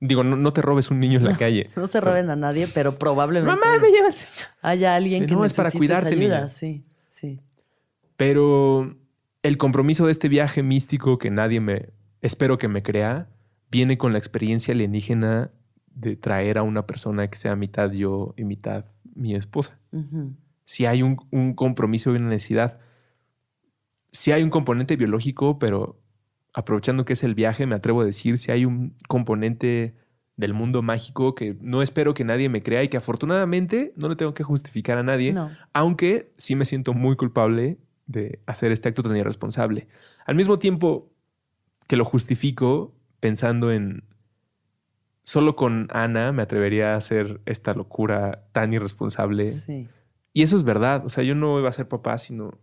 Digo, 0.00 0.22
no, 0.22 0.36
no 0.36 0.52
te 0.52 0.62
robes 0.62 0.90
un 0.92 1.00
niño 1.00 1.18
en 1.18 1.24
la 1.24 1.36
calle. 1.36 1.70
No 1.76 1.88
se 1.88 2.00
roben 2.00 2.30
a 2.30 2.36
nadie, 2.36 2.68
pero 2.72 2.94
probablemente 2.94 3.50
Mamá, 3.60 3.78
me 3.80 3.90
lleva 3.90 4.10
haya 4.62 4.94
alguien 4.94 5.26
que 5.26 5.34
No, 5.34 5.44
es 5.44 5.52
para 5.52 5.70
cuidarte, 5.72 6.10
ayuda. 6.10 6.38
niña. 6.42 6.48
Sí, 6.50 6.84
sí. 7.08 7.40
Pero 8.16 8.96
el 9.42 9.56
compromiso 9.58 10.06
de 10.06 10.12
este 10.12 10.28
viaje 10.28 10.62
místico 10.62 11.18
que 11.18 11.30
nadie 11.30 11.60
me, 11.60 11.90
espero 12.20 12.58
que 12.58 12.68
me 12.68 12.82
crea, 12.82 13.28
viene 13.70 13.98
con 13.98 14.12
la 14.12 14.18
experiencia 14.18 14.72
alienígena 14.72 15.50
de 15.86 16.16
traer 16.16 16.58
a 16.58 16.62
una 16.62 16.86
persona 16.86 17.28
que 17.28 17.36
sea 17.38 17.56
mitad 17.56 17.90
yo 17.90 18.34
y 18.36 18.44
mitad 18.44 18.84
mi 19.14 19.34
esposa. 19.34 19.78
Si 20.64 20.86
hay 20.86 21.02
un, 21.02 21.16
un 21.32 21.54
compromiso 21.54 22.12
y 22.12 22.16
una 22.18 22.28
necesidad, 22.28 22.78
si 24.12 24.30
hay 24.32 24.42
un 24.44 24.50
componente 24.50 24.94
biológico, 24.96 25.58
pero 25.58 26.00
aprovechando 26.54 27.04
que 27.04 27.12
es 27.12 27.22
el 27.24 27.34
viaje, 27.34 27.66
me 27.66 27.74
atrevo 27.74 28.00
a 28.00 28.04
decir 28.04 28.38
si 28.38 28.50
hay 28.50 28.64
un 28.64 28.94
componente 29.08 29.94
del 30.36 30.54
mundo 30.54 30.82
mágico 30.82 31.34
que 31.34 31.56
no 31.60 31.82
espero 31.82 32.14
que 32.14 32.24
nadie 32.24 32.48
me 32.48 32.62
crea 32.62 32.82
y 32.84 32.88
que 32.88 32.96
afortunadamente 32.96 33.92
no 33.96 34.08
le 34.08 34.16
tengo 34.16 34.34
que 34.34 34.44
justificar 34.44 34.96
a 34.98 35.02
nadie, 35.02 35.32
No. 35.32 35.50
aunque 35.72 36.32
sí 36.36 36.54
me 36.54 36.64
siento 36.64 36.94
muy 36.94 37.16
culpable 37.16 37.78
de 38.06 38.40
hacer 38.46 38.70
este 38.72 38.88
acto 38.88 39.02
tan 39.02 39.16
irresponsable. 39.16 39.88
Al 40.26 40.34
mismo 40.36 40.58
tiempo 40.58 41.10
que 41.88 41.96
lo 41.96 42.04
justifico 42.04 42.94
pensando 43.20 43.72
en 43.72 44.04
solo 45.24 45.56
con 45.56 45.88
Ana 45.90 46.32
me 46.32 46.42
atrevería 46.42 46.94
a 46.94 46.96
hacer 46.96 47.40
esta 47.44 47.74
locura 47.74 48.44
tan 48.52 48.72
irresponsable. 48.72 49.50
Sí. 49.52 49.88
Y 50.32 50.42
eso 50.42 50.56
es 50.56 50.62
verdad. 50.62 51.04
O 51.04 51.08
sea, 51.08 51.24
yo 51.24 51.34
no 51.34 51.58
iba 51.58 51.68
a 51.68 51.72
ser 51.72 51.88
papá 51.88 52.16
sino, 52.16 52.58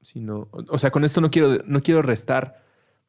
sino, 0.00 0.48
o 0.52 0.78
sea, 0.78 0.90
con 0.90 1.04
esto 1.04 1.20
no 1.20 1.30
quiero, 1.30 1.58
no 1.66 1.82
quiero 1.82 2.02
restar 2.02 2.63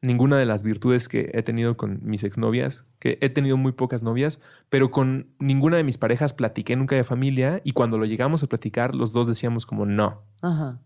ninguna 0.05 0.37
de 0.37 0.45
las 0.45 0.63
virtudes 0.63 1.07
que 1.09 1.31
he 1.33 1.43
tenido 1.43 1.77
con 1.77 1.99
mis 2.03 2.23
exnovias, 2.23 2.85
que 2.99 3.17
he 3.21 3.29
tenido 3.29 3.57
muy 3.57 3.71
pocas 3.73 4.03
novias, 4.03 4.39
pero 4.69 4.91
con 4.91 5.27
ninguna 5.39 5.77
de 5.77 5.83
mis 5.83 5.97
parejas 5.97 6.33
platiqué 6.33 6.75
nunca 6.75 6.95
de 6.95 7.03
familia 7.03 7.61
y 7.63 7.71
cuando 7.71 7.97
lo 7.97 8.05
llegamos 8.05 8.43
a 8.43 8.47
platicar, 8.47 8.95
los 8.95 9.13
dos 9.13 9.27
decíamos 9.27 9.65
como 9.65 9.85
no. 9.85 10.23
Ajá. 10.41 10.79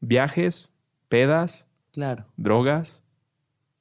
Viajes, 0.00 0.72
pedas, 1.08 1.66
Claro. 1.92 2.26
drogas, 2.36 3.02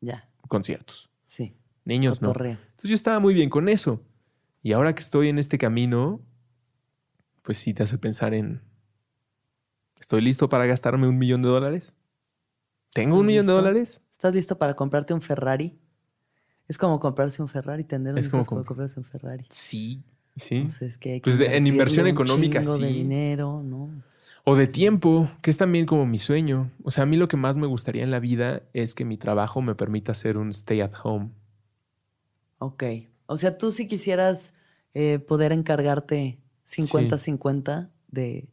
Ya. 0.02 0.30
conciertos. 0.48 1.10
Sí. 1.26 1.56
Niños 1.86 2.22
no. 2.22 2.30
Entonces 2.32 2.90
yo 2.90 2.94
estaba 2.96 3.20
muy 3.20 3.34
bien 3.34 3.50
con 3.50 3.68
eso. 3.70 4.02
Y 4.62 4.72
ahora 4.74 4.94
que 4.96 5.02
estoy 5.02 5.30
en 5.30 5.40
este 5.40 5.58
camino, 5.58 6.22
pues 7.42 7.58
sí 7.58 7.74
te 7.74 7.84
hace 7.84 7.98
pensar 7.98 8.34
en, 8.34 8.62
¿estoy 10.00 10.22
listo 10.22 10.48
para 10.48 10.66
gastarme 10.66 11.08
un 11.08 11.18
millón 11.18 11.42
de 11.42 11.50
dólares? 11.50 11.96
¿Tengo 12.94 13.16
un 13.16 13.22
¿Estás 13.22 13.28
millón 13.28 13.46
de 13.48 13.54
dólares? 13.54 14.02
¿Estás 14.14 14.34
listo 14.34 14.58
para 14.58 14.76
comprarte 14.76 15.14
un 15.14 15.22
Ferrari? 15.22 15.76
Es 16.68 16.78
como 16.78 17.00
comprarse 17.00 17.42
un 17.42 17.50
Ferrari, 17.50 17.84
tener 17.84 18.14
un 18.14 18.20
Es 18.20 18.30
como 18.30 18.44
es 18.44 18.48
como 18.48 18.62
comp- 18.62 18.68
comprarse 18.68 19.00
un 19.00 19.06
Ferrari. 19.06 19.44
Sí, 19.50 20.02
sí. 20.38 20.56
Entonces, 20.58 20.98
que 20.98 21.14
hay 21.14 21.20
que 21.20 21.24
Pues 21.26 21.40
de- 21.40 21.58
en 21.58 21.68
inversión 21.68 22.08
económica, 22.08 22.62
chingo 22.62 22.78
de 22.78 22.88
sí. 22.88 22.94
dinero, 22.94 23.62
¿no? 23.64 23.90
O 24.46 24.56
de 24.56 24.68
tiempo, 24.68 25.30
que 25.42 25.50
es 25.50 25.58
también 25.58 25.86
como 25.88 26.06
mi 26.06 26.20
sueño. 26.20 26.72
O 26.84 26.92
sea, 26.92 27.04
a 27.04 27.06
mí 27.08 27.18
lo 27.18 27.28
que 27.28 27.38
más 27.38 27.58
me 27.58 27.66
gustaría 27.68 28.04
en 28.04 28.12
la 28.12 28.20
vida 28.20 28.62
es 28.74 28.94
que 28.94 29.04
mi 29.04 29.18
trabajo 29.18 29.62
me 29.62 29.74
permita 29.76 30.12
hacer 30.12 30.38
un 30.38 30.50
stay 30.52 30.82
at 30.82 30.92
home. 31.04 31.32
Ok. 32.60 32.84
O 33.26 33.38
sea, 33.38 33.58
tú 33.58 33.72
si 33.72 33.88
quisieras 33.88 34.54
eh, 34.94 35.20
poder 35.20 35.52
encargarte 35.54 36.38
50-50 36.68 37.90
de... 38.10 38.48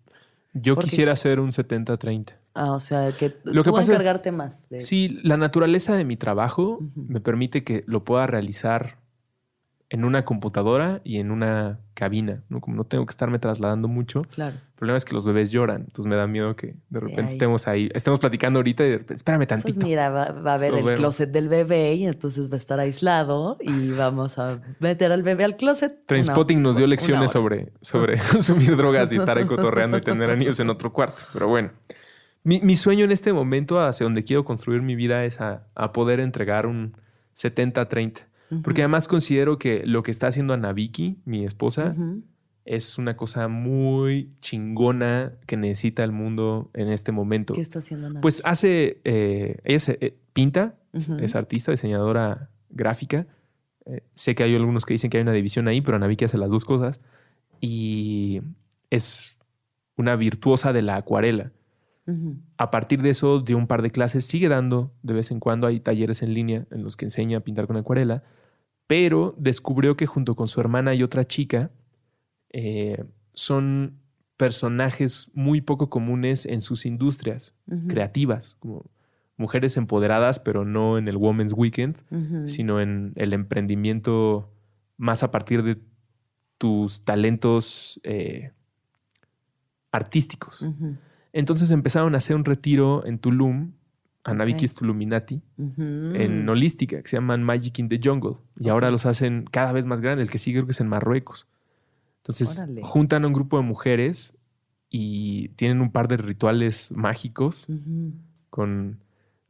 Yo 0.54 0.76
quisiera 0.76 1.12
hacer 1.12 1.38
un 1.38 1.50
70-30. 1.52 2.32
Ah, 2.54 2.72
o 2.72 2.80
sea, 2.80 3.12
que 3.12 3.36
Lo 3.44 3.62
tú 3.62 3.70
que 3.70 3.76
pasa 3.76 3.82
es- 3.82 3.88
encargarte 3.90 4.32
más. 4.32 4.68
De, 4.68 4.80
Sí, 4.80 5.20
la 5.22 5.36
naturaleza 5.36 5.94
de 5.94 6.04
mi 6.04 6.16
trabajo 6.16 6.78
me 6.94 7.20
permite 7.20 7.62
que 7.64 7.84
lo 7.86 8.04
pueda 8.04 8.26
realizar 8.26 8.98
en 9.92 10.04
una 10.04 10.24
computadora 10.24 11.00
y 11.02 11.18
en 11.18 11.32
una 11.32 11.80
cabina, 11.94 12.44
¿no? 12.48 12.60
Como 12.60 12.76
no 12.76 12.84
tengo 12.84 13.04
que 13.06 13.10
estarme 13.10 13.40
trasladando 13.40 13.88
mucho. 13.88 14.22
Claro. 14.22 14.54
El 14.54 14.74
problema 14.76 14.96
es 14.96 15.04
que 15.04 15.14
los 15.14 15.24
bebés 15.26 15.50
lloran, 15.50 15.80
entonces 15.82 16.06
me 16.06 16.14
da 16.14 16.28
miedo 16.28 16.54
que 16.54 16.76
de 16.90 17.00
repente 17.00 17.22
ahí. 17.22 17.32
estemos 17.32 17.66
ahí, 17.66 17.88
estemos 17.92 18.20
platicando 18.20 18.60
ahorita 18.60 18.84
y 18.84 18.86
de 18.90 18.92
repente, 18.98 19.14
espérame 19.14 19.40
Pues 19.40 19.48
tantito. 19.48 19.84
mira, 19.86 20.08
va, 20.10 20.30
va 20.30 20.52
a 20.52 20.54
haber 20.54 20.74
el 20.74 20.84
vemos. 20.84 21.00
closet 21.00 21.30
del 21.32 21.48
bebé 21.48 21.94
y 21.94 22.06
entonces 22.06 22.48
va 22.50 22.54
a 22.54 22.58
estar 22.58 22.78
aislado 22.78 23.58
y 23.60 23.90
vamos 23.90 24.38
a 24.38 24.60
meter 24.78 25.10
al 25.10 25.24
bebé 25.24 25.42
al 25.42 25.56
closet. 25.56 26.06
Trainspotting 26.06 26.58
una- 26.58 26.68
nos 26.68 26.76
dio 26.76 26.86
lecciones 26.86 27.32
sobre, 27.32 27.72
sobre 27.80 28.18
consumir 28.30 28.76
drogas 28.76 29.12
y 29.12 29.16
estar 29.16 29.38
ahí 29.38 29.44
cotorreando 29.44 29.98
y 29.98 30.02
tener 30.02 30.30
anillos 30.30 30.60
en 30.60 30.70
otro 30.70 30.92
cuarto. 30.92 31.20
Pero 31.32 31.48
bueno, 31.48 31.70
mi, 32.44 32.60
mi 32.60 32.76
sueño 32.76 33.04
en 33.04 33.12
este 33.12 33.32
momento 33.32 33.80
hacia 33.80 34.04
donde 34.04 34.24
quiero 34.24 34.44
construir 34.44 34.82
mi 34.82 34.94
vida 34.94 35.24
es 35.24 35.40
a, 35.40 35.66
a 35.74 35.92
poder 35.92 36.20
entregar 36.20 36.66
un 36.66 36.94
70-30. 37.36 38.26
Porque 38.64 38.82
además 38.82 39.06
considero 39.06 39.58
que 39.58 39.86
lo 39.86 40.02
que 40.02 40.10
está 40.10 40.26
haciendo 40.26 40.54
Ana 40.54 40.72
Vicky, 40.72 41.20
mi 41.24 41.44
esposa, 41.44 41.94
es 42.64 42.98
una 42.98 43.16
cosa 43.16 43.46
muy 43.46 44.32
chingona 44.40 45.34
que 45.46 45.56
necesita 45.56 46.02
el 46.02 46.10
mundo 46.10 46.68
en 46.74 46.90
este 46.90 47.12
momento. 47.12 47.54
¿Qué 47.54 47.60
está 47.60 47.78
haciendo 47.78 48.08
Ana? 48.08 48.20
Pues 48.20 48.42
hace, 48.44 49.00
eh, 49.04 49.58
ella 49.62 49.78
se, 49.78 49.98
eh, 50.00 50.16
pinta, 50.32 50.74
es 50.92 51.36
artista, 51.36 51.70
diseñadora 51.70 52.50
gráfica. 52.70 53.28
Eh, 53.86 54.02
sé 54.14 54.34
que 54.34 54.42
hay 54.42 54.56
algunos 54.56 54.84
que 54.84 54.94
dicen 54.94 55.10
que 55.10 55.18
hay 55.18 55.22
una 55.22 55.32
división 55.32 55.68
ahí, 55.68 55.80
pero 55.80 55.96
Ana 55.96 56.08
Vicky 56.08 56.24
hace 56.24 56.36
las 56.36 56.50
dos 56.50 56.64
cosas. 56.64 57.00
Y 57.60 58.42
es 58.90 59.38
una 59.96 60.16
virtuosa 60.16 60.72
de 60.72 60.82
la 60.82 60.96
acuarela. 60.96 61.52
A 62.56 62.70
partir 62.70 63.02
de 63.02 63.10
eso, 63.10 63.40
dio 63.40 63.56
un 63.56 63.66
par 63.66 63.82
de 63.82 63.90
clases, 63.90 64.24
sigue 64.24 64.48
dando. 64.48 64.92
De 65.02 65.14
vez 65.14 65.30
en 65.30 65.38
cuando, 65.38 65.66
hay 65.66 65.80
talleres 65.80 66.22
en 66.22 66.34
línea 66.34 66.66
en 66.70 66.82
los 66.82 66.96
que 66.96 67.04
enseña 67.04 67.38
a 67.38 67.40
pintar 67.40 67.66
con 67.66 67.76
acuarela, 67.76 68.24
pero 68.86 69.34
descubrió 69.38 69.96
que 69.96 70.06
junto 70.06 70.34
con 70.34 70.48
su 70.48 70.60
hermana 70.60 70.94
y 70.94 71.02
otra 71.02 71.26
chica, 71.26 71.70
eh, 72.52 73.04
son 73.34 74.00
personajes 74.36 75.30
muy 75.34 75.60
poco 75.60 75.90
comunes 75.90 76.46
en 76.46 76.60
sus 76.60 76.86
industrias 76.86 77.54
creativas, 77.88 78.56
como 78.58 78.86
mujeres 79.36 79.76
empoderadas, 79.76 80.40
pero 80.40 80.64
no 80.64 80.98
en 80.98 81.08
el 81.08 81.16
Women's 81.16 81.52
Weekend, 81.52 81.96
sino 82.46 82.80
en 82.80 83.12
el 83.16 83.32
emprendimiento 83.32 84.50
más 84.96 85.22
a 85.22 85.30
partir 85.30 85.62
de 85.62 85.78
tus 86.58 87.04
talentos 87.04 88.00
eh, 88.02 88.52
artísticos. 89.92 90.64
Entonces 91.32 91.70
empezaron 91.70 92.14
a 92.14 92.18
hacer 92.18 92.36
un 92.36 92.44
retiro 92.44 93.04
en 93.06 93.18
Tulum, 93.18 93.72
Anavikis 94.24 94.74
Tuluminati, 94.74 95.40
Ujú. 95.56 95.82
en 96.14 96.48
holística, 96.48 97.00
que 97.02 97.08
se 97.08 97.16
llaman 97.16 97.42
Magic 97.42 97.78
in 97.78 97.88
the 97.88 98.00
Jungle. 98.02 98.36
Y 98.58 98.68
ahora 98.68 98.90
los 98.90 99.06
hacen 99.06 99.44
cada 99.50 99.72
vez 99.72 99.86
más 99.86 100.00
grandes. 100.00 100.28
El 100.28 100.32
que 100.32 100.38
sigue 100.38 100.56
creo 100.58 100.66
que 100.66 100.72
es 100.72 100.80
en 100.80 100.88
Marruecos. 100.88 101.46
Entonces 102.18 102.58
Órale. 102.58 102.82
juntan 102.82 103.24
a 103.24 103.28
un 103.28 103.32
grupo 103.32 103.56
de 103.56 103.62
mujeres 103.62 104.36
y 104.90 105.48
tienen 105.50 105.80
un 105.80 105.90
par 105.92 106.06
de 106.08 106.16
rituales 106.18 106.90
mágicos 106.92 107.66
con 108.50 108.98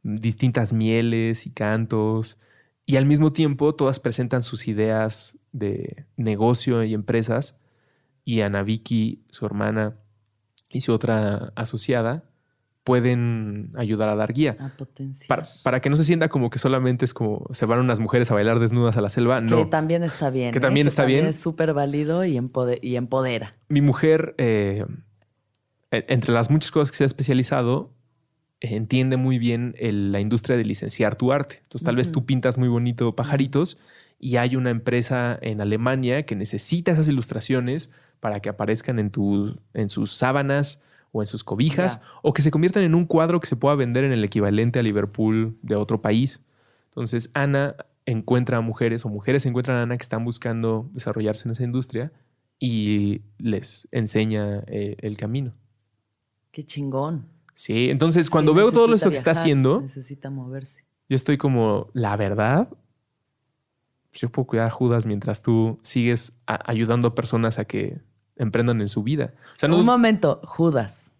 distintas 0.03 0.71
mieles 0.71 1.45
y 1.47 1.49
cantos. 1.49 2.37
Y 2.85 2.95
al 2.95 3.05
mismo 3.05 3.33
tiempo 3.33 3.75
todas 3.75 3.99
presentan 3.99 4.41
sus 4.41 4.67
ideas 4.67 5.37
de 5.51 6.05
negocio 6.15 6.83
y 6.83 6.93
empresas. 6.93 7.57
Y 8.23 8.41
Ana 8.41 8.63
Vicky, 8.63 9.21
su 9.29 9.45
hermana 9.45 9.95
y 10.71 10.81
su 10.81 10.93
otra 10.93 11.51
asociada 11.55 12.23
pueden 12.83 13.71
ayudar 13.77 14.09
a 14.09 14.15
dar 14.15 14.33
guía. 14.33 14.57
A 14.59 14.69
potenciar. 14.69 15.27
Para, 15.27 15.47
para 15.63 15.79
que 15.81 15.89
no 15.89 15.95
se 15.95 16.03
sienta 16.03 16.29
como 16.29 16.49
que 16.49 16.57
solamente 16.57 17.05
es 17.05 17.13
como 17.13 17.45
se 17.51 17.65
van 17.67 17.79
unas 17.79 17.99
mujeres 17.99 18.31
a 18.31 18.33
bailar 18.33 18.59
desnudas 18.59 18.97
a 18.97 19.01
la 19.01 19.09
selva. 19.09 19.39
Que 19.39 19.45
No. 19.55 19.67
también 19.69 20.01
está 20.03 20.29
bien. 20.31 20.51
Que 20.51 20.57
¿eh? 20.57 20.61
también 20.61 20.87
está 20.87 21.05
bien. 21.05 21.27
Es 21.27 21.39
súper 21.39 21.73
válido 21.73 22.25
y, 22.25 22.39
y 22.81 22.95
empodera. 22.95 23.55
Mi 23.69 23.81
mujer, 23.81 24.33
eh, 24.39 24.85
e- 25.91 26.05
entre 26.09 26.33
las 26.33 26.49
muchas 26.49 26.71
cosas 26.71 26.89
que 26.91 26.97
se 26.97 27.03
ha 27.03 27.05
especializado, 27.05 27.91
eh, 28.61 28.75
entiende 28.75 29.15
muy 29.15 29.37
bien 29.37 29.75
el- 29.77 30.11
la 30.11 30.19
industria 30.19 30.57
de 30.57 30.65
licenciar 30.65 31.15
tu 31.15 31.31
arte. 31.31 31.59
Entonces, 31.63 31.85
tal 31.85 31.97
vez 31.97 32.11
tú 32.11 32.25
pintas 32.25 32.57
muy 32.57 32.67
bonito 32.67 33.11
pajaritos 33.11 33.77
y 34.19 34.37
hay 34.37 34.55
una 34.55 34.71
empresa 34.71 35.37
en 35.41 35.61
Alemania 35.61 36.23
que 36.25 36.35
necesita 36.35 36.91
esas 36.93 37.07
ilustraciones 37.07 37.91
para 38.21 38.39
que 38.39 38.47
aparezcan 38.47 38.97
en, 38.99 39.09
tu, 39.11 39.57
en 39.73 39.89
sus 39.89 40.13
sábanas 40.13 40.81
o 41.11 41.21
en 41.21 41.25
sus 41.27 41.43
cobijas 41.43 41.99
o 42.21 42.31
que 42.31 42.41
se 42.41 42.51
conviertan 42.51 42.83
en 42.83 42.95
un 42.95 43.05
cuadro 43.05 43.41
que 43.41 43.47
se 43.47 43.57
pueda 43.57 43.75
vender 43.75 44.05
en 44.05 44.13
el 44.13 44.23
equivalente 44.23 44.79
a 44.79 44.83
Liverpool 44.83 45.57
de 45.61 45.75
otro 45.75 46.01
país. 46.01 46.41
Entonces, 46.91 47.29
Ana 47.33 47.75
encuentra 48.05 48.57
a 48.57 48.61
mujeres 48.61 49.05
o 49.05 49.09
mujeres 49.09 49.45
encuentran 49.45 49.75
a 49.77 49.81
Ana 49.83 49.97
que 49.97 50.03
están 50.03 50.23
buscando 50.23 50.89
desarrollarse 50.93 51.47
en 51.47 51.51
esa 51.51 51.63
industria 51.63 52.11
y 52.59 53.21
les 53.39 53.87
enseña 53.91 54.63
eh, 54.67 54.95
el 55.01 55.17
camino. 55.17 55.53
Qué 56.51 56.63
chingón. 56.63 57.25
Sí, 57.53 57.89
entonces 57.89 58.29
cuando 58.29 58.53
Sí, 58.53 58.57
veo 58.59 58.71
todo 58.71 58.93
esto 58.95 59.09
que 59.09 59.15
está 59.17 59.31
haciendo, 59.31 59.81
Necesita 59.81 60.29
moverse. 60.29 60.85
yo 61.09 61.15
estoy 61.15 61.37
como, 61.37 61.89
la 61.93 62.15
verdad, 62.17 62.69
yo 64.13 64.29
puedo 64.29 64.47
cuidar 64.47 64.67
a 64.67 64.71
Judas 64.71 65.05
mientras 65.05 65.41
tú 65.41 65.79
sigues 65.83 66.37
a- 66.47 66.69
ayudando 66.69 67.07
a 67.09 67.15
personas 67.15 67.59
a 67.59 67.65
que 67.65 67.99
emprendan 68.41 68.81
en 68.81 68.87
su 68.87 69.03
vida. 69.03 69.33
O 69.55 69.59
sea, 69.59 69.69
no, 69.69 69.77
Un 69.77 69.85
momento, 69.85 70.41
Judas. 70.45 71.13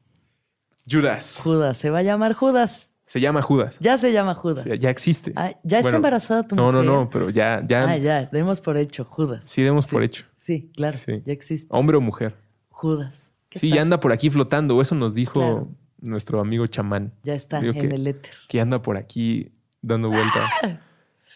Judas. 0.90 1.40
Judas, 1.44 1.78
se 1.78 1.90
va 1.90 2.00
a 2.00 2.04
llamar 2.04 2.34
Judas. 2.34 2.90
Se 3.06 3.20
llama 3.20 3.42
Judas. 3.42 3.78
Ya 3.80 3.98
se 3.98 4.14
llama 4.14 4.36
Judas. 4.36 4.66
Ya 4.80 4.90
existe. 4.90 5.34
Ah, 5.36 5.52
ya 5.64 5.78
está 5.80 5.82
Bueno, 5.88 5.98
embarazada 5.98 6.48
tu 6.48 6.56
No, 6.56 6.72
no, 6.72 6.80
mujer. 6.80 6.86
no, 6.94 7.10
pero 7.10 7.30
ya, 7.30 7.62
ya, 7.68 7.84
Ah, 7.90 7.98
ya, 7.98 8.26
demos 8.26 8.62
por 8.62 8.78
hecho, 8.78 9.04
Judas. 9.04 9.44
sí 9.46 9.62
demos 9.62 9.86
por 9.86 10.02
hecho. 10.04 10.26
Sí, 10.38 10.72
claro, 10.76 10.98
Sí. 10.98 11.22
ya 11.26 11.34
existe. 11.34 11.68
Hombre 11.70 11.98
o 11.98 12.02
mujer. 12.02 12.36
Judas. 12.70 13.32
¿Qué 13.50 13.60
Sí, 13.60 13.70
tal? 13.70 13.76
ya 13.76 13.82
anda 13.82 14.00
por 14.00 14.12
aquí 14.14 14.30
flotando. 14.30 14.82
Eso 14.82 14.96
nos 14.96 15.14
dijo 15.14 15.34
Claro. 15.40 15.68
nuestro 16.00 16.40
amigo 16.40 16.66
chamán. 16.68 17.14
Ya 17.24 17.36
está 17.36 17.60
Digo 17.60 17.74
en 17.74 17.90
que- 17.90 17.96
el 17.96 18.08
éter. 18.08 18.32
que 18.48 18.62
anda 18.62 18.82
por 18.82 18.96
aquí 18.98 19.52
dando 19.82 20.08
vueltas. 20.10 20.50
Ah. 20.64 20.80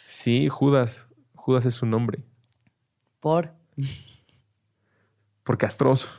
Sí, 0.08 0.48
Judas. 0.50 1.08
Judas 1.36 1.66
es 1.66 1.76
su 1.76 1.86
nombre. 1.86 2.20
Por, 3.20 3.52
Por 5.46 5.58
castroso. 5.58 6.10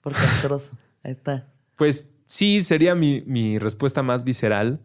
por 0.00 0.14
castroso. 0.14 0.74
Ahí 1.02 1.12
está. 1.12 1.46
Pues 1.76 2.10
sí, 2.26 2.62
sería 2.62 2.94
mi, 2.94 3.22
mi 3.26 3.58
respuesta 3.58 4.02
más 4.02 4.24
visceral. 4.24 4.80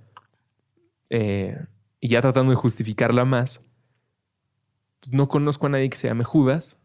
Eh, 1.09 1.57
y 2.01 2.09
ya 2.09 2.19
tratando 2.21 2.49
de 2.49 2.55
justificarla 2.57 3.23
más. 3.23 3.61
no 5.11 5.27
conozco 5.29 5.67
a 5.67 5.69
nadie 5.69 5.89
que 5.89 5.97
se 5.97 6.07
llame 6.09 6.23
Judas. 6.25 6.77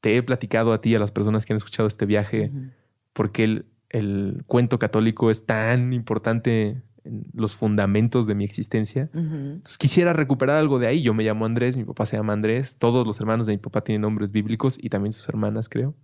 Te 0.00 0.16
he 0.16 0.22
platicado 0.22 0.72
a 0.72 0.80
ti 0.80 0.90
y 0.90 0.94
a 0.94 0.98
las 0.98 1.12
personas 1.12 1.46
que 1.46 1.52
han 1.52 1.58
escuchado 1.58 1.86
este 1.86 2.06
viaje 2.06 2.50
ujú. 2.52 2.70
porque 3.12 3.44
el, 3.44 3.66
el 3.90 4.44
cuento 4.46 4.78
católico 4.78 5.30
es 5.30 5.46
tan 5.46 5.92
importante 5.92 6.82
en 7.04 7.24
los 7.34 7.54
fundamentos 7.54 8.26
de 8.26 8.34
mi 8.34 8.44
existencia. 8.44 9.10
Ujú. 9.14 9.34
Entonces 9.34 9.78
quisiera 9.78 10.12
recuperar 10.12 10.56
algo 10.56 10.78
de 10.78 10.86
ahí. 10.88 11.02
Yo 11.02 11.14
me 11.14 11.22
llamo 11.24 11.44
Andrés, 11.46 11.76
mi 11.76 11.84
papá 11.84 12.06
se 12.06 12.16
llama 12.16 12.32
Andrés, 12.32 12.78
todos 12.78 13.06
los 13.06 13.20
hermanos 13.20 13.46
de 13.46 13.52
mi 13.52 13.58
papá 13.58 13.82
tienen 13.82 14.02
nombres 14.02 14.32
bíblicos 14.32 14.78
y 14.80 14.88
también 14.88 15.12
sus 15.12 15.28
hermanas, 15.28 15.68
creo. 15.68 15.94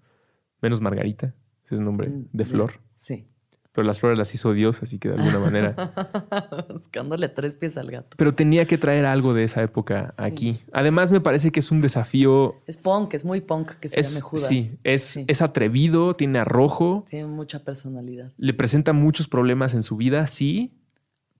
Menos 0.62 0.81
Margarita, 0.81 1.35
ese 1.64 1.74
es 1.74 1.78
el 1.78 1.85
nombre 1.85 2.09
Mm, 2.10 2.27
de 2.32 2.44
flor. 2.44 2.74
Sí. 2.97 3.27
Pero 3.72 3.86
las 3.86 4.01
flores 4.01 4.18
las 4.18 4.35
hizo 4.35 4.52
Dios, 4.52 4.82
así 4.82 4.98
que 4.98 5.09
de 5.10 5.14
alguna 5.14 5.39
manera. 5.39 5.74
Buscándole 6.68 7.28
tres 7.28 7.55
pies 7.55 7.77
al 7.77 7.90
gato. 7.90 8.16
Pero 8.16 8.35
tenía 8.35 8.66
que 8.66 8.78
traer 8.78 9.05
algo 9.06 9.32
de 9.32 9.44
esa 9.44 9.62
época 9.62 10.12
Sí. 10.16 10.22
aquí. 10.24 10.60
Además, 10.72 11.12
me 11.12 11.20
parece 11.20 11.52
que 11.52 11.60
es 11.60 11.70
un 11.70 11.81
desafío. 11.81 12.56
Es 12.66 12.77
punk, 12.77 13.14
es 13.14 13.24
muy 13.24 13.40
punk 13.40 13.70
que 13.74 13.89
se 13.89 14.01
Es, 14.01 14.09
llame 14.10 14.20
Judas. 14.22 14.47
sí, 14.48 14.78
es, 14.82 15.02
Sí. 15.02 15.24
es 15.28 15.40
atrevido, 15.40 16.14
tiene 16.14 16.40
arrojo, 16.40 17.06
Tiene 17.09 17.28
mucha 17.28 17.64
personalidad. 17.64 18.32
le 18.36 18.55
presenta 18.55 18.93
muchos 18.93 19.28
problemas 19.28 19.72
en 19.74 19.82
su 19.85 19.97
vida, 19.97 20.27
sí, 20.27 20.72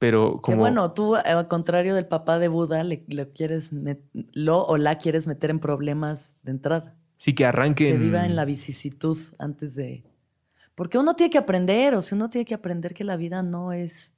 pero 0.01 0.37
Que 0.37 0.41
como. 0.53 0.57
bueno, 0.57 0.93
tú, 0.93 1.15
al 1.15 1.47
contrario 1.47 1.95
del 1.95 2.07
papá 2.07 2.41
de 2.41 2.49
Buda, 2.49 2.83
le, 2.83 3.05
le 3.07 3.31
quieres 3.31 3.73
met- 3.73 4.01
lo 4.33 4.65
o 4.65 4.77
la 4.79 4.99
quieres 4.99 5.29
meter 5.29 5.51
en 5.51 5.61
problemas 5.61 6.35
de 6.43 6.51
entrada. 6.51 6.97
sí, 7.17 7.35
que 7.35 7.45
arranque. 7.47 7.85
Que 7.93 7.99
viva 7.99 8.25
en 8.27 8.35
la 8.35 8.45
vicisitud 8.45 9.17
antes 9.39 9.77
de. 9.77 10.03
Porque 10.75 10.99
uno 10.99 11.15
tiene 11.15 11.31
que 11.31 11.39
aprender, 11.39 11.95
o 11.95 12.03
sea, 12.03 12.17
uno 12.17 12.31
tiene 12.31 12.45
que 12.47 12.55
aprender 12.55 12.95
que 12.95 13.05
la 13.05 13.17
vida 13.17 13.43
no 13.43 13.73
es 13.73 14.13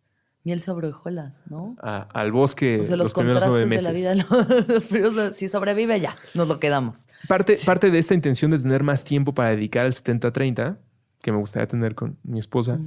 miel 0.44 0.60
sobre 0.60 0.88
hojuelas, 0.88 1.42
¿no? 1.50 1.76
a- 1.82 2.02
al 2.14 2.30
bosque 2.32 2.80
O 2.80 2.84
sea, 2.84 2.96
los, 2.96 3.06
los, 3.06 3.14
primeros 3.14 3.42
nueve 3.46 3.62
contrastes 3.68 3.84
de 3.84 3.92
meses. 3.92 4.24
la 4.32 4.46
vida, 4.46 4.64
los 4.74 4.86
primeros- 4.86 5.36
si 5.36 5.48
sobrevive 5.48 6.00
ya, 6.00 6.14
nos 6.34 6.46
lo 6.48 6.58
quedamos. 6.60 7.06
Parte, 7.28 7.58
parte 7.66 7.90
de 7.90 7.98
esta 7.98 8.14
intención 8.14 8.50
de 8.52 8.58
tener 8.60 8.82
más 8.84 9.02
tiempo 9.04 9.34
para 9.34 9.50
dedicar 9.50 9.84
al 9.86 9.92
70-30, 9.92 10.78
que 11.20 11.32
me 11.32 11.38
gustaría 11.38 11.66
tener 11.68 11.94
con 11.96 12.18
mi 12.24 12.38
esposa, 12.40 12.78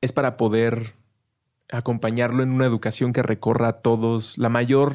es 0.00 0.12
para 0.12 0.36
poder 0.36 0.94
acompañarlo 1.76 2.42
en 2.42 2.50
una 2.50 2.66
educación 2.66 3.12
que 3.12 3.22
recorra 3.22 3.68
a 3.68 3.72
todos 3.80 4.38
la 4.38 4.48
mayor 4.48 4.92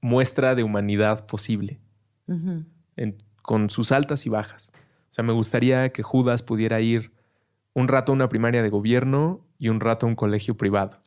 muestra 0.00 0.54
de 0.54 0.62
humanidad 0.62 1.26
posible, 1.26 1.78
en- 2.96 3.22
con 3.42 3.70
sus 3.70 3.92
altas 3.92 4.26
y 4.26 4.28
bajas. 4.30 4.70
O 4.74 5.12
sea, 5.12 5.24
me 5.24 5.32
gustaría 5.32 5.90
que 5.90 6.02
Judas 6.02 6.42
pudiera 6.42 6.80
ir 6.80 7.10
un 7.74 7.88
rato 7.88 8.12
a 8.12 8.14
una 8.14 8.28
primaria 8.28 8.62
de 8.62 8.68
gobierno 8.68 9.40
y 9.58 9.68
un 9.68 9.80
rato 9.80 10.06
a 10.06 10.08
un 10.08 10.14
colegio 10.16 10.56
privado. 10.56 10.98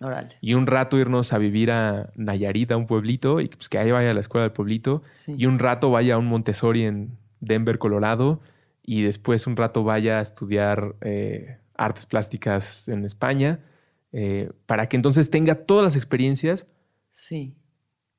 Y 0.42 0.54
un 0.54 0.68
rato 0.68 0.98
irnos 0.98 1.34
a 1.34 1.38
vivir 1.38 1.72
a 1.72 2.12
Nayarit, 2.16 2.72
a 2.72 2.78
un 2.78 2.86
pueblito, 2.88 3.40
y 3.40 3.48
pues 3.50 3.70
que 3.70 3.78
ahí 3.78 3.92
vaya 3.92 4.12
a 4.12 4.14
la 4.14 4.20
escuela 4.20 4.44
del 4.44 4.54
pueblito. 4.54 5.02
Sí. 5.12 5.36
Y 5.38 5.46
un 5.46 5.60
rato 5.60 5.90
vaya 5.90 6.16
a 6.16 6.18
un 6.18 6.28
Montessori 6.28 6.84
en 6.84 7.18
Denver, 7.40 7.80
Colorado. 7.80 8.42
Y 8.84 9.02
después 9.04 9.48
un 9.48 9.56
rato 9.56 9.84
vaya 9.84 10.20
a 10.20 10.22
estudiar 10.22 10.96
eh, 11.02 11.58
artes 11.76 12.06
plásticas 12.06 12.88
en 12.88 13.06
España. 13.06 13.60
eh, 14.16 14.52
para 14.68 14.88
que 14.88 14.95
entonces 14.95 15.32
tenga 15.32 15.56
todas 15.66 15.84
las 15.84 15.95
experiencias 15.95 16.68
Sí. 17.12 17.56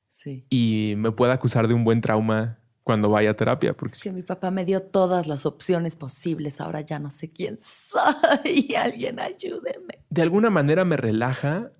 Sí. 0.09 0.45
y 0.51 0.95
me 0.97 1.13
pueda 1.13 1.35
acusar 1.35 1.69
de 1.69 1.75
un 1.75 1.85
buen 1.85 2.01
trauma 2.01 2.59
cuando 2.83 3.09
vaya 3.11 3.31
a 3.31 3.35
terapia. 3.35 3.75
Porque 3.75 3.95
Es 3.95 4.03
que 4.03 4.11
mi 4.13 4.23
papá 4.23 4.51
me 4.51 4.65
dio 4.65 4.83
todas 4.83 5.27
las 5.29 5.47
opciones 5.47 5.95
posibles, 5.97 6.61
ahora 6.61 6.81
ya 6.81 6.99
no 6.99 7.11
sé 7.13 7.31
quién 7.33 7.59
soy. 7.63 8.75
Alguien 8.79 9.21
ayúdeme. 9.21 10.01
de 10.11 10.23
alguna 10.23 10.51
manera 10.51 10.85
me 10.85 10.97
relaja. 10.97 11.71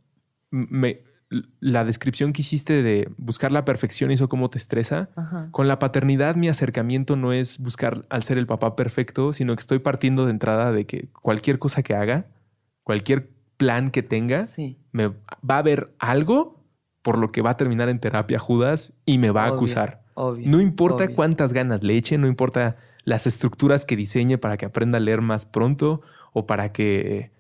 me- 0.51 1.03
la 1.61 1.85
descripción 1.85 2.33
que 2.33 2.43
hiciste 2.43 2.83
de 2.83 3.09
buscar 3.17 3.51
la 3.53 3.65
perfección 3.65 4.11
hizo 4.11 4.29
cómo 4.29 4.51
te 4.51 4.59
estresa. 4.59 5.09
Ajá. 5.17 5.49
Con 5.51 5.69
la 5.69 5.79
paternidad, 5.79 6.37
mi 6.37 6.49
acercamiento 6.49 7.17
no 7.17 7.33
es 7.33 7.59
buscar 7.59 8.05
al 8.11 8.23
ser 8.23 8.39
el 8.39 8.47
papá 8.47 8.77
perfecto, 8.77 9.33
sino 9.33 9.55
que 9.57 9.61
estoy 9.61 9.79
partiendo 9.79 10.25
de 10.25 10.31
entrada 10.31 10.73
de 10.73 10.87
que 10.87 11.09
cualquier 11.21 11.59
cosa 11.59 11.83
que 11.83 11.95
haga, 11.95 12.27
cualquier 12.83 13.31
plan 13.57 13.91
que 13.91 14.03
tenga, 14.03 14.45
Sí. 14.47 14.79
me 14.93 15.09
va 15.09 15.15
a 15.49 15.59
haber 15.59 15.95
algo 15.99 16.61
por 17.03 17.19
lo 17.19 17.31
que 17.33 17.43
va 17.43 17.51
a 17.51 17.57
terminar 17.57 17.89
en 17.89 17.99
terapia 18.01 18.39
Judas 18.39 18.93
y 19.05 19.19
me 19.19 19.31
va 19.31 19.45
a 19.45 19.49
Obvio, 19.49 19.57
acusar. 19.57 20.03
Obvio. 20.15 20.49
No 20.49 20.61
importa 20.61 21.05
obvio. 21.05 21.15
cuántas 21.17 21.53
ganas 21.53 21.83
le 21.83 21.97
eche, 21.97 22.17
no 22.19 22.27
importa 22.27 22.77
las 23.05 23.27
estructuras 23.27 23.85
que 23.85 23.97
diseñe 23.97 24.39
para 24.39 24.57
que 24.57 24.65
aprenda 24.67 24.97
a 24.99 25.01
leer 25.01 25.21
más 25.21 25.45
pronto 25.45 26.01
o 26.33 26.47
para 26.47 26.73
que 26.73 27.31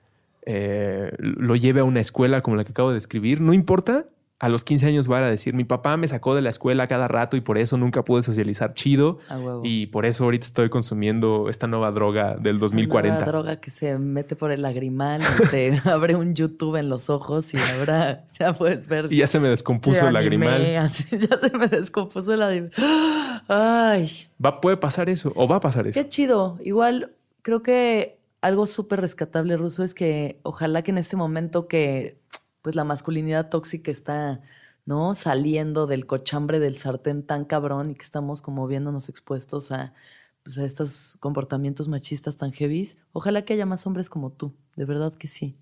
eh, 0.46 1.12
lo 1.18 1.56
lleve 1.56 1.80
a 1.80 1.84
una 1.84 2.00
escuela 2.00 2.40
como 2.42 2.56
la 2.56 2.64
que 2.64 2.72
acabo 2.72 2.90
de 2.90 2.94
describir, 2.96 3.40
no 3.40 3.52
importa. 3.52 4.06
A 4.40 4.48
los 4.50 4.64
15 4.64 4.86
años 4.86 5.10
va 5.10 5.18
a 5.18 5.30
decir, 5.30 5.54
mi 5.54 5.64
papá 5.64 5.96
me 5.96 6.06
sacó 6.08 6.34
de 6.34 6.42
la 6.42 6.50
escuela 6.50 6.86
cada 6.88 7.06
rato 7.08 7.36
y 7.36 7.40
por 7.40 7.56
eso 7.56 7.78
nunca 7.78 8.04
pude 8.04 8.22
socializar 8.24 8.74
chido 8.74 9.18
y 9.62 9.86
por 9.86 10.04
eso 10.04 10.24
ahorita 10.24 10.44
estoy 10.44 10.68
consumiendo 10.68 11.48
esta 11.48 11.66
nueva 11.68 11.92
droga 11.92 12.36
del 12.36 12.56
Esta 12.56 12.66
2040. 12.66 13.14
nueva 13.14 13.26
droga 13.30 13.56
que 13.60 13.70
se 13.70 13.96
mete 13.96 14.34
por 14.36 14.50
el 14.50 14.60
lagrimal 14.62 15.22
y 15.22 15.48
te 15.48 15.80
abre 15.88 16.16
un 16.16 16.34
YouTube 16.34 16.76
en 16.76 16.88
los 16.90 17.08
ojos 17.10 17.54
y 17.54 17.58
ahora 17.78 18.24
ya 18.38 18.52
puedes 18.52 18.86
ver. 18.88 19.10
Y 19.10 19.18
ya 19.18 19.28
se 19.28 19.38
me 19.38 19.48
descompuso 19.48 20.06
el 20.08 20.16
anime, 20.16 20.46
lagrimal. 20.46 20.76
así, 20.84 21.16
ya 21.16 21.38
se 21.38 21.56
me 21.56 21.68
descompuso 21.68 22.34
el 22.34 22.40
lagrimal. 22.40 22.72
Ay, 23.48 24.10
Va, 24.44 24.60
puede 24.60 24.76
pasar 24.76 25.08
eso 25.08 25.32
o 25.36 25.46
va 25.48 25.56
a 25.56 25.60
pasar 25.60 25.86
eso. 25.86 25.98
qué 25.98 26.08
chido. 26.08 26.58
Igual 26.60 27.12
creo 27.42 27.62
que 27.62 28.18
algo 28.44 28.66
súper 28.66 29.00
rescatable, 29.00 29.56
Ruso, 29.56 29.82
es 29.82 29.94
que 29.94 30.38
ojalá 30.42 30.82
que 30.82 30.90
en 30.90 30.98
este 30.98 31.16
momento 31.16 31.66
que 31.66 32.20
pues 32.60 32.76
la 32.76 32.84
masculinidad 32.84 33.48
tóxica 33.48 33.90
está, 33.90 34.42
¿no? 34.84 35.14
Saliendo 35.14 35.86
del 35.86 36.04
cochambre 36.04 36.58
del 36.58 36.76
sartén 36.76 37.22
tan 37.22 37.46
cabrón 37.46 37.90
y 37.90 37.94
que 37.94 38.04
estamos 38.04 38.42
como 38.42 38.66
viéndonos 38.66 39.08
expuestos 39.08 39.72
a, 39.72 39.94
pues, 40.42 40.58
a 40.58 40.64
estos 40.66 41.16
comportamientos 41.20 41.88
machistas 41.88 42.36
tan 42.36 42.52
heavies. 42.52 42.98
Ojalá 43.12 43.46
que 43.46 43.54
haya 43.54 43.64
más 43.64 43.86
hombres 43.86 44.10
como 44.10 44.30
tú, 44.30 44.52
de 44.76 44.84
verdad 44.84 45.14
que 45.14 45.26
sí. 45.26 45.56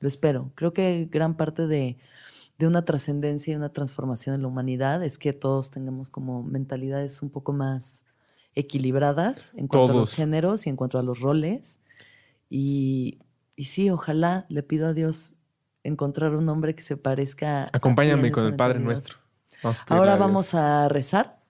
Lo 0.00 0.08
espero. 0.08 0.52
Creo 0.54 0.72
que 0.72 1.08
gran 1.10 1.36
parte 1.36 1.66
de, 1.66 1.98
de 2.58 2.66
una 2.66 2.86
trascendencia 2.86 3.52
y 3.52 3.56
una 3.56 3.74
transformación 3.74 4.36
en 4.36 4.42
la 4.42 4.48
humanidad 4.48 5.04
es 5.04 5.18
que 5.18 5.34
todos 5.34 5.70
tengamos 5.70 6.08
como 6.08 6.42
mentalidades 6.42 7.20
un 7.20 7.28
poco 7.28 7.52
más 7.52 8.04
equilibradas 8.54 9.52
en 9.54 9.68
cuanto 9.68 9.92
a 9.92 9.96
los 9.96 10.14
géneros 10.14 10.66
y 10.66 10.70
en 10.70 10.76
cuanto 10.76 10.98
a 10.98 11.02
los 11.02 11.20
roles. 11.20 11.78
Y, 12.54 13.20
y 13.56 13.64
sí, 13.64 13.88
ojalá 13.88 14.44
le 14.50 14.62
pido 14.62 14.86
a 14.86 14.92
Dios 14.92 15.36
encontrar 15.84 16.34
un 16.34 16.50
hombre 16.50 16.74
que 16.74 16.82
se 16.82 16.98
parezca. 16.98 17.62
a 17.62 17.64
ti 17.64 17.70
Acompáñame 17.72 18.28
esa 18.28 18.34
con 18.34 18.44
el 18.44 18.56
Padre. 18.56 18.78
Nuestro. 18.78 19.16
Vamos 19.62 19.80
a 19.80 19.82
a 19.82 19.96
Ahora 19.96 20.16
vamos 20.16 20.54
a 20.54 20.88
rezar. 20.90 21.41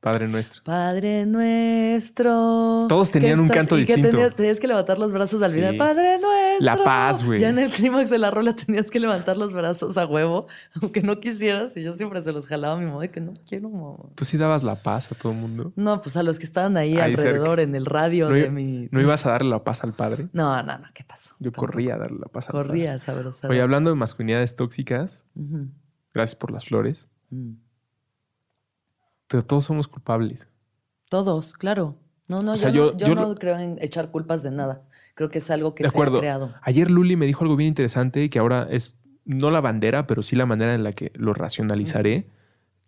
Padre 0.00 0.28
Nuestro. 0.28 0.62
Padre 0.62 1.26
nuestro. 1.26 2.86
Todos 2.88 3.10
tenían 3.10 3.40
un 3.40 3.46
estás- 3.46 3.56
canto 3.56 3.76
y 3.78 3.84
que 3.84 3.94
distinto. 3.96 4.10
tenías, 4.10 4.34
tenías 4.36 4.60
que 4.60 4.68
levantar 4.68 4.96
los 4.98 5.12
brazos 5.12 5.42
al 5.42 5.50
Sí. 5.50 5.60
Padre 5.76 6.18
nuestro. 6.20 6.64
La 6.64 6.82
paz, 6.84 7.24
güey. 7.24 7.40
Ya 7.40 7.48
en 7.48 7.58
el 7.58 7.70
clímax 7.70 8.08
de 8.08 8.18
la 8.18 8.30
rola 8.30 8.54
tenías 8.54 8.90
que 8.90 9.00
levantar 9.00 9.36
los 9.36 9.52
brazos 9.52 9.96
a 9.98 10.06
huevo, 10.06 10.46
aunque 10.80 11.02
no 11.02 11.18
quisieras. 11.18 11.76
Y 11.76 11.82
yo 11.82 11.94
siempre 11.94 12.22
se 12.22 12.32
los 12.32 12.46
jalaba 12.46 12.76
a 12.76 12.78
mi 12.78 12.86
mamá 12.86 13.00
de 13.02 13.10
que 13.10 13.20
no 13.20 13.34
quiero, 13.48 13.70
mamá. 13.70 13.96
¿Tú 14.14 14.24
sí 14.24 14.36
dabas 14.38 14.62
la 14.62 14.76
paz 14.76 15.10
a 15.10 15.16
todo 15.16 15.32
el 15.32 15.38
mundo? 15.38 15.72
No, 15.74 16.00
pues 16.00 16.16
a 16.16 16.22
los 16.22 16.38
que 16.38 16.44
estaban 16.46 16.76
ahí, 16.76 16.96
Ahí 16.96 17.10
alrededor 17.12 17.58
en 17.60 17.74
el 17.74 17.84
radio 17.86 18.28
¿No, 18.28 18.34
de 18.36 18.50
mi. 18.50 18.88
¿No 18.92 19.00
ibas 19.00 19.26
a 19.26 19.30
darle 19.30 19.50
la 19.50 19.64
paz 19.64 19.82
al 19.82 19.94
Padre? 19.94 20.28
No, 20.32 20.62
no, 20.62 20.78
no, 20.78 20.84
¿qué 20.94 21.02
pasó? 21.04 21.30
Yo 21.40 21.50
Tampoco. 21.50 21.66
corría 21.72 21.96
a 21.96 21.98
darle 21.98 22.18
la 22.20 22.28
paz 22.28 22.48
al 22.48 22.52
Padre. 22.52 22.68
Corría, 22.68 22.98
sabrosa. 23.00 23.48
Oye, 23.48 23.60
hablando 23.60 23.90
de 23.90 23.96
masculinidades 23.96 24.54
tóxicas, 24.54 25.22
gracias 26.14 26.36
por 26.36 26.52
las 26.52 26.64
flores, 26.64 27.08
Mm. 27.30 27.54
Pero 29.28 29.44
todos 29.44 29.64
somos 29.66 29.86
culpables. 29.88 30.48
Todos, 31.08 31.52
claro. 31.54 31.96
No, 32.26 32.42
no, 32.42 32.52
O 32.52 32.56
sea, 32.56 32.70
yo, 32.70 32.86
no- 32.86 32.92
yo- 32.92 32.98
yo 32.98 33.06
yo 33.08 33.14
no 33.14 33.22
lo- 33.28 33.34
creo 33.36 33.58
en 33.58 33.78
echar 33.80 34.10
culpas 34.10 34.42
de 34.42 34.50
nada. 34.50 34.82
Creo 35.14 35.30
que 35.30 35.38
es 35.38 35.50
algo 35.50 35.74
que 35.74 35.84
De 35.84 35.88
se 35.90 35.96
acuerdo. 35.96 36.18
ha 36.18 36.20
creado. 36.20 36.54
Ayer 36.62 36.90
Luli 36.90 37.16
me 37.16 37.24
dijo 37.26 37.42
algo 37.44 37.56
bien 37.56 37.68
interesante 37.68 38.24
y 38.24 38.28
que 38.28 38.38
ahora 38.38 38.66
es 38.68 38.98
no 39.24 39.50
la 39.50 39.60
bandera, 39.60 40.06
pero 40.06 40.22
sí 40.22 40.36
la 40.36 40.44
manera 40.46 40.74
en 40.74 40.84
la 40.84 40.92
que 40.92 41.12
lo 41.14 41.32
racionalizaré. 41.34 42.26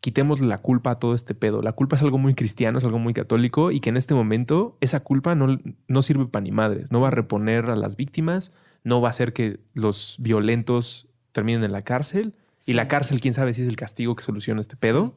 Quitemos 0.00 0.40
la 0.40 0.56
culpa 0.58 0.92
a 0.92 0.98
todo 0.98 1.14
este 1.14 1.34
pedo. 1.34 1.60
La 1.60 1.72
culpa 1.72 1.96
es 1.96 2.02
algo 2.02 2.16
muy 2.16 2.34
cristiano, 2.34 2.78
es 2.78 2.84
algo 2.84 2.98
muy 2.98 3.12
católico 3.12 3.70
y 3.70 3.80
que 3.80 3.90
en 3.90 3.98
este 3.98 4.14
momento 4.14 4.76
esa 4.80 5.00
culpa 5.00 5.34
no, 5.34 5.58
no 5.88 6.02
sirve 6.02 6.24
para 6.26 6.42
ni 6.42 6.50
madres. 6.50 6.90
No 6.90 7.00
va 7.02 7.08
a 7.08 7.10
reponer 7.10 7.66
a 7.66 7.76
las 7.76 7.96
víctimas, 7.96 8.52
no 8.84 9.02
va 9.02 9.08
a 9.08 9.10
hacer 9.10 9.34
que 9.34 9.60
los 9.74 10.16
violentos 10.18 11.06
terminen 11.32 11.64
en 11.64 11.72
la 11.72 11.82
cárcel. 11.82 12.32
Sí. 12.56 12.72
Y 12.72 12.74
la 12.74 12.88
cárcel, 12.88 13.20
quién 13.20 13.34
sabe 13.34 13.52
si 13.52 13.60
es 13.62 13.68
el 13.68 13.76
castigo 13.76 14.16
que 14.16 14.22
soluciona 14.22 14.60
este 14.62 14.76
pedo. 14.76 15.14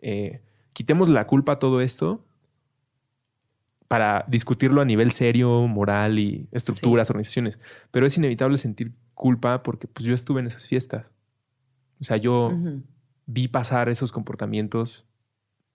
Eh, 0.00 0.40
quitemos 0.72 1.08
la 1.08 1.26
culpa 1.26 1.52
a 1.52 1.58
todo 1.58 1.80
esto 1.80 2.24
para 3.88 4.24
discutirlo 4.28 4.82
a 4.82 4.84
nivel 4.84 5.12
serio, 5.12 5.66
moral 5.66 6.18
y 6.18 6.46
estructuras, 6.52 7.10
organizaciones. 7.10 7.58
Pero 7.90 8.06
es 8.06 8.16
inevitable 8.16 8.58
sentir 8.58 8.92
culpa 9.14 9.62
porque 9.62 9.88
pues 9.88 10.06
yo 10.06 10.14
estuve 10.14 10.40
en 10.40 10.46
esas 10.46 10.68
fiestas. 10.68 11.10
O 12.00 12.04
sea, 12.04 12.18
yo 12.18 12.52
vi 13.26 13.48
pasar 13.48 13.88
esos 13.88 14.12
comportamientos. 14.12 15.07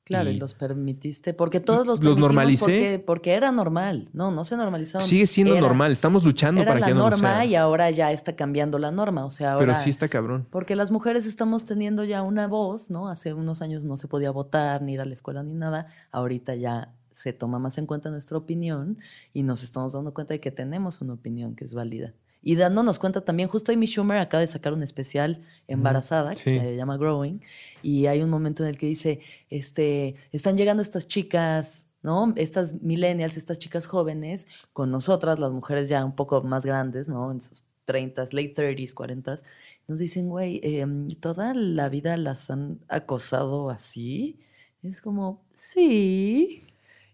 Claro, 0.06 0.30
y, 0.30 0.38
los 0.38 0.54
permitiste, 0.54 1.34
porque 1.34 1.62
todos 1.62 1.88
los 1.88 2.04
Los 2.04 2.18
normalicé. 2.18 2.66
Porque, 2.66 3.04
porque 3.06 3.34
era 3.34 3.54
normal. 3.54 4.10
No, 4.12 4.32
no 4.32 4.44
se 4.44 4.58
normalizaron. 4.58 5.08
Sigue 5.08 5.28
siendo 5.28 5.54
Era- 5.54 5.62
normal. 5.62 5.94
Estamos 5.94 6.26
luchando 6.26 6.62
Era 6.62 6.70
para 6.72 6.80
la 6.82 6.86
que 6.88 6.92
ya 6.92 6.98
no 6.98 7.10
norma 7.10 7.46
y 7.46 7.56
ahora 7.56 7.90
ya 7.90 8.12
está 8.12 8.36
cambiando 8.36 8.80
la 8.80 8.92
norma. 8.92 9.26
O 9.26 9.30
sea, 9.30 9.54
ahora. 9.54 9.66
Pero 9.66 9.80
sí 9.80 9.90
está 9.90 10.10
cabrón. 10.10 10.46
Porque 10.50 10.76
las 10.76 10.92
mujeres 10.92 11.26
estamos 11.26 11.64
teniendo 11.64 12.04
ya 12.04 12.22
una 12.22 12.48
voz, 12.48 12.90
¿no? 12.90 13.08
Hace 13.08 13.34
unos 13.34 13.62
años 13.62 13.86
no 13.86 13.96
se 13.96 14.10
podía 14.10 14.32
votar, 14.32 14.82
ni 14.82 14.94
ir 14.94 15.02
a 15.02 15.06
la 15.06 15.14
escuela, 15.14 15.42
ni 15.42 15.54
nada. 15.54 15.88
Ahorita 16.12 16.56
ya 16.56 16.94
se 17.16 17.32
toma 17.32 17.58
más 17.58 17.78
en 17.78 17.86
cuenta 17.86 18.10
nuestra 18.10 18.38
opinión 18.38 18.98
y 19.32 19.44
nos 19.44 19.64
estamos 19.64 19.94
dando 19.94 20.14
cuenta 20.14 20.34
de 20.34 20.42
que 20.42 20.52
tenemos 20.52 21.00
una 21.00 21.14
opinión 21.14 21.56
que 21.56 21.64
es 21.64 21.74
válida. 21.74 22.14
Y 22.46 22.56
dándonos 22.56 23.00
cuenta 23.00 23.22
también, 23.22 23.48
justo 23.48 23.72
Amy 23.72 23.88
Schumer 23.88 24.18
acaba 24.18 24.42
de 24.42 24.48
sacar 24.48 24.74
un 24.74 24.84
especial 24.84 25.42
embarazada 25.68 26.32
que 26.32 26.36
sí. 26.36 26.60
se 26.60 26.76
llama 26.76 26.98
Growing 26.98 27.42
y 27.82 28.08
hay 28.08 28.22
un 28.22 28.30
momento 28.30 28.64
en 28.64 28.70
el 28.70 28.78
que 28.78 28.86
dice, 28.86 29.22
este, 29.50 30.16
están 30.34 30.58
llegando 30.58 30.82
estas 30.82 31.08
chicas, 31.08 31.88
¿no? 32.02 32.34
Estas 32.36 32.82
millennials, 32.82 33.38
estas 33.38 33.60
chicas 33.60 33.86
jóvenes, 33.86 34.48
con 34.74 34.92
nosotras, 34.92 35.40
las 35.40 35.54
mujeres 35.54 35.88
ya 35.88 36.04
un 36.04 36.16
poco 36.16 36.44
más 36.44 36.66
grandes, 36.66 37.08
¿no? 37.08 37.32
En 37.32 37.40
sus 37.40 37.64
30, 37.86 38.24
late 38.32 38.54
30s, 38.54 38.94
40s, 38.94 39.44
nos 39.88 40.00
dicen, 40.00 40.30
güey, 40.30 40.60
em, 40.64 41.08
toda 41.08 41.54
la 41.54 41.88
vida 41.88 42.18
las 42.18 42.50
han 42.50 42.80
acosado 42.90 43.70
así. 43.70 44.40
Es 44.82 45.02
como, 45.02 45.46
sí. 45.54 46.64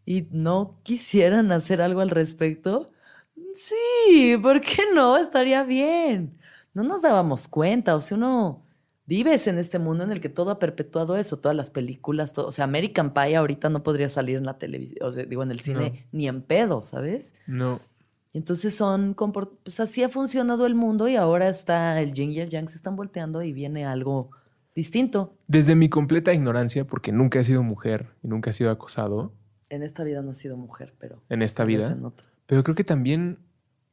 Y 0.06 0.28
no 0.32 0.80
quisieran 0.84 1.52
hacer 1.52 1.82
algo 1.82 2.02
al 2.02 2.10
respecto. 2.10 2.92
Sí, 3.54 4.38
¿por 4.42 4.62
qué 4.62 4.84
no? 4.94 5.18
Estaría 5.18 5.64
bien. 5.64 6.38
No 6.74 6.84
nos 6.84 7.02
dábamos 7.02 7.48
cuenta, 7.48 7.96
o 7.96 8.02
sea, 8.02 8.18
uno 8.18 8.64
vives 9.06 9.48
en 9.48 9.58
este 9.58 9.80
mundo 9.80 10.04
en 10.04 10.12
el 10.12 10.20
que 10.22 10.30
todo 10.30 10.52
ha 10.52 10.60
perpetuado 10.60 11.18
eso, 11.18 11.38
todas 11.38 11.58
las 11.58 11.72
películas, 11.72 12.32
todo, 12.32 12.48
o 12.48 12.52
sea, 12.52 12.66
American 12.66 13.12
Pie 13.14 13.36
ahorita 13.36 13.70
no 13.70 13.82
podría 13.82 14.08
salir 14.08 14.38
en 14.38 14.46
la 14.46 14.60
televisión, 14.60 15.00
o 15.02 15.12
sea, 15.12 15.24
digo, 15.26 15.42
en 15.42 15.50
el 15.52 15.60
cine, 15.62 15.92
No. 15.92 16.08
ni 16.12 16.28
en 16.28 16.42
pedo, 16.44 16.84
¿sabes? 16.84 17.34
No. 17.48 17.80
Entonces 18.34 18.76
son, 18.76 19.16
pues 19.64 19.80
así 19.80 20.04
ha 20.04 20.10
funcionado 20.10 20.68
el 20.68 20.76
mundo 20.76 21.08
y 21.08 21.16
ahora 21.16 21.50
está 21.50 22.00
el 22.00 22.14
yin 22.14 22.32
y 22.32 22.40
el 22.40 22.50
yang 22.52 22.70
se 22.70 22.76
están 22.76 22.96
volteando 22.96 23.42
y 23.42 23.52
viene 23.52 23.86
algo 23.88 24.30
distinto. 24.76 25.34
Desde 25.48 25.74
mi 25.74 25.90
completa 25.90 26.32
ignorancia, 26.32 26.86
porque 26.86 27.12
nunca 27.12 27.40
he 27.40 27.44
sido 27.44 27.64
mujer 27.64 28.10
y 28.22 28.28
nunca 28.28 28.52
he 28.52 28.54
sido 28.54 28.70
acosado 28.70 29.34
En 29.72 29.82
esta 29.82 30.04
vida 30.04 30.22
no 30.22 30.32
he 30.32 30.36
sido 30.36 30.56
mujer, 30.56 30.94
pero 31.00 31.24
en 31.30 31.42
esta 31.42 31.66
vida, 31.66 31.92
en 31.92 32.06
otra. 32.06 32.28
Pero 32.50 32.64
creo 32.64 32.74
que 32.76 32.84
también, 32.84 33.38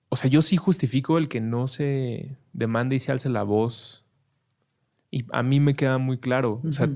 o 0.08 0.16
sea, 0.16 0.30
yo 0.30 0.40
sí 0.40 0.56
justifico 0.56 1.18
el 1.18 1.28
que 1.28 1.42
no 1.42 1.68
se 1.68 2.38
demande 2.54 2.96
y 2.96 2.98
se 3.00 3.12
alce 3.12 3.28
la 3.28 3.42
voz. 3.42 4.02
Y 5.10 5.26
a 5.30 5.42
mí 5.42 5.60
me 5.60 5.74
queda 5.74 5.98
muy 5.98 6.16
claro, 6.18 6.62
o 6.66 6.72
sea, 6.72 6.88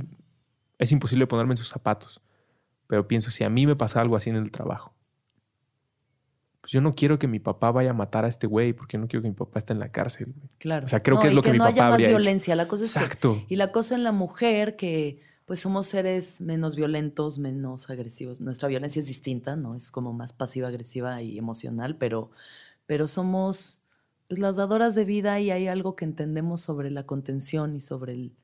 es 0.78 0.90
imposible 0.90 1.26
ponerme 1.26 1.52
en 1.52 1.58
sus 1.58 1.68
zapatos, 1.68 2.22
pero 2.86 3.06
pienso, 3.06 3.30
si 3.30 3.44
a 3.44 3.50
mí 3.50 3.66
me 3.66 3.76
pasa 3.76 4.00
algo 4.00 4.16
así 4.16 4.30
en 4.30 4.36
el 4.36 4.50
trabajo, 4.50 4.94
pues 6.62 6.72
yo 6.72 6.80
no 6.80 6.94
quiero 6.94 7.18
que 7.18 7.28
mi 7.28 7.40
papá 7.40 7.70
vaya 7.72 7.90
a 7.90 7.94
matar 7.94 8.24
a 8.24 8.28
este 8.28 8.46
güey, 8.46 8.72
porque 8.72 8.96
yo 8.96 9.00
no 9.02 9.06
quiero 9.08 9.22
que 9.22 9.28
mi 9.28 9.34
papá 9.34 9.58
esté 9.58 9.74
en 9.74 9.80
la 9.80 9.90
cárcel. 9.92 10.32
güey. 10.34 10.48
Claro. 10.58 10.86
O 10.86 10.88
sea, 10.88 11.02
creo 11.02 11.16
No, 11.16 11.22
que 11.22 11.28
es 11.28 11.34
lo 11.34 11.42
que 11.42 11.52
mi 11.52 11.58
no 11.58 11.64
papá 11.64 11.72
haya 11.74 11.82
más 11.84 11.92
habría 11.94 12.08
hecho. 12.08 12.16
violencia. 12.16 12.56
La 12.56 12.68
cosa 12.68 12.84
es 12.84 12.94
que 12.94 12.98
Exacto. 13.00 13.42
Y 13.48 13.56
la 13.56 13.70
cosa 13.70 13.94
en 13.94 14.04
la 14.04 14.12
mujer, 14.12 14.76
que 14.76 15.20
pues 15.50 15.58
somos 15.58 15.86
seres 15.86 16.40
menos 16.40 16.76
violentos, 16.76 17.38
menos 17.40 17.90
agresivos. 17.90 18.40
Nuestra 18.40 18.68
violencia 18.68 19.00
es 19.00 19.08
distinta, 19.08 19.56
¿no? 19.56 19.74
Es 19.74 19.90
como 19.90 20.12
más 20.12 20.32
pasiva-agresiva 20.32 21.22
y 21.22 21.38
emocional, 21.38 21.96
pero, 21.96 22.30
pero 22.86 23.08
somos 23.08 23.82
pues, 24.28 24.38
las 24.38 24.54
dadoras 24.54 24.94
de 24.94 25.04
vida 25.04 25.40
y 25.40 25.50
hay 25.50 25.66
algo 25.66 25.96
que 25.96 26.04
entendemos 26.04 26.60
sobre 26.60 26.92
la 26.92 27.04
contención 27.04 27.74
y 27.74 27.80
sobre 27.80 28.12
el, 28.12 28.36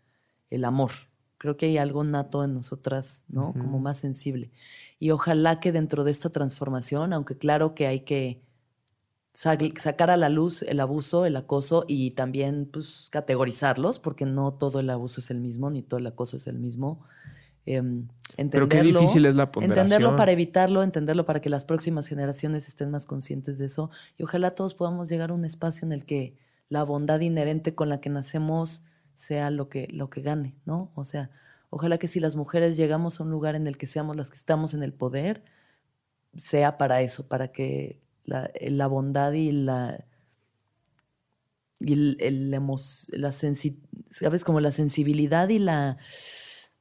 el 0.51 0.65
amor. 0.65 0.91
Creo 1.39 1.57
que 1.57 1.67
hay 1.67 1.79
algo 1.79 2.03
nato 2.03 2.43
en 2.43 2.55
nosotras, 2.55 3.23
¿no? 3.29 3.53
Como 3.53 3.79
más 3.79 3.99
sensible. 3.99 4.51
Y 4.99 5.13
ojalá 5.13 5.61
que 5.61 5.71
dentro 5.71 6.03
de 6.03 6.11
esta 6.11 6.31
transformación, 6.31 7.13
aunque 7.13 7.39
claro 7.39 7.77
que 7.77 7.87
hay 7.87 8.01
que 8.01 8.43
sacar 9.37 10.11
a 10.11 10.17
la 10.17 10.31
luz 10.31 10.63
el 10.63 10.81
abuso, 10.81 11.27
el 11.27 11.37
acoso 11.37 11.85
y 11.87 12.13
también 12.13 12.69
pues, 12.73 13.09
categorizarlos, 13.11 13.99
porque 13.99 14.25
no 14.25 14.55
todo 14.55 14.81
el 14.81 14.89
abuso 14.89 15.21
es 15.21 15.31
el 15.31 15.41
mismo, 15.41 15.71
ni 15.71 15.83
todo 15.83 15.99
el 15.99 16.07
acoso 16.07 16.39
es 16.39 16.47
el 16.47 16.59
mismo. 16.59 17.05
Em, 17.67 18.09
Pero 18.37 18.69
qué 18.69 18.79
entenderlo, 18.79 19.01
difícil 19.01 19.27
es 19.27 19.35
la 19.35 19.53
ponderación. 19.53 19.87
entenderlo 19.87 20.17
para 20.17 20.33
evitarlo, 20.33 20.83
entenderlo 20.83 21.27
para 21.27 21.41
que 21.41 21.51
las 21.51 21.65
próximas 21.65 22.07
generaciones 22.07 22.69
estén 22.69 22.91
más 22.91 23.07
conscientes 23.07 23.59
de 23.59 23.67
eso 23.67 23.91
y 24.17 24.23
ojalá 24.23 24.53
todos 24.53 24.75
podamos 24.75 25.09
llegar 25.09 25.31
a 25.31 25.35
un 25.35 25.45
espacio 25.45 25.85
en 25.85 25.93
el 25.93 26.07
que 26.07 26.39
la 26.69 26.85
bondad 26.85 27.21
inherente 27.21 27.75
con 27.75 27.89
la 27.89 28.01
que 28.01 28.09
nacemos 28.09 28.85
sea 29.17 29.51
lo 29.51 29.69
que, 29.69 29.89
lo 29.91 30.09
que 30.11 30.23
gane, 30.23 30.55
¿no? 30.65 30.93
O 30.95 31.05
sea, 31.05 31.31
ojalá 31.69 31.99
que 31.99 32.09
si 32.09 32.21
las 32.21 32.37
mujeres 32.37 32.77
llegamos 32.77 33.21
a 33.21 33.25
un 33.25 33.31
lugar 33.31 33.57
en 33.57 33.67
el 33.67 33.77
que 33.77 33.87
seamos 33.87 34.17
las 34.17 34.31
que 34.31 34.37
estamos 34.37 34.73
en 34.73 34.83
el 34.83 34.93
poder, 34.93 35.43
sea 36.37 36.79
para 36.79 37.03
eso, 37.03 37.27
para 37.27 37.49
que 37.49 38.06
la, 38.27 38.51
la 38.61 38.87
bondad 38.87 39.33
y 39.33 39.51
la 39.53 40.05
y 41.79 41.93
el, 41.93 42.17
el 42.21 42.53
emo- 42.55 42.79
la 43.13 43.31
sensi- 43.33 43.79
sabes 44.11 44.45
como 44.45 44.61
la 44.61 44.73
sensibilidad 44.73 45.49
y 45.49 45.59
la 45.59 45.99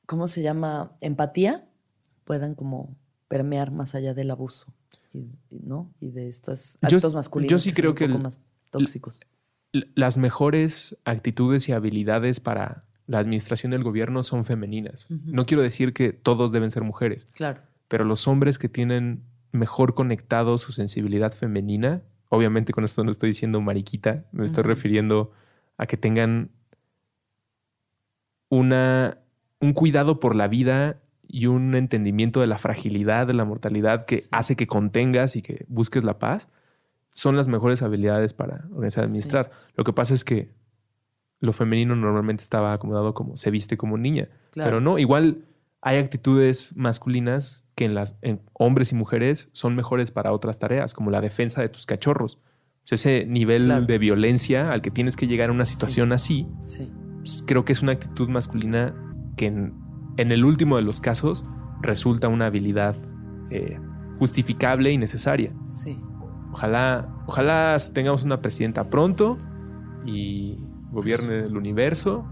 ¿cómo 0.06 0.28
se 0.28 0.42
llama? 0.42 0.96
empatía 1.02 1.68
puedan 2.24 2.56
como 2.56 2.96
permear 3.28 3.72
más 3.72 3.96
allá 3.96 4.14
del 4.14 4.32
abuso 4.32 4.74
y, 5.14 5.28
¿no? 5.50 5.92
y 6.00 6.12
de 6.12 6.30
estos 6.30 6.78
Yo- 6.90 6.98
actos 6.98 7.14
masculinos 7.14 7.52
yo 7.52 7.60
sí 7.60 7.72
son 7.72 7.76
creo 7.76 7.92
un 7.92 7.96
que 7.98 8.06
poco 8.06 8.18
el- 8.18 8.24
más 8.24 8.40
tóxicos. 8.70 9.22
Las 9.94 10.18
mejores 10.18 10.96
actitudes 11.04 11.68
y 11.68 11.74
habilidades 11.74 12.40
para 12.40 12.86
la 13.08 13.20
administración 13.20 13.72
del 13.72 13.84
gobierno 13.84 14.24
son 14.24 14.46
femeninas. 14.46 15.08
No 15.10 15.46
quiero 15.46 15.62
decir 15.62 15.94
que 15.94 16.14
todos 16.14 16.54
deben 16.54 16.72
ser 16.72 16.84
mujeres, 16.84 17.26
Claro. 17.34 17.62
pero 17.90 18.06
los 18.06 18.26
hombres 18.28 18.58
que 18.58 18.70
tienen 18.70 19.24
mejor 19.56 19.94
conectado 19.96 20.58
su 20.58 20.72
sensibilidad 20.72 21.32
femenina, 21.34 22.02
obviamente 22.30 22.74
con 22.74 22.84
esto 22.84 23.04
no 23.04 23.12
estoy 23.12 23.30
diciendo 23.30 23.62
mariquita, 23.62 24.26
me 24.32 24.46
estoy 24.46 24.64
refiriendo 24.64 25.32
a 25.78 25.86
que 25.88 25.98
tengan 25.98 26.50
una, 28.50 29.18
un 29.60 29.74
cuidado 29.74 30.20
por 30.20 30.36
la 30.36 30.48
vida 30.48 31.02
y 31.28 31.48
un 31.48 31.76
entendimiento 31.76 32.40
de 32.42 32.48
la 32.48 32.58
fragilidad, 32.58 33.28
de 33.28 33.34
la 33.34 33.46
mortalidad 33.46 34.06
que 34.06 34.20
Sí. 34.20 34.30
hace 34.32 34.56
que 34.56 34.68
contengas 34.68 35.36
y 35.36 35.42
que 35.42 35.66
busques 35.68 36.04
la 36.04 36.20
paz, 36.20 36.48
son 37.10 37.36
las 37.36 37.48
mejores 37.48 37.82
habilidades 37.82 38.34
para 38.34 38.66
organizar 38.72 39.06
Sí. 39.06 39.10
administrar. 39.10 39.52
Lo 39.76 39.84
que 39.84 39.94
pasa 39.94 40.14
es 40.14 40.24
que 40.24 40.52
lo 41.40 41.52
femenino 41.54 41.96
normalmente 41.96 42.44
estaba 42.44 42.74
acomodado 42.74 43.14
como 43.14 43.36
se 43.38 43.52
viste 43.52 43.78
como 43.78 43.98
niña, 43.98 44.30
Claro. 44.52 44.68
pero 44.70 44.82
no, 44.82 45.00
igual 45.00 45.46
hay 45.86 45.98
actitudes 46.00 46.74
masculinas 46.76 47.64
que 47.76 47.86
en 47.86 47.94
las 47.94 48.18
en 48.24 48.42
hombres 48.54 48.92
y 48.92 48.96
mujeres 48.96 49.50
son 49.54 49.76
mejores 49.76 50.10
para 50.12 50.32
otras 50.34 50.58
tareas, 50.60 50.94
como 50.94 51.12
la 51.12 51.22
defensa 51.22 51.62
de 51.62 51.70
tus 51.70 51.86
cachorros. 51.86 52.36
O 52.38 52.88
sea, 52.88 52.96
ese 52.96 53.26
nivel 53.28 53.66
Claro. 53.66 53.86
de 53.86 53.98
violencia 54.00 54.72
al 54.72 54.82
que 54.82 54.92
tienes 54.92 55.16
que 55.16 55.28
llegar 55.28 55.50
a 55.50 55.54
una 55.54 55.66
situación 55.66 56.12
así, 56.12 56.48
Sí. 56.64 56.92
pues, 57.20 57.44
creo 57.46 57.66
que 57.66 57.74
es 57.74 57.82
una 57.84 57.92
actitud 57.94 58.28
masculina 58.30 58.94
que 59.38 59.46
en, 59.48 59.74
en 60.18 60.32
el 60.32 60.44
último 60.44 60.76
de 60.78 60.82
los 60.82 61.02
casos 61.02 61.46
resulta 61.82 62.28
una 62.30 62.48
habilidad 62.48 62.96
eh, 63.52 63.80
justificable 64.18 64.92
y 64.92 64.98
necesaria. 64.98 65.54
Sí. 65.70 66.00
Ojalá, 66.52 67.14
ojalá 67.28 67.78
tengamos 67.94 68.24
una 68.24 68.42
presidenta 68.42 68.90
pronto 68.90 69.38
y 70.06 70.58
gobierne 70.92 71.40
el 71.42 71.58
universo. 71.58 72.26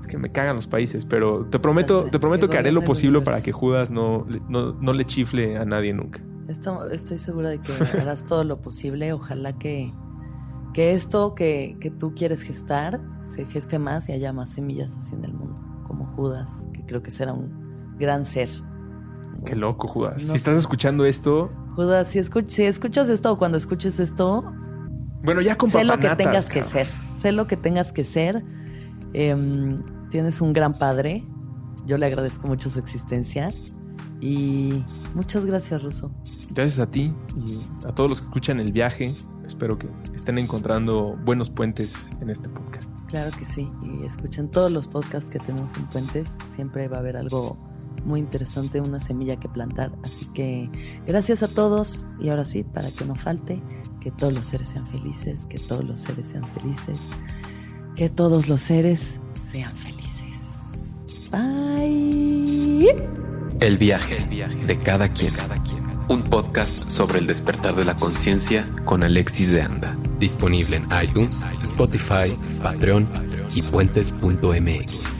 Es 0.00 0.06
que 0.06 0.16
me 0.18 0.30
cagan 0.30 0.56
los 0.56 0.66
países, 0.66 1.04
pero 1.04 1.46
te 1.46 1.58
prometo, 1.58 2.04
sé, 2.04 2.10
te 2.10 2.18
prometo 2.18 2.48
que 2.48 2.56
haré 2.58 2.72
lo 2.72 2.82
posible 2.84 3.20
para 3.20 3.40
que 3.42 3.52
Judas 3.52 3.90
no, 3.90 4.24
le- 4.28 4.40
no, 4.48 4.72
no 4.74 4.92
le 4.92 5.04
chifle 5.04 5.56
a 5.58 5.64
nadie 5.64 5.92
nunca. 5.92 6.20
Esto- 6.48 6.88
estoy 6.90 7.18
segura 7.18 7.50
de 7.50 7.60
que 7.60 7.72
harás 8.00 8.24
todo 8.24 8.44
lo 8.44 8.60
posible. 8.62 9.12
Ojalá 9.12 9.58
que, 9.58 9.92
que 10.72 10.92
esto 10.92 11.34
que, 11.34 11.76
que 11.80 11.90
tú 11.90 12.14
quieres 12.14 12.42
gestar 12.42 13.00
se 13.22 13.44
geste 13.44 13.78
más 13.78 14.08
y 14.08 14.12
haya 14.12 14.32
más 14.32 14.50
semillas 14.50 14.94
así 14.98 15.14
en 15.14 15.24
el 15.24 15.34
mundo, 15.34 15.60
como 15.84 16.06
Judas, 16.14 16.48
que 16.72 16.84
creo 16.86 17.02
que 17.02 17.10
será 17.10 17.32
un 17.32 17.96
gran 17.98 18.24
ser, 18.24 18.48
Qué 19.44 19.54
loco, 19.54 19.86
Judas. 19.88 20.22
si 20.22 20.34
estás 20.34 20.58
escuchando 20.58 21.04
esto. 21.04 21.50
Judas, 21.76 22.08
si, 22.08 22.20
si, 22.48 22.62
escuchas 22.64 23.08
esto 23.08 23.32
o 23.32 23.38
cuando 23.38 23.56
escuches 23.58 24.00
esto. 24.00 24.44
Bueno, 25.22 25.40
ya 25.42 25.56
con 25.56 25.68
Sé 25.70 25.84
lo 25.84 25.98
que 25.98 26.08
tengas 26.16 26.46
que 26.46 26.62
ser. 26.64 26.88
Sé 27.16 27.30
lo 27.32 27.46
que 27.46 27.56
tengas 27.56 27.92
que 27.92 28.04
ser. 28.04 28.42
Em, 29.12 29.82
tienes 30.10 30.40
un 30.40 30.52
gran 30.52 30.74
padre. 30.74 31.24
Yo 31.86 31.98
le 31.98 32.06
agradezco 32.06 32.46
mucho 32.46 32.68
su 32.68 32.78
existencia. 32.78 33.52
Y 34.20 34.84
muchas 35.14 35.44
gracias, 35.44 35.82
Ruso. 35.82 36.10
Gracias 36.50 36.78
a 36.80 36.90
ti 36.90 37.14
y 37.46 37.60
a 37.86 37.94
todos 37.94 38.10
los 38.10 38.20
que 38.20 38.26
escuchan 38.26 38.58
el 38.58 38.72
viaje. 38.72 39.14
Espero 39.46 39.78
que 39.78 39.88
estén 40.14 40.38
encontrando 40.38 41.16
buenos 41.24 41.50
puentes 41.50 42.10
en 42.20 42.30
este 42.30 42.48
podcast. 42.48 42.90
Claro 43.06 43.30
que 43.36 43.44
sí. 43.44 43.70
Y 43.82 44.04
escuchen 44.04 44.50
todos 44.50 44.72
los 44.72 44.88
podcasts 44.88 45.30
que 45.30 45.38
tenemos 45.38 45.76
en 45.76 45.86
puentes. 45.86 46.34
Siempre 46.54 46.88
va 46.88 46.96
a 46.96 47.00
haber 47.00 47.16
algo 47.16 47.56
muy 48.04 48.20
interesante, 48.20 48.80
una 48.80 49.00
semilla 49.00 49.38
que 49.38 49.48
plantar. 49.48 49.92
Así 50.02 50.26
que 50.26 50.70
gracias 51.06 51.42
a 51.42 51.48
todos 51.48 52.08
y 52.20 52.28
ahora 52.30 52.44
sí, 52.44 52.64
para 52.64 52.90
que 52.90 53.04
no 53.04 53.14
falte, 53.14 53.62
que 54.00 54.10
todos 54.10 54.32
los 54.32 54.46
seres 54.46 54.68
sean 54.68 54.86
felices, 54.86 55.46
que 55.46 55.58
todos 55.58 55.84
los 55.84 56.00
seres 56.00 56.26
sean 56.26 56.46
felices, 56.48 56.98
que 57.98 58.08
todos 58.08 58.48
los 58.48 58.60
seres 58.60 59.18
sean 59.50 59.74
felices. 59.74 61.32
Bye. 61.32 62.94
El 63.58 63.76
viaje, 63.76 64.24
de 64.66 64.78
cada 64.78 65.12
quien. 65.12 65.32
Un 66.08 66.22
podcast 66.22 66.88
sobre 66.88 67.18
el 67.18 67.26
despertar 67.26 67.74
de 67.74 67.84
la 67.84 67.96
conciencia 67.96 68.68
con 68.84 69.02
Alexis 69.02 69.50
de 69.50 69.62
Anda. 69.62 69.96
Disponible 70.20 70.76
en 70.76 70.86
iTunes, 71.02 71.44
Spotify, 71.60 72.32
Patreon 72.62 73.08
y 73.56 73.62
puentes.mx. 73.62 75.17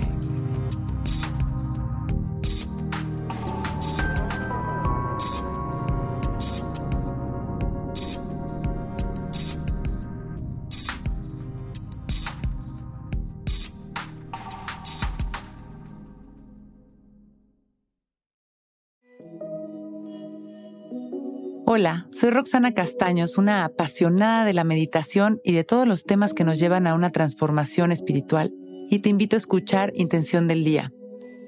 Hola, 21.71 22.07
soy 22.13 22.31
Roxana 22.31 22.73
Castaños, 22.73 23.37
una 23.37 23.67
apasionada 23.67 24.47
de 24.47 24.55
la 24.55 24.65
meditación 24.65 25.39
y 25.45 25.53
de 25.53 25.65
todos 25.65 25.87
los 25.87 26.05
temas 26.05 26.33
que 26.33 26.43
nos 26.43 26.59
llevan 26.59 26.87
a 26.87 26.95
una 26.95 27.11
transformación 27.11 27.93
espiritual, 27.93 28.55
y 28.89 29.01
te 29.01 29.11
invito 29.11 29.37
a 29.37 29.39
escuchar 29.39 29.93
Intención 29.95 30.49
del 30.49 30.65
Día, 30.65 30.95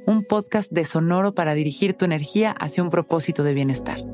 un 0.06 0.24
podcast 0.24 0.70
de 0.70 0.84
Sonoro 0.84 1.34
para 1.34 1.54
dirigir 1.54 1.94
tu 1.94 2.04
energía 2.04 2.50
hacia 2.50 2.82
un 2.82 2.90
propósito 2.90 3.44
de 3.44 3.54
bienestar. 3.54 4.04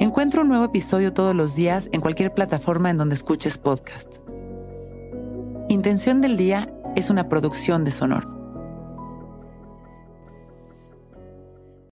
Encuentro 0.00 0.42
un 0.42 0.48
nuevo 0.48 0.64
episodio 0.64 1.12
todos 1.12 1.36
los 1.36 1.54
días 1.54 1.88
en 1.92 2.00
cualquier 2.00 2.34
plataforma 2.34 2.90
en 2.90 2.98
donde 2.98 3.14
escuches 3.14 3.58
podcast. 3.58 4.16
Intención 5.68 6.20
del 6.20 6.36
Día 6.36 6.74
es 6.96 7.10
una 7.10 7.28
producción 7.28 7.84
de 7.84 7.92
Sonoro. 7.92 8.33